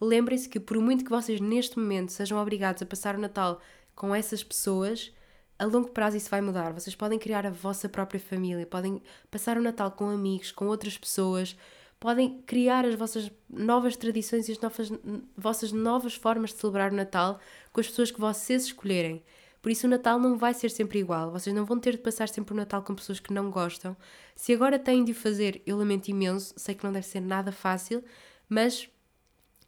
lembrem-se 0.00 0.48
que 0.48 0.60
por 0.60 0.78
muito 0.78 1.04
que 1.04 1.10
vocês 1.10 1.40
neste 1.40 1.78
momento 1.78 2.12
sejam 2.12 2.38
obrigados 2.38 2.82
a 2.82 2.86
passar 2.86 3.16
o 3.16 3.20
Natal 3.20 3.60
com 3.94 4.14
essas 4.14 4.44
pessoas, 4.44 5.12
a 5.58 5.64
longo 5.64 5.90
prazo 5.90 6.16
isso 6.16 6.30
vai 6.30 6.40
mudar. 6.40 6.72
Vocês 6.72 6.94
podem 6.94 7.18
criar 7.18 7.44
a 7.44 7.50
vossa 7.50 7.88
própria 7.88 8.20
família, 8.20 8.64
podem 8.66 9.02
passar 9.30 9.58
o 9.58 9.62
Natal 9.62 9.90
com 9.90 10.08
amigos, 10.08 10.52
com 10.52 10.66
outras 10.66 10.96
pessoas, 10.96 11.56
podem 11.98 12.40
criar 12.42 12.84
as 12.84 12.94
vossas 12.94 13.30
novas 13.50 13.96
tradições 13.96 14.48
e 14.48 14.52
as 14.52 14.60
novas, 14.60 14.92
vossas 15.36 15.72
novas 15.72 16.14
formas 16.14 16.50
de 16.50 16.60
celebrar 16.60 16.92
o 16.92 16.96
Natal 16.96 17.40
com 17.72 17.80
as 17.80 17.88
pessoas 17.88 18.10
que 18.10 18.20
vocês 18.20 18.64
escolherem. 18.66 19.24
Por 19.60 19.70
isso 19.70 19.86
o 19.86 19.90
Natal 19.90 20.18
não 20.18 20.38
vai 20.38 20.54
ser 20.54 20.70
sempre 20.70 20.98
igual. 20.98 21.30
Vocês 21.30 21.54
não 21.54 21.64
vão 21.64 21.78
ter 21.78 21.92
de 21.92 21.98
passar 21.98 22.28
sempre 22.28 22.54
o 22.54 22.56
Natal 22.56 22.82
com 22.82 22.94
pessoas 22.94 23.20
que 23.20 23.32
não 23.32 23.50
gostam. 23.50 23.96
Se 24.34 24.52
agora 24.52 24.78
têm 24.78 25.04
de 25.04 25.12
fazer, 25.12 25.62
eu 25.66 25.76
lamento 25.76 26.08
imenso. 26.08 26.54
Sei 26.56 26.74
que 26.74 26.84
não 26.84 26.92
deve 26.92 27.06
ser 27.06 27.20
nada 27.20 27.50
fácil, 27.50 28.02
mas 28.48 28.88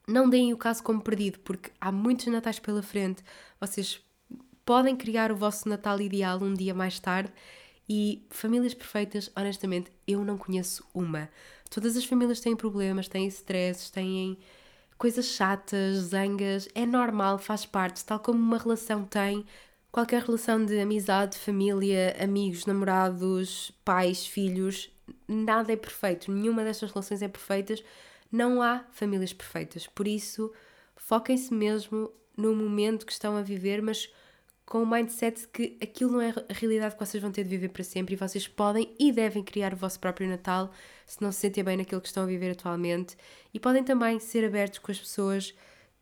não 0.07 0.29
deem 0.29 0.53
o 0.53 0.57
caso 0.57 0.83
como 0.83 1.01
perdido, 1.01 1.39
porque 1.41 1.71
há 1.81 1.91
muitos 1.91 2.27
Natais 2.27 2.59
pela 2.59 2.83
frente. 2.83 3.23
Vocês 3.61 4.01
podem 4.65 4.97
criar 4.97 5.33
o 5.33 5.37
vosso 5.37 5.69
Natal 5.69 6.01
ideal 6.01 6.41
um 6.41 6.55
dia 6.55 6.75
mais 6.75 6.99
tarde. 6.99 7.33
E 7.89 8.25
famílias 8.31 8.73
perfeitas, 8.73 9.33
honestamente, 9.37 9.91
eu 10.07 10.25
não 10.25 10.39
conheço 10.39 10.85
uma. 10.95 11.29
Todas 11.69 11.97
as 11.97 12.05
famílias 12.05 12.39
têm 12.39 12.55
problemas, 12.55 13.09
têm 13.09 13.27
stresses, 13.27 13.91
têm 13.91 14.39
coisas 14.97 15.27
chatas, 15.27 15.97
zangas. 15.97 16.69
É 16.73 16.87
normal, 16.87 17.39
faz 17.39 17.67
parte, 17.67 18.05
tal 18.05 18.21
como 18.21 18.39
uma 18.39 18.59
relação 18.59 19.05
tem, 19.05 19.45
Qualquer 19.93 20.23
relação 20.23 20.65
de 20.65 20.79
amizade, 20.79 21.37
família, 21.37 22.17
amigos, 22.23 22.65
namorados, 22.65 23.73
pais, 23.85 24.25
filhos, 24.25 24.89
nada 25.27 25.73
é 25.73 25.77
perfeito. 25.77 26.31
Nenhuma 26.31 26.63
destas 26.63 26.93
relações 26.93 27.23
é 27.23 27.29
perfeita. 27.29 27.75
Não 28.31 28.63
há 28.63 28.85
famílias 28.93 29.33
perfeitas. 29.33 29.89
Por 29.89 30.07
isso, 30.07 30.53
foquem-se 30.95 31.53
mesmo 31.53 32.13
no 32.37 32.55
momento 32.55 33.05
que 33.05 33.13
estão 33.13 33.37
a 33.37 33.43
viver, 33.43 33.83
mas 33.83 34.09
com 34.65 34.85
o 34.85 34.87
mindset 34.87 35.49
que 35.49 35.77
aquilo 35.83 36.13
não 36.13 36.21
é 36.21 36.31
a 36.31 36.53
realidade 36.53 36.95
que 36.95 37.05
vocês 37.05 37.21
vão 37.21 37.33
ter 37.33 37.43
de 37.43 37.51
viver 37.51 37.71
para 37.71 37.83
sempre 37.83 38.15
e 38.15 38.17
vocês 38.17 38.47
podem 38.47 38.95
e 38.97 39.11
devem 39.11 39.43
criar 39.43 39.75
o 39.75 39.77
vosso 39.77 39.99
próprio 39.99 40.29
Natal 40.29 40.71
se 41.05 41.21
não 41.21 41.33
se 41.33 41.41
sentem 41.41 41.65
bem 41.65 41.77
naquilo 41.77 42.01
que 42.01 42.07
estão 42.07 42.23
a 42.23 42.27
viver 42.27 42.53
atualmente. 42.53 43.17
E 43.53 43.59
podem 43.59 43.83
também 43.83 44.21
ser 44.21 44.45
abertos 44.45 44.79
com 44.79 44.93
as 44.93 45.01
pessoas 45.01 45.53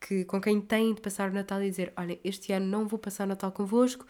que, 0.00 0.24
com 0.24 0.40
quem 0.40 0.60
têm 0.60 0.94
de 0.94 1.00
passar 1.00 1.30
o 1.30 1.34
Natal 1.34 1.62
e 1.62 1.70
dizer: 1.70 1.92
Olha, 1.96 2.18
este 2.24 2.52
ano 2.52 2.66
não 2.66 2.86
vou 2.86 2.98
passar 2.98 3.24
o 3.24 3.28
Natal 3.28 3.52
convosco, 3.52 4.06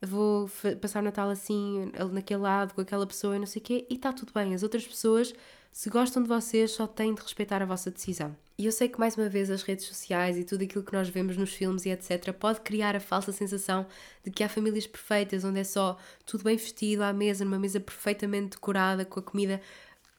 vou 0.00 0.50
passar 0.80 1.00
o 1.00 1.04
Natal 1.04 1.30
assim, 1.30 1.90
naquele 2.12 2.40
lado, 2.40 2.74
com 2.74 2.80
aquela 2.80 3.06
pessoa 3.06 3.36
e 3.36 3.38
não 3.38 3.46
sei 3.46 3.60
o 3.60 3.64
quê, 3.64 3.86
e 3.88 3.94
está 3.94 4.12
tudo 4.12 4.32
bem. 4.34 4.54
As 4.54 4.62
outras 4.62 4.86
pessoas, 4.86 5.32
se 5.70 5.88
gostam 5.90 6.22
de 6.22 6.28
vocês, 6.28 6.72
só 6.72 6.86
têm 6.86 7.14
de 7.14 7.22
respeitar 7.22 7.62
a 7.62 7.66
vossa 7.66 7.90
decisão. 7.90 8.36
E 8.58 8.66
eu 8.66 8.72
sei 8.72 8.88
que, 8.88 9.00
mais 9.00 9.16
uma 9.16 9.28
vez, 9.28 9.50
as 9.50 9.62
redes 9.62 9.86
sociais 9.86 10.36
e 10.36 10.44
tudo 10.44 10.62
aquilo 10.62 10.84
que 10.84 10.92
nós 10.92 11.08
vemos 11.08 11.36
nos 11.36 11.52
filmes 11.52 11.86
e 11.86 11.90
etc., 11.90 12.32
pode 12.32 12.60
criar 12.60 12.94
a 12.94 13.00
falsa 13.00 13.32
sensação 13.32 13.86
de 14.22 14.30
que 14.30 14.44
há 14.44 14.48
famílias 14.48 14.86
perfeitas, 14.86 15.44
onde 15.44 15.60
é 15.60 15.64
só 15.64 15.96
tudo 16.26 16.44
bem 16.44 16.56
vestido 16.56 17.02
à 17.02 17.12
mesa, 17.12 17.44
numa 17.44 17.58
mesa 17.58 17.80
perfeitamente 17.80 18.50
decorada, 18.50 19.04
com 19.04 19.20
a 19.20 19.22
comida 19.22 19.60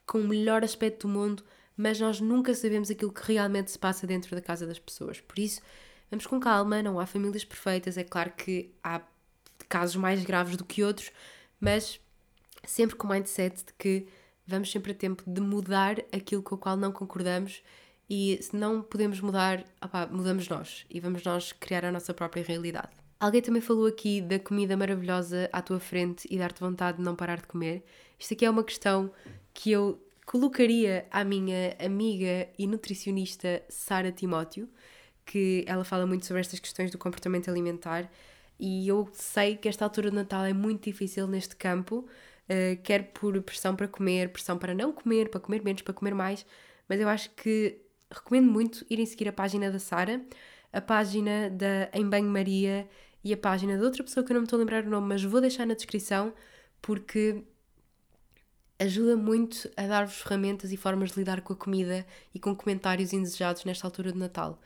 com 0.05 0.19
o 0.19 0.27
melhor 0.27 0.63
aspecto 0.63 1.07
do 1.07 1.13
mundo 1.13 1.43
mas 1.75 1.99
nós 1.99 2.19
nunca 2.19 2.53
sabemos 2.53 2.89
aquilo 2.91 3.11
que 3.11 3.33
realmente 3.33 3.71
se 3.71 3.79
passa 3.79 4.05
dentro 4.05 4.35
da 4.35 4.41
casa 4.41 4.65
das 4.65 4.79
pessoas. 4.79 5.19
Por 5.21 5.39
isso, 5.39 5.61
vamos 6.09 6.27
com 6.27 6.39
calma, 6.39 6.81
não 6.81 6.99
há 6.99 7.05
famílias 7.05 7.43
perfeitas, 7.43 7.97
é 7.97 8.03
claro 8.03 8.31
que 8.31 8.71
há 8.83 9.01
casos 9.67 9.95
mais 9.95 10.23
graves 10.23 10.55
do 10.55 10.65
que 10.65 10.83
outros, 10.83 11.11
mas 11.59 11.99
sempre 12.65 12.95
com 12.95 13.07
o 13.07 13.11
mindset 13.11 13.65
de 13.65 13.73
que 13.77 14.07
vamos 14.45 14.71
sempre 14.71 14.91
a 14.91 14.95
tempo 14.95 15.23
de 15.25 15.41
mudar 15.41 15.99
aquilo 16.11 16.43
com 16.43 16.55
o 16.55 16.57
qual 16.57 16.77
não 16.77 16.91
concordamos 16.91 17.63
e 18.09 18.37
se 18.41 18.55
não 18.55 18.81
podemos 18.81 19.19
mudar, 19.21 19.63
opá, 19.83 20.05
mudamos 20.05 20.47
nós 20.47 20.85
e 20.89 20.99
vamos 20.99 21.23
nós 21.23 21.51
criar 21.53 21.85
a 21.85 21.91
nossa 21.91 22.13
própria 22.13 22.43
realidade. 22.43 22.89
Alguém 23.19 23.41
também 23.41 23.61
falou 23.61 23.87
aqui 23.87 24.19
da 24.19 24.37
comida 24.37 24.75
maravilhosa 24.75 25.49
à 25.53 25.61
tua 25.61 25.79
frente 25.79 26.27
e 26.29 26.37
dar-te 26.37 26.59
vontade 26.59 26.97
de 26.97 27.03
não 27.03 27.15
parar 27.15 27.37
de 27.37 27.47
comer. 27.47 27.83
Isto 28.19 28.33
aqui 28.33 28.45
é 28.45 28.49
uma 28.49 28.63
questão 28.63 29.09
que 29.53 29.71
eu 29.71 30.02
colocaria 30.25 31.05
à 31.11 31.23
minha 31.23 31.75
amiga 31.79 32.49
e 32.57 32.65
nutricionista 32.67 33.61
Sara 33.69 34.11
Timóteo, 34.11 34.69
que 35.25 35.63
ela 35.67 35.83
fala 35.83 36.05
muito 36.05 36.25
sobre 36.25 36.41
estas 36.41 36.59
questões 36.59 36.91
do 36.91 36.97
comportamento 36.97 37.49
alimentar, 37.49 38.09
e 38.59 38.87
eu 38.87 39.09
sei 39.13 39.57
que 39.57 39.67
esta 39.67 39.83
altura 39.83 40.09
de 40.09 40.15
Natal 40.15 40.45
é 40.45 40.53
muito 40.53 40.83
difícil 40.83 41.27
neste 41.27 41.55
campo, 41.55 42.07
uh, 42.49 42.81
quer 42.83 43.11
por 43.13 43.41
pressão 43.41 43.75
para 43.75 43.87
comer, 43.87 44.29
pressão 44.29 44.57
para 44.57 44.73
não 44.73 44.91
comer, 44.91 45.29
para 45.29 45.39
comer 45.39 45.63
menos, 45.63 45.81
para 45.81 45.93
comer 45.93 46.13
mais, 46.13 46.45
mas 46.87 46.99
eu 46.99 47.07
acho 47.07 47.29
que 47.31 47.81
recomendo 48.11 48.51
muito 48.51 48.85
irem 48.89 49.05
seguir 49.05 49.27
a 49.27 49.33
página 49.33 49.71
da 49.71 49.79
Sara, 49.79 50.21
a 50.71 50.81
página 50.81 51.49
da 51.49 51.89
Em 51.93 52.07
Banho 52.07 52.29
Maria 52.29 52.87
e 53.23 53.33
a 53.33 53.37
página 53.37 53.77
de 53.77 53.83
outra 53.83 54.03
pessoa 54.03 54.23
que 54.25 54.31
eu 54.31 54.35
não 54.35 54.41
me 54.41 54.45
estou 54.45 54.57
a 54.57 54.59
lembrar 54.59 54.83
o 54.85 54.89
nome, 54.89 55.07
mas 55.07 55.23
vou 55.23 55.41
deixar 55.41 55.65
na 55.65 55.73
descrição 55.73 56.33
porque 56.81 57.43
ajuda 58.83 59.15
muito 59.15 59.69
a 59.75 59.87
dar-vos 59.87 60.21
ferramentas 60.21 60.71
e 60.71 60.77
formas 60.77 61.11
de 61.11 61.19
lidar 61.19 61.41
com 61.41 61.53
a 61.53 61.55
comida 61.55 62.05
e 62.33 62.39
com 62.39 62.55
comentários 62.55 63.13
indesejados 63.13 63.65
nesta 63.65 63.87
altura 63.87 64.11
de 64.11 64.17
Natal. 64.17 64.59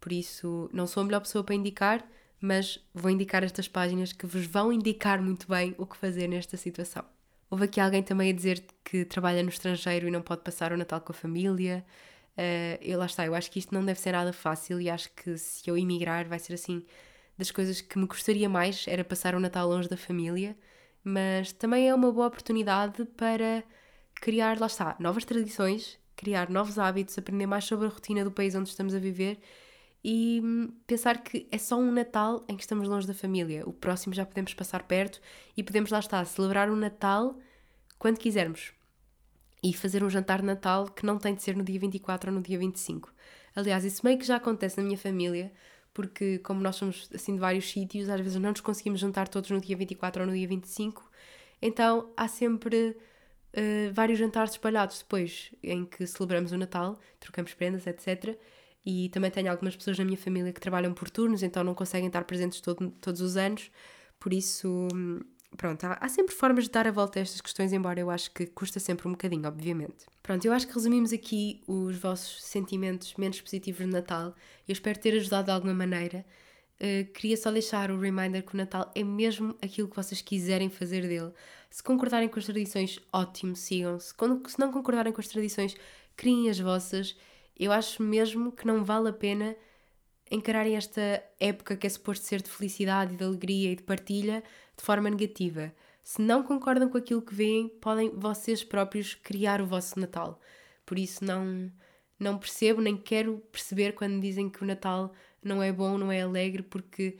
Por 0.00 0.12
isso, 0.12 0.68
não 0.72 0.86
sou 0.86 1.02
a 1.02 1.06
melhor 1.06 1.20
pessoa 1.20 1.44
para 1.44 1.54
indicar, 1.54 2.04
mas 2.40 2.80
vou 2.94 3.10
indicar 3.10 3.42
estas 3.42 3.68
páginas 3.68 4.12
que 4.12 4.26
vos 4.26 4.46
vão 4.46 4.72
indicar 4.72 5.20
muito 5.20 5.48
bem 5.48 5.74
o 5.78 5.86
que 5.86 5.96
fazer 5.96 6.28
nesta 6.28 6.56
situação. 6.56 7.04
Houve 7.50 7.64
aqui 7.64 7.80
alguém 7.80 8.02
também 8.02 8.30
a 8.30 8.34
dizer 8.34 8.62
que 8.84 9.04
trabalha 9.04 9.42
no 9.42 9.48
estrangeiro 9.48 10.06
e 10.08 10.10
não 10.10 10.22
pode 10.22 10.42
passar 10.42 10.72
o 10.72 10.76
Natal 10.76 11.00
com 11.00 11.12
a 11.12 11.14
família. 11.14 11.84
Uh, 12.36 12.78
eu 12.80 12.98
lá 12.98 13.06
está, 13.06 13.26
eu 13.26 13.34
acho 13.34 13.50
que 13.50 13.58
isto 13.58 13.74
não 13.74 13.84
deve 13.84 13.98
ser 13.98 14.12
nada 14.12 14.32
fácil 14.32 14.80
e 14.80 14.88
acho 14.88 15.10
que 15.12 15.36
se 15.36 15.68
eu 15.68 15.76
emigrar 15.76 16.28
vai 16.28 16.38
ser 16.38 16.54
assim 16.54 16.84
das 17.36 17.50
coisas 17.50 17.80
que 17.80 17.98
me 17.98 18.06
gostaria 18.06 18.48
mais 18.48 18.86
era 18.86 19.04
passar 19.04 19.34
o 19.34 19.40
Natal 19.40 19.68
longe 19.68 19.88
da 19.88 19.96
família, 19.96 20.56
mas 21.04 21.52
também 21.52 21.88
é 21.88 21.94
uma 21.94 22.12
boa 22.12 22.26
oportunidade 22.26 23.04
para 23.16 23.62
criar, 24.14 24.58
lá 24.58 24.66
está, 24.66 24.96
novas 24.98 25.24
tradições, 25.24 25.98
criar 26.16 26.50
novos 26.50 26.78
hábitos, 26.78 27.16
aprender 27.16 27.46
mais 27.46 27.64
sobre 27.64 27.86
a 27.86 27.90
rotina 27.90 28.24
do 28.24 28.30
país 28.30 28.54
onde 28.54 28.68
estamos 28.68 28.94
a 28.94 28.98
viver 28.98 29.38
e 30.02 30.40
hum, 30.42 30.72
pensar 30.86 31.22
que 31.22 31.46
é 31.50 31.58
só 31.58 31.76
um 31.76 31.90
Natal 31.90 32.44
em 32.48 32.56
que 32.56 32.62
estamos 32.62 32.88
longe 32.88 33.06
da 33.06 33.14
família. 33.14 33.62
O 33.66 33.72
próximo 33.72 34.14
já 34.14 34.24
podemos 34.24 34.54
passar 34.54 34.84
perto 34.84 35.20
e 35.56 35.62
podemos 35.62 35.90
lá 35.90 35.98
estar, 35.98 36.24
celebrar 36.24 36.70
o 36.70 36.76
Natal 36.76 37.36
quando 37.98 38.18
quisermos. 38.18 38.72
E 39.62 39.74
fazer 39.74 40.04
um 40.04 40.10
jantar 40.10 40.40
de 40.40 40.46
Natal 40.46 40.86
que 40.86 41.04
não 41.04 41.18
tem 41.18 41.34
de 41.34 41.42
ser 41.42 41.56
no 41.56 41.64
dia 41.64 41.80
24 41.80 42.30
ou 42.30 42.36
no 42.36 42.42
dia 42.42 42.58
25. 42.58 43.12
Aliás, 43.56 43.84
isso 43.84 44.02
meio 44.04 44.18
que 44.18 44.24
já 44.24 44.36
acontece 44.36 44.76
na 44.76 44.84
minha 44.84 44.96
família, 44.96 45.52
porque 45.98 46.38
como 46.38 46.60
nós 46.60 46.76
somos 46.76 47.10
assim 47.12 47.34
de 47.34 47.40
vários 47.40 47.68
sítios, 47.68 48.08
às 48.08 48.20
vezes 48.20 48.40
não 48.40 48.50
nos 48.50 48.60
conseguimos 48.60 49.00
juntar 49.00 49.26
todos 49.26 49.50
no 49.50 49.60
dia 49.60 49.76
24 49.76 50.22
ou 50.22 50.28
no 50.28 50.32
dia 50.32 50.46
25, 50.46 51.10
então 51.60 52.12
há 52.16 52.28
sempre 52.28 52.96
uh, 53.52 53.92
vários 53.92 54.16
jantares 54.16 54.52
espalhados 54.52 55.00
depois 55.00 55.50
em 55.60 55.84
que 55.84 56.06
celebramos 56.06 56.52
o 56.52 56.56
Natal, 56.56 56.96
trocamos 57.18 57.52
prendas, 57.52 57.84
etc. 57.84 58.38
E 58.86 59.08
também 59.08 59.28
tenho 59.28 59.50
algumas 59.50 59.74
pessoas 59.74 59.98
na 59.98 60.04
minha 60.04 60.16
família 60.16 60.52
que 60.52 60.60
trabalham 60.60 60.94
por 60.94 61.10
turnos, 61.10 61.42
então 61.42 61.64
não 61.64 61.74
conseguem 61.74 62.06
estar 62.06 62.22
presentes 62.22 62.60
todo, 62.60 62.92
todos 63.00 63.20
os 63.20 63.36
anos, 63.36 63.68
por 64.20 64.32
isso 64.32 64.86
pronto, 65.56 65.84
há, 65.84 65.98
há, 66.00 66.08
sempre 66.08 66.34
formas 66.34 66.64
de 66.64 66.70
dar 66.70 66.86
a 66.86 66.90
volta 66.90 67.18
a 67.18 67.22
estas 67.22 67.40
questões, 67.40 67.72
embora 67.72 67.98
eu 67.98 68.10
acho 68.10 68.30
que 68.30 68.46
custa 68.46 68.78
sempre 68.78 69.08
um 69.08 69.12
bocadinho, 69.12 69.46
obviamente. 69.46 70.06
Pronto, 70.22 70.44
eu 70.44 70.52
acho 70.52 70.66
que 70.66 70.74
resumimos 70.74 71.12
aqui 71.12 71.62
os 71.66 71.96
vossos 71.96 72.42
sentimentos 72.44 73.14
menos 73.16 73.40
positivos 73.40 73.86
no 73.86 73.92
Natal. 73.92 74.34
Eu 74.66 74.72
espero 74.72 74.98
ter 74.98 75.14
ajudado 75.14 75.46
de 75.46 75.50
alguma 75.52 75.74
maneira. 75.74 76.24
Uh, 76.80 77.10
queria 77.12 77.36
só 77.36 77.50
deixar 77.50 77.90
o 77.90 77.98
reminder 77.98 78.42
que 78.42 78.54
o 78.54 78.56
Natal 78.56 78.92
é 78.94 79.02
mesmo 79.02 79.56
aquilo 79.60 79.88
que 79.88 79.96
vocês 79.96 80.20
quiserem 80.20 80.70
fazer 80.70 81.08
dele. 81.08 81.32
Se 81.70 81.82
concordarem 81.82 82.28
com 82.28 82.38
as 82.38 82.44
tradições, 82.44 83.00
ótimo, 83.12 83.56
sigam-se. 83.56 84.14
Se 84.46 84.58
não 84.58 84.70
concordarem 84.70 85.12
com 85.12 85.20
as 85.20 85.28
tradições, 85.28 85.76
criem 86.16 86.48
as 86.48 86.58
vossas. 86.58 87.16
Eu 87.58 87.72
acho 87.72 88.02
mesmo 88.02 88.52
que 88.52 88.66
não 88.66 88.84
vale 88.84 89.08
a 89.08 89.12
pena 89.12 89.56
encararem 90.30 90.76
esta 90.76 91.22
época 91.40 91.76
que 91.76 91.86
é 91.86 91.90
suposto 91.90 92.24
ser 92.24 92.42
de 92.42 92.50
felicidade, 92.50 93.16
de 93.16 93.24
alegria 93.24 93.72
e 93.72 93.76
de 93.76 93.82
partilha 93.82 94.42
de 94.78 94.84
forma 94.84 95.10
negativa. 95.10 95.72
Se 96.02 96.22
não 96.22 96.42
concordam 96.42 96.88
com 96.88 96.96
aquilo 96.96 97.20
que 97.20 97.34
veem, 97.34 97.68
podem 97.68 98.10
vocês 98.10 98.64
próprios 98.64 99.14
criar 99.14 99.60
o 99.60 99.66
vosso 99.66 100.00
Natal. 100.00 100.40
Por 100.86 100.98
isso 100.98 101.22
não 101.22 101.70
não 102.18 102.36
percebo 102.36 102.80
nem 102.80 102.96
quero 102.96 103.38
perceber 103.52 103.92
quando 103.92 104.20
dizem 104.20 104.48
que 104.48 104.62
o 104.62 104.66
Natal 104.66 105.12
não 105.42 105.62
é 105.62 105.70
bom, 105.70 105.96
não 105.96 106.10
é 106.10 106.22
alegre, 106.22 106.64
porque 106.64 107.16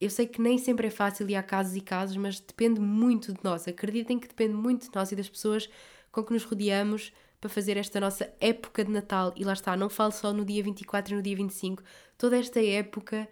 eu 0.00 0.10
sei 0.10 0.26
que 0.26 0.40
nem 0.40 0.58
sempre 0.58 0.88
é 0.88 0.90
fácil 0.90 1.28
e 1.30 1.36
há 1.36 1.42
casos 1.42 1.76
e 1.76 1.80
casos, 1.80 2.16
mas 2.16 2.40
depende 2.40 2.80
muito 2.80 3.32
de 3.32 3.38
nós. 3.44 3.68
Acreditem 3.68 4.18
que 4.18 4.26
depende 4.26 4.54
muito 4.54 4.88
de 4.88 4.94
nós 4.94 5.12
e 5.12 5.16
das 5.16 5.28
pessoas 5.28 5.68
com 6.10 6.24
que 6.24 6.32
nos 6.32 6.42
rodeamos 6.42 7.12
para 7.40 7.50
fazer 7.50 7.76
esta 7.76 8.00
nossa 8.00 8.32
época 8.40 8.84
de 8.84 8.90
Natal. 8.90 9.32
E 9.36 9.44
lá 9.44 9.52
está, 9.52 9.76
não 9.76 9.88
falo 9.88 10.10
só 10.10 10.32
no 10.32 10.44
dia 10.44 10.62
24 10.62 11.12
e 11.12 11.16
no 11.16 11.22
dia 11.22 11.36
25, 11.36 11.82
toda 12.18 12.36
esta 12.36 12.60
época 12.60 13.28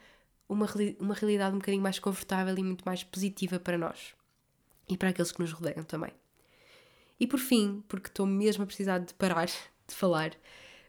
uma, 0.55 0.67
uma 0.99 1.15
realidade 1.15 1.55
um 1.55 1.59
bocadinho 1.59 1.83
mais 1.83 1.99
confortável 1.99 2.57
e 2.57 2.63
muito 2.63 2.85
mais 2.85 3.03
positiva 3.03 3.59
para 3.59 3.77
nós 3.77 4.15
e 4.89 4.97
para 4.97 5.11
aqueles 5.11 5.33
que 5.33 5.41
nos 5.41 5.53
rodeiam 5.53 5.85
também. 5.85 6.13
E 7.19 7.27
por 7.27 7.39
fim, 7.39 7.83
porque 7.89 8.09
estou 8.09 8.27
mesmo 8.27 8.65
a 8.65 8.67
precisar 8.67 8.99
de 8.99 9.15
parar 9.15 9.47
de 9.87 9.95
falar, 9.95 10.33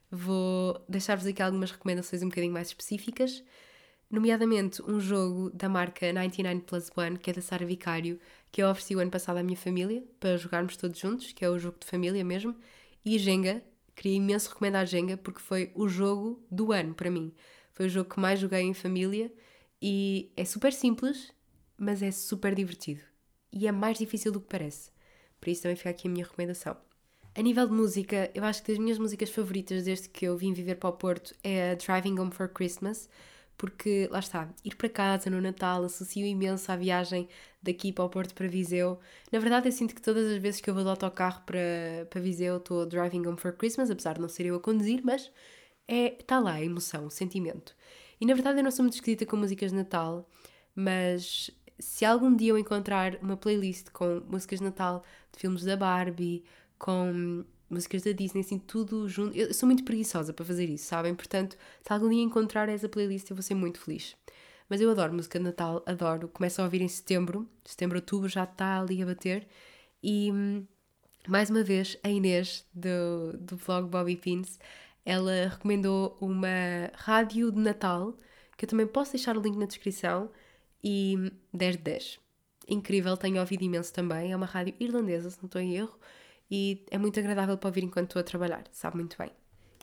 vou 0.10 0.84
deixar-vos 0.88 1.26
aqui 1.26 1.42
algumas 1.42 1.72
recomendações 1.72 2.24
um 2.24 2.30
bocadinho 2.30 2.54
mais 2.54 2.70
específicas, 2.70 3.44
nomeadamente 4.10 4.82
um 4.84 5.00
jogo 5.00 5.50
da 5.52 5.68
marca 5.68 6.12
99 6.12 6.62
Plus 6.62 6.90
One, 6.96 7.18
que 7.18 7.30
é 7.30 7.34
da 7.34 7.42
Sara 7.42 7.66
Vicário, 7.66 8.20
que 8.52 8.62
eu 8.64 8.70
ofereci 8.70 8.96
o 8.96 9.00
ano 9.00 9.12
passado 9.12 9.38
à 9.38 9.44
minha 9.44 9.58
família 9.58 10.04
para 10.20 10.38
jogarmos 10.38 10.78
todos 10.78 11.00
juntos, 11.00 11.34
que 11.34 11.44
é 11.44 11.50
o 11.50 11.60
jogo 11.60 11.78
de 11.80 11.86
família 11.86 12.24
mesmo, 12.24 12.56
e 13.04 13.18
Jenga. 13.20 13.62
Queria 13.96 14.18
imenso 14.18 14.50
recomendar 14.50 14.86
Jenga 14.86 15.16
porque 15.16 15.40
foi 15.40 15.72
o 15.74 15.88
jogo 15.88 16.44
do 16.52 16.74
ano 16.74 16.94
para 16.94 17.10
mim. 17.10 17.34
Foi 17.74 17.86
o 17.86 17.90
jogo 17.90 18.10
que 18.10 18.20
mais 18.20 18.40
joguei 18.40 18.62
em 18.62 18.74
família 18.74 19.32
e 19.88 20.32
é 20.36 20.44
super 20.44 20.74
simples, 20.74 21.32
mas 21.78 22.02
é 22.02 22.10
super 22.10 22.56
divertido. 22.56 23.02
E 23.54 23.68
é 23.68 23.72
mais 23.72 24.00
difícil 24.00 24.32
do 24.32 24.42
que 24.42 24.48
parece. 24.50 24.90
Por 25.40 25.48
isso 25.48 25.62
também 25.62 25.76
fica 25.76 25.92
aqui 25.92 26.08
a 26.08 26.12
minha 26.12 26.26
recomendação. 26.26 26.76
A 27.36 27.42
nível 27.44 27.68
de 27.68 27.74
música, 27.74 28.32
eu 28.34 28.44
acho 28.44 28.64
que 28.64 28.72
das 28.72 28.80
minhas 28.80 28.98
músicas 28.98 29.30
favoritas 29.30 29.84
desde 29.84 30.10
que 30.10 30.26
eu 30.26 30.36
vim 30.36 30.54
viver 30.54 30.78
para 30.78 30.90
o 30.90 30.94
Porto 30.94 31.36
é 31.44 31.74
a 31.74 31.76
Driving 31.76 32.18
Home 32.18 32.32
for 32.32 32.50
Christmas, 32.50 33.08
porque 33.56 34.10
lá 34.10 34.18
está, 34.18 34.50
ir 34.64 34.76
para 34.76 34.90
casa 34.90 35.30
no 35.30 35.40
Natal 35.40 35.84
associo 35.84 36.26
imenso 36.26 36.72
à 36.72 36.76
viagem 36.76 37.30
daqui 37.62 37.94
para 37.94 38.06
o 38.06 38.10
Porto 38.10 38.34
para 38.34 38.48
Viseu. 38.48 39.00
Na 39.32 39.38
verdade, 39.38 39.68
eu 39.68 39.72
sinto 39.72 39.94
que 39.94 40.02
todas 40.02 40.26
as 40.32 40.42
vezes 40.42 40.62
que 40.62 40.68
eu 40.68 40.74
vou 40.74 40.82
de 40.82 40.90
autocarro 40.90 41.44
para, 41.46 42.08
para 42.10 42.22
Viseu 42.22 42.58
estou 42.58 42.88
Driving 42.88 43.28
Home 43.28 43.38
for 43.38 43.54
Christmas, 43.54 43.92
apesar 43.92 44.16
de 44.16 44.22
não 44.22 44.30
ser 44.30 44.48
eu 44.48 44.56
a 44.56 44.60
conduzir, 44.60 45.02
mas 45.04 45.32
é, 45.88 46.18
está 46.20 46.40
lá 46.40 46.54
a 46.54 46.64
emoção, 46.64 47.06
o 47.06 47.12
sentimento. 47.12 47.76
E 48.20 48.26
na 48.26 48.34
verdade 48.34 48.60
eu 48.60 48.64
não 48.64 48.72
sou 48.72 48.84
muito 48.84 48.96
esquisita 48.96 49.26
com 49.26 49.38
músicas 49.38 49.72
de 49.72 49.78
Natal, 49.78 50.30
mas 50.76 51.52
se 51.80 52.06
algum 52.06 52.36
dia 52.36 52.52
eu 52.52 52.58
encontrar 52.58 53.18
uma 53.22 53.38
playlist 53.38 53.90
com 53.92 54.22
músicas 54.28 54.60
de 54.60 54.66
Natal 54.66 55.04
de 55.32 55.40
filmes 55.40 55.64
da 55.64 55.76
Barbie, 55.76 56.44
com 56.78 57.44
músicas 57.70 58.04
da 58.04 58.12
Disney, 58.12 58.42
assim, 58.42 58.60
tudo 58.60 59.08
junto. 59.10 59.36
Eu 59.36 59.54
sou 59.54 59.68
muito 59.68 59.84
preguiçosa 59.84 60.34
para 60.34 60.46
fazer 60.46 60.70
isso, 60.70 60.86
sabem? 60.86 61.14
Portanto, 61.16 61.58
se 61.82 61.94
algum 61.94 62.10
dia 62.10 62.22
encontrar 62.22 62.70
essa 62.70 62.88
playlist, 62.88 63.30
eu 63.30 63.36
vou 63.36 63.44
ser 63.44 63.56
muito 63.56 63.80
feliz. 63.80 64.16
Mas 64.70 64.82
eu 64.82 64.90
adoro 64.90 65.14
música 65.14 65.38
de 65.38 65.46
Natal, 65.46 65.84
adoro. 65.86 66.28
Começo 66.28 66.62
a 66.62 66.66
ouvir 66.66 66.82
em 66.82 66.88
setembro, 66.88 67.48
setembro, 67.64 67.98
outubro, 67.98 68.28
já 68.30 68.44
está 68.44 68.80
ali 68.80 69.02
a 69.02 69.06
bater. 69.06 69.48
E 70.02 70.32
mais 71.28 71.50
uma 71.50 71.64
vez, 71.64 71.98
a 72.04 72.10
Inês 72.10 72.66
do, 72.74 73.38
do 73.40 73.58
vlog 73.58 73.90
Bobby 73.90 74.16
Pins 74.16 74.60
ela 75.06 75.50
recomendou 75.50 76.18
uma 76.20 76.90
rádio 76.96 77.52
de 77.52 77.60
Natal, 77.60 78.18
que 78.58 78.66
eu 78.66 78.70
também 78.70 78.88
posso 78.88 79.12
deixar 79.14 79.38
o 79.38 79.42
link 79.42 79.58
na 79.58 79.66
descrição, 79.66 80.32
e 80.84 81.32
10 81.54 81.78
de 81.78 81.84
10. 81.84 82.20
Incrível, 82.68 83.16
tenho 83.16 83.40
ouvido 83.40 83.64
imenso 83.64 83.94
também. 83.94 84.32
É 84.32 84.36
uma 84.36 84.46
rádio 84.46 84.74
irlandesa, 84.80 85.30
se 85.30 85.38
não 85.38 85.46
estou 85.46 85.62
em 85.62 85.76
erro, 85.76 85.98
e 86.50 86.86
é 86.92 86.98
muito 86.98 87.20
agradável 87.20 87.58
para 87.58 87.68
ouvir 87.68 87.84
enquanto 87.84 88.10
estou 88.10 88.20
a 88.20 88.24
trabalhar, 88.24 88.64
sabe 88.72 88.98
muito 88.98 89.18
bem. 89.18 89.32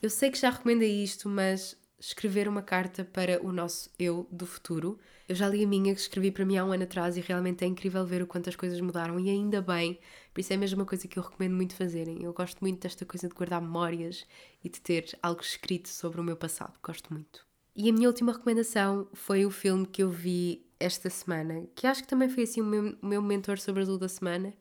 Eu 0.00 0.10
sei 0.10 0.30
que 0.30 0.38
já 0.38 0.50
recomendei 0.50 1.02
isto, 1.02 1.28
mas 1.28 1.76
escrever 1.98 2.48
uma 2.48 2.62
carta 2.62 3.04
para 3.04 3.40
o 3.44 3.52
nosso 3.52 3.90
eu 3.98 4.26
do 4.30 4.46
futuro. 4.46 4.98
Eu 5.32 5.36
já 5.36 5.48
li 5.48 5.64
a 5.64 5.66
minha 5.66 5.94
que 5.94 6.00
escrevi 6.02 6.30
para 6.30 6.44
mim 6.44 6.58
há 6.58 6.64
um 6.64 6.72
ano 6.72 6.82
atrás 6.82 7.16
e 7.16 7.20
realmente 7.22 7.64
é 7.64 7.66
incrível 7.66 8.04
ver 8.04 8.20
o 8.20 8.26
quanto 8.26 8.50
as 8.50 8.54
coisas 8.54 8.78
mudaram 8.82 9.18
e 9.18 9.30
ainda 9.30 9.62
bem. 9.62 9.98
Por 10.30 10.42
isso 10.42 10.52
é 10.52 10.58
mesmo 10.58 10.80
uma 10.80 10.84
coisa 10.84 11.08
que 11.08 11.18
eu 11.18 11.22
recomendo 11.22 11.54
muito 11.54 11.74
fazerem. 11.74 12.22
Eu 12.22 12.34
gosto 12.34 12.60
muito 12.60 12.82
desta 12.82 13.06
coisa 13.06 13.28
de 13.28 13.34
guardar 13.34 13.62
memórias 13.62 14.26
e 14.62 14.68
de 14.68 14.78
ter 14.78 15.18
algo 15.22 15.40
escrito 15.40 15.88
sobre 15.88 16.20
o 16.20 16.22
meu 16.22 16.36
passado. 16.36 16.74
Gosto 16.82 17.10
muito. 17.14 17.46
E 17.74 17.88
a 17.88 17.92
minha 17.94 18.08
última 18.08 18.30
recomendação 18.30 19.08
foi 19.14 19.46
o 19.46 19.50
filme 19.50 19.86
que 19.86 20.02
eu 20.02 20.10
vi 20.10 20.66
esta 20.78 21.08
semana, 21.08 21.66
que 21.74 21.86
acho 21.86 22.02
que 22.02 22.08
também 22.08 22.28
foi 22.28 22.42
assim 22.42 22.60
o 22.60 22.66
meu, 22.66 22.94
o 23.00 23.06
meu 23.06 23.22
mentor 23.22 23.58
sobre 23.58 23.80
azul 23.80 23.96
da 23.96 24.10
semana. 24.10 24.52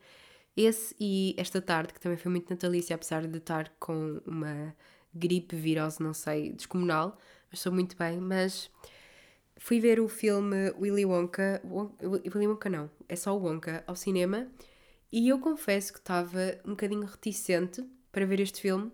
Esse 0.55 0.95
e 0.97 1.35
esta 1.37 1.61
tarde, 1.61 1.91
que 1.91 1.99
também 1.99 2.17
foi 2.17 2.31
muito 2.31 2.49
natalícia, 2.49 2.95
apesar 2.95 3.27
de 3.27 3.39
estar 3.39 3.73
com 3.77 4.21
uma 4.25 4.73
gripe, 5.13 5.53
virose, 5.53 6.01
não 6.01 6.13
sei, 6.13 6.53
descomunal, 6.53 7.17
mas 7.49 7.59
estou 7.59 7.73
muito 7.73 7.97
bem. 7.97 8.21
Mas 8.21 8.71
fui 9.61 9.79
ver 9.79 9.99
o 9.99 10.07
filme 10.07 10.71
Willy 10.71 11.05
Wonka, 11.05 11.61
Willy 12.01 12.47
Wonka 12.47 12.67
não, 12.67 12.89
é 13.07 13.15
só 13.15 13.37
o 13.37 13.39
Wonka, 13.39 13.83
ao 13.85 13.95
cinema, 13.95 14.47
e 15.11 15.29
eu 15.29 15.37
confesso 15.39 15.93
que 15.93 15.99
estava 15.99 16.59
um 16.65 16.71
bocadinho 16.71 17.05
reticente 17.05 17.85
para 18.11 18.25
ver 18.25 18.39
este 18.39 18.59
filme, 18.59 18.91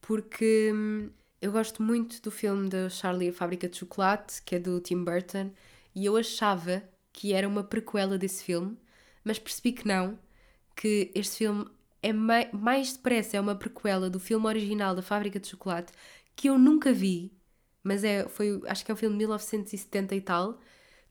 porque 0.00 0.70
hum, 0.72 1.10
eu 1.42 1.50
gosto 1.50 1.82
muito 1.82 2.22
do 2.22 2.30
filme 2.30 2.68
da 2.68 2.88
Charlie 2.88 3.26
e 3.26 3.30
a 3.30 3.32
Fábrica 3.32 3.68
de 3.68 3.78
Chocolate, 3.78 4.40
que 4.44 4.54
é 4.54 4.60
do 4.60 4.80
Tim 4.80 5.02
Burton, 5.02 5.50
e 5.92 6.06
eu 6.06 6.16
achava 6.16 6.84
que 7.12 7.32
era 7.32 7.48
uma 7.48 7.64
prequela 7.64 8.16
desse 8.16 8.44
filme, 8.44 8.78
mas 9.24 9.40
percebi 9.40 9.72
que 9.72 9.88
não, 9.88 10.16
que 10.76 11.10
este 11.16 11.38
filme 11.38 11.66
é 12.00 12.12
mai, 12.12 12.48
mais 12.52 12.92
depressa 12.92 13.38
é 13.38 13.40
uma 13.40 13.56
prequela 13.56 14.08
do 14.08 14.20
filme 14.20 14.46
original 14.46 14.94
da 14.94 15.02
Fábrica 15.02 15.40
de 15.40 15.48
Chocolate 15.48 15.92
que 16.36 16.48
eu 16.48 16.58
nunca 16.58 16.92
vi, 16.92 17.32
mas 17.86 18.02
é, 18.02 18.28
foi, 18.28 18.60
acho 18.66 18.84
que 18.84 18.90
é 18.90 18.94
um 18.94 18.96
filme 18.96 19.14
de 19.14 19.18
1970 19.18 20.16
e 20.16 20.20
tal. 20.20 20.60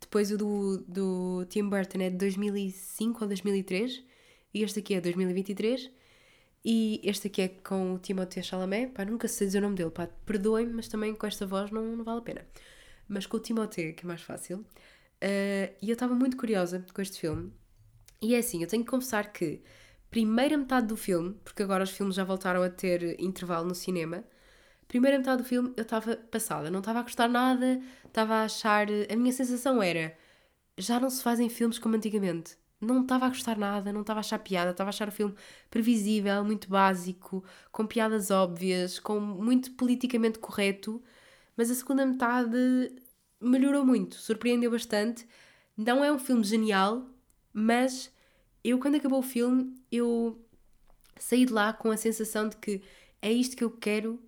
Depois 0.02 0.30
o 0.30 0.38
do, 0.38 0.78
do 0.86 1.46
Tim 1.46 1.70
Burton 1.70 2.02
é 2.02 2.10
de 2.10 2.18
2005 2.18 3.22
ou 3.22 3.28
2003 3.30 4.04
e 4.54 4.62
este 4.62 4.80
aqui 4.80 4.94
é 4.94 5.00
2023. 5.00 5.90
E 6.66 7.00
este 7.02 7.28
aqui 7.28 7.44
é 7.44 7.48
com 7.48 7.94
o 7.94 8.00
Timothée 8.00 8.44
Chalamet, 8.44 8.92
pá, 8.92 9.06
nunca 9.06 9.26
sei 9.28 9.48
dizer 9.48 9.60
o 9.60 9.62
nome 9.62 9.76
dele, 9.76 9.92
pá, 9.92 10.08
perdoem-me, 10.26 10.74
mas 10.74 10.90
também 10.90 11.16
com 11.16 11.26
esta 11.26 11.46
voz 11.46 11.72
não, 11.72 11.96
não 11.96 12.04
vale 12.04 12.20
a 12.20 12.22
pena. 12.22 12.46
Mas 13.08 13.26
com 13.26 13.38
o 13.38 13.40
Timothée, 13.40 13.94
que 13.94 14.04
é 14.04 14.08
mais 14.08 14.22
fácil. 14.22 14.58
Uh, 14.58 15.72
e 15.82 15.90
eu 15.90 15.94
estava 15.94 16.14
muito 16.14 16.36
curiosa 16.36 16.86
com 16.94 17.02
este 17.02 17.22
filme. 17.22 17.54
E 18.22 18.36
é 18.36 18.40
assim, 18.40 18.62
eu 18.62 18.68
tenho 18.68 18.84
que 18.84 18.90
confessar 18.90 19.32
que 19.32 19.62
primeira 20.12 20.58
metade 20.58 20.88
do 20.88 20.98
filme, 20.98 21.36
porque 21.42 21.64
agora 21.64 21.86
os 21.86 21.92
filmes 21.92 22.16
já 22.16 22.26
voltaram 22.26 22.62
a 22.64 22.70
ter 22.70 23.18
intervalo 23.22 23.66
no 23.66 23.76
cinema, 23.76 24.26
primeira 24.88 25.18
metade 25.18 25.42
do 25.44 25.48
filme 25.48 25.74
eu 25.78 25.84
estava 25.84 26.16
passada, 26.18 26.70
não 26.70 26.80
estava 26.80 27.00
a 27.00 27.04
gostar 27.04 27.28
nada, 27.28 27.82
estava 28.06 28.36
a 28.36 28.44
achar. 28.44 28.88
A 29.12 29.16
minha 29.16 29.34
sensação 29.34 29.82
era 29.82 30.18
já 30.78 31.00
não 31.00 31.10
se 31.10 31.24
fazem 31.24 31.50
filmes 31.50 31.80
como 31.80 31.96
antigamente 31.96 32.58
não 32.86 33.02
estava 33.02 33.26
a 33.26 33.30
gostar 33.30 33.58
nada, 33.58 33.92
não 33.92 34.02
estava 34.02 34.20
a 34.20 34.22
achar 34.22 34.40
piada, 34.40 34.72
estava 34.72 34.90
a 34.90 34.92
achar 34.92 35.08
o 35.08 35.12
filme 35.12 35.34
previsível, 35.70 36.44
muito 36.44 36.70
básico, 36.70 37.44
com 37.72 37.86
piadas 37.86 38.32
óbvias, 38.32 39.00
com 39.00 39.20
muito 39.20 39.72
politicamente 39.72 40.40
correto, 40.40 41.02
mas 41.56 41.72
a 41.72 41.76
segunda 41.76 42.06
metade 42.06 42.58
melhorou 43.42 43.86
muito, 43.86 44.16
surpreendeu 44.16 44.72
bastante. 44.72 45.28
Não 45.76 46.04
é 46.04 46.12
um 46.12 46.20
filme 46.20 46.44
genial, 46.44 47.10
mas 47.54 48.12
eu 48.64 48.80
quando 48.80 48.96
acabou 48.96 49.20
o 49.20 49.24
filme, 49.24 49.76
eu 49.92 50.42
saí 51.20 51.46
de 51.46 51.54
lá 51.54 51.74
com 51.74 51.92
a 51.92 51.98
sensação 51.98 52.50
de 52.50 52.58
que 52.58 52.82
é 53.22 53.32
isto 53.32 53.56
que 53.56 53.64
eu 53.64 53.72
quero 53.72 54.20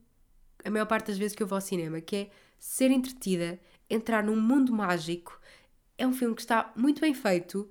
a 0.67 0.71
maior 0.71 0.85
parte 0.85 1.07
das 1.07 1.17
vezes 1.17 1.35
que 1.35 1.41
eu 1.41 1.47
vou 1.47 1.55
ao 1.55 1.61
cinema, 1.61 2.01
que 2.01 2.15
é 2.15 2.29
ser 2.59 2.91
entretida, 2.91 3.59
entrar 3.89 4.23
num 4.23 4.39
mundo 4.39 4.73
mágico. 4.73 5.39
É 5.97 6.05
um 6.05 6.13
filme 6.13 6.35
que 6.35 6.41
está 6.41 6.71
muito 6.75 7.01
bem 7.01 7.13
feito, 7.13 7.69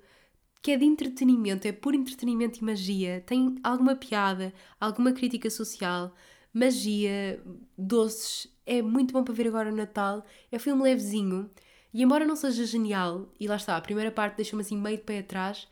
que 0.61 0.71
é 0.71 0.77
de 0.77 0.85
entretenimento, 0.85 1.67
é 1.67 1.71
puro 1.71 1.95
entretenimento 1.95 2.59
e 2.59 2.63
magia, 2.63 3.23
tem 3.25 3.55
alguma 3.63 3.95
piada, 3.95 4.53
alguma 4.79 5.11
crítica 5.11 5.49
social, 5.49 6.13
magia, 6.53 7.41
doces, 7.77 8.51
é 8.65 8.81
muito 8.81 9.13
bom 9.13 9.23
para 9.23 9.33
ver 9.33 9.47
agora 9.47 9.69
no 9.69 9.77
Natal, 9.77 10.25
é 10.51 10.57
um 10.57 10.59
filme 10.59 10.83
levezinho, 10.83 11.49
e 11.93 12.03
embora 12.03 12.25
não 12.25 12.35
seja 12.35 12.65
genial, 12.65 13.31
e 13.39 13.47
lá 13.47 13.55
está, 13.55 13.77
a 13.77 13.81
primeira 13.81 14.11
parte 14.11 14.35
deixa-me 14.35 14.61
assim 14.61 14.77
meio 14.77 14.97
de 14.97 15.03
pé 15.03 15.19
atrás, 15.19 15.67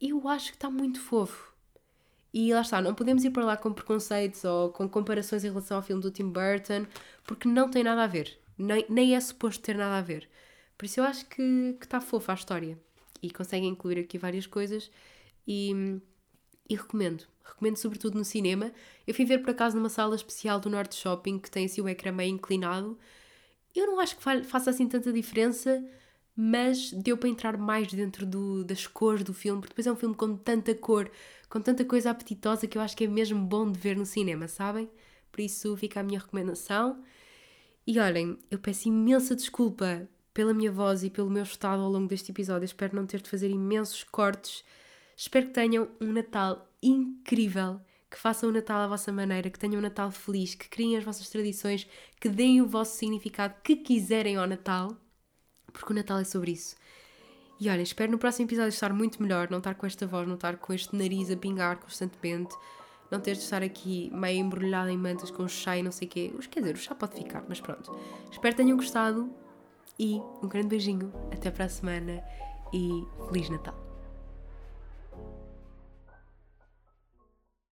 eu 0.00 0.28
acho 0.28 0.50
que 0.50 0.56
está 0.56 0.68
muito 0.68 1.00
fofo. 1.00 1.54
E 2.40 2.54
lá 2.54 2.60
está, 2.60 2.80
não 2.80 2.94
podemos 2.94 3.24
ir 3.24 3.30
para 3.30 3.44
lá 3.44 3.56
com 3.56 3.72
preconceitos 3.72 4.44
ou 4.44 4.70
com 4.70 4.88
comparações 4.88 5.42
em 5.42 5.48
relação 5.48 5.76
ao 5.76 5.82
filme 5.82 6.00
do 6.00 6.08
Tim 6.08 6.28
Burton, 6.30 6.86
porque 7.24 7.48
não 7.48 7.68
tem 7.68 7.82
nada 7.82 8.04
a 8.04 8.06
ver. 8.06 8.38
Nem, 8.56 8.86
nem 8.88 9.16
é 9.16 9.20
suposto 9.20 9.60
ter 9.60 9.76
nada 9.76 9.98
a 9.98 10.00
ver. 10.00 10.30
Por 10.76 10.86
isso 10.86 11.00
eu 11.00 11.04
acho 11.04 11.26
que, 11.26 11.76
está 11.82 12.00
fofa 12.00 12.30
a 12.30 12.36
história 12.36 12.78
e 13.20 13.28
conseguem 13.28 13.68
incluir 13.68 13.98
aqui 13.98 14.16
várias 14.18 14.46
coisas 14.46 14.88
e, 15.48 15.98
e 16.70 16.76
recomendo. 16.76 17.24
Recomendo 17.42 17.76
sobretudo 17.76 18.16
no 18.16 18.24
cinema. 18.24 18.70
Eu 19.04 19.14
fui 19.14 19.24
ver 19.24 19.38
por 19.38 19.50
acaso 19.50 19.76
numa 19.76 19.88
sala 19.88 20.14
especial 20.14 20.60
do 20.60 20.70
Norte 20.70 20.94
Shopping 20.94 21.40
que 21.40 21.50
tem 21.50 21.64
assim 21.64 21.80
o 21.80 21.88
ecrã 21.88 22.12
meio 22.12 22.32
inclinado. 22.32 22.96
Eu 23.74 23.88
não 23.88 23.98
acho 23.98 24.16
que 24.16 24.22
faça 24.44 24.70
assim 24.70 24.86
tanta 24.86 25.12
diferença, 25.12 25.84
mas 26.40 26.92
deu 26.92 27.18
para 27.18 27.28
entrar 27.28 27.56
mais 27.58 27.92
dentro 27.92 28.24
do, 28.24 28.62
das 28.62 28.86
cores 28.86 29.24
do 29.24 29.34
filme, 29.34 29.60
porque 29.60 29.72
depois 29.72 29.88
é 29.88 29.90
um 29.90 29.96
filme 29.96 30.14
com 30.14 30.36
tanta 30.36 30.72
cor, 30.72 31.10
com 31.50 31.60
tanta 31.60 31.84
coisa 31.84 32.12
apetitosa 32.12 32.68
que 32.68 32.78
eu 32.78 32.82
acho 32.82 32.96
que 32.96 33.02
é 33.02 33.08
mesmo 33.08 33.44
bom 33.44 33.68
de 33.68 33.76
ver 33.76 33.96
no 33.96 34.06
cinema, 34.06 34.46
sabem? 34.46 34.88
Por 35.32 35.40
isso 35.40 35.76
fica 35.76 35.98
a 35.98 36.02
minha 36.04 36.20
recomendação. 36.20 37.02
E 37.84 37.98
olhem, 37.98 38.38
eu 38.52 38.58
peço 38.60 38.86
imensa 38.86 39.34
desculpa 39.34 40.08
pela 40.32 40.54
minha 40.54 40.70
voz 40.70 41.02
e 41.02 41.10
pelo 41.10 41.28
meu 41.28 41.42
estado 41.42 41.82
ao 41.82 41.90
longo 41.90 42.06
deste 42.06 42.30
episódio. 42.30 42.66
Espero 42.66 42.94
não 42.94 43.04
ter 43.04 43.20
de 43.20 43.28
fazer 43.28 43.50
imensos 43.50 44.04
cortes. 44.04 44.62
Espero 45.16 45.46
que 45.46 45.54
tenham 45.54 45.88
um 46.00 46.12
Natal 46.12 46.70
incrível, 46.80 47.80
que 48.08 48.16
façam 48.16 48.48
o 48.48 48.52
Natal 48.52 48.80
à 48.82 48.86
vossa 48.86 49.10
maneira, 49.10 49.50
que 49.50 49.58
tenham 49.58 49.78
um 49.78 49.82
Natal 49.82 50.12
feliz, 50.12 50.54
que 50.54 50.68
criem 50.68 50.96
as 50.96 51.02
vossas 51.02 51.28
tradições, 51.28 51.88
que 52.20 52.28
deem 52.28 52.62
o 52.62 52.66
vosso 52.68 52.96
significado 52.96 53.56
que 53.64 53.74
quiserem 53.74 54.36
ao 54.36 54.46
Natal, 54.46 54.96
porque 55.78 55.92
o 55.92 55.96
Natal 55.96 56.18
é 56.18 56.24
sobre 56.24 56.52
isso. 56.52 56.76
E 57.60 57.68
olha, 57.68 57.82
espero 57.82 58.12
no 58.12 58.18
próximo 58.18 58.46
episódio 58.46 58.68
estar 58.68 58.92
muito 58.92 59.20
melhor, 59.22 59.50
não 59.50 59.58
estar 59.58 59.74
com 59.74 59.86
esta 59.86 60.06
voz, 60.06 60.26
não 60.26 60.34
estar 60.34 60.56
com 60.58 60.72
este 60.72 60.94
nariz 60.94 61.30
a 61.30 61.36
pingar 61.36 61.78
constantemente, 61.78 62.54
não 63.10 63.20
ter 63.20 63.32
de 63.32 63.42
estar 63.42 63.62
aqui 63.62 64.10
meio 64.14 64.38
embrulhada 64.38 64.92
em 64.92 64.96
mantas 64.96 65.30
com 65.30 65.48
chá 65.48 65.76
e 65.76 65.82
não 65.82 65.90
sei 65.90 66.06
o 66.06 66.10
quê. 66.10 66.32
Quer 66.50 66.60
dizer, 66.60 66.74
o 66.74 66.78
chá 66.78 66.94
pode 66.94 67.14
ficar, 67.14 67.44
mas 67.48 67.60
pronto. 67.60 67.98
Espero 68.30 68.54
que 68.54 68.62
tenham 68.62 68.76
gostado 68.76 69.28
e 69.98 70.20
um 70.42 70.48
grande 70.48 70.68
beijinho, 70.68 71.12
até 71.32 71.50
para 71.50 71.64
a 71.64 71.68
semana 71.68 72.22
e 72.72 73.04
Feliz 73.28 73.50
Natal! 73.50 73.87